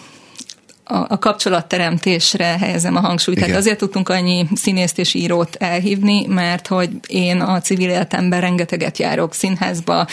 a, 0.88 0.96
a 1.08 1.18
kapcsolatteremtésre 1.18 2.44
helyezem 2.44 2.96
a 2.96 3.00
hangsúlyt. 3.00 3.38
Igen. 3.38 3.48
Tehát 3.48 3.64
azért 3.64 3.78
tudtunk 3.78 4.08
annyi 4.08 4.46
színészt 4.54 4.98
és 4.98 5.14
írót 5.14 5.56
elhívni, 5.58 6.26
mert 6.26 6.66
hogy 6.66 6.90
én 7.06 7.40
a 7.40 7.60
civil 7.60 7.88
életemben 7.88 8.40
rengeteget 8.40 8.98
járok 8.98 9.34
színházba, 9.34 10.06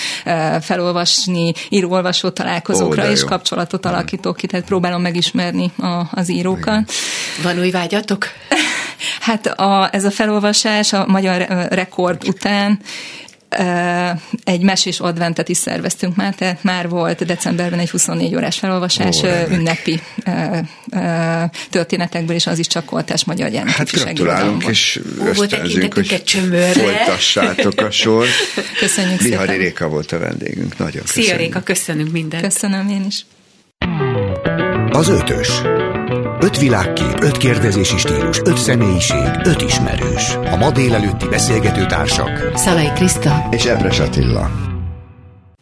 felolvasni, 0.61 1.53
író-olvasó 1.69 2.29
találkozókra, 2.29 3.07
Ó, 3.07 3.09
és 3.09 3.23
kapcsolatot 3.23 3.85
alakítok 3.85 4.37
ki, 4.37 4.47
tehát 4.47 4.65
próbálom 4.65 5.01
megismerni 5.01 5.71
a, 5.77 6.01
az 6.11 6.29
írókat. 6.29 6.65
Igen. 6.65 6.85
Van 7.43 7.59
új 7.59 7.71
vágyatok? 7.71 8.27
Hát 9.19 9.47
a, 9.47 9.89
ez 9.91 10.03
a 10.03 10.11
felolvasás 10.11 10.93
a 10.93 11.05
magyar 11.07 11.45
rekord 11.69 12.27
után 12.27 12.79
egy 14.43 14.61
mesés 14.61 14.99
adventet 14.99 15.49
is 15.49 15.57
szerveztünk 15.57 16.15
már, 16.15 16.35
tehát 16.35 16.63
már 16.63 16.89
volt 16.89 17.25
decemberben 17.25 17.79
egy 17.79 17.89
24 17.89 18.35
órás 18.35 18.57
felolvasás 18.57 19.21
Ó, 19.23 19.27
ünnepi 19.49 20.01
történetekből, 21.69 22.35
és 22.35 22.47
az 22.47 22.59
is 22.59 22.67
csak 22.67 22.85
koltás 22.85 23.23
magyar 23.25 23.49
gyermekek 23.49 23.77
Hát 23.77 23.91
gratulálunk, 23.91 24.63
és 24.63 24.99
ösztönzünk, 25.25 25.93
hogy 25.93 26.23
folytassátok 26.73 27.81
a 27.81 27.91
sor. 27.91 28.27
Köszönjük 28.79 29.21
Bihari 29.21 29.47
szépen. 29.47 29.63
Réka 29.63 29.87
volt 29.87 30.11
a 30.11 30.19
vendégünk. 30.19 30.77
Nagyon 30.77 31.01
köszönjük. 31.01 31.29
Szia 31.29 31.37
Réka, 31.37 31.61
köszönünk 31.61 32.11
mindent. 32.11 32.43
Köszönöm 32.43 32.89
én 32.89 33.05
is. 33.07 33.25
Az 34.91 35.07
ötös. 35.07 35.61
Öt 36.43 36.59
világkép, 36.59 37.21
öt 37.21 37.37
kérdezési 37.37 37.97
stílus, 37.97 38.39
öt 38.39 38.57
személyiség, 38.57 39.25
öt 39.43 39.61
ismerős. 39.61 40.35
A 40.35 40.55
ma 40.55 40.71
délelőtti 40.71 41.27
beszélgető 41.27 41.85
társak. 41.85 42.57
Szalai 42.57 42.91
Kriszta. 42.95 43.47
És 43.51 43.65
Ebres 43.65 43.99
Attila. 43.99 44.49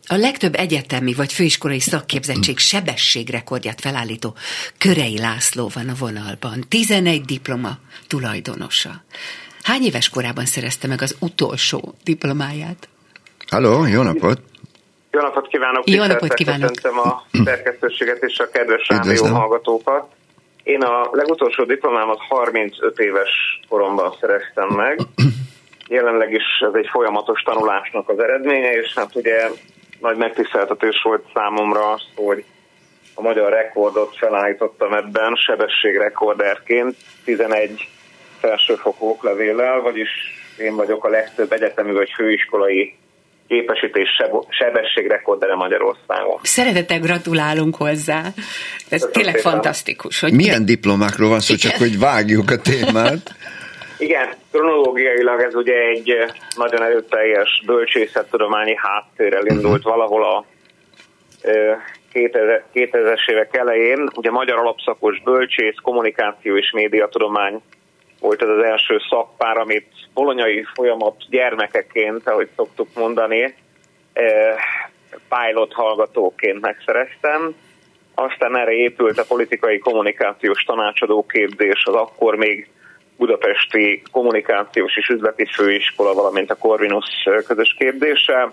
A 0.08 0.16
legtöbb 0.16 0.56
egyetemi 0.56 1.14
vagy 1.14 1.34
főiskolai 1.34 1.80
szakképzettség 1.80 2.58
sebességrekordját 2.58 3.82
felállító 3.82 4.36
Körei 4.78 5.20
László 5.20 5.70
van 5.74 5.90
a 5.90 5.94
vonalban. 6.00 6.66
11 6.70 7.22
diploma 7.22 7.72
tulajdonosa. 8.08 9.04
Hány 9.64 9.84
éves 9.84 10.10
korában 10.10 10.46
szerezte 10.46 10.88
meg 10.88 11.02
az 11.02 11.16
utolsó 11.20 11.94
diplomáját? 12.04 12.90
Halló, 13.50 13.86
jó 13.86 14.02
napot! 14.02 14.42
Jó 15.12 15.22
napot 15.22 15.48
kívánok! 15.48 15.90
Jó 15.90 16.06
napot 16.06 16.34
kívánok! 16.34 16.72
Köszöntöm 16.74 17.00
a 17.00 17.24
szerkesztőséget 17.44 18.24
és 18.24 18.40
a 18.40 18.50
kedves 18.50 18.88
rádió 18.88 19.26
hallgatókat. 19.26 20.20
Én 20.64 20.82
a 20.82 21.09
legutolsó 21.12 21.64
diplomámat 21.64 22.20
35 22.30 22.99
éves 22.99 23.59
koromban 23.70 24.16
szereztem 24.20 24.68
meg. 24.68 24.99
Jelenleg 25.88 26.34
is 26.34 26.43
ez 26.59 26.74
egy 26.74 26.88
folyamatos 26.91 27.41
tanulásnak 27.41 28.09
az 28.09 28.20
eredménye, 28.20 28.72
és 28.72 28.93
hát 28.93 29.16
ugye 29.16 29.49
nagy 29.99 30.18
megtiszteltetés 30.18 31.01
volt 31.03 31.26
számomra 31.34 31.91
az, 31.91 32.01
hogy 32.16 32.43
a 33.14 33.22
magyar 33.22 33.51
rekordot 33.51 34.18
felállítottam 34.18 34.93
ebben 34.93 35.36
sebességrekorderként 35.36 36.95
11 37.24 37.88
felsőfokú 38.39 39.07
oklevéllel, 39.07 39.82
vagyis 39.82 40.09
én 40.57 40.76
vagyok 40.76 41.05
a 41.05 41.09
legtöbb 41.09 41.51
egyetemi 41.51 41.91
vagy 41.91 42.12
főiskolai 42.16 42.95
képesítés 43.52 44.10
sebességrekordere 44.49 45.56
Magyarországon. 45.56 46.39
Szeretettel 46.41 46.99
gratulálunk 46.99 47.76
hozzá. 47.76 48.22
Ez 48.89 49.02
tényleg 49.12 49.36
szépen. 49.36 49.52
fantasztikus. 49.52 50.20
Hogy 50.20 50.34
Milyen 50.34 50.66
diplomákról 50.66 51.30
van 51.30 51.39
szó, 51.39 51.56
csak 51.56 51.76
hogy 51.76 51.99
vágjuk 51.99 52.52
a 52.52 52.58
témát? 52.58 53.24
Igen, 54.08 54.28
kronológiailag 54.52 55.41
ez 55.41 55.56
ugye 55.56 55.74
egy 55.74 56.14
nagyon 56.56 56.84
erőteljes 56.84 57.64
bölcsészettudományi 57.66 58.76
háttérrel 58.78 59.45
indult 59.45 59.84
valahol 59.84 60.24
a 60.24 60.45
2000-es 62.74 63.30
évek 63.32 63.58
elején. 63.58 64.10
Ugye 64.16 64.32
magyar 64.32 64.58
alapszakos 64.58 65.22
bölcsész, 65.24 65.76
kommunikáció 65.82 66.58
és 66.58 66.72
médiatudomány 66.72 67.62
volt 68.22 68.41
ez 68.41 68.49
az 68.49 68.63
első 68.63 68.97
szakpár, 69.09 69.57
amit 69.57 69.88
bolonyai 70.13 70.65
folyamat 70.74 71.15
gyermekeként, 71.30 72.28
ahogy 72.28 72.49
szoktuk 72.55 72.88
mondani, 72.95 73.55
eh, 74.13 74.55
pilot 75.30 75.74
hallgatóként 75.74 76.61
megszereztem. 76.61 77.55
Aztán 78.15 78.57
erre 78.57 78.72
épült 78.72 79.17
a 79.17 79.26
politikai 79.28 79.80
kommunikációs 79.80 80.63
tanácsadó 80.63 81.26
képzés, 81.26 81.84
az 81.86 81.93
akkor 81.93 82.36
még 82.36 82.69
budapesti 83.17 84.01
kommunikációs 84.11 84.97
és 84.97 85.07
üzleti 85.07 85.45
főiskola, 85.45 86.13
valamint 86.13 86.51
a 86.51 86.55
Corvinus 86.55 87.28
közös 87.47 87.76
képzése. 87.78 88.51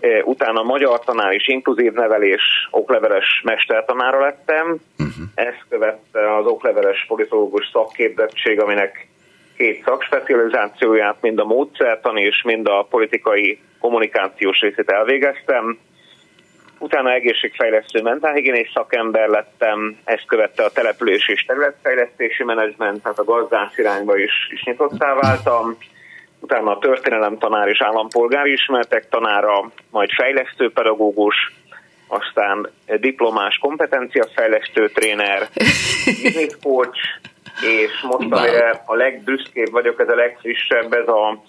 Eh, 0.00 0.26
utána 0.26 0.62
magyar 0.62 1.00
tanár 1.00 1.32
és 1.32 1.48
inkluzív 1.48 1.92
nevelés 1.92 2.42
okleveles 2.70 3.40
mestertanára 3.44 4.20
lettem. 4.20 4.66
Uh-huh. 4.98 5.24
Ezt 5.34 5.64
követte 5.68 6.36
az 6.36 6.46
okleveles 6.46 7.04
politológus 7.08 7.70
szakképzettség, 7.72 8.60
aminek 8.60 9.08
két 9.56 9.82
szakspecializációját, 9.84 11.16
mind 11.20 11.38
a 11.38 11.44
módszertani 11.44 12.22
és 12.22 12.42
mind 12.42 12.68
a 12.68 12.86
politikai 12.90 13.60
kommunikációs 13.80 14.60
részét 14.60 14.90
elvégeztem. 14.90 15.78
utána 16.78 17.12
egészségfejlesztő 17.12 18.02
mentálhigiénés 18.02 18.70
szakember 18.74 19.28
lettem, 19.28 19.98
ezt 20.04 20.26
követte 20.26 20.64
a 20.64 20.70
település 20.70 21.28
és 21.28 21.44
területfejlesztési 21.44 22.44
menedzsment, 22.44 23.02
tehát 23.02 23.18
a 23.18 23.24
gazdás 23.24 23.76
irányba 23.76 24.16
is, 24.16 24.32
is 24.50 24.62
nyitottá 24.64 25.14
váltam. 25.14 25.76
Utána 26.44 26.70
a 26.70 26.78
történelem 26.78 27.38
tanár 27.38 27.68
és 27.68 27.82
állampolgári 27.82 28.52
ismertek 28.52 29.08
tanára, 29.08 29.70
majd 29.90 30.10
fejlesztő 30.10 30.72
pedagógus, 30.72 31.34
aztán 32.08 32.70
diplomás 33.00 33.58
kompetenciafejlesztő 33.58 34.88
tréner, 34.88 35.48
business 36.22 36.56
coach, 36.62 36.98
és 37.62 38.00
most 38.02 38.32
amire 38.32 38.82
a 38.86 38.94
legbüszkébb 38.94 39.70
vagyok, 39.70 40.00
ez 40.00 40.08
a 40.08 40.14
legfrissebb, 40.14 40.92
ez 40.92 41.08
a 41.08 41.42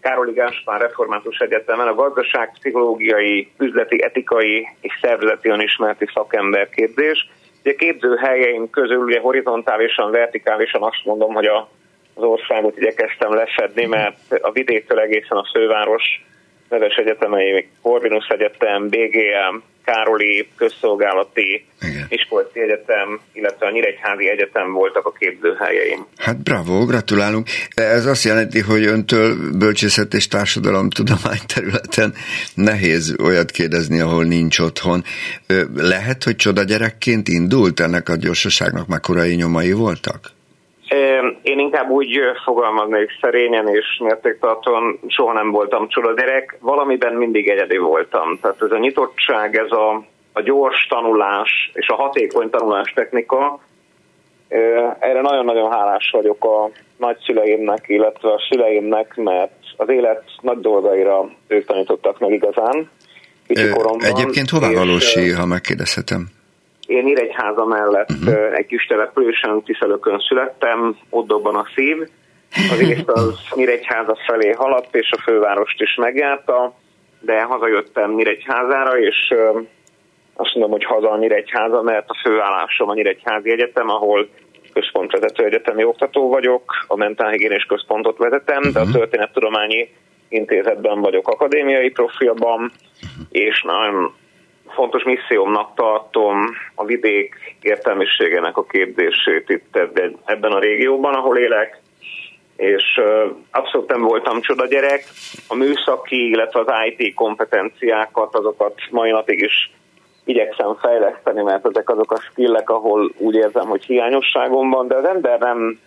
Károli 0.00 0.32
Gáspár 0.32 0.80
Református 0.80 1.38
Egyetemen 1.38 1.88
a 1.88 1.94
gazdaságpszichológiai, 1.94 3.52
üzleti, 3.58 4.02
etikai 4.02 4.68
és 4.80 4.98
szervezeti 5.00 5.48
önismereti 5.48 6.06
szakemberképzés. 6.14 7.28
Ugye 7.60 7.74
képzőhelyeim 7.74 8.70
közül 8.70 9.04
ugye 9.04 9.20
horizontálisan, 9.20 10.10
vertikálisan 10.10 10.82
azt 10.82 11.04
mondom, 11.04 11.34
hogy 11.34 11.46
a, 11.46 11.68
az 12.16 12.22
országot 12.22 12.76
igyekeztem 12.76 13.34
lefedni, 13.34 13.86
mert 13.86 14.16
a 14.40 14.52
vidéktől 14.52 15.00
egészen 15.00 15.38
a 15.38 15.48
főváros 15.52 16.04
neves 16.68 16.94
egyetemei, 16.94 17.68
Corvinus 17.82 18.26
Egyetem, 18.28 18.88
BGM, 18.88 19.56
Károli 19.84 20.48
Közszolgálati 20.56 21.64
Igen. 21.80 22.06
Miskolci 22.10 22.60
Egyetem, 22.60 23.20
illetve 23.32 23.66
a 23.66 23.70
Nyíregyházi 23.70 24.28
Egyetem 24.28 24.72
voltak 24.72 25.06
a 25.06 25.12
képzőhelyeim. 25.12 26.06
Hát 26.16 26.42
bravo, 26.42 26.84
gratulálunk. 26.84 27.48
Ez 27.74 28.06
azt 28.06 28.24
jelenti, 28.24 28.60
hogy 28.60 28.84
öntől 28.84 29.36
bölcsészet 29.58 30.14
és 30.14 30.28
társadalomtudomány 30.28 31.40
területen 31.54 32.14
nehéz 32.54 33.16
olyat 33.22 33.50
kérdezni, 33.50 34.00
ahol 34.00 34.24
nincs 34.24 34.58
otthon. 34.58 35.02
Lehet, 35.74 36.24
hogy 36.24 36.36
csoda 36.36 36.62
gyerekként 36.62 37.28
indult 37.28 37.80
ennek 37.80 38.08
a 38.08 38.16
gyorsaságnak, 38.16 38.86
már 38.86 39.00
korai 39.00 39.34
nyomai 39.34 39.72
voltak? 39.72 40.34
Én 41.56 41.62
inkább 41.62 41.90
úgy 41.90 42.20
fogalmaznék 42.44 43.18
szerényen 43.20 43.68
és 43.68 44.00
mértéktartóan 44.00 44.98
soha 45.06 45.32
nem 45.32 45.50
voltam 45.50 45.88
csodaderek, 45.88 46.56
valamiben 46.60 47.14
mindig 47.14 47.48
egyedi 47.48 47.76
voltam. 47.76 48.38
Tehát 48.40 48.62
ez 48.62 48.70
a 48.70 48.78
nyitottság, 48.78 49.56
ez 49.56 49.70
a, 49.70 50.04
a 50.32 50.40
gyors 50.40 50.86
tanulás 50.88 51.70
és 51.72 51.88
a 51.88 51.94
hatékony 51.94 52.50
tanulás 52.50 52.92
technika, 52.92 53.60
erre 54.98 55.20
nagyon-nagyon 55.20 55.70
hálás 55.70 56.10
vagyok 56.12 56.44
a 56.44 56.70
nagyszüleimnek, 56.96 57.84
illetve 57.86 58.32
a 58.32 58.42
szüleimnek, 58.48 59.14
mert 59.16 59.52
az 59.76 59.88
élet 59.88 60.22
nagy 60.40 60.60
dolgaira 60.60 61.30
ők 61.48 61.66
tanítottak 61.66 62.18
meg 62.18 62.32
igazán. 62.32 62.90
Egyébként 63.98 64.50
hová 64.50 64.70
valósi, 64.72 65.30
ha 65.30 65.46
megkérdezhetem? 65.46 66.35
Én 66.86 67.02
Nyíregyháza 67.02 67.64
mellett 67.64 68.10
uh-huh. 68.10 68.56
egy 68.56 68.66
kis 68.66 68.86
településen, 68.86 69.62
Tiszelökön 69.62 70.18
születtem, 70.18 70.96
ott 71.10 71.26
dobban 71.26 71.54
a 71.54 71.66
szív. 71.74 72.08
Az 72.70 72.80
észt 72.80 73.08
az 73.08 73.38
Nyíregyháza 73.54 74.16
felé 74.26 74.50
haladt, 74.50 74.94
és 74.94 75.10
a 75.10 75.22
fővárost 75.22 75.80
is 75.80 75.94
megjárta, 75.94 76.74
de 77.20 77.42
hazajöttem 77.42 78.14
Nyíregyházára, 78.14 78.98
és 78.98 79.34
azt 80.34 80.54
mondom, 80.54 80.70
hogy 80.70 80.84
haza 80.84 81.10
a 81.10 81.18
Nyíregyháza, 81.18 81.82
mert 81.82 82.08
a 82.08 82.18
főállásom 82.22 82.88
a 82.88 82.94
Nyíregyházi 82.94 83.50
Egyetem, 83.50 83.88
ahol 83.88 84.28
központvezető 84.72 85.44
egyetemi 85.44 85.84
oktató 85.84 86.28
vagyok, 86.28 86.62
a 86.86 86.96
mentálhigiénés 86.96 87.64
központot 87.64 88.18
vezetem, 88.18 88.62
de 88.72 88.80
a 88.80 88.84
mhm. 88.84 88.92
történettudományi 88.92 89.88
intézetben 90.28 91.00
vagyok 91.00 91.28
akadémiai 91.28 91.90
profilban, 91.90 92.72
és 93.30 93.62
nagyon 93.62 94.14
fontos 94.76 95.02
missziómnak 95.02 95.74
tartom 95.74 96.44
a 96.74 96.84
vidék 96.84 97.34
értelmiségének 97.60 98.56
a 98.56 98.64
képzését 98.64 99.48
itt 99.48 99.76
ebben 100.24 100.52
a 100.52 100.58
régióban, 100.58 101.14
ahol 101.14 101.38
élek, 101.38 101.80
és 102.56 103.00
abszolút 103.50 103.88
nem 103.88 104.02
voltam 104.02 104.40
csoda 104.40 104.66
gyerek. 104.66 105.04
A 105.48 105.54
műszaki, 105.54 106.28
illetve 106.28 106.60
az 106.60 106.72
IT 106.88 107.14
kompetenciákat, 107.14 108.34
azokat 108.34 108.74
mai 108.90 109.10
napig 109.10 109.40
is 109.40 109.70
igyekszem 110.24 110.74
fejleszteni, 110.74 111.42
mert 111.42 111.66
ezek 111.66 111.90
azok 111.90 112.12
a 112.12 112.20
skillek, 112.20 112.70
ahol 112.70 113.12
úgy 113.18 113.34
érzem, 113.34 113.66
hogy 113.66 113.84
hiányosságom 113.84 114.70
van, 114.70 114.88
de 114.88 114.94
az 114.94 115.04
ember 115.04 115.38
nem 115.38 115.78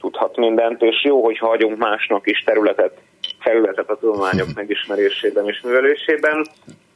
tudhat 0.00 0.36
mindent, 0.36 0.82
és 0.82 1.04
jó, 1.04 1.24
hogy 1.24 1.38
hagyunk 1.38 1.78
másnak 1.78 2.26
is 2.26 2.42
területet, 2.44 2.98
felületet 3.40 3.90
a 3.90 3.96
tudományok 3.96 4.48
megismerésében 4.60 5.48
és 5.48 5.60
művelésében. 5.60 6.46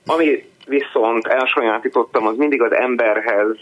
Ami 0.06 0.44
viszont 0.66 1.26
elsajátítottam, 1.26 2.26
az 2.26 2.36
mindig 2.36 2.62
az 2.62 2.72
emberhez, 2.72 3.56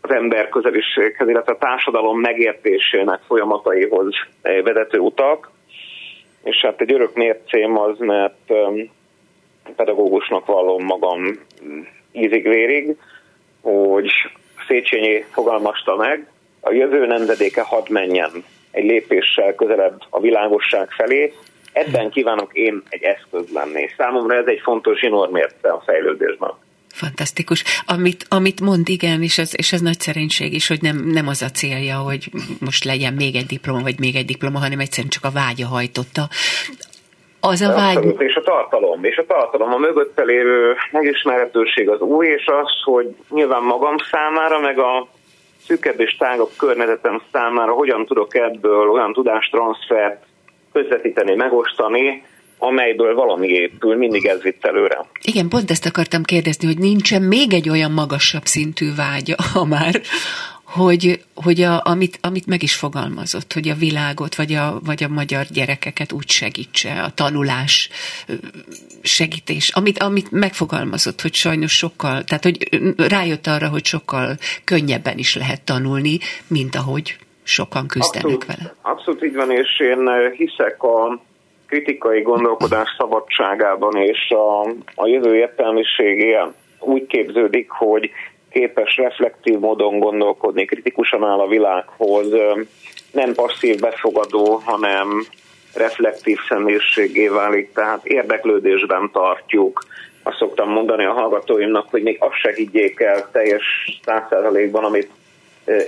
az 0.00 0.10
ember 0.10 0.48
közeliséghez, 0.48 1.28
illetve 1.28 1.52
a 1.52 1.58
társadalom 1.58 2.20
megértésének 2.20 3.20
folyamataihoz 3.26 4.14
vezető 4.42 4.98
utak. 4.98 5.50
És 6.44 6.60
hát 6.60 6.80
egy 6.80 6.92
örök 6.92 7.14
mércém 7.14 7.78
az, 7.78 7.98
mert 7.98 8.40
um, 8.48 8.90
pedagógusnak 9.76 10.46
vallom 10.46 10.84
magam 10.84 11.38
ízig-vérig, 12.12 12.96
hogy 13.60 14.10
Széchenyi 14.68 15.24
fogalmazta 15.30 15.96
meg, 15.96 16.26
a 16.60 16.72
jövő 16.72 17.06
nemzedéke 17.06 17.62
hadd 17.62 17.86
menjen 17.88 18.30
egy 18.70 18.84
lépéssel 18.84 19.54
közelebb 19.54 20.02
a 20.10 20.20
világosság 20.20 20.90
felé, 20.90 21.32
Ebben 21.72 22.10
kívánok 22.10 22.50
én 22.52 22.82
egy 22.88 23.02
eszköz 23.02 23.52
lenni. 23.52 23.88
Számomra 23.96 24.36
ez 24.36 24.46
egy 24.46 24.60
fontos 24.62 24.98
zsinórmérce 24.98 25.68
a 25.68 25.82
fejlődésben. 25.86 26.52
Fantasztikus. 26.92 27.64
Amit, 27.86 28.26
amit 28.28 28.60
mond, 28.60 28.88
igen, 28.88 29.22
és 29.22 29.38
ez, 29.38 29.52
és 29.56 29.72
ez 29.72 29.80
nagy 29.80 30.00
szerénység 30.00 30.52
is, 30.52 30.68
hogy 30.68 30.82
nem, 30.82 30.96
nem 31.06 31.28
az 31.28 31.42
a 31.42 31.48
célja, 31.48 31.96
hogy 31.96 32.30
most 32.60 32.84
legyen 32.84 33.12
még 33.12 33.34
egy 33.34 33.46
diploma, 33.46 33.82
vagy 33.82 33.98
még 33.98 34.14
egy 34.14 34.24
diploma, 34.24 34.58
hanem 34.58 34.78
egyszerűen 34.78 35.10
csak 35.10 35.24
a 35.24 35.30
vágya 35.30 35.66
hajtotta. 35.66 36.22
Az 37.40 37.60
a 37.60 37.72
vágy... 37.72 37.96
Abszolút, 37.96 38.20
és 38.20 38.34
a 38.34 38.42
tartalom, 38.42 39.04
és 39.04 39.16
a 39.16 39.26
tartalom, 39.26 39.72
a 39.72 39.78
mögötte 39.78 40.22
lévő 40.22 40.74
megismerhetőség 40.90 41.88
az 41.88 42.00
új, 42.00 42.26
és 42.26 42.46
az, 42.46 42.70
hogy 42.84 43.16
nyilván 43.28 43.62
magam 43.62 43.96
számára, 44.10 44.60
meg 44.60 44.78
a 44.78 45.08
szűkebb 45.66 46.00
és 46.00 46.16
tágabb 46.16 46.50
környezetem 46.58 47.22
számára 47.32 47.72
hogyan 47.72 48.06
tudok 48.06 48.34
ebből 48.34 48.90
olyan 48.90 49.12
tudástranszfert 49.12 50.24
közvetíteni, 50.72 51.34
megosztani, 51.34 52.22
amelyből 52.58 53.14
valami 53.14 53.48
épül, 53.48 53.96
mindig 53.96 54.24
ez 54.24 54.42
vitt 54.42 54.64
előre. 54.64 55.04
Igen, 55.22 55.48
pont 55.48 55.70
ezt 55.70 55.86
akartam 55.86 56.22
kérdezni, 56.22 56.66
hogy 56.66 56.78
nincsen 56.78 57.22
még 57.22 57.52
egy 57.52 57.68
olyan 57.68 57.90
magasabb 57.90 58.44
szintű 58.44 58.94
vágya, 58.94 59.34
ha 59.52 59.64
már, 59.64 60.00
hogy, 60.64 61.20
hogy 61.34 61.60
a, 61.60 61.80
amit, 61.84 62.18
amit 62.20 62.46
meg 62.46 62.62
is 62.62 62.74
fogalmazott, 62.74 63.52
hogy 63.52 63.68
a 63.68 63.74
világot, 63.74 64.34
vagy 64.34 64.52
a, 64.52 64.80
vagy 64.84 65.02
a 65.02 65.08
magyar 65.08 65.46
gyerekeket 65.50 66.12
úgy 66.12 66.30
segítse, 66.30 67.02
a 67.02 67.10
tanulás 67.10 67.88
segítés, 69.02 69.68
amit, 69.68 69.98
amit 69.98 70.30
megfogalmazott, 70.30 71.20
hogy 71.20 71.34
sajnos 71.34 71.76
sokkal, 71.76 72.24
tehát 72.24 72.42
hogy 72.42 72.80
rájött 72.96 73.46
arra, 73.46 73.68
hogy 73.68 73.84
sokkal 73.84 74.36
könnyebben 74.64 75.18
is 75.18 75.34
lehet 75.36 75.62
tanulni, 75.62 76.18
mint 76.46 76.74
ahogy 76.76 77.16
sokan 77.52 77.86
küzdenek 77.86 78.24
abszolút, 78.24 78.46
vele. 78.46 78.74
Abszolút 78.82 79.24
így 79.24 79.34
van, 79.34 79.50
és 79.50 79.80
én 79.80 80.08
eh, 80.08 80.32
hiszek 80.32 80.82
a 80.82 81.20
kritikai 81.66 82.22
gondolkodás 82.22 82.88
szabadságában, 82.98 83.96
és 83.96 84.30
a, 84.30 84.60
a 84.94 85.06
jövő 85.06 85.36
értelmiségé 85.36 86.38
úgy 86.80 87.06
képződik, 87.06 87.70
hogy 87.70 88.10
képes 88.50 88.96
reflektív 88.96 89.58
módon 89.58 89.98
gondolkodni, 89.98 90.64
kritikusan 90.64 91.24
áll 91.24 91.38
a 91.38 91.46
világhoz, 91.46 92.32
eh, 92.32 92.54
nem 93.12 93.34
passzív 93.34 93.80
befogadó, 93.80 94.62
hanem 94.64 95.26
reflektív 95.74 96.38
személyiségé 96.48 97.28
válik, 97.28 97.72
tehát 97.72 98.04
érdeklődésben 98.04 99.10
tartjuk. 99.12 99.84
Azt 100.22 100.36
szoktam 100.36 100.70
mondani 100.70 101.04
a 101.04 101.12
hallgatóimnak, 101.12 101.90
hogy 101.90 102.02
még 102.02 102.16
azt 102.20 102.34
se 102.34 102.52
higgyék 102.54 103.00
el 103.00 103.28
teljes 103.32 103.64
százszerzalékban, 104.04 104.84
amit 104.84 105.10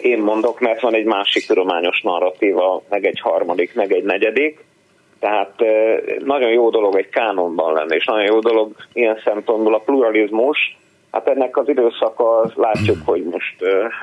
én 0.02 0.18
mondok, 0.18 0.60
mert 0.60 0.80
van 0.80 0.94
egy 0.94 1.04
másik 1.04 1.46
tudományos 1.46 2.00
narratíva, 2.02 2.82
meg 2.88 3.06
egy 3.06 3.20
harmadik, 3.20 3.74
meg 3.74 3.92
egy 3.92 4.04
negyedik. 4.04 4.64
Tehát 5.18 5.54
nagyon 6.18 6.50
jó 6.50 6.70
dolog 6.70 6.96
egy 6.96 7.08
kánonban 7.08 7.72
lenni, 7.72 7.94
és 7.94 8.04
nagyon 8.04 8.24
jó 8.24 8.38
dolog 8.38 8.72
ilyen 8.92 9.20
szempontból 9.24 9.74
a 9.74 9.78
pluralizmus. 9.78 10.78
Hát 11.10 11.28
ennek 11.28 11.56
az 11.56 11.68
időszaka 11.68 12.50
látjuk, 12.54 12.96
hogy 13.04 13.22
most 13.22 13.56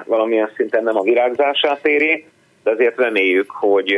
valamilyen 0.06 0.52
szinten 0.56 0.84
nem 0.84 0.98
a 0.98 1.04
virágzását 1.04 1.86
éri, 1.88 2.26
de 2.64 2.72
azért 2.72 2.98
reméljük, 2.98 3.52
hogy 3.52 3.98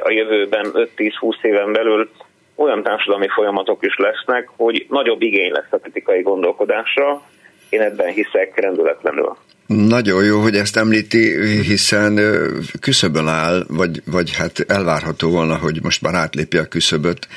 a 0.00 0.10
jövőben 0.10 0.66
5-10-20 0.72 1.42
éven 1.42 1.72
belül 1.72 2.10
olyan 2.56 2.82
társadalmi 2.82 3.28
folyamatok 3.28 3.84
is 3.84 3.96
lesznek, 3.96 4.50
hogy 4.56 4.86
nagyobb 4.88 5.22
igény 5.22 5.52
lesz 5.52 5.72
a 5.72 5.78
kritikai 5.78 6.22
gondolkodásra. 6.22 7.22
Én 7.68 7.80
ebben 7.80 8.12
hiszek 8.12 8.52
rendületlenül. 8.60 9.36
Nagyon 9.66 10.24
jó, 10.24 10.40
hogy 10.40 10.56
ezt 10.56 10.76
említi, 10.76 11.40
hiszen 11.62 12.20
küszöbön 12.80 13.28
áll, 13.28 13.64
vagy, 13.68 14.02
vagy 14.04 14.36
hát 14.36 14.64
elvárható 14.68 15.30
volna, 15.30 15.56
hogy 15.56 15.82
most 15.82 16.02
már 16.02 16.14
átlépi 16.14 16.56
a 16.56 16.64
küszöböt 16.64 17.28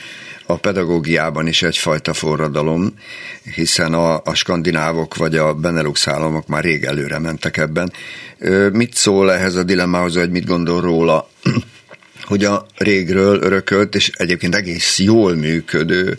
a 0.46 0.58
pedagógiában 0.58 1.48
is 1.48 1.64
egyfajta 1.64 2.14
forradalom, 2.14 2.94
hiszen 3.56 3.94
a, 3.94 4.22
a 4.24 4.34
skandinávok 4.34 5.16
vagy 5.16 5.36
a 5.36 5.54
Benelux 5.54 6.08
államok 6.08 6.48
már 6.48 6.64
rég 6.64 6.84
előre 6.84 7.20
mentek 7.20 7.58
ebben. 7.58 7.92
Mit 8.72 8.94
szól 8.94 9.34
ehhez 9.34 9.56
a 9.56 9.64
dilemmához, 9.64 10.16
vagy 10.16 10.32
mit 10.32 10.46
gondol 10.46 10.82
róla, 10.82 11.30
hogy 12.24 12.44
a 12.44 12.66
régről 12.78 13.42
örökölt, 13.42 13.96
és 13.96 14.12
egyébként 14.14 14.56
egész 14.56 15.00
jól 15.00 15.36
működő 15.36 16.18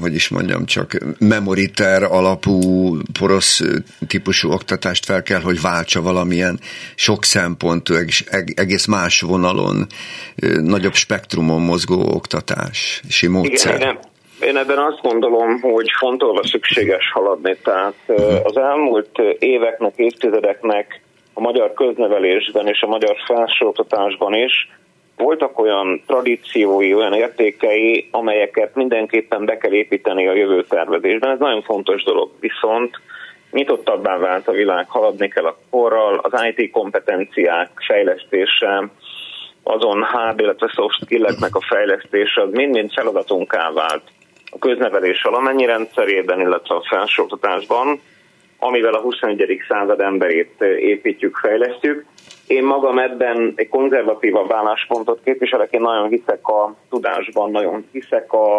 hogy 0.00 0.14
is 0.14 0.28
mondjam, 0.28 0.64
csak 0.64 0.98
memoriter 1.18 2.02
alapú 2.02 2.96
porosz 3.18 3.62
típusú 4.06 4.50
oktatást 4.50 5.04
fel 5.04 5.22
kell, 5.22 5.40
hogy 5.40 5.60
váltsa 5.60 6.02
valamilyen 6.02 6.58
sok 6.94 7.24
szempontú, 7.24 7.94
egész 8.54 8.86
más 8.86 9.20
vonalon, 9.20 9.86
nagyobb 10.62 10.94
spektrumon 10.94 11.62
mozgó 11.62 12.14
oktatási 12.14 13.26
módszer. 13.26 13.74
Igen, 13.74 13.90
igen. 13.90 13.98
Én 14.40 14.56
ebben 14.56 14.78
azt 14.78 15.00
gondolom, 15.02 15.60
hogy 15.60 15.86
fontolva 15.98 16.46
szükséges 16.46 17.10
haladni. 17.12 17.56
Tehát 17.62 17.94
az 18.42 18.56
elmúlt 18.56 19.18
éveknek, 19.38 19.92
évtizedeknek 19.96 21.00
a 21.32 21.40
magyar 21.40 21.72
köznevelésben 21.72 22.66
és 22.66 22.80
a 22.80 22.86
magyar 22.86 23.16
felsőoktatásban 23.26 24.34
is 24.34 24.68
voltak 25.18 25.58
olyan 25.58 26.02
tradíciói, 26.06 26.94
olyan 26.94 27.12
értékei, 27.12 28.08
amelyeket 28.10 28.74
mindenképpen 28.74 29.44
be 29.44 29.56
kell 29.56 29.72
építeni 29.72 30.28
a 30.28 30.34
jövő 30.34 30.64
tervezésben. 30.64 31.30
Ez 31.30 31.38
nagyon 31.38 31.62
fontos 31.62 32.02
dolog. 32.02 32.30
Viszont 32.40 33.00
nyitottabbá 33.50 34.16
vált 34.16 34.48
a 34.48 34.52
világ, 34.52 34.88
haladni 34.88 35.28
kell 35.28 35.44
a 35.44 35.58
korral, 35.70 36.18
az 36.22 36.42
IT 36.54 36.70
kompetenciák 36.70 37.70
fejlesztése, 37.86 38.88
azon 39.62 40.02
hard, 40.02 40.40
illetve 40.40 40.68
soft 40.68 41.04
skilleknek 41.04 41.54
a 41.54 41.60
fejlesztése, 41.60 42.42
az 42.42 42.50
mind-mind 42.52 42.92
feladatunká 42.92 43.70
vált 43.70 44.02
a 44.50 44.58
köznevelés 44.58 45.22
valamennyi 45.22 45.64
rendszerében, 45.64 46.40
illetve 46.40 46.74
a 46.74 46.86
felsőoktatásban, 46.88 48.00
amivel 48.58 48.94
a 48.94 49.00
21. 49.00 49.60
század 49.68 50.00
emberét 50.00 50.62
építjük, 50.78 51.36
fejlesztjük. 51.36 52.04
Én 52.46 52.64
magam 52.64 52.98
ebben 52.98 53.52
egy 53.56 53.68
konzervatívabb 53.68 54.52
álláspontot 54.52 55.20
képviselek, 55.24 55.72
én 55.72 55.80
nagyon 55.80 56.08
hiszek 56.08 56.48
a 56.48 56.74
tudásban, 56.90 57.50
nagyon 57.50 57.88
hiszek 57.92 58.32
a, 58.32 58.58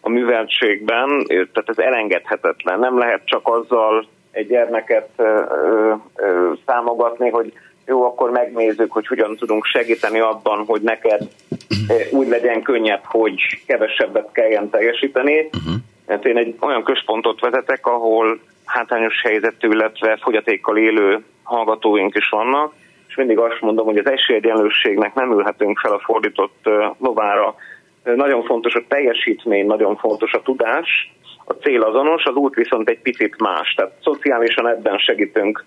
a 0.00 0.08
műveltségben, 0.08 1.24
tehát 1.26 1.68
ez 1.68 1.78
elengedhetetlen. 1.78 2.78
Nem 2.78 2.98
lehet 2.98 3.20
csak 3.24 3.48
azzal 3.48 4.06
egy 4.30 4.46
gyermeket 4.46 5.08
ö, 5.16 5.42
ö, 6.16 6.52
számogatni, 6.66 7.30
hogy 7.30 7.52
jó, 7.86 8.04
akkor 8.04 8.30
megnézzük, 8.30 8.92
hogy 8.92 9.06
hogyan 9.06 9.36
tudunk 9.36 9.64
segíteni 9.64 10.18
abban, 10.18 10.64
hogy 10.66 10.80
neked 10.80 11.28
úgy 12.10 12.28
legyen 12.28 12.62
könnyebb, 12.62 13.02
hogy 13.04 13.62
kevesebbet 13.66 14.32
kelljen 14.32 14.70
teljesíteni. 14.70 15.38
Uh-huh. 15.38 15.74
Hát 16.08 16.24
én 16.24 16.36
egy 16.36 16.56
olyan 16.60 16.84
központot 16.84 17.40
vezetek, 17.40 17.86
ahol 17.86 18.40
hátrányos 18.72 19.20
helyzetű, 19.22 19.68
illetve 19.68 20.18
fogyatékkal 20.22 20.76
élő 20.76 21.24
hallgatóink 21.42 22.14
is 22.14 22.28
vannak, 22.28 22.72
és 23.08 23.14
mindig 23.14 23.38
azt 23.38 23.60
mondom, 23.60 23.86
hogy 23.86 23.98
az 23.98 24.06
esélyegyenlőségnek 24.06 25.14
nem 25.14 25.32
ülhetünk 25.32 25.78
fel 25.78 25.92
a 25.92 25.98
fordított 25.98 26.68
lovára. 26.98 27.54
Nagyon 28.02 28.44
fontos 28.44 28.74
a 28.74 28.84
teljesítmény, 28.88 29.66
nagyon 29.66 29.96
fontos 29.96 30.32
a 30.32 30.42
tudás, 30.42 31.12
a 31.44 31.52
cél 31.52 31.82
azonos, 31.82 32.24
az 32.24 32.34
út 32.34 32.54
viszont 32.54 32.88
egy 32.88 33.00
picit 33.00 33.40
más. 33.40 33.74
Tehát 33.74 33.92
szociálisan 34.02 34.68
ebben 34.68 34.98
segítünk 34.98 35.64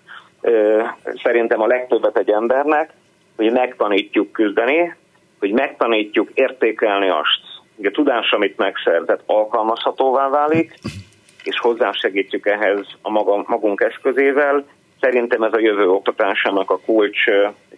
szerintem 1.24 1.62
a 1.62 1.68
legtöbbet 1.68 2.18
egy 2.18 2.30
embernek, 2.30 2.89
hogy 3.36 3.51
megtanítjuk 3.51 4.32
küzdeni, 4.32 4.95
hogy 5.39 5.51
megtanítjuk 5.51 6.30
értékelni 6.34 7.10
azt, 7.10 7.41
hogy 7.76 7.86
a 7.86 7.91
tudás, 7.91 8.32
amit 8.32 8.58
megszerzett, 8.58 9.22
alkalmazhatóvá 9.26 10.30
válik, 10.30 10.74
és 11.46 11.60
hozzásegítjük 11.60 12.46
ehhez 12.46 12.86
a 13.02 13.10
magunk 13.46 13.82
eszközével, 13.82 14.66
Szerintem 15.06 15.43
ez 15.43 15.54
a 15.54 15.60
jövő 15.60 15.89
oktatásának 15.89 16.72
a 16.72 16.80
kulcs 16.86 17.24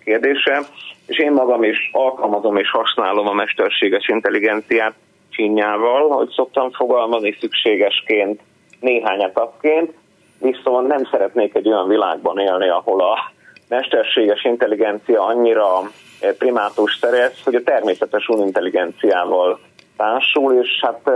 kérdése, 0.03 0.61
és 1.05 1.19
én 1.19 1.31
magam 1.31 1.63
is 1.63 1.89
alkalmazom 1.91 2.57
és 2.57 2.69
használom 2.69 3.27
a 3.27 3.33
mesterséges 3.33 4.07
intelligenciát 4.07 4.93
csinyával, 5.29 6.09
hogy 6.09 6.29
szoktam 6.29 6.71
fogalmazni 6.71 7.37
szükségesként, 7.39 8.41
néhány 8.79 9.21
etapként, 9.21 9.93
viszont 10.39 10.87
nem 10.87 11.05
szeretnék 11.11 11.55
egy 11.55 11.67
olyan 11.67 11.87
világban 11.87 12.39
élni, 12.39 12.69
ahol 12.69 13.01
a 13.01 13.31
mesterséges 13.69 14.43
intelligencia 14.43 15.25
annyira 15.25 15.91
primátus 16.37 16.97
szerez, 17.01 17.43
hogy 17.43 17.55
a 17.55 17.63
természetes 17.63 18.27
unintelligenciával 18.27 19.59
társul, 19.97 20.53
és 20.63 20.79
hát 20.81 21.11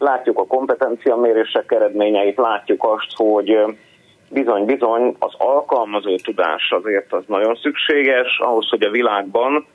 látjuk 0.00 0.38
a 0.38 0.46
kompetencia 0.46 1.16
mérések 1.16 1.72
eredményeit, 1.72 2.36
látjuk 2.36 2.84
azt, 2.84 3.16
hogy 3.16 3.58
bizony-bizony 4.30 5.16
az 5.18 5.34
alkalmazó 5.38 6.16
tudás 6.16 6.70
azért 6.70 7.12
az 7.12 7.22
nagyon 7.26 7.54
szükséges, 7.54 8.38
ahhoz, 8.38 8.68
hogy 8.68 8.82
a 8.82 8.90
világban 8.90 9.66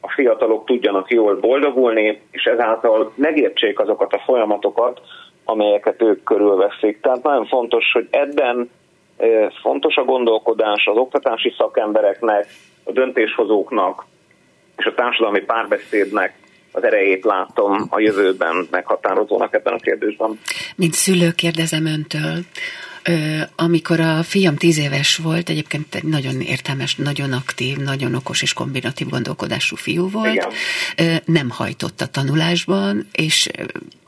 a 0.00 0.10
fiatalok 0.10 0.64
tudjanak 0.64 1.10
jól 1.10 1.36
boldogulni, 1.36 2.20
és 2.30 2.44
ezáltal 2.44 3.12
megértsék 3.14 3.80
azokat 3.80 4.12
a 4.12 4.22
folyamatokat, 4.24 5.00
amelyeket 5.44 6.02
ők 6.02 6.22
körülveszik. 6.22 7.00
Tehát 7.00 7.22
nagyon 7.22 7.46
fontos, 7.46 7.92
hogy 7.92 8.06
ebben 8.10 8.70
fontos 9.62 9.96
a 9.96 10.04
gondolkodás 10.04 10.86
az 10.86 10.96
oktatási 10.96 11.54
szakembereknek, 11.58 12.46
a 12.84 12.92
döntéshozóknak 12.92 14.04
és 14.76 14.86
a 14.86 14.94
társadalmi 14.94 15.40
párbeszédnek 15.40 16.34
az 16.76 16.84
erejét 16.84 17.24
látom 17.24 17.86
a 17.90 18.00
jövőben 18.00 18.66
meghatározónak 18.70 19.54
ebben 19.54 19.72
a 19.72 19.78
kérdésben. 19.78 20.40
Mint 20.76 20.94
szülő 20.94 21.30
kérdezem 21.30 21.86
öntől, 21.86 22.38
amikor 23.56 24.00
a 24.00 24.22
fiam 24.22 24.56
tíz 24.56 24.78
éves 24.78 25.16
volt, 25.16 25.48
egyébként 25.48 25.94
egy 25.94 26.04
nagyon 26.04 26.40
értelmes, 26.40 26.94
nagyon 26.94 27.32
aktív, 27.32 27.76
nagyon 27.76 28.14
okos 28.14 28.42
és 28.42 28.52
kombinatív 28.52 29.08
gondolkodású 29.08 29.76
fiú 29.76 30.10
volt, 30.10 30.34
Igen. 30.96 31.22
nem 31.24 31.50
hajtott 31.50 32.00
a 32.00 32.06
tanulásban, 32.06 33.06
és 33.12 33.48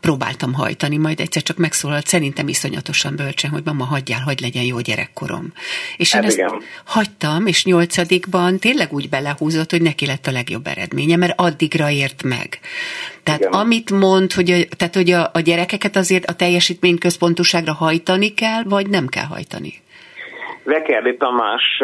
próbáltam 0.00 0.52
hajtani, 0.52 0.96
majd 0.96 1.20
egyszer 1.20 1.42
csak 1.42 1.56
megszólalt, 1.56 2.06
szerintem 2.06 2.48
iszonyatosan 2.48 3.16
bölcsen, 3.16 3.50
hogy 3.50 3.62
mama, 3.64 3.84
hagyjál, 3.84 4.20
hogy 4.20 4.40
legyen 4.40 4.64
jó 4.64 4.80
gyerekkorom. 4.80 5.52
És 5.96 6.12
hát 6.12 6.22
én 6.22 6.30
igen. 6.30 6.44
ezt 6.46 6.64
hagytam, 6.84 7.46
és 7.46 7.64
nyolcadikban 7.64 8.58
tényleg 8.58 8.92
úgy 8.92 9.08
belehúzott, 9.08 9.70
hogy 9.70 9.82
neki 9.82 10.06
lett 10.06 10.26
a 10.26 10.30
legjobb 10.30 10.66
eredménye, 10.66 11.16
mert 11.16 11.40
addigra 11.40 11.90
ért 11.90 12.22
meg. 12.22 12.58
Tehát 13.28 13.40
igen. 13.40 13.52
amit 13.52 13.90
mond, 13.90 14.32
hogy, 14.32 14.50
a, 14.50 14.56
tehát, 14.76 14.94
hogy 14.94 15.10
a, 15.10 15.30
a 15.32 15.40
gyerekeket 15.40 15.96
azért 15.96 16.24
a 16.24 16.32
teljesítményközpontúságra 16.32 17.72
hajtani 17.72 18.34
kell, 18.34 18.62
vagy 18.64 18.88
nem 18.88 19.06
kell 19.06 19.24
hajtani? 19.24 19.72
Vekerli 20.64 21.16
Tamás 21.16 21.82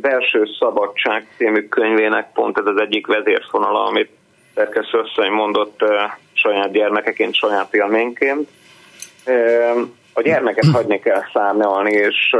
belső 0.00 0.48
szabadság 0.58 1.26
című 1.36 1.68
könyvének 1.68 2.32
pont 2.32 2.58
ez 2.58 2.66
az 2.66 2.80
egyik 2.80 3.06
vezérfonala, 3.06 3.84
amit 3.84 4.10
szerkesztő 4.54 4.98
asszony 4.98 5.30
mondott 5.30 5.84
saját 6.32 6.72
gyermekeként, 6.72 7.34
saját 7.34 7.74
élményként. 7.74 8.48
A 10.12 10.22
gyermeket 10.22 10.66
hagyni 10.72 10.98
kell 10.98 11.22
szárnyalni, 11.32 11.92
és 11.92 12.36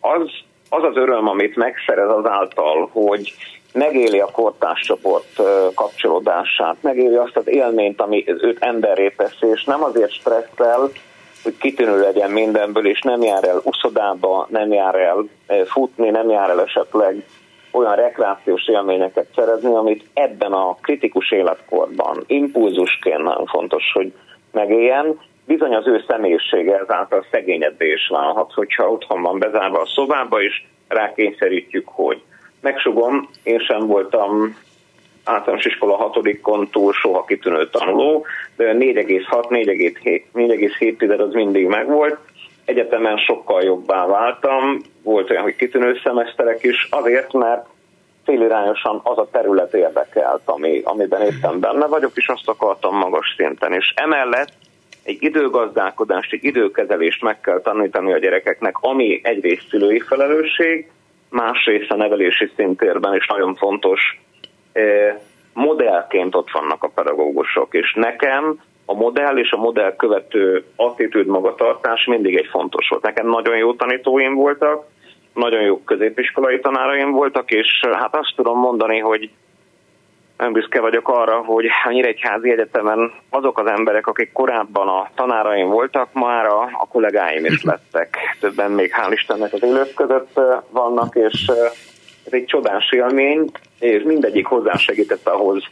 az, 0.00 0.30
az 0.68 0.82
az 0.82 0.96
öröm, 0.96 1.28
amit 1.28 1.56
megszerez 1.56 2.08
azáltal, 2.08 2.88
hogy 2.92 3.34
megéli 3.72 4.20
a 4.20 4.30
kortárscsoport 4.32 5.42
kapcsolódását, 5.74 6.76
megéli 6.80 7.14
azt 7.14 7.36
az 7.36 7.48
élményt, 7.48 8.00
ami 8.00 8.24
őt 8.26 8.64
emberré 8.64 9.08
teszi, 9.16 9.46
és 9.46 9.64
nem 9.64 9.82
azért 9.82 10.12
stresszel, 10.12 10.90
hogy 11.42 11.56
kitűnő 11.58 12.00
legyen 12.00 12.30
mindenből, 12.30 12.86
és 12.86 13.00
nem 13.00 13.22
jár 13.22 13.44
el 13.44 13.60
uszodába, 13.64 14.46
nem 14.50 14.72
jár 14.72 14.94
el 14.94 15.24
futni, 15.66 16.10
nem 16.10 16.30
jár 16.30 16.50
el 16.50 16.62
esetleg 16.62 17.24
olyan 17.72 17.94
rekreációs 17.94 18.68
élményeket 18.68 19.26
szerezni, 19.34 19.74
amit 19.74 20.04
ebben 20.14 20.52
a 20.52 20.76
kritikus 20.80 21.30
életkorban 21.30 22.24
impulzusként 22.26 23.22
nagyon 23.22 23.46
fontos, 23.46 23.84
hogy 23.92 24.12
megéljen. 24.52 25.18
Bizony 25.46 25.74
az 25.74 25.86
ő 25.86 26.04
személyisége 26.08 26.78
ezáltal 26.78 27.24
szegényebbé 27.30 27.92
is 27.92 28.08
válhat, 28.08 28.52
hogyha 28.52 28.90
otthon 28.90 29.22
van 29.22 29.38
bezárva 29.38 29.80
a 29.80 29.86
szobába, 29.94 30.42
és 30.42 30.62
rákényszerítjük, 30.88 31.88
hogy 31.88 32.22
megsugom, 32.60 33.28
én 33.42 33.58
sem 33.58 33.86
voltam 33.86 34.56
általános 35.24 35.64
iskola 35.64 35.96
hatodikon 35.96 36.68
túl 36.70 36.92
soha 36.92 37.24
kitűnő 37.24 37.68
tanuló, 37.68 38.26
de 38.56 38.72
4,6-4,7 38.72 41.18
az 41.18 41.32
mindig 41.32 41.66
megvolt. 41.66 42.18
Egyetemen 42.64 43.16
sokkal 43.16 43.62
jobbá 43.62 44.06
váltam, 44.06 44.80
volt 45.02 45.30
olyan, 45.30 45.42
hogy 45.42 45.56
kitűnő 45.56 46.00
szemeszterek 46.04 46.62
is, 46.62 46.88
azért, 46.90 47.32
mert 47.32 47.66
félirányosan 48.24 49.00
az 49.02 49.18
a 49.18 49.28
terület 49.32 49.74
érdekelt, 49.74 50.42
ami, 50.44 50.80
amiben 50.84 51.20
éppen 51.20 51.60
benne 51.60 51.86
vagyok, 51.86 52.12
és 52.14 52.28
azt 52.28 52.48
akartam 52.48 52.96
magas 52.96 53.34
szinten. 53.36 53.72
És 53.72 53.92
emellett 53.96 54.52
egy 55.02 55.16
időgazdálkodást, 55.20 56.32
egy 56.32 56.44
időkezelést 56.44 57.22
meg 57.22 57.40
kell 57.40 57.60
tanítani 57.60 58.12
a 58.12 58.18
gyerekeknek, 58.18 58.76
ami 58.80 59.20
egyrészt 59.22 59.68
szülői 59.68 60.00
felelősség, 60.00 60.90
másrészt 61.30 61.90
a 61.90 61.96
nevelési 61.96 62.50
szintérben 62.56 63.14
is 63.14 63.26
nagyon 63.26 63.54
fontos 63.54 64.20
modellként 65.52 66.34
ott 66.34 66.50
vannak 66.50 66.84
a 66.84 66.90
pedagógusok, 66.94 67.74
és 67.74 67.92
nekem 67.94 68.60
a 68.84 68.94
modell 68.94 69.36
és 69.36 69.50
a 69.50 69.56
modell 69.56 69.96
követő 69.96 70.64
attitűd 70.76 71.26
magatartás 71.26 72.04
mindig 72.04 72.36
egy 72.36 72.48
fontos 72.50 72.88
volt. 72.88 73.02
Nekem 73.02 73.28
nagyon 73.28 73.56
jó 73.56 73.74
tanítóim 73.74 74.34
voltak, 74.34 74.84
nagyon 75.34 75.60
jó 75.60 75.82
középiskolai 75.84 76.60
tanáraim 76.60 77.10
voltak, 77.10 77.50
és 77.50 77.84
hát 77.92 78.16
azt 78.16 78.32
tudom 78.36 78.58
mondani, 78.58 78.98
hogy 78.98 79.30
nem 80.40 80.52
büszke 80.52 80.80
vagyok 80.80 81.08
arra, 81.08 81.44
hogy 81.44 81.66
a 81.84 81.90
Nyíregyházi 81.90 82.50
Egyetemen 82.50 83.12
azok 83.30 83.58
az 83.58 83.66
emberek, 83.66 84.06
akik 84.06 84.32
korábban 84.32 84.88
a 84.88 85.08
tanáraim 85.14 85.68
voltak, 85.68 86.12
már 86.12 86.46
a, 86.46 86.62
a 86.62 86.86
kollégáim 86.88 87.44
is 87.44 87.62
lettek. 87.62 88.16
Többen 88.40 88.70
még 88.70 88.94
hál' 88.96 89.12
Istennek 89.12 89.52
az 89.52 89.62
élők 89.62 89.94
között 89.94 90.40
vannak, 90.70 91.14
és 91.14 91.50
ez 92.26 92.32
egy 92.32 92.44
csodás 92.44 92.90
élmény, 92.92 93.50
és 93.78 94.02
mindegyik 94.02 94.46
hozzásegített 94.46 95.26
ahhoz, 95.26 95.64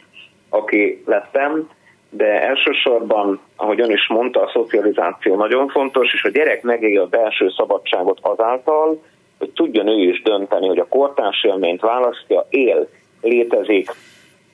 aki 0.49 1.03
lettem, 1.05 1.69
de 2.09 2.47
elsősorban, 2.47 3.39
ahogy 3.55 3.81
ön 3.81 3.91
is 3.91 4.07
mondta, 4.07 4.41
a 4.41 4.51
szocializáció 4.53 5.35
nagyon 5.35 5.67
fontos, 5.67 6.13
és 6.13 6.23
a 6.23 6.29
gyerek 6.29 6.61
megélje 6.61 7.01
a 7.01 7.07
belső 7.07 7.49
szabadságot 7.57 8.19
azáltal, 8.21 9.01
hogy 9.37 9.49
tudjon 9.49 9.87
ő 9.87 10.09
is 10.09 10.21
dönteni, 10.21 10.67
hogy 10.67 10.79
a 10.79 10.87
kortárs 10.87 11.43
élményt 11.43 11.81
választja, 11.81 12.47
él, 12.49 12.89
létezik, 13.21 13.91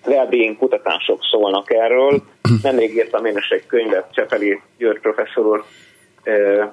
well 0.07 0.55
kutatások 0.57 1.19
szólnak 1.31 1.73
erről. 1.73 2.21
Nemrég 2.63 2.95
írtam 2.95 3.25
én 3.25 3.37
is 3.37 3.49
egy 3.49 3.65
könyvet, 3.65 4.13
Csepeli 4.13 4.61
György 4.77 4.99
professzor 4.99 5.45
úr 5.45 5.63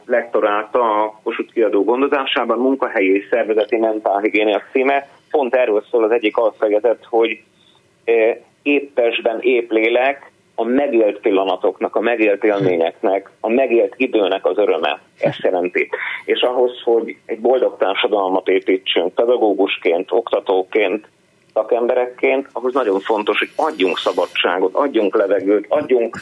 lektorálta 0.04 1.02
a 1.02 1.20
Kossuth 1.22 1.52
kiadó 1.52 1.84
gondozásában, 1.84 2.58
munkahelyi 2.58 3.14
és 3.16 3.26
szervezeti 3.30 3.76
mentálhigiénia 3.76 4.62
címe. 4.72 5.08
Pont 5.30 5.54
erről 5.54 5.84
szól 5.90 6.04
az 6.04 6.10
egyik 6.10 6.36
alszegezet, 6.36 7.04
hogy 7.08 7.42
éppesben 8.62 9.40
épp 9.40 9.70
lélek, 9.70 10.30
a 10.54 10.64
megélt 10.64 11.20
pillanatoknak, 11.20 11.96
a 11.96 12.00
megélt 12.00 12.44
élményeknek, 12.44 13.30
a 13.40 13.48
megélt 13.48 13.94
időnek 13.96 14.46
az 14.46 14.58
öröme. 14.58 15.00
Ezt 15.18 15.42
jelenti. 15.42 15.88
És 16.24 16.40
ahhoz, 16.40 16.82
hogy 16.84 17.16
egy 17.26 17.40
boldog 17.40 17.76
társadalmat 17.78 18.48
építsünk 18.48 19.14
pedagógusként, 19.14 20.12
oktatóként, 20.12 21.06
szakemberekként, 21.54 22.48
ahhoz 22.52 22.74
nagyon 22.74 23.00
fontos, 23.00 23.38
hogy 23.38 23.50
adjunk 23.56 23.98
szabadságot, 23.98 24.74
adjunk 24.74 25.16
levegőt, 25.16 25.66
adjunk 25.68 26.18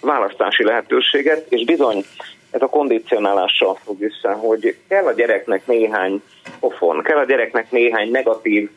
választási 0.00 0.64
lehetőséget, 0.64 1.52
és 1.52 1.64
bizony 1.64 2.04
ez 2.50 2.62
a 2.62 2.66
kondicionálással 2.66 3.74
fog 3.74 3.98
vissza, 3.98 4.32
hogy 4.32 4.76
kell 4.88 5.04
a 5.04 5.12
gyereknek 5.12 5.66
néhány 5.66 6.22
pofon, 6.60 7.02
kell 7.02 7.18
a 7.18 7.24
gyereknek 7.24 7.70
néhány 7.70 8.10
negatív 8.10 8.70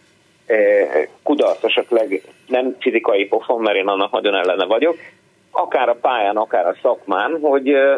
eh, 0.45 1.07
kudarc, 1.23 1.63
esetleg 1.63 2.21
nem 2.47 2.75
fizikai 2.79 3.25
pofon, 3.25 3.61
mert 3.61 3.77
én 3.77 3.87
annak 3.87 4.11
nagyon 4.11 4.35
ellene 4.35 4.65
vagyok, 4.65 4.97
akár 5.51 5.89
a 5.89 5.97
pályán, 6.01 6.35
akár 6.35 6.67
a 6.67 6.75
szakmán, 6.81 7.37
hogy 7.41 7.69
eh, 7.69 7.95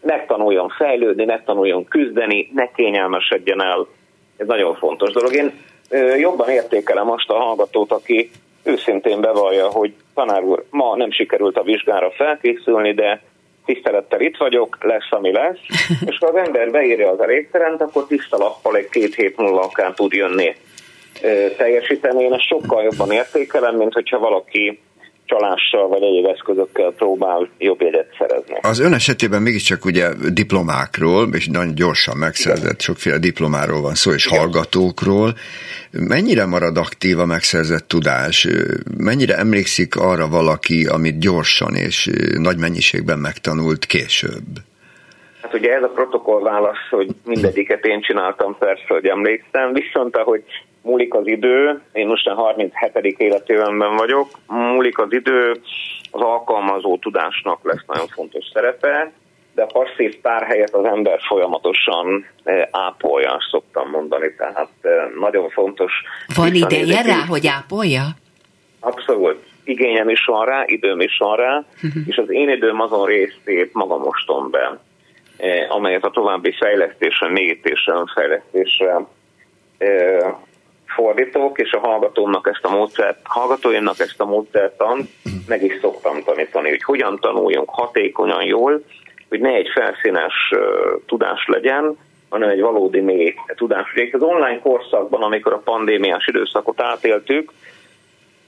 megtanuljon 0.00 0.68
fejlődni, 0.68 1.24
megtanuljon 1.24 1.84
küzdeni, 1.84 2.50
ne 2.54 2.70
kényelmesedjen 2.70 3.62
el. 3.62 3.86
Ez 4.36 4.46
nagyon 4.46 4.74
fontos 4.74 5.12
dolog. 5.12 5.34
Én 5.34 5.52
jobban 6.18 6.48
értékelem 6.48 7.10
azt 7.10 7.28
a 7.30 7.34
hallgatót, 7.34 7.92
aki 7.92 8.30
őszintén 8.62 9.20
bevallja, 9.20 9.68
hogy 9.68 9.94
tanár 10.14 10.42
úr, 10.42 10.64
ma 10.70 10.96
nem 10.96 11.10
sikerült 11.10 11.56
a 11.56 11.62
vizsgára 11.62 12.10
felkészülni, 12.10 12.92
de 12.94 13.22
tisztelettel 13.64 14.20
itt 14.20 14.36
vagyok, 14.36 14.78
lesz, 14.80 15.10
ami 15.10 15.32
lesz, 15.32 15.58
és 16.10 16.18
ha 16.18 16.26
az 16.26 16.34
ember 16.34 16.70
beírja 16.70 17.10
az 17.10 17.20
elégterent, 17.20 17.80
akkor 17.80 18.06
tiszta 18.06 18.36
lappal 18.36 18.76
egy 18.76 18.88
két 18.88 19.14
hét 19.14 19.36
múlva 19.36 19.60
akár 19.60 19.92
tud 19.94 20.12
jönni 20.12 20.54
teljesíteni. 21.56 22.22
Én 22.22 22.32
ezt 22.32 22.46
sokkal 22.46 22.82
jobban 22.82 23.10
értékelem, 23.10 23.76
mint 23.76 23.92
hogyha 23.92 24.18
valaki 24.18 24.80
csalással 25.28 25.88
vagy 25.88 26.02
egyéb 26.02 26.26
eszközökkel 26.26 26.90
próbál 26.90 27.48
jobb 27.58 27.80
jegyet 27.80 28.14
szerezni. 28.18 28.58
Az 28.62 28.80
ön 28.80 28.92
esetében 28.92 29.42
mégiscsak 29.42 29.84
ugye 29.84 30.08
diplomákról, 30.32 31.28
és 31.32 31.46
nagyon 31.46 31.74
gyorsan 31.74 32.16
megszerzett 32.16 32.80
sokféle 32.80 33.18
diplomáról 33.18 33.80
van 33.80 33.94
szó, 33.94 34.12
és 34.12 34.26
Igen. 34.26 34.38
hallgatókról. 34.38 35.34
Mennyire 35.90 36.46
marad 36.46 36.76
aktív 36.76 37.18
a 37.18 37.26
megszerzett 37.26 37.88
tudás? 37.88 38.48
Mennyire 38.96 39.36
emlékszik 39.36 39.96
arra 39.96 40.28
valaki, 40.28 40.86
amit 40.86 41.18
gyorsan 41.18 41.74
és 41.74 42.10
nagy 42.38 42.58
mennyiségben 42.58 43.18
megtanult 43.18 43.84
később? 43.84 44.46
Hát 45.42 45.54
ugye 45.54 45.74
ez 45.74 45.82
a 45.82 45.88
protokoll 45.88 46.42
válasz, 46.42 46.88
hogy 46.90 47.08
mindegyiket 47.24 47.84
én 47.84 48.00
csináltam, 48.00 48.56
persze, 48.58 48.84
hogy 48.88 49.06
emlékszem, 49.06 49.72
viszont 49.72 50.16
ahogy 50.16 50.42
múlik 50.88 51.14
az 51.14 51.26
idő, 51.26 51.80
én 51.92 52.06
most 52.06 52.26
a 52.26 52.34
37. 52.34 53.14
életévenben 53.18 53.96
vagyok, 53.96 54.28
múlik 54.46 54.98
az 54.98 55.12
idő, 55.12 55.60
az 56.10 56.20
alkalmazó 56.20 56.96
tudásnak 56.96 57.58
lesz 57.62 57.84
nagyon 57.86 58.06
fontos 58.06 58.44
szerepe, 58.52 59.12
de 59.54 59.62
a 59.62 59.66
passzív 59.66 60.18
helyett 60.22 60.74
az 60.74 60.84
ember 60.84 61.18
folyamatosan 61.28 62.26
e, 62.44 62.68
ápolja, 62.72 63.36
szoktam 63.50 63.90
mondani, 63.90 64.34
tehát 64.36 64.70
e, 64.82 64.88
nagyon 65.20 65.48
fontos. 65.48 65.92
Van 66.34 66.54
ideje 66.54 67.02
rá, 67.02 67.24
hogy 67.28 67.46
ápolja? 67.46 68.02
Abszolút. 68.80 69.46
Igényem 69.64 70.08
is 70.08 70.24
van 70.24 70.44
rá, 70.44 70.62
időm 70.66 71.00
is 71.00 71.16
van 71.18 71.36
rá, 71.36 71.64
és 72.06 72.16
az 72.16 72.30
én 72.30 72.48
időm 72.48 72.80
azon 72.80 73.06
részét 73.06 73.72
magam 73.72 74.00
mostom 74.00 74.50
be, 74.50 74.78
e, 75.36 75.66
amelyet 75.68 76.04
a 76.04 76.10
további 76.10 76.52
fejlesztésre, 76.52 77.28
mélyítésre, 77.28 77.94
fejlesztésre 78.14 79.06
fordítok, 80.98 81.58
és 81.58 81.72
a 81.72 81.78
hallgatómnak 81.78 82.48
ezt 82.52 82.64
a 82.64 82.70
módszert, 82.70 83.18
hallgatóimnak 83.22 83.98
ezt 83.98 84.20
a 84.20 84.24
módszertan 84.24 85.08
meg 85.48 85.62
is 85.62 85.78
szoktam 85.80 86.22
tanítani, 86.24 86.68
hogy 86.68 86.82
hogyan 86.82 87.18
tanuljunk 87.20 87.68
hatékonyan 87.70 88.44
jól, 88.44 88.82
hogy 89.28 89.40
ne 89.40 89.48
egy 89.48 89.68
felszínes 89.74 90.34
uh, 90.50 90.60
tudás 91.06 91.46
legyen, 91.46 91.96
hanem 92.28 92.48
egy 92.48 92.60
valódi 92.60 93.00
mély 93.00 93.34
tudás. 93.56 93.92
Ugye 93.92 94.08
az 94.12 94.22
online 94.22 94.58
korszakban, 94.58 95.22
amikor 95.22 95.52
a 95.52 95.62
pandémiás 95.64 96.26
időszakot 96.26 96.80
átéltük, 96.80 97.52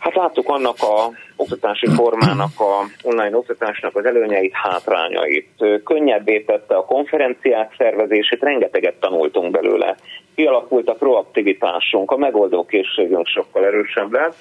hát 0.01 0.15
láttuk 0.15 0.49
annak 0.49 0.77
a 0.81 1.11
oktatási 1.37 1.87
formának, 1.87 2.51
a 2.59 2.85
online 3.03 3.37
oktatásnak 3.37 3.97
az 3.97 4.05
előnyeit, 4.05 4.53
hátrányait. 4.55 5.65
Könnyebbé 5.85 6.41
tette 6.41 6.77
a 6.77 6.85
konferenciák 6.85 7.75
szervezését, 7.79 8.43
rengeteget 8.43 8.95
tanultunk 8.95 9.51
belőle. 9.51 9.97
Kialakult 10.35 10.89
a 10.89 10.95
proaktivitásunk, 10.95 12.11
a 12.11 12.17
megoldókészségünk 12.17 13.27
sokkal 13.27 13.65
erősebb 13.65 14.13
lett, 14.13 14.37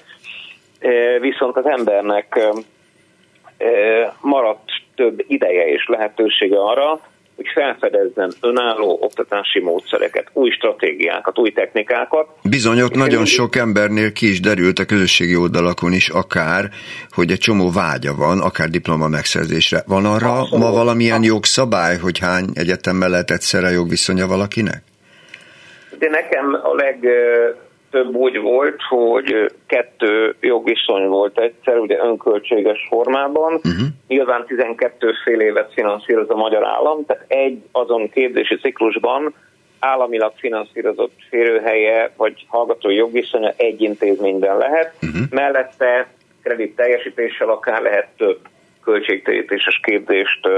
viszont 1.20 1.56
az 1.56 1.66
embernek 1.66 2.40
maradt 4.20 4.70
több 4.94 5.24
ideje 5.26 5.66
és 5.66 5.86
lehetősége 5.86 6.58
arra, 6.62 7.00
hogy 7.40 7.62
felfedezzen 7.62 8.32
önálló 8.40 8.98
oktatási 9.00 9.60
módszereket, 9.60 10.26
új 10.32 10.50
stratégiákat, 10.50 11.38
új 11.38 11.50
technikákat. 11.50 12.28
Bizony, 12.42 12.80
ott 12.80 12.94
nagyon 12.94 13.24
sok 13.24 13.56
embernél 13.56 14.12
ki 14.12 14.28
is 14.28 14.40
derült 14.40 14.78
a 14.78 14.84
közösségi 14.84 15.36
oldalakon 15.36 15.92
is 15.92 16.08
akár, 16.08 16.68
hogy 17.10 17.30
egy 17.30 17.38
csomó 17.38 17.70
vágya 17.70 18.14
van, 18.14 18.40
akár 18.40 18.68
diploma 18.68 19.08
megszerzésre. 19.08 19.82
Van 19.86 20.04
arra 20.04 20.32
Abszolút. 20.32 20.64
ma 20.64 20.70
valamilyen 20.70 21.22
jogszabály, 21.22 21.96
hogy 21.96 22.18
hány 22.18 22.44
egyetemmel 22.54 23.08
lehet 23.08 23.30
egyszerre 23.30 23.70
jogviszonya 23.70 24.26
valakinek? 24.26 24.82
De 25.98 26.08
nekem 26.08 26.60
a 26.62 26.74
leg 26.74 27.06
több 27.90 28.14
úgy 28.14 28.40
volt, 28.40 28.80
hogy 28.88 29.52
kettő 29.66 30.34
jogviszony 30.40 31.06
volt 31.06 31.38
egyszer, 31.38 31.78
ugye 31.78 31.98
önköltséges 31.98 32.86
formában. 32.88 33.54
Uh-huh. 33.54 33.86
Nyilván 34.08 34.46
12 34.46 35.12
fél 35.24 35.40
évet 35.40 35.72
finanszíroz 35.72 36.30
a 36.30 36.36
magyar 36.36 36.66
állam, 36.66 37.04
tehát 37.06 37.24
egy 37.28 37.62
azon 37.72 38.10
képzési 38.10 38.56
ciklusban 38.56 39.34
államilag 39.78 40.32
finanszírozott 40.36 41.14
férőhelye 41.28 42.12
vagy 42.16 42.44
hallgatói 42.48 42.94
jogviszonya 42.94 43.52
egy 43.56 43.80
intézményben 43.80 44.56
lehet, 44.56 44.94
uh-huh. 45.02 45.22
mellette 45.30 46.08
kredit 46.42 46.76
teljesítéssel 46.76 47.48
akár 47.48 47.82
lehet 47.82 48.08
több 48.16 48.38
költségtérítéses 48.84 49.80
képzést 49.82 50.48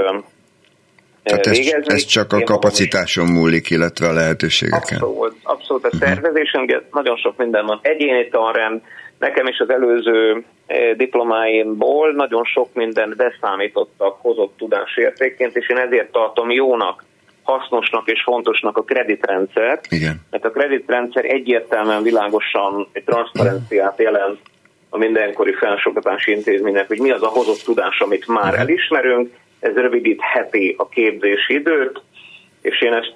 tehát 1.23 1.47
ez, 1.47 1.59
ez 1.85 2.05
csak 2.05 2.33
a 2.33 2.43
kapacitáson 2.43 3.27
múlik, 3.27 3.69
illetve 3.69 4.07
a 4.07 4.13
lehetőségeken. 4.13 4.99
Abszolút, 4.99 5.35
abszolút 5.43 5.83
a 5.83 5.89
uh-huh. 5.93 6.09
szervezésen, 6.09 6.61
ugye 6.61 6.79
nagyon 6.91 7.17
sok 7.17 7.37
minden 7.37 7.65
van. 7.65 7.79
Egyéni 7.81 8.27
tanrend, 8.27 8.81
nekem 9.19 9.47
is 9.47 9.57
az 9.57 9.69
előző 9.69 10.43
diplomáimból 10.97 12.13
nagyon 12.13 12.43
sok 12.43 12.73
minden 12.73 13.13
beszámítottak 13.17 14.17
hozott 14.21 14.53
tudásértékként, 14.57 15.55
és 15.55 15.69
én 15.69 15.77
ezért 15.77 16.11
tartom 16.11 16.51
jónak, 16.51 17.03
hasznosnak 17.43 18.09
és 18.09 18.21
fontosnak 18.23 18.77
a 18.77 18.83
kreditrendszert. 18.83 19.85
Igen. 19.89 20.21
Mert 20.29 20.45
a 20.45 20.51
kreditrendszer 20.51 21.25
egyértelműen 21.25 22.03
világosan 22.03 22.87
egy 22.91 23.03
transzparenciát 23.03 23.99
jelent 23.99 24.39
a 24.89 24.97
mindenkori 24.97 25.53
felsőoktatási 25.53 26.31
intézménynek, 26.31 26.87
hogy 26.87 26.99
mi 26.99 27.11
az 27.11 27.23
a 27.23 27.27
hozott 27.27 27.61
tudás, 27.61 27.99
amit 27.99 28.27
már 28.27 28.43
uh-huh. 28.43 28.59
elismerünk, 28.59 29.31
ez 29.63 29.75
rövidítheti 29.75 30.75
a 30.77 30.89
képzési 30.89 31.53
időt, 31.53 32.01
és 32.61 32.81
én 32.81 32.93
ezt 32.93 33.15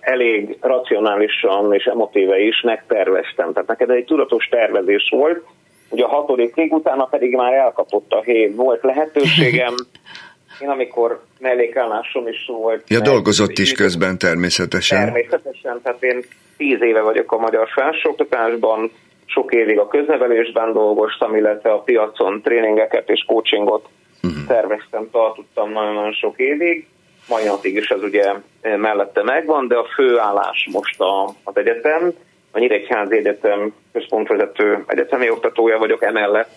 elég 0.00 0.56
racionálisan 0.60 1.74
és 1.74 1.84
emotíve 1.84 2.38
is 2.38 2.60
megterveztem. 2.60 3.52
Tehát 3.52 3.68
neked 3.68 3.90
egy 3.90 4.04
tudatos 4.04 4.48
tervezés 4.48 5.08
volt, 5.10 5.44
ugye 5.88 6.04
a 6.04 6.08
hatodikig, 6.08 6.72
utána 6.72 7.04
pedig 7.04 7.34
már 7.34 7.52
elkapott 7.52 8.12
a 8.12 8.22
hét. 8.22 8.54
Volt 8.54 8.82
lehetőségem, 8.82 9.74
én 10.62 10.68
amikor 10.68 11.22
mellékállásom 11.38 12.28
is 12.28 12.46
volt. 12.46 12.84
Ja, 12.88 13.00
dolgozott 13.00 13.58
is 13.58 13.72
közben 13.72 14.18
természetesen. 14.18 15.04
Természetesen, 15.04 15.80
tehát 15.82 16.02
én 16.02 16.24
tíz 16.56 16.82
éve 16.82 17.00
vagyok 17.00 17.32
a 17.32 17.38
magyar 17.38 17.68
felsőoktatásban, 17.68 18.90
sok 19.26 19.54
évig 19.54 19.78
a 19.78 19.88
köznevelésben 19.88 20.72
dolgoztam, 20.72 21.36
illetve 21.36 21.70
a 21.70 21.78
piacon 21.78 22.42
tréningeket 22.42 23.10
és 23.10 23.24
coachingot 23.26 23.88
uh-huh. 24.22 24.46
terveztem, 24.46 25.08
tartottam 25.10 25.72
nagyon-nagyon 25.72 26.12
sok 26.12 26.38
évig. 26.38 26.86
Mai 27.28 27.44
napig 27.44 27.74
is 27.74 27.88
ez 27.88 28.02
ugye 28.02 28.32
mellette 28.62 29.22
megvan, 29.22 29.68
de 29.68 29.76
a 29.76 29.84
főállás 29.94 30.68
most 30.72 31.00
a, 31.00 31.24
az 31.44 31.56
egyetem. 31.56 32.12
A 32.50 32.58
Nyíregyházi 32.58 33.16
Egyetem 33.16 33.74
központvezető 33.92 34.84
egyetemi 34.86 35.30
oktatója 35.30 35.78
vagyok, 35.78 36.02
emellett 36.02 36.50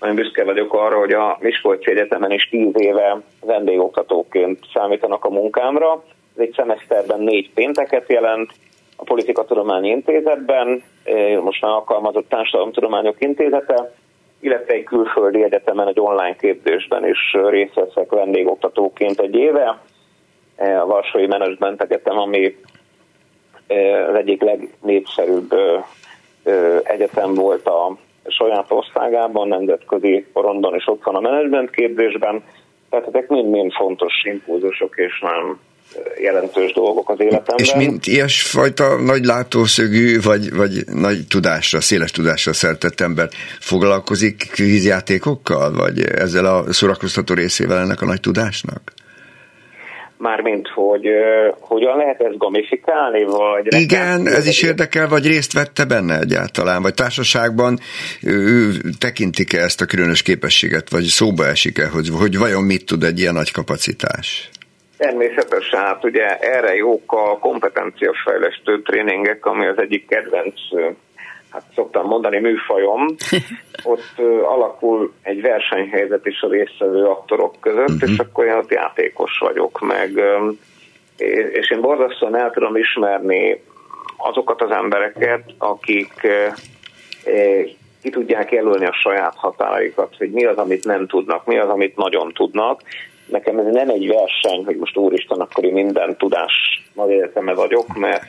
nagyon 0.00 0.14
büszke 0.14 0.44
vagyok 0.44 0.74
arra, 0.74 0.98
hogy 0.98 1.12
a 1.12 1.36
Miskolci 1.40 1.90
Egyetemen 1.90 2.30
is 2.30 2.48
tíz 2.48 2.72
éve 2.76 3.20
vendégoktatóként 3.40 4.58
számítanak 4.72 5.24
a 5.24 5.30
munkámra. 5.30 6.04
Ez 6.36 6.40
egy 6.42 6.52
szemeszterben 6.56 7.20
négy 7.20 7.50
pénteket 7.54 8.08
jelent, 8.08 8.52
a 8.96 9.04
Politikatudományi 9.04 9.88
Intézetben, 9.88 10.82
most 11.42 11.60
már 11.60 11.72
alkalmazott 11.72 12.28
Társadalomtudományok 12.28 13.16
Intézete, 13.18 13.94
illetve 14.44 14.72
egy 14.74 14.84
külföldi 14.84 15.42
egyetemen, 15.42 15.88
egy 15.88 16.00
online 16.00 16.36
képzésben 16.36 17.08
is 17.08 17.36
részt 17.48 17.74
veszek 17.74 18.10
vendégoktatóként 18.10 19.20
egy 19.20 19.34
éve. 19.34 19.78
A 20.56 20.86
Varsói 20.86 21.26
Management 21.26 21.82
Egyetem, 21.82 22.18
ami 22.18 22.56
az 24.08 24.14
egyik 24.14 24.42
legnépszerűbb 24.42 25.54
egyetem 26.82 27.34
volt 27.34 27.66
a 27.66 27.96
saját 28.26 28.70
országában, 28.70 29.48
nemzetközi 29.48 30.26
porondon 30.32 30.74
és 30.74 30.86
ott 30.86 31.02
van 31.02 31.14
a 31.14 31.20
menedzsment 31.20 31.70
képzésben. 31.70 32.44
Tehát 32.90 33.06
ezek 33.06 33.28
mind-mind 33.28 33.72
fontos 33.72 34.24
impulzusok, 34.24 34.96
és 34.96 35.20
nem 35.20 35.60
jelentős 36.20 36.72
dolgok 36.72 37.10
az 37.10 37.20
életemben. 37.20 37.56
És 37.56 37.74
mint 37.74 38.06
ilyesfajta 38.06 39.00
nagy 39.00 39.24
látószögű, 39.24 40.20
vagy, 40.20 40.54
vagy 40.54 40.84
nagy 40.86 41.26
tudásra, 41.28 41.80
széles 41.80 42.10
tudásra 42.10 42.52
szertett 42.52 43.00
ember 43.00 43.28
foglalkozik 43.60 44.50
kvízjátékokkal, 44.52 45.72
vagy 45.72 46.00
ezzel 46.00 46.44
a 46.44 46.72
szórakoztató 46.72 47.34
részével 47.34 47.78
ennek 47.78 48.02
a 48.02 48.06
nagy 48.06 48.20
tudásnak? 48.20 48.92
Mármint, 50.16 50.68
hogy 50.68 51.06
uh, 51.06 51.56
hogyan 51.60 51.96
lehet 51.96 52.20
ezt 52.20 52.38
gamifikálni, 52.38 53.24
vagy... 53.24 53.80
Igen, 53.80 54.28
ez 54.28 54.46
is 54.46 54.62
érdekel, 54.62 55.08
vagy 55.08 55.26
részt 55.26 55.52
vette 55.52 55.84
benne 55.84 56.18
egyáltalán, 56.18 56.82
vagy 56.82 56.94
társaságban 56.94 57.78
ő, 58.22 58.70
tekintik-e 58.98 59.60
ezt 59.60 59.80
a 59.80 59.86
különös 59.86 60.22
képességet, 60.22 60.90
vagy 60.90 61.02
szóba 61.02 61.46
esik-e, 61.46 61.88
hogy, 61.88 62.08
hogy 62.18 62.38
vajon 62.38 62.62
mit 62.62 62.86
tud 62.86 63.02
egy 63.02 63.18
ilyen 63.18 63.34
nagy 63.34 63.50
kapacitás? 63.50 64.50
Természetesen, 65.04 65.80
hát 65.80 66.04
ugye 66.04 66.38
erre 66.38 66.74
jók 66.74 67.12
a 67.12 67.38
kompetenciafejlesztő 67.38 68.82
tréningek, 68.82 69.46
ami 69.46 69.66
az 69.66 69.78
egyik 69.78 70.08
kedvenc, 70.08 70.60
hát 71.50 71.62
szoktam 71.74 72.06
mondani, 72.06 72.38
műfajom. 72.38 73.06
Ott 73.92 74.18
alakul 74.42 75.12
egy 75.22 75.40
versenyhelyzet 75.40 76.26
is 76.26 76.40
a 76.40 76.48
résztvevő 76.48 77.04
aktorok 77.04 77.54
között, 77.60 77.88
uh-huh. 77.88 78.10
és 78.10 78.18
akkor 78.18 78.44
én 78.44 78.52
ott 78.52 78.70
játékos 78.70 79.38
vagyok, 79.38 79.80
meg 79.80 80.20
és 81.52 81.70
én 81.70 81.80
borzasztóan 81.80 82.36
el 82.36 82.50
tudom 82.50 82.76
ismerni 82.76 83.62
azokat 84.16 84.62
az 84.62 84.70
embereket, 84.70 85.44
akik 85.58 86.12
ki 88.02 88.10
tudják 88.10 88.52
jelölni 88.52 88.86
a 88.86 88.92
saját 89.02 89.34
határaikat, 89.36 90.14
hogy 90.18 90.30
mi 90.30 90.44
az, 90.44 90.56
amit 90.56 90.84
nem 90.84 91.06
tudnak, 91.06 91.46
mi 91.46 91.58
az, 91.58 91.68
amit 91.68 91.96
nagyon 91.96 92.32
tudnak, 92.32 92.80
nekem 93.26 93.58
ez 93.58 93.72
nem 93.72 93.88
egy 93.88 94.08
verseny, 94.08 94.64
hogy 94.64 94.76
most 94.76 94.96
úristen, 94.96 95.40
akkor 95.40 95.64
én 95.64 95.72
minden 95.72 96.16
tudás 96.16 96.52
nagy 96.94 97.10
egyeteme 97.10 97.54
vagyok, 97.54 97.96
mert 97.96 98.26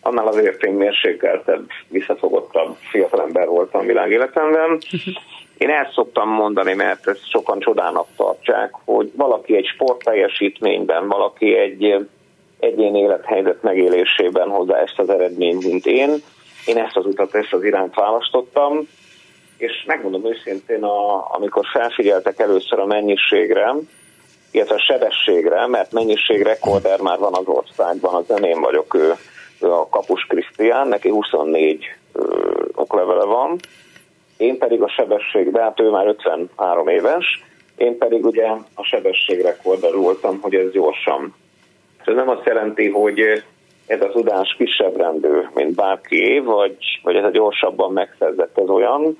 annál 0.00 0.26
azért 0.26 0.62
én 0.62 0.72
mérsékeltebb, 0.72 1.66
visszafogottabb 1.88 2.76
fiatalember 2.90 3.46
voltam 3.46 3.86
világéletemben. 3.86 4.78
Én 5.58 5.70
el 5.70 5.90
szoktam 5.94 6.28
mondani, 6.28 6.74
mert 6.74 7.06
ezt 7.06 7.28
sokan 7.30 7.58
csodának 7.58 8.06
tartsák, 8.16 8.74
hogy 8.84 9.10
valaki 9.16 9.56
egy 9.56 9.66
sportteljesítményben, 9.66 11.08
valaki 11.08 11.56
egy 11.56 12.06
egyén 12.58 12.94
élethelyzet 12.94 13.62
megélésében 13.62 14.48
hozzá 14.48 14.76
ezt 14.76 14.98
az 14.98 15.08
eredményt, 15.08 15.64
mint 15.64 15.86
én. 15.86 16.10
Én 16.66 16.76
ezt 16.76 16.96
az 16.96 17.06
utat, 17.06 17.34
ezt 17.34 17.52
az 17.52 17.64
irányt 17.64 17.94
választottam, 17.94 18.88
és 19.56 19.84
megmondom 19.86 20.26
őszintén, 20.26 20.82
a, 20.82 21.26
amikor 21.34 21.66
felfigyeltek 21.72 22.38
először 22.38 22.78
a 22.78 22.86
mennyiségre, 22.86 23.74
illetve 24.54 24.74
a 24.74 24.78
sebességre, 24.78 25.66
mert 25.66 25.92
mennyiség 25.92 26.42
rekorder 26.42 27.00
már 27.00 27.18
van 27.18 27.34
az 27.34 27.46
országban, 27.46 28.14
az 28.14 28.40
nem 28.40 28.60
vagyok, 28.60 28.94
ő, 28.94 29.12
a 29.60 29.88
Kapus 29.88 30.26
Krisztián, 30.28 30.88
neki 30.88 31.08
24 31.08 31.84
ö, 32.12 32.52
oklevele 32.74 33.24
van, 33.24 33.58
én 34.36 34.58
pedig 34.58 34.82
a 34.82 34.88
sebesség, 34.88 35.50
de 35.50 35.62
hát 35.62 35.80
ő 35.80 35.90
már 35.90 36.06
53 36.06 36.88
éves, 36.88 37.42
én 37.76 37.98
pedig 37.98 38.24
ugye 38.24 38.46
a 38.74 38.82
sebesség 38.82 39.40
rekorder 39.40 39.94
voltam, 39.94 40.38
hogy 40.40 40.54
ez 40.54 40.70
gyorsan. 40.70 41.34
Ez 42.04 42.14
nem 42.14 42.28
azt 42.28 42.46
jelenti, 42.46 42.88
hogy 42.88 43.20
ez 43.86 44.00
a 44.00 44.10
tudás 44.10 44.54
kisebb 44.58 44.96
rendű, 44.96 45.40
mint 45.54 45.74
bárki, 45.74 46.38
vagy, 46.38 46.76
vagy 47.02 47.16
ez 47.16 47.24
a 47.24 47.30
gyorsabban 47.30 47.92
megszerzett, 47.92 48.58
ez 48.58 48.68
olyan. 48.68 49.18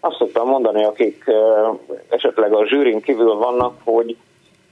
Azt 0.00 0.16
szoktam 0.16 0.48
mondani, 0.48 0.84
akik 0.84 1.24
esetleg 2.08 2.52
a 2.52 2.66
zsűrin 2.66 3.00
kívül 3.00 3.34
vannak, 3.34 3.74
hogy 3.84 4.16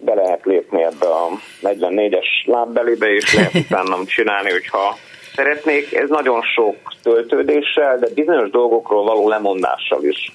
be 0.01 0.15
lehet 0.15 0.45
lépni 0.45 0.83
ebbe 0.83 1.07
a 1.07 1.29
44-es 1.63 2.27
lábbelébe, 2.45 3.15
és 3.15 3.35
lehet 3.35 3.55
utánam 3.65 4.05
csinálni, 4.07 4.51
hogyha 4.51 4.97
szeretnék. 5.35 5.95
Ez 5.95 6.09
nagyon 6.09 6.43
sok 6.43 6.77
töltődéssel, 7.03 7.99
de 7.99 8.09
bizonyos 8.15 8.51
dolgokról 8.51 9.05
való 9.05 9.29
lemondással 9.29 10.05
is 10.05 10.33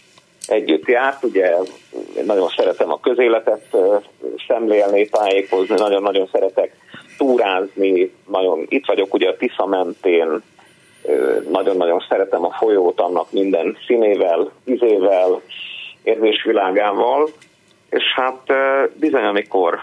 együtt 0.47 0.87
járt. 0.87 1.23
Ugye 1.23 1.51
nagyon 2.25 2.47
szeretem 2.55 2.91
a 2.91 2.99
közéletet 2.99 3.77
szemlélni, 4.47 5.07
tájékozni, 5.09 5.75
nagyon-nagyon 5.75 6.29
szeretek 6.31 6.75
túrázni, 7.17 8.11
nagyon 8.27 8.65
itt 8.69 8.85
vagyok 8.85 9.13
ugye 9.13 9.29
a 9.29 9.37
Tisza 9.37 9.65
mentén, 9.65 10.41
nagyon-nagyon 11.51 12.05
szeretem 12.09 12.45
a 12.45 12.55
folyót 12.59 12.99
annak 12.99 13.31
minden 13.31 13.77
színével, 13.87 14.51
izével, 14.63 15.41
érzésvilágával, 16.03 17.29
és 17.95 18.03
hát 18.15 18.41
bizony, 18.99 19.23
amikor 19.23 19.79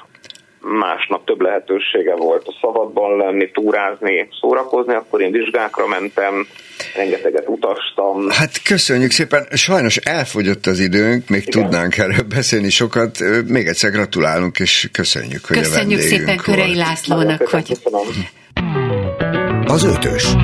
másnap 0.60 1.24
több 1.24 1.40
lehetősége 1.40 2.14
volt 2.14 2.46
a 2.46 2.58
szabadban 2.60 3.16
lenni, 3.16 3.50
túrázni, 3.50 4.28
szórakozni, 4.40 4.94
akkor 4.94 5.20
én 5.20 5.32
vizsgákra 5.32 5.86
mentem, 5.86 6.46
rengeteget 6.96 7.48
utaztam. 7.48 8.30
Hát 8.30 8.62
köszönjük 8.62 9.10
szépen, 9.10 9.46
sajnos 9.50 9.96
elfogyott 9.96 10.66
az 10.66 10.80
időnk, 10.80 11.28
még 11.28 11.46
Igen. 11.46 11.62
tudnánk 11.62 11.98
erről 11.98 12.26
beszélni 12.28 12.70
sokat. 12.70 13.18
Még 13.46 13.66
egyszer 13.66 13.90
gratulálunk, 13.90 14.58
és 14.58 14.88
köszönjük, 14.92 15.44
hogy 15.44 15.56
Köszönjük 15.56 15.98
a 15.98 16.02
szépen 16.02 16.36
Körei 16.36 16.76
Lászlónak, 16.76 17.48
hogy... 17.48 17.78
Az 19.64 19.84
ötös. 19.84 20.34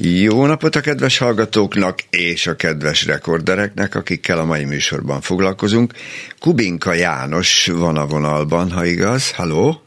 Jó 0.00 0.46
napot 0.46 0.76
a 0.76 0.80
kedves 0.80 1.18
hallgatóknak 1.18 1.98
és 2.10 2.46
a 2.46 2.54
kedves 2.54 3.06
rekordereknek, 3.06 3.94
akikkel 3.94 4.38
a 4.38 4.44
mai 4.44 4.64
műsorban 4.64 5.20
foglalkozunk. 5.20 5.92
Kubinka 6.40 6.92
János 6.94 7.66
van 7.66 7.96
a 7.96 8.06
vonalban, 8.06 8.70
ha 8.70 8.84
igaz. 8.84 9.34
Halló? 9.34 9.80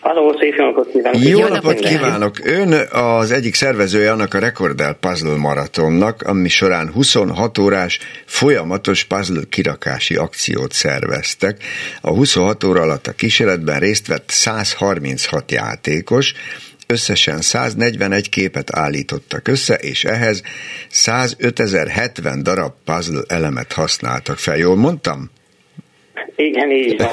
Halló, 0.00 0.36
szép 0.38 0.56
napot 0.56 0.90
kívánok! 0.90 1.22
Jó, 1.22 1.38
jó 1.38 1.46
napot 1.46 1.78
kívánok! 1.78 2.36
Ön 2.44 2.72
az 2.90 3.30
egyik 3.30 3.54
szervezője 3.54 4.12
annak 4.12 4.34
a 4.34 4.38
Rekordel 4.38 4.94
Puzzle 4.94 5.36
Maratonnak, 5.36 6.22
ami 6.22 6.48
során 6.48 6.92
26 6.92 7.58
órás 7.58 7.98
folyamatos 8.26 9.04
puzzle 9.04 9.42
kirakási 9.48 10.14
akciót 10.14 10.72
szerveztek. 10.72 11.62
A 12.00 12.10
26 12.10 12.64
óra 12.64 12.80
alatt 12.80 13.06
a 13.06 13.12
kísérletben 13.12 13.78
részt 13.78 14.06
vett 14.06 14.30
136 14.30 15.52
játékos, 15.52 16.34
összesen 16.90 17.40
141 17.40 18.28
képet 18.28 18.76
állítottak 18.76 19.48
össze, 19.48 19.74
és 19.74 20.04
ehhez 20.04 20.42
105.070 20.90 22.38
darab 22.42 22.72
puzzle 22.84 23.22
elemet 23.28 23.72
használtak 23.72 24.38
fel. 24.38 24.56
Jól 24.56 24.76
mondtam? 24.76 25.30
Igen, 26.36 26.70
így 26.70 26.96
van. 26.98 27.10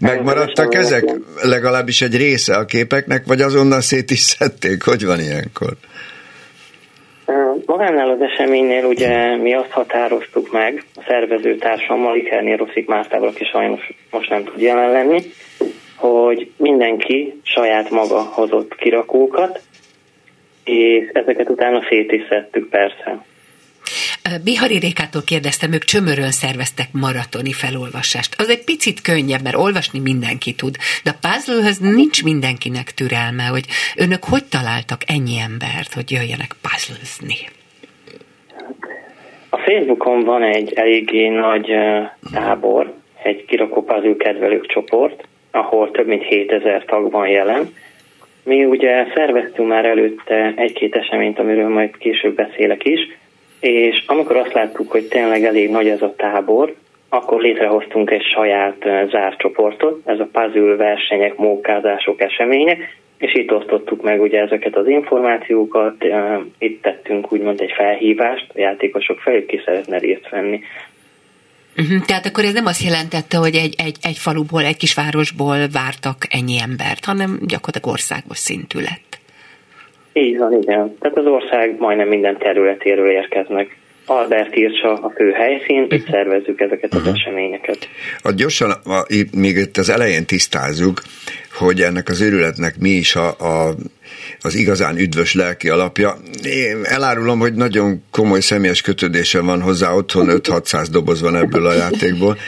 Megmaradtak 0.10 0.74
ezek? 0.74 1.04
Legalábbis 1.42 2.02
egy 2.02 2.16
része 2.16 2.56
a 2.56 2.64
képeknek, 2.64 3.26
vagy 3.26 3.40
azonnal 3.40 3.80
szét 3.80 4.10
is 4.10 4.18
szedték? 4.18 4.82
Hogy 4.82 5.04
van 5.04 5.20
ilyenkor? 5.20 5.72
Magánál 7.66 8.10
az 8.10 8.20
eseménynél 8.20 8.84
ugye 8.84 9.36
mi 9.36 9.54
azt 9.54 9.70
határoztuk 9.70 10.52
meg, 10.52 10.84
a 10.96 11.04
szervező 11.08 11.56
társammal, 11.56 12.16
Ikernél 12.16 12.56
Rosszik 12.56 12.86
Mártával, 12.86 13.28
aki 13.28 13.44
sajnos 13.44 13.92
most 14.10 14.30
nem 14.30 14.44
tud 14.44 14.60
jelen 14.60 14.90
lenni, 14.90 15.22
hogy 16.00 16.50
mindenki 16.56 17.40
saját 17.42 17.90
maga 17.90 18.20
hozott 18.20 18.74
kirakókat, 18.74 19.60
és 20.64 21.08
ezeket 21.12 21.48
utána 21.50 21.82
szét 21.88 22.12
is 22.12 22.22
szedtük 22.28 22.68
persze. 22.68 23.24
Bihari 24.44 24.78
Rékától 24.78 25.22
kérdeztem, 25.26 25.72
ők 25.72 25.84
csömörön 25.84 26.30
szerveztek 26.30 26.86
maratoni 26.92 27.52
felolvasást. 27.52 28.34
Az 28.38 28.48
egy 28.48 28.64
picit 28.64 29.00
könnyebb, 29.00 29.42
mert 29.42 29.56
olvasni 29.56 29.98
mindenki 29.98 30.54
tud, 30.54 30.76
de 31.04 31.10
a 31.10 31.18
puzzle 31.20 31.90
nincs 31.90 32.24
mindenkinek 32.24 32.90
türelme, 32.90 33.42
hogy 33.42 33.64
önök 33.96 34.24
hogy 34.24 34.44
találtak 34.44 35.00
ennyi 35.06 35.38
embert, 35.38 35.92
hogy 35.94 36.10
jöjjenek 36.10 36.52
puzzlezni? 36.62 37.38
A 39.48 39.58
Facebookon 39.58 40.24
van 40.24 40.42
egy 40.42 40.72
eléggé 40.72 41.28
nagy 41.28 41.68
tábor, 42.32 42.94
egy 43.22 43.44
kirakó 43.44 43.82
puzzle 43.82 44.16
kedvelők 44.16 44.66
csoport, 44.66 45.28
ahol 45.50 45.90
több 45.90 46.06
mint 46.06 46.22
7000 46.22 46.84
tag 46.84 47.10
van 47.10 47.28
jelen. 47.28 47.74
Mi 48.44 48.64
ugye 48.64 49.06
szerveztünk 49.14 49.68
már 49.68 49.84
előtte 49.84 50.52
egy-két 50.56 50.96
eseményt, 50.96 51.38
amiről 51.38 51.68
majd 51.68 51.96
később 51.96 52.34
beszélek 52.34 52.84
is, 52.84 53.00
és 53.60 54.04
amikor 54.06 54.36
azt 54.36 54.52
láttuk, 54.52 54.90
hogy 54.90 55.08
tényleg 55.08 55.44
elég 55.44 55.70
nagy 55.70 55.88
ez 55.88 56.02
a 56.02 56.14
tábor, 56.16 56.74
akkor 57.08 57.40
létrehoztunk 57.40 58.10
egy 58.10 58.22
saját 58.22 58.86
zárt 59.10 59.38
csoportot, 59.38 60.00
ez 60.04 60.18
a 60.20 60.28
puzzle 60.32 60.76
versenyek, 60.76 61.36
mókázások, 61.36 62.20
események, 62.20 62.98
és 63.18 63.34
itt 63.34 63.52
osztottuk 63.52 64.02
meg 64.02 64.20
ugye 64.20 64.40
ezeket 64.40 64.76
az 64.76 64.88
információkat, 64.88 66.04
itt 66.58 66.82
tettünk 66.82 67.32
úgymond 67.32 67.60
egy 67.60 67.72
felhívást 67.72 68.46
a 68.54 68.60
játékosok 68.60 69.18
felé, 69.18 69.46
ki 69.46 69.60
szeretne 69.64 69.98
részt 69.98 70.28
venni. 70.28 70.60
Uh-huh. 71.76 72.04
Tehát 72.04 72.26
akkor 72.26 72.44
ez 72.44 72.52
nem 72.52 72.66
azt 72.66 72.82
jelentette, 72.82 73.36
hogy 73.36 73.54
egy, 73.54 73.74
egy, 73.78 73.96
egy 74.02 74.18
faluból, 74.18 74.64
egy 74.64 74.76
kisvárosból 74.76 75.58
vártak 75.72 76.16
ennyi 76.30 76.60
embert, 76.60 77.04
hanem 77.04 77.38
gyakorlatilag 77.46 77.86
országos 77.86 78.38
szintű 78.38 78.78
lett. 78.78 79.18
Így 80.12 80.38
van, 80.38 80.52
igen. 80.62 80.96
Tehát 81.00 81.16
az 81.16 81.26
ország 81.26 81.76
majdnem 81.78 82.08
minden 82.08 82.38
területéről 82.38 83.10
érkeznek. 83.10 83.78
Albert 84.06 84.56
írtsa 84.56 84.92
a 84.92 85.12
fő 85.16 85.30
helyszín, 85.30 85.82
itt 85.82 86.02
mhm. 86.02 86.10
szervezzük 86.10 86.60
ezeket 86.60 86.94
az 86.94 87.00
uh-huh. 87.00 87.14
eseményeket. 87.14 87.88
A 88.22 88.32
gyorsan, 88.32 88.70
a, 88.70 89.06
még 89.32 89.56
itt 89.56 89.76
az 89.76 89.90
elején 89.90 90.26
tisztázzuk, 90.26 91.02
hogy 91.58 91.80
ennek 91.80 92.08
az 92.08 92.20
őrületnek 92.20 92.78
mi 92.78 92.90
is 92.90 93.14
a, 93.14 93.28
a, 93.28 93.74
az 94.42 94.54
igazán 94.54 94.96
üdvös 94.98 95.34
lelki 95.34 95.68
alapja. 95.68 96.16
Én 96.42 96.84
elárulom, 96.84 97.38
hogy 97.38 97.54
nagyon 97.54 98.02
komoly 98.10 98.40
személyes 98.40 98.80
kötődésem 98.80 99.46
van 99.46 99.62
hozzá, 99.62 99.92
otthon 99.92 100.26
5-600 100.30 100.86
doboz 100.90 101.20
van 101.20 101.36
ebből 101.36 101.66
a 101.66 101.72
játékból, 101.72 102.38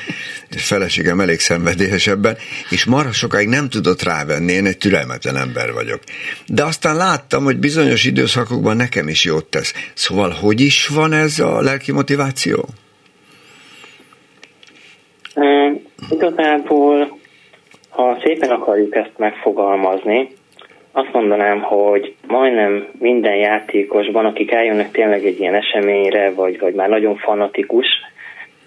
és 0.51 0.67
feleségem 0.67 1.21
elég 1.21 1.41
szenvedélyes 1.41 2.07
ebben, 2.07 2.37
és 2.71 2.85
marha 2.85 3.13
sokáig 3.13 3.49
nem 3.49 3.69
tudott 3.69 4.03
rávenni, 4.03 4.53
én 4.53 4.67
egy 4.67 4.79
türelmetlen 4.79 5.37
ember 5.37 5.73
vagyok. 5.73 6.01
De 6.47 6.65
aztán 6.65 6.97
láttam, 6.97 7.45
hogy 7.45 7.59
bizonyos 7.59 8.05
időszakokban 8.05 8.77
nekem 8.77 9.09
is 9.09 9.25
jót 9.25 9.47
tesz. 9.47 9.75
Szóval 9.95 10.31
hogy 10.31 10.61
is 10.61 10.87
van 10.87 11.13
ez 11.13 11.39
a 11.39 11.61
lelki 11.61 11.93
motiváció? 11.93 12.69
Uh, 15.35 15.81
igazából 16.11 17.21
ha 17.89 18.19
szépen 18.25 18.51
akarjuk 18.51 18.95
ezt 18.95 19.13
megfogalmazni, 19.17 20.29
azt 20.93 21.13
mondanám, 21.13 21.61
hogy 21.61 22.15
majdnem 22.27 22.87
minden 22.99 23.37
játékosban, 23.37 24.25
akik 24.25 24.53
eljönnek 24.53 24.91
tényleg 24.91 25.25
egy 25.25 25.41
ilyen 25.41 25.55
eseményre, 25.55 26.31
vagy, 26.31 26.59
vagy 26.59 26.75
már 26.75 26.89
nagyon 26.89 27.17
fanatikus, 27.17 27.87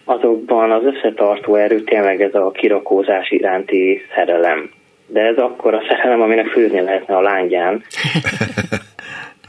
azokban 0.06 0.72
az 0.72 0.84
összetartó 0.84 1.56
erő 1.56 1.81
tényleg 1.81 2.22
ez 2.22 2.35
a 2.35 2.52
kirakózás 2.52 3.31
iránti 3.31 4.02
szerelem. 4.15 4.69
De 5.07 5.22
ez 5.22 5.38
akkor 5.38 5.73
a 5.73 5.84
szerelem, 5.88 6.22
aminek 6.22 6.47
főzni 6.47 6.81
lehetne 6.81 7.15
a 7.15 7.22
lángyán. 7.22 7.84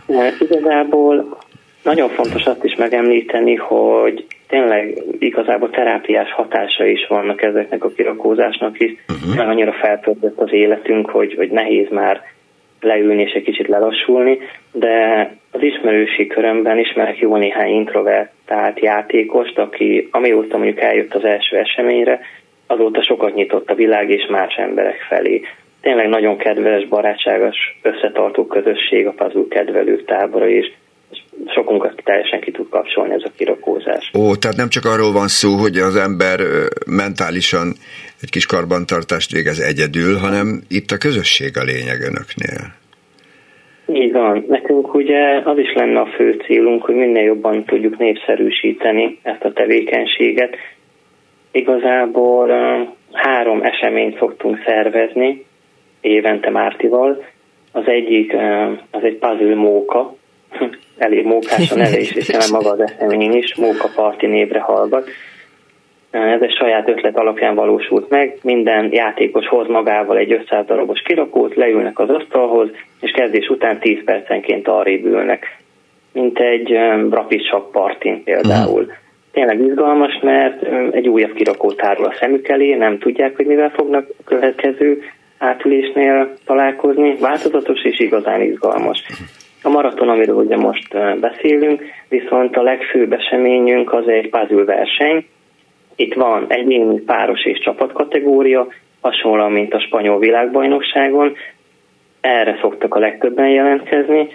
Igazából 0.38 1.38
nagyon 1.82 2.08
fontos 2.08 2.44
azt 2.44 2.64
is 2.64 2.74
megemlíteni, 2.74 3.54
hogy 3.54 4.26
tényleg 4.48 5.02
igazából 5.18 5.70
terápiás 5.70 6.32
hatása 6.32 6.84
is 6.84 7.06
vannak 7.08 7.42
ezeknek 7.42 7.84
a 7.84 7.92
kirakózásnak 7.96 8.80
is, 8.80 8.92
uh-huh. 9.08 9.36
mert 9.36 9.48
annyira 9.48 9.72
feltöltött 9.72 10.38
az 10.38 10.52
életünk, 10.52 11.10
hogy, 11.10 11.34
hogy 11.34 11.50
nehéz 11.50 11.86
már 11.90 12.22
leülni 12.80 13.22
és 13.22 13.32
egy 13.32 13.42
kicsit 13.42 13.68
lelassulni, 13.68 14.38
de 14.72 15.30
az 15.50 15.62
ismerősi 15.62 16.26
körömben 16.26 16.78
ismerek 16.78 17.18
jó 17.18 17.36
néhány 17.36 17.70
introvertált 17.70 18.80
játékost, 18.80 19.58
aki 19.58 20.08
amióta 20.10 20.56
mondjuk 20.56 20.80
eljött 20.80 21.14
az 21.14 21.24
első 21.24 21.56
eseményre, 21.56 22.20
azóta 22.66 23.02
sokat 23.02 23.34
nyitott 23.34 23.70
a 23.70 23.74
világ 23.74 24.10
és 24.10 24.26
más 24.28 24.54
emberek 24.54 25.06
felé. 25.08 25.42
Tényleg 25.80 26.08
nagyon 26.08 26.36
kedves, 26.36 26.86
barátságos, 26.86 27.56
összetartó 27.82 28.46
közösség 28.46 29.06
a 29.06 29.12
puzzle 29.12 29.44
kedvelők 29.48 30.04
tábora 30.04 30.48
is 30.48 30.72
sokunkat 31.46 32.00
teljesen 32.04 32.40
ki 32.40 32.50
tud 32.50 32.68
kapcsolni 32.68 33.14
ez 33.14 33.22
a 33.24 33.30
kirakózás. 33.36 34.10
Ó, 34.18 34.36
tehát 34.36 34.56
nem 34.56 34.68
csak 34.68 34.84
arról 34.84 35.12
van 35.12 35.28
szó, 35.28 35.54
hogy 35.54 35.76
az 35.76 35.96
ember 35.96 36.40
mentálisan 36.86 37.74
egy 38.20 38.30
kis 38.30 38.46
karbantartást 38.46 39.32
végez 39.32 39.58
egyedül, 39.58 40.16
hanem 40.16 40.60
itt 40.68 40.90
a 40.90 40.96
közösség 40.96 41.56
a 41.58 41.62
lényeg 41.62 42.00
önöknél. 42.00 42.74
Így 43.92 44.12
van. 44.12 44.44
Nekünk 44.48 44.94
ugye 44.94 45.40
az 45.44 45.58
is 45.58 45.72
lenne 45.74 46.00
a 46.00 46.06
fő 46.06 46.32
célunk, 46.46 46.82
hogy 46.82 46.94
minél 46.94 47.22
jobban 47.22 47.64
tudjuk 47.64 47.98
népszerűsíteni 47.98 49.18
ezt 49.22 49.44
a 49.44 49.52
tevékenységet. 49.52 50.56
Igazából 51.50 52.48
három 53.12 53.62
eseményt 53.62 54.18
szoktunk 54.18 54.62
szervezni 54.66 55.44
évente 56.00 56.50
Mártival. 56.50 57.24
Az 57.72 57.86
egyik 57.86 58.34
az 58.90 59.02
egy 59.02 59.16
puzzle 59.16 59.54
móka, 59.54 60.16
elég 60.98 61.24
mókás 61.24 61.70
a 61.70 61.76
neve 61.76 61.98
is, 61.98 62.12
és 62.12 62.50
maga 62.50 62.70
az 62.70 62.80
esemény 62.80 63.34
is, 63.34 63.54
Móka 63.54 63.88
Parti 63.94 64.26
névre 64.26 64.60
hallgat. 64.60 65.08
Ez 66.16 66.40
egy 66.40 66.54
saját 66.54 66.88
ötlet 66.88 67.18
alapján 67.18 67.54
valósult 67.54 68.08
meg, 68.08 68.38
minden 68.42 68.92
játékos 68.92 69.46
hoz 69.48 69.68
magával 69.68 70.16
egy 70.16 70.32
500 70.32 70.66
darabos 70.66 71.00
kirakót, 71.00 71.54
leülnek 71.54 71.98
az 71.98 72.10
asztalhoz, 72.10 72.68
és 73.00 73.10
kezdés 73.10 73.48
után 73.48 73.78
10 73.78 74.04
percenként 74.04 74.68
arrébb 74.68 75.04
ülnek, 75.04 75.56
mint 76.12 76.38
egy 76.38 76.78
rapid 77.10 77.42
shock 77.42 77.70
partin 77.70 78.22
például. 78.24 78.86
Tényleg 79.32 79.60
izgalmas, 79.60 80.18
mert 80.22 80.62
egy 80.94 81.08
újabb 81.08 81.32
kirakó 81.32 81.72
tárul 81.72 82.04
a 82.04 82.14
szemük 82.20 82.48
elé, 82.48 82.74
nem 82.74 82.98
tudják, 82.98 83.36
hogy 83.36 83.46
mivel 83.46 83.70
fognak 83.70 84.06
a 84.18 84.22
következő 84.24 85.02
átülésnél 85.38 86.32
találkozni. 86.46 87.16
Változatos 87.20 87.84
és 87.84 88.00
igazán 88.00 88.40
izgalmas. 88.40 89.02
A 89.62 89.68
maraton, 89.68 90.08
amiről 90.08 90.36
ugye 90.36 90.56
most 90.56 91.18
beszélünk, 91.20 91.82
viszont 92.08 92.56
a 92.56 92.62
legfőbb 92.62 93.12
eseményünk 93.12 93.92
az 93.92 94.08
egy 94.08 94.30
puzzle 94.30 94.64
verseny. 94.64 95.24
Itt 95.96 96.14
van 96.14 96.44
egyéni, 96.48 97.00
páros 97.00 97.44
és 97.44 97.58
csapatkategória, 97.58 98.66
hasonlóan, 99.00 99.52
mint 99.52 99.74
a 99.74 99.80
spanyol 99.80 100.18
világbajnokságon. 100.18 101.36
Erre 102.20 102.58
szoktak 102.60 102.94
a 102.94 102.98
legtöbben 102.98 103.48
jelentkezni. 103.48 104.28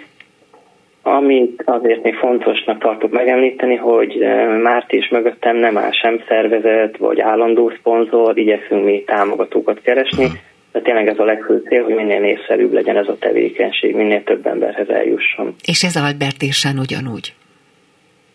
Amit 1.02 1.62
azért 1.64 2.02
még 2.02 2.14
fontosnak 2.14 2.78
tartok 2.78 3.10
megemlíteni, 3.12 3.76
hogy 3.76 4.18
Márti 4.62 4.96
is 4.96 5.08
mögöttem 5.08 5.56
nem 5.56 5.78
áll 5.78 5.90
sem 5.90 6.22
szervezet, 6.28 6.96
vagy 6.96 7.20
állandó 7.20 7.72
szponzor, 7.78 8.38
igyekszünk 8.38 8.84
mi 8.84 9.02
támogatókat 9.06 9.80
keresni, 9.80 10.26
de 10.72 10.80
tényleg 10.80 11.08
ez 11.08 11.18
a 11.18 11.24
legfőbb 11.24 11.66
cél, 11.68 11.82
hogy 11.82 11.94
minél 11.94 12.20
népszerűbb 12.20 12.72
legyen 12.72 12.96
ez 12.96 13.08
a 13.08 13.18
tevékenység, 13.18 13.94
minél 13.94 14.24
több 14.24 14.46
emberhez 14.46 14.88
eljusson. 14.88 15.54
És 15.66 15.82
ez 15.82 15.96
Albert 15.96 16.42
Irsán 16.42 16.78
ugyanúgy? 16.78 17.32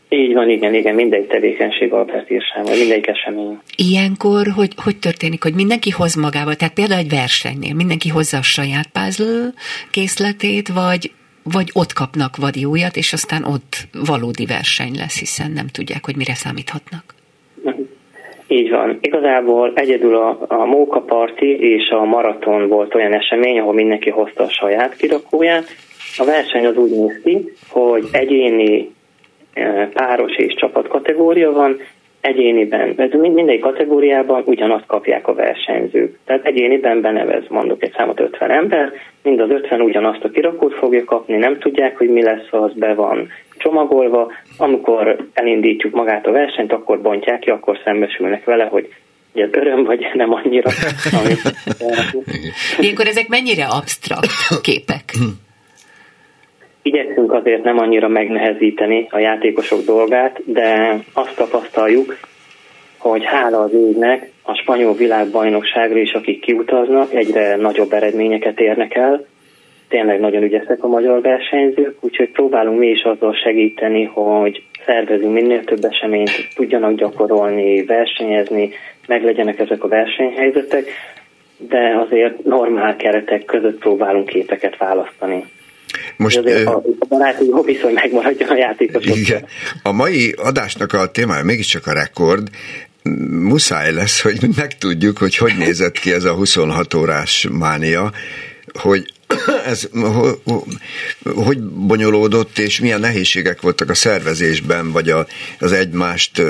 Így 0.09 0.33
van, 0.33 0.49
igen, 0.49 0.73
igen, 0.73 0.95
mindegy 0.95 1.25
tevékenység 1.25 1.93
Albert 1.93 2.29
Irsán, 2.29 2.63
vagy 2.63 2.77
mindegyik 2.77 3.07
esemény. 3.07 3.57
Ilyenkor, 3.75 4.47
hogy, 4.55 4.73
hogy 4.83 4.97
történik, 4.99 5.43
hogy 5.43 5.53
mindenki 5.53 5.89
hoz 5.89 6.15
magával, 6.15 6.55
tehát 6.55 6.73
például 6.73 6.99
egy 6.99 7.09
versenynél 7.09 7.73
mindenki 7.75 8.09
hozza 8.09 8.37
a 8.37 8.41
saját 8.41 8.87
puzzle 8.93 9.53
készletét, 9.91 10.67
vagy, 10.67 11.11
vagy 11.43 11.69
ott 11.73 11.93
kapnak 11.93 12.35
vadi 12.35 12.65
újat, 12.65 12.95
és 12.95 13.13
aztán 13.13 13.43
ott 13.43 13.73
valódi 14.07 14.45
verseny 14.45 14.95
lesz, 14.95 15.19
hiszen 15.19 15.51
nem 15.51 15.67
tudják, 15.67 16.05
hogy 16.05 16.15
mire 16.15 16.33
számíthatnak. 16.33 17.03
Így 18.47 18.69
van. 18.69 18.97
Igazából 19.01 19.71
egyedül 19.75 20.15
a, 20.15 20.45
a 20.47 20.65
Móka 20.65 20.99
Parti 20.99 21.59
és 21.59 21.89
a 21.89 22.03
maraton 22.03 22.67
volt 22.67 22.95
olyan 22.95 23.13
esemény, 23.13 23.59
ahol 23.59 23.73
mindenki 23.73 24.09
hozta 24.09 24.43
a 24.43 24.49
saját 24.49 24.95
kirakóját. 24.95 25.65
A 26.17 26.25
verseny 26.25 26.65
az 26.65 26.75
úgy 26.75 26.91
néz 26.91 27.21
ki, 27.23 27.51
hogy 27.69 28.07
egyéni, 28.11 28.95
páros 29.93 30.35
és 30.35 30.53
csapat 30.53 30.87
kategória 30.87 31.51
van, 31.51 31.79
egyéniben, 32.21 32.93
ez 32.97 33.09
mindegy 33.11 33.59
kategóriában 33.59 34.43
ugyanazt 34.45 34.85
kapják 34.85 35.27
a 35.27 35.33
versenyzők. 35.33 36.17
Tehát 36.25 36.45
egyéniben 36.45 37.01
benevez, 37.01 37.43
mondok 37.49 37.83
egy 37.83 37.93
számot 37.97 38.19
50 38.19 38.51
ember, 38.51 38.91
mind 39.23 39.39
az 39.39 39.49
50 39.49 39.81
ugyanazt 39.81 40.23
a 40.23 40.29
kirakót 40.29 40.73
fogja 40.73 41.03
kapni, 41.03 41.35
nem 41.35 41.57
tudják, 41.59 41.97
hogy 41.97 42.09
mi 42.09 42.23
lesz, 42.23 42.47
az 42.49 42.71
be 42.75 42.93
van 42.93 43.27
csomagolva, 43.57 44.31
amikor 44.57 45.15
elindítjuk 45.33 45.93
magát 45.93 46.27
a 46.27 46.31
versenyt, 46.31 46.71
akkor 46.71 47.01
bontják 47.01 47.39
ki, 47.39 47.49
akkor 47.49 47.79
szembesülnek 47.83 48.45
vele, 48.45 48.63
hogy 48.63 48.93
ez 49.33 49.49
öröm, 49.51 49.83
vagy 49.83 50.07
nem 50.13 50.33
annyira. 50.33 50.71
Ilyenkor 52.79 53.07
ezek 53.07 53.27
mennyire 53.27 53.65
absztrakt 53.65 54.61
képek? 54.61 55.03
Igyekszünk 56.87 57.33
azért 57.33 57.63
nem 57.63 57.79
annyira 57.79 58.07
megnehezíteni 58.07 59.07
a 59.09 59.19
játékosok 59.19 59.85
dolgát, 59.85 60.41
de 60.45 60.97
azt 61.13 61.35
tapasztaljuk, 61.35 62.17
hogy 62.97 63.23
hála 63.25 63.59
az 63.59 63.73
égnek 63.73 64.31
a 64.43 64.53
spanyol 64.53 64.93
világbajnokságra 64.93 65.99
is, 65.99 66.11
akik 66.11 66.39
kiutaznak, 66.39 67.13
egyre 67.13 67.55
nagyobb 67.55 67.93
eredményeket 67.93 68.59
érnek 68.59 68.95
el. 68.95 69.25
Tényleg 69.89 70.19
nagyon 70.19 70.43
ügyesek 70.43 70.83
a 70.83 70.87
magyar 70.87 71.21
versenyzők, 71.21 71.97
úgyhogy 71.99 72.29
próbálunk 72.29 72.79
mi 72.79 72.87
is 72.87 73.01
azzal 73.01 73.33
segíteni, 73.33 74.03
hogy 74.03 74.63
szervezünk 74.85 75.33
minél 75.33 75.63
több 75.63 75.83
eseményt, 75.83 76.47
tudjanak 76.55 76.95
gyakorolni, 76.95 77.85
versenyezni, 77.85 78.69
meglegyenek 79.07 79.59
ezek 79.59 79.83
a 79.83 79.87
versenyhelyzetek, 79.87 80.85
de 81.57 81.95
azért 82.05 82.43
normál 82.43 82.95
keretek 82.95 83.45
között 83.45 83.79
próbálunk 83.79 84.25
képeket 84.25 84.77
választani. 84.77 85.43
Most, 86.17 86.37
azért 86.37 86.67
a, 86.67 86.83
a 86.99 87.05
baráti 87.09 87.45
jó 87.45 87.63
viszony 87.63 87.93
megmaradjon 87.93 88.49
a 88.49 88.57
játékosok. 88.57 89.15
Igen. 89.15 89.45
A 89.83 89.91
mai 89.91 90.33
adásnak 90.37 90.93
a 90.93 91.11
témája 91.11 91.43
mégiscsak 91.43 91.87
a 91.87 91.93
rekord, 91.93 92.49
muszáj 93.29 93.93
lesz, 93.93 94.21
hogy 94.21 94.37
megtudjuk, 94.55 95.17
hogy 95.17 95.35
hogy 95.35 95.53
nézett 95.57 95.99
ki 95.99 96.13
ez 96.13 96.23
a 96.23 96.33
26 96.33 96.93
órás 96.93 97.47
mánia, 97.51 98.11
hogy 98.73 99.13
ez 99.71 99.89
hogy 101.35 101.59
bonyolódott, 101.61 102.57
és 102.57 102.79
milyen 102.79 102.99
nehézségek 102.99 103.61
voltak 103.61 103.89
a 103.89 103.93
szervezésben, 103.93 104.91
vagy 104.91 105.09
a, 105.09 105.27
az 105.59 105.71
egymást 105.71 106.41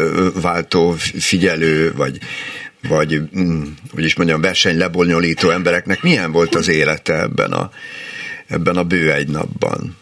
váltó 0.42 0.92
figyelő, 1.20 1.94
vagy, 1.96 2.18
vagy 2.88 3.22
mm, 3.38 3.62
hogy 3.94 4.04
is 4.04 4.16
mondjam, 4.16 4.42
verseny 4.42 4.78
lebonyolító 4.78 5.50
embereknek 5.50 6.02
milyen 6.02 6.32
volt 6.32 6.56
az 6.56 6.68
élete 6.68 7.22
ebben 7.22 7.52
a, 7.52 7.72
ebben 8.50 8.76
a 8.76 8.84
bő 8.84 9.12
egy 9.12 9.30
napban? 9.30 9.98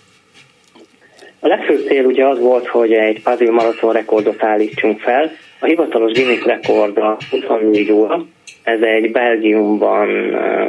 A 1.39 1.47
legfőbb 1.47 1.85
cél 1.87 2.05
ugye 2.05 2.25
az 2.25 2.39
volt, 2.39 2.67
hogy 2.67 2.93
egy 2.93 3.21
puzzle 3.21 3.51
maraton 3.51 3.93
rekordot 3.93 4.43
állítsunk 4.43 4.99
fel. 4.99 5.31
A 5.59 5.65
hivatalos 5.65 6.11
Guinness 6.11 6.43
rekord 6.43 6.97
a 6.97 7.17
24 7.29 7.91
óra, 7.91 8.25
ez 8.63 8.81
egy 8.81 9.11
Belgiumban, 9.11 10.07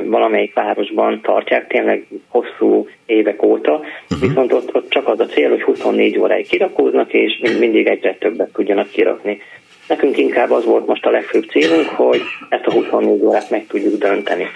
valamelyik 0.08 0.54
városban 0.54 1.20
tartják, 1.22 1.66
tényleg 1.66 2.06
hosszú 2.28 2.88
évek 3.06 3.42
óta, 3.42 3.72
uh-huh. 3.72 4.28
viszont 4.28 4.52
ott, 4.52 4.74
ott 4.74 4.90
csak 4.90 5.08
az 5.08 5.20
a 5.20 5.26
cél, 5.26 5.48
hogy 5.48 5.62
24 5.62 6.18
óráig 6.18 6.48
kirakóznak, 6.48 7.12
és 7.12 7.38
mindig 7.58 7.86
egyre 7.86 8.14
többet 8.14 8.52
tudjanak 8.52 8.90
kirakni. 8.90 9.40
Nekünk 9.88 10.16
inkább 10.16 10.50
az 10.50 10.64
volt 10.64 10.86
most 10.86 11.06
a 11.06 11.10
legfőbb 11.10 11.44
célunk, 11.44 11.86
hogy 11.86 12.20
ezt 12.48 12.66
a 12.66 12.72
24 12.72 13.22
órát 13.22 13.50
meg 13.50 13.66
tudjuk 13.66 13.98
dönteni. 13.98 14.46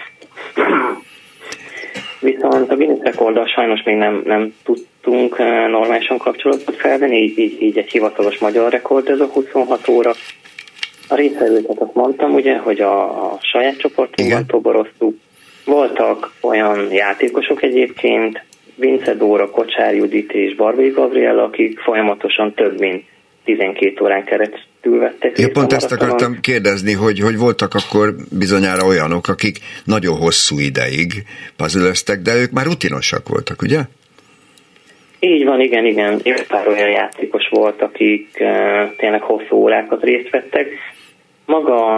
Viszont 2.21 2.71
a 2.71 2.75
Guinness 2.75 3.03
rekorddal 3.03 3.47
sajnos 3.47 3.83
még 3.83 3.95
nem, 3.95 4.21
nem 4.25 4.53
tudtunk 4.63 5.37
normálisan 5.69 6.17
kapcsolatot 6.17 6.75
felvenni, 6.75 7.17
így, 7.17 7.37
így, 7.37 7.61
így 7.61 7.77
egy 7.77 7.91
hivatalos 7.91 8.37
magyar 8.37 8.71
rekord 8.71 9.09
ez 9.09 9.19
a 9.19 9.25
26 9.25 9.87
óra, 9.87 10.11
a 11.07 11.15
részvevőket 11.15 11.79
azt 11.79 11.93
mondtam, 11.93 12.33
ugye, 12.33 12.57
hogy 12.57 12.81
a, 12.81 13.03
a 13.33 13.37
saját 13.41 13.77
csoportunkban 13.77 14.45
toboroztuk. 14.45 15.15
Voltak 15.65 16.31
olyan 16.41 16.91
játékosok 16.91 17.63
egyébként, 17.63 18.43
Vince 18.75 19.15
Dóra, 19.15 19.49
Kocsár 19.49 19.95
Judit 19.95 20.31
és 20.31 20.55
Barbai 20.55 20.89
Gabriela, 20.89 21.43
akik 21.43 21.79
folyamatosan 21.79 22.53
több 22.53 22.79
mint 22.79 23.03
12 23.43 24.03
órán 24.03 24.23
keresztül 24.23 24.70
vettek. 24.89 25.37
Én 25.37 25.53
pont 25.53 25.73
ezt 25.73 25.91
akartam 25.91 26.39
kérdezni, 26.41 26.93
hogy, 26.93 27.19
hogy 27.19 27.37
voltak 27.37 27.73
akkor 27.73 28.15
bizonyára 28.31 28.85
olyanok, 28.87 29.27
akik 29.27 29.57
nagyon 29.85 30.17
hosszú 30.17 30.59
ideig 30.59 31.11
puzzlöztek, 31.57 32.21
de 32.21 32.35
ők 32.35 32.51
már 32.51 32.65
rutinosak 32.65 33.27
voltak, 33.29 33.61
ugye? 33.61 33.79
Így 35.19 35.45
van, 35.45 35.61
igen, 35.61 35.85
igen. 35.85 36.19
Jó 36.23 36.33
pár 36.47 36.67
olyan 36.67 36.89
játékos 36.89 37.47
volt, 37.49 37.81
akik 37.81 38.27
uh, 38.39 38.95
tényleg 38.97 39.21
hosszú 39.21 39.55
órákat 39.55 40.03
részt 40.03 40.29
vettek. 40.29 40.67
Maga 41.45 41.95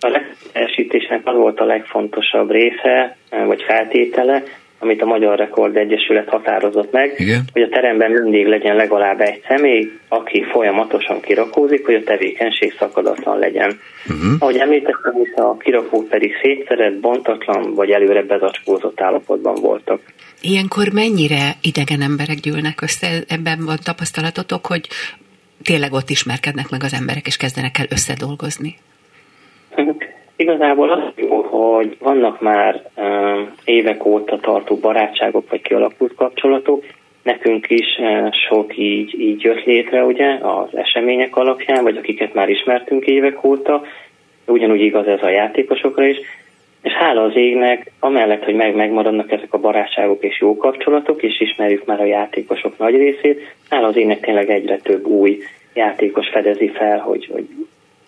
a 0.00 0.20
teljesítésnek 0.52 1.20
az 1.24 1.34
volt 1.34 1.60
a 1.60 1.64
legfontosabb 1.64 2.50
része, 2.50 3.16
vagy 3.46 3.62
feltétele, 3.62 4.42
amit 4.78 5.02
a 5.02 5.06
Magyar 5.06 5.38
Rekord 5.38 5.76
Egyesület 5.76 6.28
határozott 6.28 6.92
meg, 6.92 7.14
Igen. 7.16 7.42
hogy 7.52 7.62
a 7.62 7.68
teremben 7.68 8.10
mindig 8.10 8.46
legyen 8.46 8.76
legalább 8.76 9.20
egy 9.20 9.42
személy, 9.48 9.90
aki 10.08 10.42
folyamatosan 10.42 11.20
kirakózik, 11.20 11.86
hogy 11.86 11.94
a 11.94 12.04
tevékenység 12.04 12.74
szakadatlan 12.78 13.38
legyen. 13.38 13.78
Uh-huh. 14.08 14.34
Ahogy 14.38 14.56
említettem, 14.56 15.14
a 15.34 15.56
kirakók 15.56 16.08
pedig 16.08 16.32
szétszerett, 16.42 17.00
bontatlan 17.00 17.74
vagy 17.74 17.90
előre 17.90 18.22
bezacskózott 18.22 19.00
állapotban 19.00 19.54
voltak. 19.54 20.00
Ilyenkor 20.40 20.88
mennyire 20.92 21.52
idegen 21.62 22.00
emberek 22.00 22.36
gyűlnek 22.36 22.80
össze? 22.80 23.08
Ebben 23.28 23.64
van 23.64 23.78
tapasztalatotok, 23.84 24.66
hogy 24.66 24.88
tényleg 25.62 25.92
ott 25.92 26.10
ismerkednek 26.10 26.68
meg 26.70 26.82
az 26.82 26.92
emberek, 26.92 27.26
és 27.26 27.36
kezdenek 27.36 27.78
el 27.78 27.86
összedolgozni? 27.88 28.76
Igazából 30.36 30.90
az 30.90 31.02
jó, 31.14 31.42
hogy 31.42 31.96
vannak 31.98 32.40
már 32.40 32.82
um, 32.96 33.54
évek 33.64 34.06
óta 34.06 34.38
tartó 34.38 34.76
barátságok, 34.76 35.50
vagy 35.50 35.62
kialakult 35.62 36.14
kapcsolatok. 36.14 36.84
Nekünk 37.22 37.70
is 37.70 37.98
uh, 37.98 38.32
sok 38.48 38.76
így, 38.76 39.20
így 39.20 39.42
jött 39.42 39.64
létre, 39.64 40.04
ugye, 40.04 40.34
az 40.34 40.76
események 40.76 41.36
alapján, 41.36 41.82
vagy 41.82 41.96
akiket 41.96 42.34
már 42.34 42.48
ismertünk 42.48 43.04
évek 43.04 43.44
óta. 43.44 43.82
Ugyanúgy 44.46 44.80
igaz 44.80 45.06
ez 45.06 45.22
a 45.22 45.28
játékosokra 45.28 46.04
is 46.04 46.18
és 46.86 46.92
hála 46.92 47.22
az 47.22 47.36
égnek, 47.36 47.90
amellett, 48.00 48.44
hogy 48.44 48.54
meg 48.54 48.74
megmaradnak 48.74 49.32
ezek 49.32 49.52
a 49.52 49.58
barátságok 49.58 50.22
és 50.22 50.40
jó 50.40 50.56
kapcsolatok, 50.56 51.22
és 51.22 51.40
ismerjük 51.40 51.84
már 51.84 52.00
a 52.00 52.04
játékosok 52.04 52.78
nagy 52.78 52.94
részét, 52.94 53.54
hála 53.70 53.86
az 53.86 53.96
égnek 53.96 54.20
tényleg 54.20 54.50
egyre 54.50 54.76
több 54.76 55.06
új 55.06 55.38
játékos 55.74 56.28
fedezi 56.28 56.68
fel, 56.68 56.98
hogy, 56.98 57.28
hogy 57.32 57.46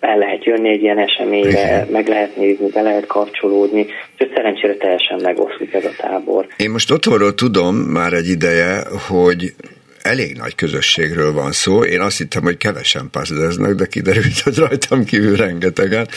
el 0.00 0.18
lehet 0.18 0.44
jönni 0.44 0.68
egy 0.68 0.82
ilyen 0.82 0.98
eseményre, 0.98 1.86
meg 1.90 2.08
lehet 2.08 2.36
nézni, 2.36 2.68
be 2.68 2.82
lehet 2.82 3.06
kapcsolódni, 3.06 3.86
és 4.16 4.26
szerencsére 4.34 4.74
teljesen 4.74 5.20
megoszlik 5.22 5.72
ez 5.72 5.84
a 5.84 5.92
tábor. 5.96 6.46
Én 6.56 6.70
most 6.70 6.90
otthonról 6.90 7.34
tudom 7.34 7.76
már 7.76 8.12
egy 8.12 8.28
ideje, 8.28 8.82
hogy 9.08 9.54
elég 10.02 10.36
nagy 10.36 10.54
közösségről 10.54 11.32
van 11.32 11.52
szó. 11.52 11.84
Én 11.84 12.00
azt 12.00 12.18
hittem, 12.18 12.42
hogy 12.42 12.56
kevesen 12.56 13.08
puzzleznek, 13.10 13.74
de 13.74 13.86
kiderült, 13.86 14.40
hogy 14.40 14.56
rajtam 14.56 15.04
kívül 15.04 15.36
rengetegen. 15.36 16.08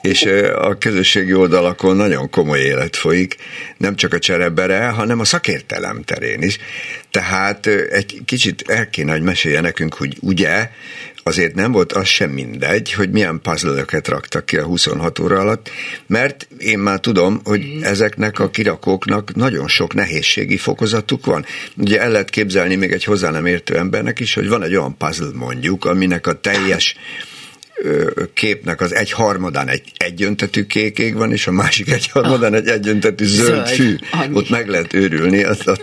És 0.00 0.24
a 0.54 0.78
közösségi 0.78 1.34
oldalakon 1.34 1.96
nagyon 1.96 2.30
komoly 2.30 2.58
élet 2.58 2.96
folyik, 2.96 3.36
nem 3.76 3.96
csak 3.96 4.12
a 4.12 4.18
cserebere, 4.18 4.86
hanem 4.86 5.20
a 5.20 5.24
szakértelem 5.24 6.02
terén 6.04 6.42
is. 6.42 6.58
Tehát 7.10 7.66
egy 7.66 8.20
kicsit 8.24 8.64
el 8.66 8.90
kéne, 8.90 9.12
hogy 9.12 9.22
mesélje 9.22 9.60
nekünk, 9.60 9.94
hogy 9.94 10.16
ugye 10.20 10.68
azért 11.22 11.54
nem 11.54 11.72
volt 11.72 11.92
az 11.92 12.06
sem 12.06 12.30
mindegy, 12.30 12.92
hogy 12.92 13.10
milyen 13.10 13.40
puzzle 13.40 13.84
raktak 14.04 14.46
ki 14.46 14.56
a 14.56 14.64
26 14.64 15.18
óra 15.18 15.38
alatt, 15.38 15.70
mert 16.06 16.48
én 16.58 16.78
már 16.78 17.00
tudom, 17.00 17.40
hogy 17.44 17.64
mm. 17.64 17.82
ezeknek 17.82 18.38
a 18.38 18.50
kirakóknak 18.50 19.34
nagyon 19.34 19.68
sok 19.68 19.94
nehézségi 19.94 20.56
fokozatuk 20.56 21.26
van. 21.26 21.44
Ugye 21.76 22.00
el 22.00 22.10
lehet 22.10 22.30
képzelni 22.30 22.74
még 22.74 22.92
egy 22.92 23.04
hozzá 23.04 23.30
nem 23.30 23.46
értő 23.46 23.76
embernek 23.76 24.20
is, 24.20 24.34
hogy 24.34 24.48
van 24.48 24.62
egy 24.62 24.76
olyan 24.76 24.96
puzzle 24.96 25.30
mondjuk, 25.34 25.84
aminek 25.84 26.26
a 26.26 26.40
teljes 26.40 26.96
képnek 28.32 28.80
az 28.80 28.94
egy 28.94 29.10
harmadán 29.10 29.68
egy 29.68 29.92
egyöntetű 29.96 30.64
kék 30.66 30.98
ég 30.98 31.14
van, 31.14 31.32
és 31.32 31.46
a 31.46 31.50
másik 31.50 31.90
egy 31.90 32.08
harmadán 32.08 32.54
egy 32.54 32.68
egyöntetű 32.68 33.24
zöld, 33.24 33.48
zöld 33.48 33.68
fű. 33.68 33.96
Annyi. 34.12 34.34
Ott 34.36 34.50
meg 34.50 34.68
lehet 34.68 34.92
őrülni 34.92 35.44
az 35.44 35.66
a 35.66 35.76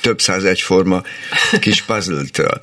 több 0.00 0.20
száz 0.20 0.44
egyforma 0.44 1.02
kis 1.60 1.82
puzzle-től. 1.82 2.60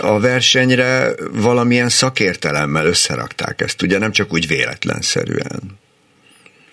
A 0.00 0.20
versenyre 0.20 1.14
valamilyen 1.32 1.88
szakértelemmel 1.88 2.86
összerakták 2.86 3.60
ezt, 3.60 3.82
ugye 3.82 3.98
nem 3.98 4.12
csak 4.12 4.32
úgy 4.32 4.46
véletlenszerűen. 4.46 5.60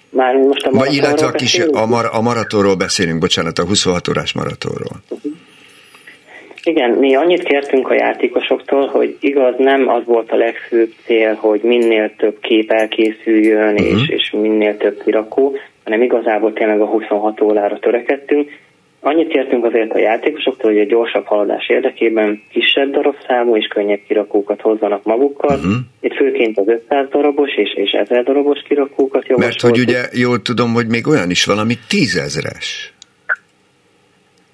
Már 0.10 0.36
most 0.36 0.66
a 0.66 0.72
Vagy 0.72 0.94
illetve 0.94 1.26
a, 1.26 1.32
kis, 1.32 1.60
a, 1.72 1.86
mar, 1.86 2.10
a 2.12 2.22
maratonról 2.22 2.76
beszélünk, 2.76 3.20
bocsánat, 3.20 3.60
a 3.60 3.66
26 3.66 4.08
órás 4.08 4.34
maratonról. 4.34 5.04
Uh-huh. 5.10 5.32
Igen, 6.68 6.90
mi 6.90 7.16
annyit 7.16 7.44
kértünk 7.44 7.90
a 7.90 7.94
játékosoktól, 7.94 8.88
hogy 8.88 9.18
igaz, 9.20 9.54
nem 9.58 9.88
az 9.88 10.06
volt 10.06 10.32
a 10.32 10.36
legfőbb 10.36 10.92
cél, 11.06 11.34
hogy 11.34 11.62
minél 11.64 12.16
több 12.18 12.40
kép 12.40 12.72
elkészüljön, 12.72 13.74
uh-huh. 13.74 14.02
és, 14.02 14.10
és 14.10 14.32
minél 14.32 14.78
több 14.78 15.02
kirakó, 15.04 15.58
hanem 15.84 16.02
igazából 16.02 16.54
tényleg 16.54 16.82
a 16.82 16.86
26 16.86 17.42
órára 17.42 17.80
törekedtünk. 17.80 18.50
Annyit 19.00 19.28
kértünk 19.28 19.66
azért 19.66 19.94
a 19.94 19.98
játékosoktól, 19.98 20.72
hogy 20.72 20.80
egy 20.80 20.88
gyorsabb 20.88 21.26
haladás 21.26 21.70
érdekében 21.70 22.42
kisebb 22.52 22.92
darabszámú 22.92 23.56
és 23.56 23.68
könnyebb 23.68 24.02
kirakókat 24.08 24.62
hozzanak 24.62 25.04
magukkal. 25.04 25.58
Uh-huh. 25.58 25.74
Itt 26.00 26.16
főként 26.16 26.58
az 26.58 26.68
500 26.68 27.10
darabos 27.10 27.56
és, 27.56 27.74
és 27.76 27.92
1000 27.92 28.24
darabos 28.24 28.60
kirakókat 28.68 29.28
javasoltuk. 29.28 29.62
Mert 29.62 29.76
hogy 29.76 29.80
ugye 29.80 30.02
jól 30.12 30.42
tudom, 30.42 30.74
hogy 30.74 30.88
még 30.88 31.08
olyan 31.08 31.30
is 31.30 31.46
valami 31.46 31.74
tízezres. 31.88 32.95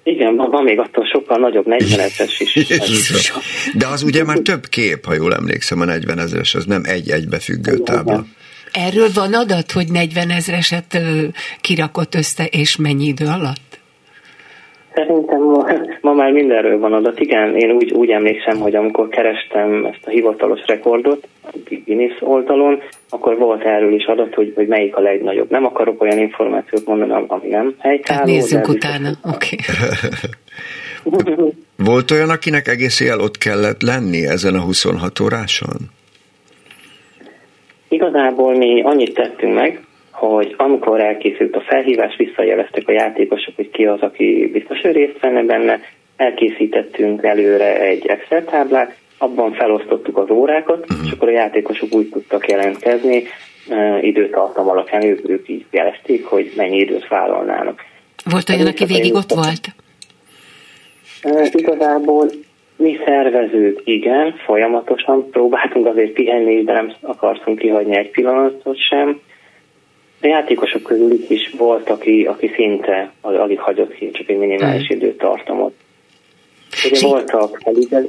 Igen, 0.04 0.36
van, 0.36 0.50
van 0.50 0.64
még 0.64 0.78
attól 0.78 1.04
sokkal 1.04 1.38
nagyobb 1.38 1.66
40 1.66 2.00
ezeres 2.00 2.40
is. 2.40 2.52
De 3.78 3.86
az 3.86 4.02
ugye 4.02 4.24
már 4.24 4.38
több 4.38 4.66
kép, 4.68 5.04
ha 5.04 5.14
jól 5.14 5.34
emlékszem, 5.34 5.80
a 5.80 5.84
40 5.84 6.18
ezeres, 6.18 6.54
az 6.54 6.64
nem 6.64 6.82
egy-egybe 6.84 7.38
függő 7.38 7.78
tábla. 7.78 8.24
Erről 8.72 9.08
van 9.14 9.34
adat, 9.34 9.72
hogy 9.72 9.90
40 9.90 10.30
ezereset 10.30 10.98
kirakott 11.60 12.14
össze, 12.14 12.44
és 12.44 12.76
mennyi 12.76 13.06
idő 13.06 13.26
alatt? 13.26 13.71
Szerintem 14.94 15.40
ma, 15.40 15.66
ma 16.00 16.12
már 16.12 16.32
mindenről 16.32 16.78
van 16.78 16.92
adat. 16.92 17.20
Igen, 17.20 17.56
én 17.56 17.70
úgy, 17.70 17.92
úgy 17.92 18.10
emlékszem, 18.10 18.58
hogy 18.58 18.74
amikor 18.74 19.08
kerestem 19.08 19.84
ezt 19.84 20.06
a 20.06 20.10
hivatalos 20.10 20.60
rekordot 20.66 21.28
a 21.42 21.48
Guinness 21.84 22.20
oldalon, 22.20 22.82
akkor 23.10 23.38
volt 23.38 23.64
erről 23.64 23.92
is 23.92 24.04
adat, 24.04 24.34
hogy, 24.34 24.52
hogy 24.54 24.66
melyik 24.66 24.96
a 24.96 25.00
legnagyobb. 25.00 25.50
Nem 25.50 25.64
akarok 25.64 26.02
olyan 26.02 26.18
információt 26.18 26.86
mondani, 26.86 27.24
ami 27.26 27.48
nem 27.48 27.74
helytálló. 27.78 28.02
Tehát 28.04 28.24
nézzünk 28.24 28.68
utána, 28.68 29.10
oké. 29.34 29.56
Okay. 31.04 31.52
volt 31.90 32.10
olyan, 32.10 32.30
akinek 32.30 32.68
egész 32.68 33.00
éjjel 33.00 33.20
ott 33.20 33.38
kellett 33.38 33.82
lenni 33.82 34.26
ezen 34.26 34.54
a 34.54 34.60
26 34.60 35.20
óráson? 35.20 35.76
Igazából 37.88 38.56
mi 38.56 38.82
annyit 38.82 39.14
tettünk 39.14 39.54
meg, 39.54 39.80
hogy 40.26 40.54
amikor 40.56 41.00
elkészült 41.00 41.56
a 41.56 41.60
felhívás, 41.60 42.16
visszajeleztek 42.16 42.88
a 42.88 42.92
játékosok, 42.92 43.56
hogy 43.56 43.70
ki 43.70 43.86
az, 43.86 44.00
aki 44.00 44.50
biztos, 44.52 44.80
hogy 44.80 44.92
részt 44.92 45.20
venne 45.20 45.42
benne, 45.42 45.80
elkészítettünk 46.16 47.22
előre 47.22 47.80
egy 47.80 48.06
Excel 48.06 48.44
táblát, 48.44 48.96
abban 49.18 49.52
felosztottuk 49.52 50.16
az 50.16 50.30
órákat, 50.30 50.78
uh-huh. 50.78 51.06
és 51.06 51.12
akkor 51.12 51.28
a 51.28 51.32
játékosok 51.32 51.94
úgy 51.94 52.08
tudtak 52.08 52.48
jelentkezni, 52.48 53.22
uh, 53.68 54.04
időtartam 54.04 54.68
alapján 54.68 55.04
ők, 55.04 55.28
ők 55.28 55.48
így 55.48 55.64
jelezték, 55.70 56.24
hogy 56.24 56.52
mennyi 56.56 56.78
időt 56.78 57.08
vállalnának. 57.08 57.84
Volt 58.30 58.48
olyan, 58.48 58.66
aki 58.66 58.84
végig 58.84 59.14
ott 59.14 59.30
volt? 59.30 59.68
Uh, 61.24 61.46
igazából 61.52 62.28
mi 62.76 62.98
szervezők 63.04 63.80
igen, 63.84 64.34
folyamatosan 64.44 65.30
próbáltunk 65.30 65.86
azért 65.86 66.12
pihenni, 66.12 66.62
de 66.62 66.72
nem 66.72 66.92
akartunk 67.00 67.58
kihagyni 67.58 67.96
egy 67.96 68.10
pillanatot 68.10 68.78
sem. 68.88 69.20
A 70.22 70.26
játékosok 70.26 70.82
közül 70.82 71.12
is 71.28 71.50
volt, 71.58 71.90
aki, 71.90 72.24
aki 72.24 72.50
szinte 72.54 73.12
alig 73.20 73.58
hagyott 73.58 73.94
ki, 73.94 74.10
csak 74.10 74.28
egy 74.28 74.38
minimális 74.38 74.92
mm. 74.92 74.96
időtartamot. 74.96 75.74
Ugye 76.84 77.08
voltak, 77.08 77.60
felügyel, 77.62 78.06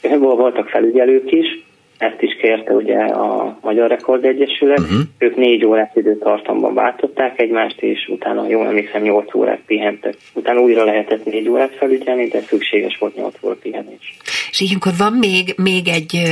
voltak 0.18 0.68
felügyelők 0.68 1.32
is, 1.32 1.64
ezt 2.00 2.22
is 2.22 2.36
kérte 2.36 2.72
ugye 2.72 2.98
a 2.98 3.58
Magyar 3.62 3.88
Rekord 3.88 4.24
Egyesület. 4.24 4.78
Uh-huh. 4.78 5.00
Ők 5.18 5.36
négy 5.36 5.64
órás 5.64 5.90
időtartamban 5.94 6.74
váltották 6.74 7.40
egymást, 7.40 7.80
és 7.80 8.08
utána, 8.08 8.48
jól 8.48 8.66
emlékszem, 8.66 9.02
nyolc 9.02 9.34
órát 9.34 9.60
pihentek. 9.66 10.16
Utána 10.34 10.60
újra 10.60 10.84
lehetett 10.84 11.24
négy 11.24 11.48
órát 11.48 11.74
felügyelni, 11.74 12.26
de 12.28 12.40
szükséges 12.40 12.98
volt 12.98 13.16
nyolc 13.16 13.34
óra 13.42 13.56
pihenés. 13.62 14.16
És 14.50 14.60
ilyenkor 14.60 14.92
van 14.98 15.12
még, 15.12 15.54
még 15.56 15.88
egy 15.88 16.22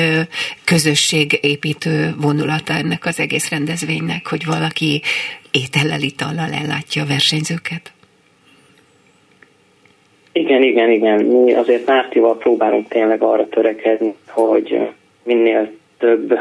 közösségépítő 0.64 2.14
vonulata 2.20 2.72
ennek 2.72 3.04
az 3.04 3.20
egész 3.20 3.50
rendezvénynek, 3.50 4.26
hogy 4.26 4.44
valaki 4.46 5.02
étellel, 5.50 6.00
itallal 6.00 6.52
ellátja 6.62 7.02
a 7.02 7.06
versenyzőket? 7.06 7.92
Igen, 10.32 10.62
igen, 10.62 10.90
igen. 10.90 11.24
Mi 11.24 11.52
azért 11.52 11.86
Mártival 11.86 12.36
próbálunk 12.38 12.88
tényleg 12.88 13.22
arra 13.22 13.48
törekedni, 13.48 14.14
hogy 14.28 14.88
minél 15.28 15.70
több 15.98 16.38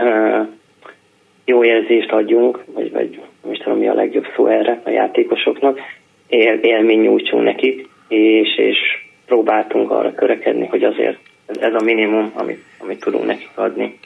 jó 1.46 1.64
érzést 1.64 2.12
adjunk, 2.12 2.64
vagy, 2.74 2.92
vagy 2.92 3.22
nem 3.44 3.52
is 3.52 3.58
tudom 3.58 3.78
mi 3.78 3.88
a 3.88 3.94
legjobb 3.94 4.26
szó 4.36 4.48
erre 4.48 4.82
a 4.86 4.90
játékosoknak, 4.90 5.80
él, 6.28 6.54
élmény 6.54 7.00
nyújtsunk 7.00 7.44
nekik, 7.44 7.88
és, 8.08 8.58
és 8.58 8.78
próbáltunk 9.26 9.92
arra 9.92 10.14
törekedni, 10.14 10.66
hogy 10.66 10.84
azért 10.84 11.18
ez 11.60 11.74
a 11.74 11.84
minimum, 11.84 12.32
amit, 12.34 12.64
amit 12.80 13.00
tudunk 13.00 13.26
nekik 13.26 13.52
adni. 13.56 14.00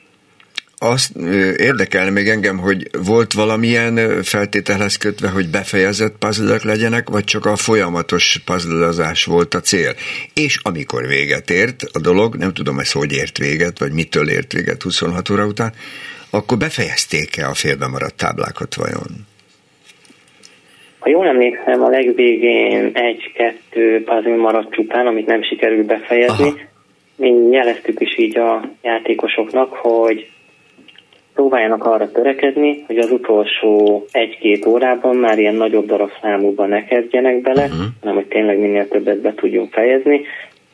Azt 0.84 1.16
érdekelne 1.58 2.10
még 2.10 2.28
engem, 2.28 2.58
hogy 2.58 2.90
volt 3.06 3.34
valamilyen 3.34 4.24
feltételhez 4.24 4.98
kötve, 4.98 5.30
hogy 5.30 5.50
befejezett 5.50 6.16
puzzle 6.18 6.60
legyenek, 6.64 7.10
vagy 7.10 7.24
csak 7.24 7.46
a 7.46 7.56
folyamatos 7.56 8.42
puzzle 8.46 9.14
volt 9.26 9.54
a 9.54 9.60
cél. 9.60 9.94
És 10.34 10.60
amikor 10.64 11.08
véget 11.08 11.50
ért 11.50 11.84
a 11.92 12.00
dolog, 12.00 12.36
nem 12.36 12.54
tudom 12.54 12.80
ez 12.80 12.92
hogy 12.92 13.14
ért 13.14 13.38
véget, 13.38 13.80
vagy 13.80 13.92
mitől 13.92 14.30
ért 14.30 14.54
véget 14.54 14.82
26 14.82 15.30
óra 15.30 15.46
után, 15.46 15.72
akkor 16.30 16.58
befejezték-e 16.58 17.48
a 17.48 17.54
félbe 17.54 17.88
maradt 17.88 18.18
táblákat 18.18 18.76
vajon? 18.76 19.28
Ha 21.00 21.10
jól 21.10 21.28
emlékszem, 21.28 21.84
a 21.84 21.90
legvégén 21.90 22.92
egy-kettő 22.94 24.04
puzzle 24.04 24.36
maradt 24.36 24.74
csupán, 24.74 25.08
amit 25.08 25.26
nem 25.26 25.44
sikerült 25.44 25.86
befejezni. 25.86 26.48
Aha. 26.48 26.58
Mi 27.16 27.32
jeleztük 27.52 28.00
is 28.00 28.18
így 28.18 28.38
a 28.38 28.72
játékosoknak, 28.82 29.74
hogy 29.74 30.30
próbáljanak 31.42 31.86
arra 31.86 32.12
törekedni, 32.12 32.84
hogy 32.88 32.98
az 32.98 33.12
utolsó 33.12 34.06
egy-két 34.12 34.66
órában 34.66 35.16
már 35.16 35.40
ilyen 35.40 35.56
nagyobb 35.56 35.86
darabszámúban 35.86 36.70
ne 36.70 36.84
kezdjenek 36.86 37.42
bele, 37.42 37.64
uh-huh. 37.64 37.80
hanem 38.00 38.16
hogy 38.16 38.26
tényleg 38.28 38.60
minél 38.60 38.88
többet 38.88 39.22
be 39.22 39.34
tudjunk 39.34 39.74
fejezni. 39.74 40.22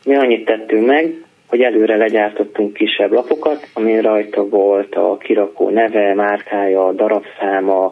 Mi 0.05 0.15
annyit 0.15 0.45
tettünk 0.45 0.85
meg, 0.85 1.25
hogy 1.47 1.61
előre 1.61 1.95
legyártottunk 1.95 2.73
kisebb 2.73 3.11
lapokat, 3.11 3.67
amin 3.73 4.01
rajta 4.01 4.47
volt 4.49 4.95
a 4.95 5.17
kirakó 5.17 5.69
neve, 5.69 6.13
márkája, 6.13 6.91
darabszáma, 6.91 7.91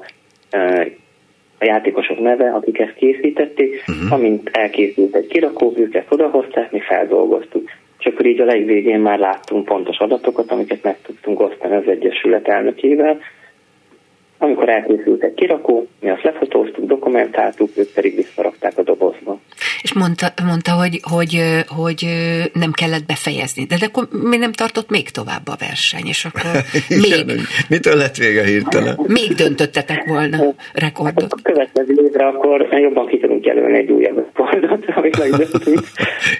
a 1.60 1.65
játékosok 1.65 2.19
neve, 2.19 2.49
akik 2.49 2.80
ezt 2.80 2.95
készítették, 2.95 3.84
uh-huh. 3.88 4.11
amint 4.11 4.49
elkészült 4.53 5.15
egy 5.15 5.27
kirakó, 5.27 5.73
őket 5.76 6.06
odahozták, 6.10 6.72
mi 6.72 6.80
feldolgoztuk 6.80 7.69
és 8.00 8.06
akkor 8.06 8.26
így 8.26 8.42
a 8.42 8.46
legvégén 8.46 9.00
már 9.00 9.20
láttunk 9.20 9.66
pontos 9.66 9.98
adatokat, 9.98 10.52
amiket 10.52 10.84
meg 10.84 10.98
tudtunk 11.02 11.40
osztani 11.40 11.76
az 11.76 11.88
Egyesület 11.88 12.48
elnökével, 12.48 13.20
amikor 14.46 14.70
elkészült 14.70 15.24
egy 15.24 15.34
kirakó, 15.34 15.88
mi 16.00 16.10
azt 16.10 16.24
lefotóztuk, 16.24 16.86
dokumentáltuk, 16.86 17.70
ők 17.76 17.94
pedig 17.94 18.16
visszarakták 18.16 18.78
a 18.78 18.84
dobozba. 18.84 19.40
És 19.82 19.94
mondta, 19.94 20.28
mondta 20.46 20.72
hogy, 20.72 21.00
hogy, 21.16 21.42
hogy 21.68 22.06
nem 22.54 22.72
kellett 22.72 23.06
befejezni, 23.06 23.64
de, 23.64 23.76
de 23.80 23.86
akkor 23.86 24.08
mi 24.12 24.38
nem 24.38 24.52
tartott 24.52 24.90
még 24.90 25.10
tovább 25.10 25.48
a 25.48 25.56
verseny, 25.60 26.08
és 26.08 26.26
akkor 26.26 26.42
Igen, 27.06 27.26
még... 27.26 27.40
Mitől 27.70 27.96
lett 27.96 28.16
vége 28.16 28.44
hirtelen? 28.44 29.00
Még 29.08 29.32
döntöttetek 29.34 30.04
volna 30.08 30.38
rekordot. 30.74 31.32
A 31.32 31.38
következő 31.44 31.94
évre 32.08 32.26
akkor 32.26 32.68
jobban 32.72 33.08
ki 33.08 33.18
tudunk 33.20 33.46
jelölni 33.46 33.78
egy 33.78 33.92
újabb 33.92 34.16
rekordot, 34.18 34.86
amit 34.98 35.20
megdöntünk. 35.20 35.80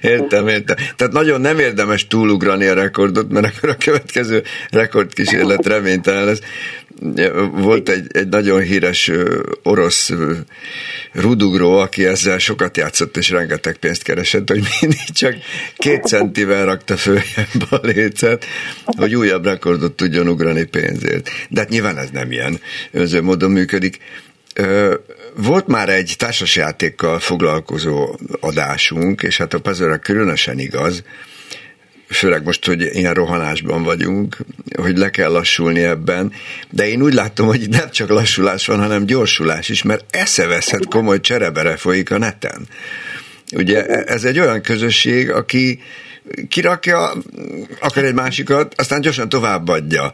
értem, 0.02 0.48
értem. 0.48 0.76
Tehát 0.95 1.14
nagyon 1.14 1.41
nem 1.41 1.60
érdemes 1.60 2.07
túlugrani 2.07 2.65
a 2.65 2.73
rekordot, 2.73 3.32
mert 3.32 3.45
akkor 3.45 3.69
a 3.69 3.76
következő 3.86 4.41
rekordkísérlet 4.72 5.68
reménytelen 5.68 6.26
lesz. 6.26 6.41
Volt 7.51 7.89
egy, 7.89 8.07
egy 8.11 8.27
nagyon 8.27 8.61
híres 8.61 9.11
orosz 9.63 10.11
rudugró, 11.11 11.77
aki 11.77 12.05
ezzel 12.05 12.38
sokat 12.38 12.77
játszott, 12.77 13.17
és 13.17 13.30
rengeteg 13.30 13.77
pénzt 13.77 14.03
keresett, 14.03 14.49
hogy 14.49 14.63
mindig 14.81 15.09
csak 15.13 15.35
két 15.77 16.05
centivel 16.05 16.65
rakta 16.65 16.97
följebb 16.97 17.65
a 17.69 17.80
lécet, 17.81 18.45
hogy 18.85 19.15
újabb 19.15 19.45
rekordot 19.45 19.93
tudjon 19.93 20.27
ugrani 20.27 20.63
pénzért. 20.63 21.30
De 21.49 21.59
hát 21.59 21.69
nyilván 21.69 21.97
ez 21.97 22.09
nem 22.09 22.31
ilyen 22.31 22.59
önző 22.91 23.22
módon 23.22 23.51
működik. 23.51 23.97
Volt 25.35 25.67
már 25.67 25.89
egy 25.89 26.15
társasjátékkal 26.17 27.19
foglalkozó 27.19 28.19
adásunk, 28.39 29.23
és 29.23 29.38
hát 29.38 29.53
a 29.53 29.59
puzzle 29.59 29.97
különösen 29.97 30.59
igaz, 30.59 31.03
főleg 32.07 32.44
most, 32.44 32.65
hogy 32.65 32.82
ilyen 32.82 33.14
rohanásban 33.14 33.84
vagyunk, 33.84 34.38
hogy 34.76 34.98
le 34.98 35.10
kell 35.10 35.32
lassulni 35.32 35.84
ebben, 35.84 36.32
de 36.69 36.88
én 36.88 37.02
úgy 37.02 37.14
látom, 37.14 37.48
hogy 37.48 37.69
nem 37.69 37.91
csak 37.91 38.10
lassulás 38.10 38.65
van, 38.65 38.80
hanem 38.80 39.06
gyorsulás 39.06 39.69
is, 39.69 39.84
mert 39.84 40.15
eszeveszhet 40.15 40.86
komoly 40.86 41.19
cserebere 41.19 41.76
folyik 41.76 42.11
a 42.11 42.18
neten. 42.18 42.68
Ugye 43.53 43.86
ez 43.86 44.23
egy 44.23 44.40
olyan 44.40 44.61
közösség, 44.61 45.32
aki 45.32 45.80
kirakja, 46.49 47.14
akar 47.80 48.03
egy 48.03 48.14
másikat, 48.14 48.73
aztán 48.77 49.02
gyorsan 49.02 49.30
továbbadja. 49.30 50.11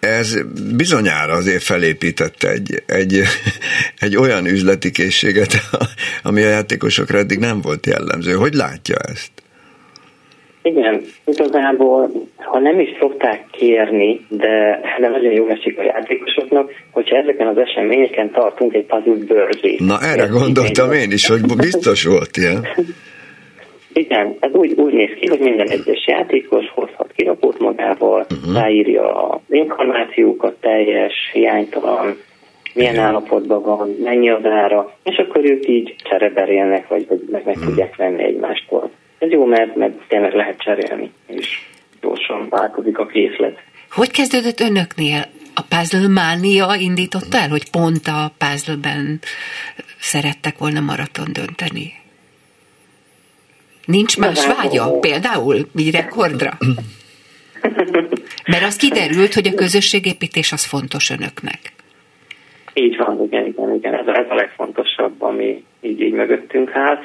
Ez 0.00 0.36
bizonyára 0.76 1.32
azért 1.32 1.62
felépített 1.62 2.42
egy, 2.42 2.82
egy, 2.86 3.22
egy 3.98 4.16
olyan 4.16 4.46
üzleti 4.46 4.90
készséget, 4.90 5.68
ami 6.22 6.42
a 6.42 6.48
játékosokra 6.48 7.18
eddig 7.18 7.38
nem 7.38 7.60
volt 7.60 7.86
jellemző. 7.86 8.32
Hogy 8.32 8.54
látja 8.54 8.96
ezt? 8.96 9.30
Igen, 10.66 11.02
igazából, 11.24 12.10
ha 12.36 12.58
nem 12.58 12.80
is 12.80 12.88
szokták 12.98 13.44
kérni, 13.50 14.26
de, 14.28 14.80
de 15.00 15.08
nagyon 15.08 15.32
jó 15.32 15.48
esik 15.48 15.78
a 15.78 15.82
játékosoknak, 15.82 16.70
hogyha 16.90 17.16
ezeken 17.16 17.46
az 17.46 17.58
eseményeken 17.58 18.30
tartunk 18.30 18.74
egy 18.74 18.84
puzzle 18.84 19.24
bőrzét. 19.26 19.80
Na 19.80 19.98
erre 20.00 20.26
gondoltam 20.26 20.92
én 20.92 21.10
is, 21.10 21.26
hogy 21.26 21.40
biztos 21.56 22.04
volt 22.04 22.36
ilyen. 22.36 22.66
Igen, 23.92 24.36
ez 24.40 24.50
úgy, 24.52 24.72
úgy 24.72 24.92
néz 24.92 25.10
ki, 25.20 25.26
hogy 25.26 25.38
minden 25.38 25.68
egyes 25.68 26.06
játékos 26.06 26.64
hozhat 26.74 27.12
kirakót 27.16 27.58
magával, 27.58 28.26
uh-huh. 28.30 28.54
ráírja 28.54 29.28
az 29.28 29.40
információkat 29.48 30.54
teljes, 30.60 31.14
hiánytalan, 31.32 32.16
milyen 32.74 32.92
Igen. 32.92 33.04
állapotban 33.04 33.62
van, 33.62 33.96
mennyi 34.02 34.30
az 34.30 34.44
ára, 34.44 34.92
és 35.02 35.16
akkor 35.16 35.44
ők 35.44 35.68
így 35.68 35.94
csereberélnek, 35.98 36.88
vagy, 36.88 37.06
vagy 37.08 37.22
meg, 37.30 37.42
meg 37.44 37.54
hmm. 37.54 37.66
tudják 37.66 37.96
venni 37.96 38.22
egymástól. 38.22 38.90
Ez 39.18 39.30
jó, 39.30 39.44
mert, 39.44 39.76
mert 39.76 39.92
tényleg 40.08 40.34
lehet 40.34 40.58
cserélni, 40.58 41.12
és 41.26 41.58
gyorsan 42.00 42.48
változik 42.48 42.98
a 42.98 43.06
készlet. 43.06 43.58
Hogy 43.90 44.10
kezdődött 44.10 44.60
önöknél? 44.60 45.24
A 45.54 45.62
puzzle 45.62 46.08
mánia 46.08 46.74
indította 46.78 47.38
el, 47.38 47.48
hogy 47.48 47.70
pont 47.70 48.06
a 48.06 48.32
puzzle-ben 48.38 49.20
szerettek 49.98 50.58
volna 50.58 50.80
maraton 50.80 51.32
dönteni? 51.32 51.92
Nincs 53.86 54.18
más 54.18 54.46
vágya? 54.46 54.98
Például 54.98 55.56
így 55.76 55.90
rekordra? 55.94 56.58
Mert 58.46 58.64
az 58.64 58.76
kiderült, 58.76 59.34
hogy 59.34 59.46
a 59.46 59.54
közösségépítés 59.54 60.52
az 60.52 60.64
fontos 60.64 61.10
önöknek. 61.10 61.72
Így 62.74 62.96
van, 62.96 63.22
igen, 63.24 63.46
igen, 63.46 63.74
igen. 63.74 63.94
Ez, 63.94 64.06
ez 64.06 64.26
a 64.28 64.34
legfontosabb, 64.34 65.22
ami 65.22 65.64
így, 65.80 66.00
így 66.00 66.12
mögöttünk 66.12 66.70
áll. 66.74 66.98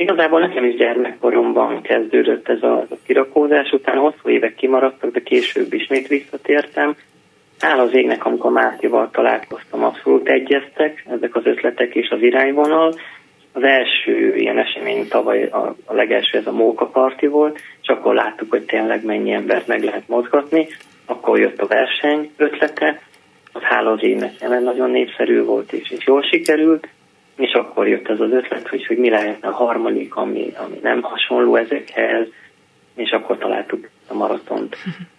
Igazából 0.00 0.40
nekem 0.40 0.64
is 0.64 0.74
gyermekkoromban 0.74 1.82
kezdődött 1.82 2.48
ez 2.48 2.62
a, 2.62 2.86
kirakózás, 3.06 3.72
utána 3.72 4.00
hosszú 4.00 4.28
évek 4.28 4.54
kimaradtak, 4.54 5.12
de 5.12 5.20
később 5.20 5.72
ismét 5.72 6.06
visszatértem. 6.06 6.96
Áll 7.60 7.78
az 7.78 7.94
égnek, 7.94 8.24
amikor 8.24 8.50
Mátyval 8.50 9.10
találkoztam, 9.10 9.84
abszolút 9.84 10.28
egyeztek 10.28 11.04
ezek 11.10 11.34
az 11.34 11.46
ötletek 11.46 11.94
és 11.94 12.08
az 12.08 12.22
irányvonal. 12.22 12.94
Az 13.52 13.62
első 13.62 14.36
ilyen 14.36 14.58
esemény 14.58 15.08
tavaly, 15.08 15.42
a, 15.42 15.74
a 15.84 15.94
legelső 15.94 16.38
ez 16.38 16.46
a 16.46 16.52
Móka 16.52 16.86
Parti 16.86 17.26
volt, 17.26 17.60
és 17.82 17.88
akkor 17.88 18.14
láttuk, 18.14 18.50
hogy 18.50 18.62
tényleg 18.62 19.04
mennyi 19.04 19.32
embert 19.32 19.66
meg 19.66 19.82
lehet 19.82 20.08
mozgatni. 20.08 20.66
Akkor 21.06 21.38
jött 21.38 21.60
a 21.60 21.66
verseny 21.66 22.30
ötlete, 22.36 23.00
az 23.52 23.62
hála 23.62 23.90
az 23.90 24.02
évnek 24.02 24.48
nagyon 24.62 24.90
népszerű 24.90 25.42
volt, 25.42 25.72
és, 25.72 25.90
és 25.90 26.06
jól 26.06 26.22
sikerült 26.22 26.88
és 27.38 27.52
akkor 27.52 27.88
jött 27.88 28.08
ez 28.08 28.20
az 28.20 28.30
ötlet, 28.30 28.68
hogy, 28.68 28.86
hogy 28.86 28.98
mi 28.98 29.10
lehetne 29.10 29.48
a 29.48 29.52
harmadik, 29.52 30.14
ami, 30.14 30.52
ami 30.56 30.78
nem 30.82 31.02
hasonló 31.02 31.56
ezekhez, 31.56 32.26
és 32.94 33.10
akkor 33.10 33.38
találtuk 33.38 33.88
a 34.08 34.14
maratont. 34.14 34.76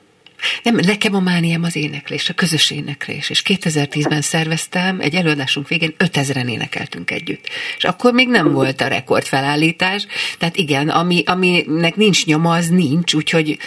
Nem, 0.63 0.75
nekem 0.75 1.15
a 1.15 1.19
mániám 1.19 1.63
az 1.63 1.75
éneklés, 1.75 2.29
a 2.29 2.33
közös 2.33 2.71
éneklés, 2.71 3.29
és 3.29 3.43
2010-ben 3.45 4.21
szerveztem, 4.21 4.99
egy 4.99 5.15
előadásunk 5.15 5.67
végén 5.67 5.93
5000-en 5.97 6.49
énekeltünk 6.49 7.11
együtt. 7.11 7.47
És 7.77 7.83
akkor 7.83 8.13
még 8.13 8.27
nem 8.27 8.51
volt 8.51 8.81
a 8.81 8.87
rekordfelállítás, 8.87 10.07
tehát 10.37 10.57
igen, 10.57 10.89
ami, 10.89 11.23
aminek 11.25 11.95
nincs 11.95 12.25
nyoma, 12.25 12.53
az 12.53 12.67
nincs, 12.67 13.13
úgyhogy 13.13 13.57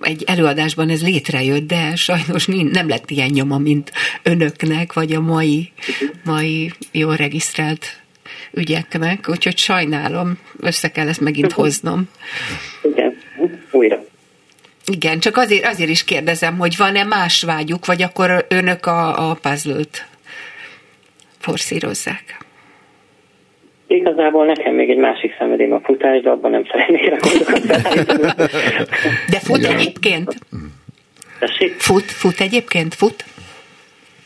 egy 0.00 0.22
előadásban 0.26 0.88
ez 0.88 1.02
létrejött, 1.02 1.66
de 1.66 1.96
sajnos 1.96 2.46
nem 2.46 2.88
lett 2.88 3.10
ilyen 3.10 3.30
nyoma, 3.32 3.58
mint 3.58 3.92
önöknek, 4.22 4.92
vagy 4.92 5.12
a 5.12 5.20
mai, 5.20 5.72
mai 6.24 6.72
jól 6.92 7.16
regisztrált 7.16 8.00
ügyeknek, 8.52 9.28
úgyhogy 9.28 9.58
sajnálom, 9.58 10.38
össze 10.60 10.88
kell 10.88 11.08
ezt 11.08 11.20
megint 11.20 11.52
hoznom. 11.52 12.08
Igen. 12.82 13.05
Igen, 14.92 15.18
csak 15.18 15.36
azért, 15.36 15.66
azért 15.66 15.90
is 15.90 16.04
kérdezem, 16.04 16.58
hogy 16.58 16.74
van-e 16.76 17.04
más 17.04 17.42
vágyuk, 17.42 17.86
vagy 17.86 18.02
akkor 18.02 18.46
önök 18.48 18.86
a, 18.86 19.30
a 19.30 19.34
puzzle-t 19.34 20.06
forszírozzák? 21.38 22.44
Igazából 23.86 24.46
nekem 24.46 24.74
még 24.74 24.90
egy 24.90 24.96
másik 24.96 25.34
szenvedélyem 25.38 25.72
a 25.72 25.80
futás, 25.80 26.20
de 26.22 26.30
abban 26.30 26.50
nem 26.50 26.64
szeretnék 26.70 27.08
rekordokat 27.08 27.66
De 29.30 29.38
fut 29.38 29.62
ja. 29.62 29.70
egyébként? 29.70 30.36
Tessék? 31.38 31.74
Fut, 31.80 32.04
fut 32.04 32.40
egyébként? 32.40 32.94
Fut? 32.94 33.24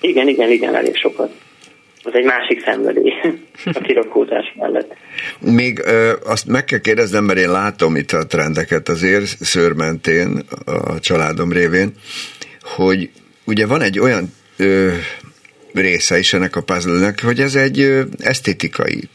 Igen, 0.00 0.28
igen, 0.28 0.50
igen, 0.50 0.74
elég 0.74 0.96
sokat. 0.96 1.32
Az 2.02 2.14
egy 2.14 2.24
másik 2.24 2.62
szenvedély 2.64 3.12
a 3.64 3.80
kirakózás 3.80 4.54
mellett. 4.58 4.94
Még 5.40 5.78
ö, 5.84 6.12
azt 6.24 6.46
meg 6.46 6.64
kell 6.64 6.78
kérdeznem, 6.78 7.24
mert 7.24 7.38
én 7.38 7.50
látom 7.50 7.96
itt 7.96 8.12
a 8.12 8.26
trendeket 8.26 8.88
azért 8.88 9.26
szőrmentén 9.26 10.42
a 10.64 10.98
családom 11.00 11.52
révén, 11.52 11.92
hogy 12.62 13.10
ugye 13.44 13.66
van 13.66 13.82
egy 13.82 13.98
olyan 13.98 14.32
ö, 14.56 14.90
része 15.72 16.18
is 16.18 16.32
ennek 16.32 16.56
a 16.56 16.60
puzzle 16.60 17.14
hogy 17.22 17.40
ez 17.40 17.54
egy 17.54 18.06
esztétikai 18.18 19.08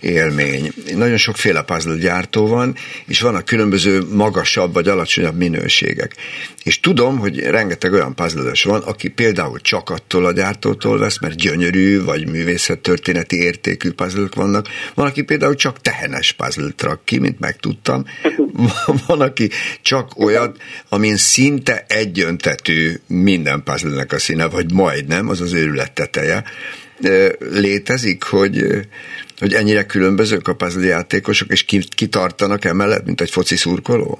élmény. 0.00 0.72
Nagyon 0.94 1.16
sokféle 1.16 1.62
puzzle 1.62 1.96
gyártó 1.96 2.46
van, 2.46 2.74
és 3.06 3.20
vannak 3.20 3.44
különböző 3.44 4.02
magasabb 4.12 4.72
vagy 4.72 4.88
alacsonyabb 4.88 5.36
minőségek. 5.36 6.14
És 6.62 6.80
tudom, 6.80 7.18
hogy 7.18 7.38
rengeteg 7.38 7.92
olyan 7.92 8.14
puzzle 8.14 8.52
van, 8.62 8.82
aki 8.82 9.08
például 9.08 9.60
csak 9.60 9.90
attól 9.90 10.26
a 10.26 10.32
gyártótól 10.32 10.98
vesz, 10.98 11.20
mert 11.20 11.36
gyönyörű 11.36 12.02
vagy 12.02 12.28
művészettörténeti 12.28 13.36
értékű 13.36 13.90
puzzle 13.90 14.28
vannak. 14.34 14.68
Van, 14.94 15.06
aki 15.06 15.22
például 15.22 15.54
csak 15.54 15.80
tehenes 15.80 16.32
puzzle 16.32 16.70
rak 16.78 17.04
ki, 17.04 17.18
mint 17.18 17.38
megtudtam. 17.38 18.04
Van, 19.06 19.20
aki 19.20 19.50
csak 19.82 20.18
olyat, 20.18 20.56
amin 20.88 21.16
szinte 21.16 21.84
egyöntetű 21.88 22.94
minden 23.06 23.62
puzzle 23.62 24.06
a 24.08 24.18
színe, 24.18 24.46
vagy 24.46 24.72
majdnem, 24.72 25.28
az 25.28 25.40
az 25.40 25.52
őrület 25.52 25.92
teteje. 25.96 26.42
Létezik, 27.38 28.22
hogy, 28.22 28.56
hogy 29.38 29.52
ennyire 29.52 29.84
különbözők 29.84 30.48
a 30.48 30.54
puzzle 30.54 30.86
játékosok, 30.86 31.48
és 31.50 31.64
kitartanak 31.94 32.64
emellett, 32.64 33.04
mint 33.04 33.20
egy 33.20 33.30
foci 33.30 33.56
szurkoló? 33.56 34.18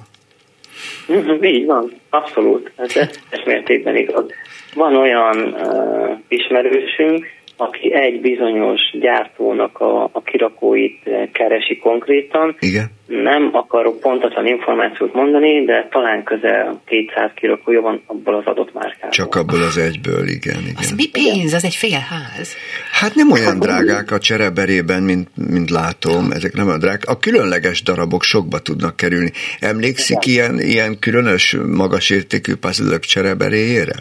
Mhm, 1.07 1.43
így 1.43 1.65
van, 1.65 1.91
abszolút. 2.09 2.71
Ez, 2.75 2.95
ez 3.29 3.39
mértékben 3.45 3.95
igaz. 3.95 4.25
Van 4.73 4.95
olyan 4.95 5.37
uh, 5.37 6.17
ismerősünk, 6.27 7.25
aki 7.57 7.93
egy 7.93 8.21
bizonyos 8.21 8.81
gyártónak 8.99 9.79
a, 9.79 10.03
a 10.03 10.21
kirakóit 10.21 10.99
eh, 11.03 11.27
keresi 11.31 11.77
konkrétan. 11.77 12.55
Igen. 12.59 12.85
Nem 13.07 13.49
akarok 13.53 13.99
pontosan 13.99 14.47
információt 14.47 15.13
mondani, 15.13 15.65
de 15.65 15.87
talán 15.91 16.23
közel 16.23 16.81
200 16.85 17.31
kirakója 17.35 17.81
van 17.81 18.01
abból 18.05 18.35
az 18.35 18.45
adott 18.45 18.73
márkából. 18.73 19.09
Csak 19.09 19.35
abból 19.35 19.61
az 19.61 19.77
egyből, 19.77 20.27
igen. 20.27 20.59
igen. 20.61 20.75
Az 20.77 20.91
mi 20.95 21.09
pénz? 21.09 21.53
Az 21.53 21.63
egy 21.63 21.75
fél 21.75 21.99
ház. 22.09 22.55
Hát 22.91 23.15
nem 23.15 23.31
olyan 23.31 23.59
drágák 23.59 24.11
a 24.11 24.19
csereberében, 24.19 25.03
mint, 25.03 25.29
mint 25.51 25.69
látom, 25.69 26.31
ezek 26.31 26.53
nem 26.53 26.67
olyan 26.67 26.79
drágák. 26.79 27.05
A 27.05 27.17
különleges 27.17 27.83
darabok 27.83 28.23
sokba 28.23 28.59
tudnak 28.59 28.95
kerülni. 28.95 29.31
Emlékszik 29.59 30.25
ilyen, 30.25 30.59
ilyen 30.59 30.99
különös, 30.99 31.57
magas 31.67 32.09
értékű 32.09 32.55
puzzle 32.55 32.99
csereberéjére? 32.99 33.95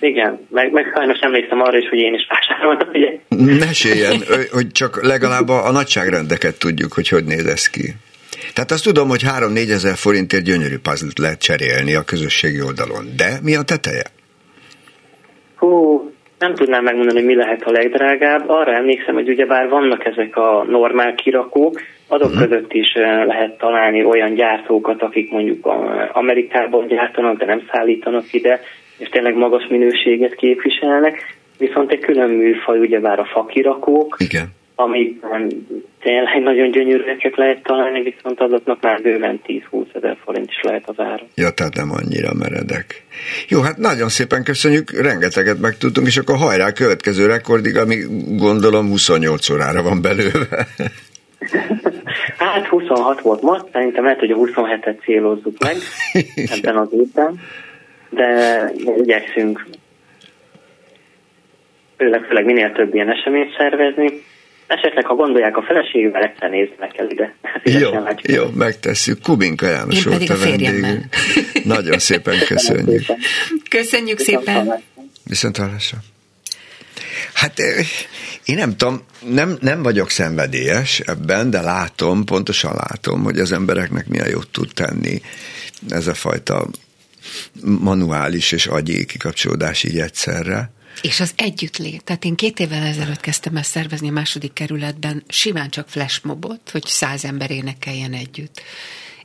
Igen, 0.00 0.46
meg, 0.50 0.72
meg 0.72 0.92
sajnos 0.94 1.18
emlékszem 1.18 1.60
arra 1.60 1.78
is, 1.78 1.88
hogy 1.88 1.98
én 1.98 2.14
is 2.14 2.26
vásároltam, 2.28 2.88
ugye? 2.88 3.10
Meséljen, 3.66 4.22
hogy 4.50 4.70
csak 4.72 5.02
legalább 5.02 5.48
a, 5.48 5.66
a 5.66 5.70
nagyságrendeket 5.70 6.58
tudjuk, 6.58 6.92
hogy 6.92 7.08
hogy 7.08 7.24
néz 7.24 7.46
ez 7.46 7.66
ki. 7.66 7.94
Tehát 8.54 8.70
azt 8.70 8.84
tudom, 8.84 9.08
hogy 9.08 9.22
3-4 9.38 9.70
ezer 9.70 9.96
forintért 9.96 10.44
gyönyörű 10.44 10.78
puzzle 10.82 11.10
lehet 11.20 11.40
cserélni 11.40 11.94
a 11.94 12.02
közösségi 12.02 12.62
oldalon. 12.62 13.04
De 13.16 13.38
mi 13.42 13.56
a 13.56 13.62
teteje? 13.62 14.04
Hú, 15.56 16.10
nem 16.38 16.54
tudnám 16.54 16.84
megmondani, 16.84 17.18
hogy 17.18 17.28
mi 17.28 17.34
lehet 17.34 17.62
a 17.62 17.70
legdrágább. 17.70 18.48
Arra 18.48 18.72
emlékszem, 18.72 19.14
hogy 19.14 19.28
ugyebár 19.28 19.68
vannak 19.68 20.04
ezek 20.04 20.36
a 20.36 20.64
normál 20.68 21.14
kirakók, 21.14 21.80
azok 22.06 22.30
uh-huh. 22.30 22.48
között 22.48 22.72
is 22.72 22.92
eh, 22.92 23.24
lehet 23.26 23.58
találni 23.58 24.04
olyan 24.04 24.34
gyártókat, 24.34 25.02
akik 25.02 25.30
mondjuk 25.30 25.66
Amerikában 26.12 26.86
gyártanak, 26.86 27.38
de 27.38 27.44
nem 27.44 27.62
szállítanak 27.72 28.32
ide, 28.32 28.60
és 29.00 29.08
tényleg 29.08 29.34
magas 29.34 29.66
minőséget 29.68 30.34
képviselnek, 30.34 31.36
viszont 31.58 31.90
egy 31.90 31.98
külön 31.98 32.30
műfaj, 32.30 32.78
ugyebár 32.78 33.18
a 33.18 33.24
fakirakók, 33.24 34.16
Igen. 34.18 34.48
amik 34.74 35.20
tényleg 36.00 36.42
nagyon 36.42 36.70
gyönyörűeket 36.70 37.36
lehet 37.36 37.62
találni, 37.62 38.02
viszont 38.02 38.40
azoknak 38.40 38.82
már 38.82 39.02
bőven 39.02 39.40
10-20 39.46 39.84
ezer 39.92 40.16
forint 40.24 40.48
is 40.48 40.60
lehet 40.62 40.88
az 40.88 40.98
ára. 40.98 41.22
Ja, 41.34 41.50
tehát 41.50 41.74
nem 41.74 41.90
annyira 41.90 42.30
meredek. 42.34 43.04
Jó, 43.48 43.60
hát 43.60 43.76
nagyon 43.76 44.08
szépen 44.08 44.44
köszönjük, 44.44 44.90
rengeteget 44.90 45.60
megtudtunk, 45.60 46.06
és 46.06 46.16
akkor 46.16 46.36
hajrá 46.36 46.66
a 46.66 46.72
következő 46.72 47.26
rekordig, 47.26 47.76
ami 47.76 47.96
gondolom 48.36 48.88
28 48.88 49.50
órára 49.50 49.82
van 49.82 50.02
belőle. 50.02 50.66
Hát 52.38 52.66
26 52.66 53.20
volt 53.20 53.42
most, 53.42 53.64
szerintem 53.72 54.04
lehet, 54.04 54.18
hogy 54.18 54.30
a 54.30 54.36
27-et 54.36 55.04
célozzuk 55.04 55.58
meg 55.58 55.76
ebben 56.56 56.76
az 56.76 56.88
évben 56.92 57.40
de 58.10 58.70
igyekszünk 58.98 59.66
főleg, 61.96 62.24
főleg 62.24 62.44
minél 62.44 62.72
több 62.72 62.94
ilyen 62.94 63.10
eseményt 63.10 63.56
szervezni. 63.56 64.22
Esetleg, 64.66 65.06
ha 65.06 65.14
gondolják 65.14 65.56
a 65.56 65.62
feleségével, 65.62 66.22
egyszer 66.22 66.50
néznek 66.50 66.98
el 66.98 67.10
ide. 67.10 67.34
Jó, 67.64 67.90
jó, 68.22 68.44
megtesszük. 68.54 69.22
Kubinka 69.22 69.66
János 69.66 70.04
volt 70.04 70.28
a, 70.28 70.34
a 70.34 70.38
vendégünk. 70.38 71.04
Nagyon 71.64 71.98
szépen 71.98 72.38
köszönjük. 72.46 73.02
Köszönjük 73.68 74.18
szépen. 74.18 74.82
Viszont 75.24 75.56
hallásra. 75.56 75.98
Hát 77.34 77.58
én 78.44 78.56
nem 78.56 78.76
tudom, 78.76 79.00
nem, 79.28 79.56
nem 79.60 79.82
vagyok 79.82 80.10
szenvedélyes 80.10 81.00
ebben, 81.00 81.50
de 81.50 81.60
látom, 81.60 82.24
pontosan 82.24 82.72
látom, 82.74 83.22
hogy 83.22 83.38
az 83.38 83.52
embereknek 83.52 84.08
milyen 84.08 84.28
jót 84.28 84.48
tud 84.48 84.68
tenni 84.74 85.20
ez 85.88 86.06
a 86.06 86.14
fajta 86.14 86.66
manuális 87.62 88.52
és 88.52 88.66
agyi 88.66 89.06
kikapcsolódás 89.06 89.82
így 89.82 89.98
egyszerre. 89.98 90.72
És 91.02 91.20
az 91.20 91.32
együttlét. 91.36 92.04
Tehát 92.04 92.24
én 92.24 92.34
két 92.34 92.60
évvel 92.60 92.82
ezelőtt 92.82 93.20
kezdtem 93.20 93.56
el 93.56 93.62
szervezni 93.62 94.08
a 94.08 94.12
második 94.12 94.52
kerületben 94.52 95.22
simán 95.28 95.70
csak 95.70 95.88
flashmobot, 95.88 96.70
hogy 96.70 96.86
száz 96.86 97.24
ember 97.24 97.50
énekeljen 97.50 98.12
együtt. 98.12 98.62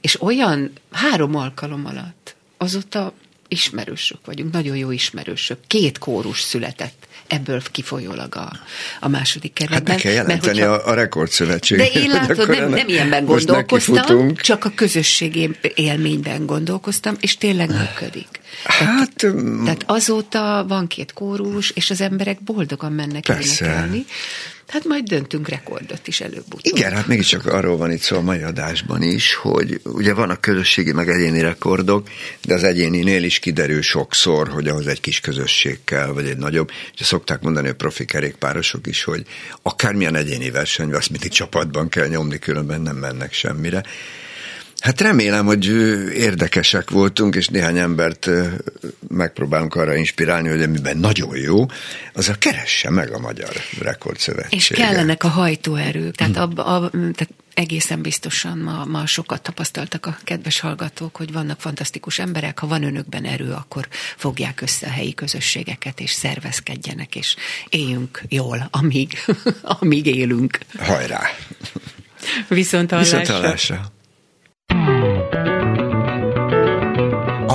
És 0.02 0.22
olyan 0.22 0.72
három 0.92 1.36
alkalom 1.36 1.86
alatt 1.86 2.36
azóta 2.58 3.14
ismerősök 3.48 4.26
vagyunk, 4.26 4.52
nagyon 4.52 4.78
jó 4.78 4.92
ismerősök. 4.92 5.60
Két 5.68 5.98
kórus 5.98 6.42
született 6.42 7.08
ebből 7.28 7.62
kifolyólag 7.72 8.36
a, 8.36 8.52
a 9.00 9.08
második 9.08 9.54
kerületben. 9.54 9.92
Hát 9.94 10.04
be 10.04 10.10
kell 10.10 10.14
jelenteni 10.14 10.60
hogyha, 10.60 10.74
a, 10.74 10.88
a 10.88 10.94
rekordszövetség. 10.94 11.78
De 11.78 11.86
én 11.86 12.10
látod, 12.22 12.50
nem, 12.50 12.70
nem 12.70 12.88
ilyenben 12.88 13.26
gondolkoztam, 13.26 14.36
csak 14.36 14.66
a 14.66 14.72
közösségi 14.76 15.58
élményben 15.76 16.46
gondolkoztam, 16.46 17.16
és 17.20 17.38
tényleg 17.38 17.70
működik. 17.70 18.28
Hát, 18.64 19.14
tehát, 19.16 19.36
tehát 19.64 19.84
azóta 19.86 20.66
van 20.68 20.88
két 20.88 21.14
kórus, 21.14 21.70
és 21.70 21.90
az 21.90 22.02
emberek 22.02 22.44
boldogan 22.44 22.92
mennek 22.92 23.24
persze. 23.26 23.66
énekelni. 23.66 24.06
Hát 24.68 24.86
majd 24.86 25.04
döntünk 25.04 25.48
rekordot 25.48 26.08
is 26.08 26.22
előbb-utóbb. 26.22 26.78
Igen, 26.78 26.92
hát 26.92 27.08
mégiscsak 27.08 27.46
arról 27.46 27.78
van 27.78 27.92
itt 27.92 28.02
szó 28.02 28.18
a 28.18 28.22
mai 28.22 28.42
adásban 28.42 29.02
is, 29.02 29.36
hogy 29.36 29.82
ugye 29.84 30.14
van 30.14 30.30
a 30.30 30.36
közösségi 30.36 30.92
meg 30.92 31.10
egyéni 31.10 31.42
rekordok, 31.42 32.10
de 32.42 32.54
az 32.54 32.64
egyéninél 32.64 33.24
is 33.24 33.40
kiderül 33.40 33.82
sokszor, 33.82 34.48
hogy 34.48 34.68
ahhoz 34.68 34.88
egy 34.88 35.02
kis 35.02 35.20
közösség 35.20 35.80
kell, 35.84 36.08
vagy 36.08 36.28
egy 36.28 36.38
nagyobb. 36.38 36.72
Ugye 36.94 37.04
szokták 37.04 37.42
mondani 37.42 37.68
a 37.68 37.76
profi 37.76 38.06
kerékpárosok 38.06 38.88
is, 38.88 39.04
hogy 39.04 39.26
akármilyen 39.62 40.16
egyéni 40.16 40.50
verseny, 40.50 40.94
azt 40.94 41.10
mindig 41.10 41.32
csapatban 41.32 41.90
kell 41.90 42.08
nyomni, 42.08 42.40
különben 42.40 42.82
nem 42.82 42.96
mennek 42.96 43.34
semmire. 43.34 43.84
Hát 44.80 45.02
remélem, 45.02 45.46
hogy 45.46 45.66
érdekesek 46.14 46.90
voltunk, 46.90 47.36
és 47.36 47.48
néhány 47.48 47.78
embert 47.78 48.30
megpróbálunk 49.08 49.76
arra 49.76 49.96
inspirálni, 49.96 50.50
hogy 50.50 50.62
amiben 50.62 50.98
nagyon 50.98 51.38
jó, 51.38 51.66
az 52.14 52.30
a 52.30 52.38
keresse 52.38 52.90
meg 52.90 53.12
a 53.12 53.20
Magyar 53.20 53.54
Rekordszövetség. 53.82 54.60
És 54.60 54.68
kellenek 54.68 55.24
a 55.24 55.28
hajtóerők, 55.28 56.16
tehát, 56.16 56.38
a, 56.38 56.44
a, 56.44 56.90
tehát 56.90 57.30
egészen 57.54 58.02
biztosan 58.02 58.58
ma, 58.58 58.86
ma 58.86 59.06
sokat 59.06 59.42
tapasztaltak 59.42 60.06
a 60.06 60.18
kedves 60.24 60.60
hallgatók, 60.60 61.16
hogy 61.16 61.32
vannak 61.32 61.62
fantasztikus 61.62 62.20
emberek, 62.20 62.60
ha 62.60 62.68
van 62.68 62.84
önökben 62.84 63.24
erő, 63.24 63.52
akkor 63.52 63.88
fogják 64.16 64.62
össze 64.62 64.88
a 64.88 64.90
helyi 64.90 65.14
közösségeket, 65.14 66.00
és 66.00 66.12
szervezkedjenek, 66.12 67.16
és 67.16 67.36
éljünk 67.70 68.22
jól, 68.30 68.68
amíg, 68.72 69.14
amíg 69.80 70.06
élünk. 70.06 70.60
Hajrá! 70.78 71.22
Viszont 72.48 72.90
hallásra. 72.90 73.20
Viszont 73.20 73.40
hallásra. 73.40 73.94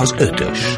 az 0.01 0.13
ötös. 0.17 0.77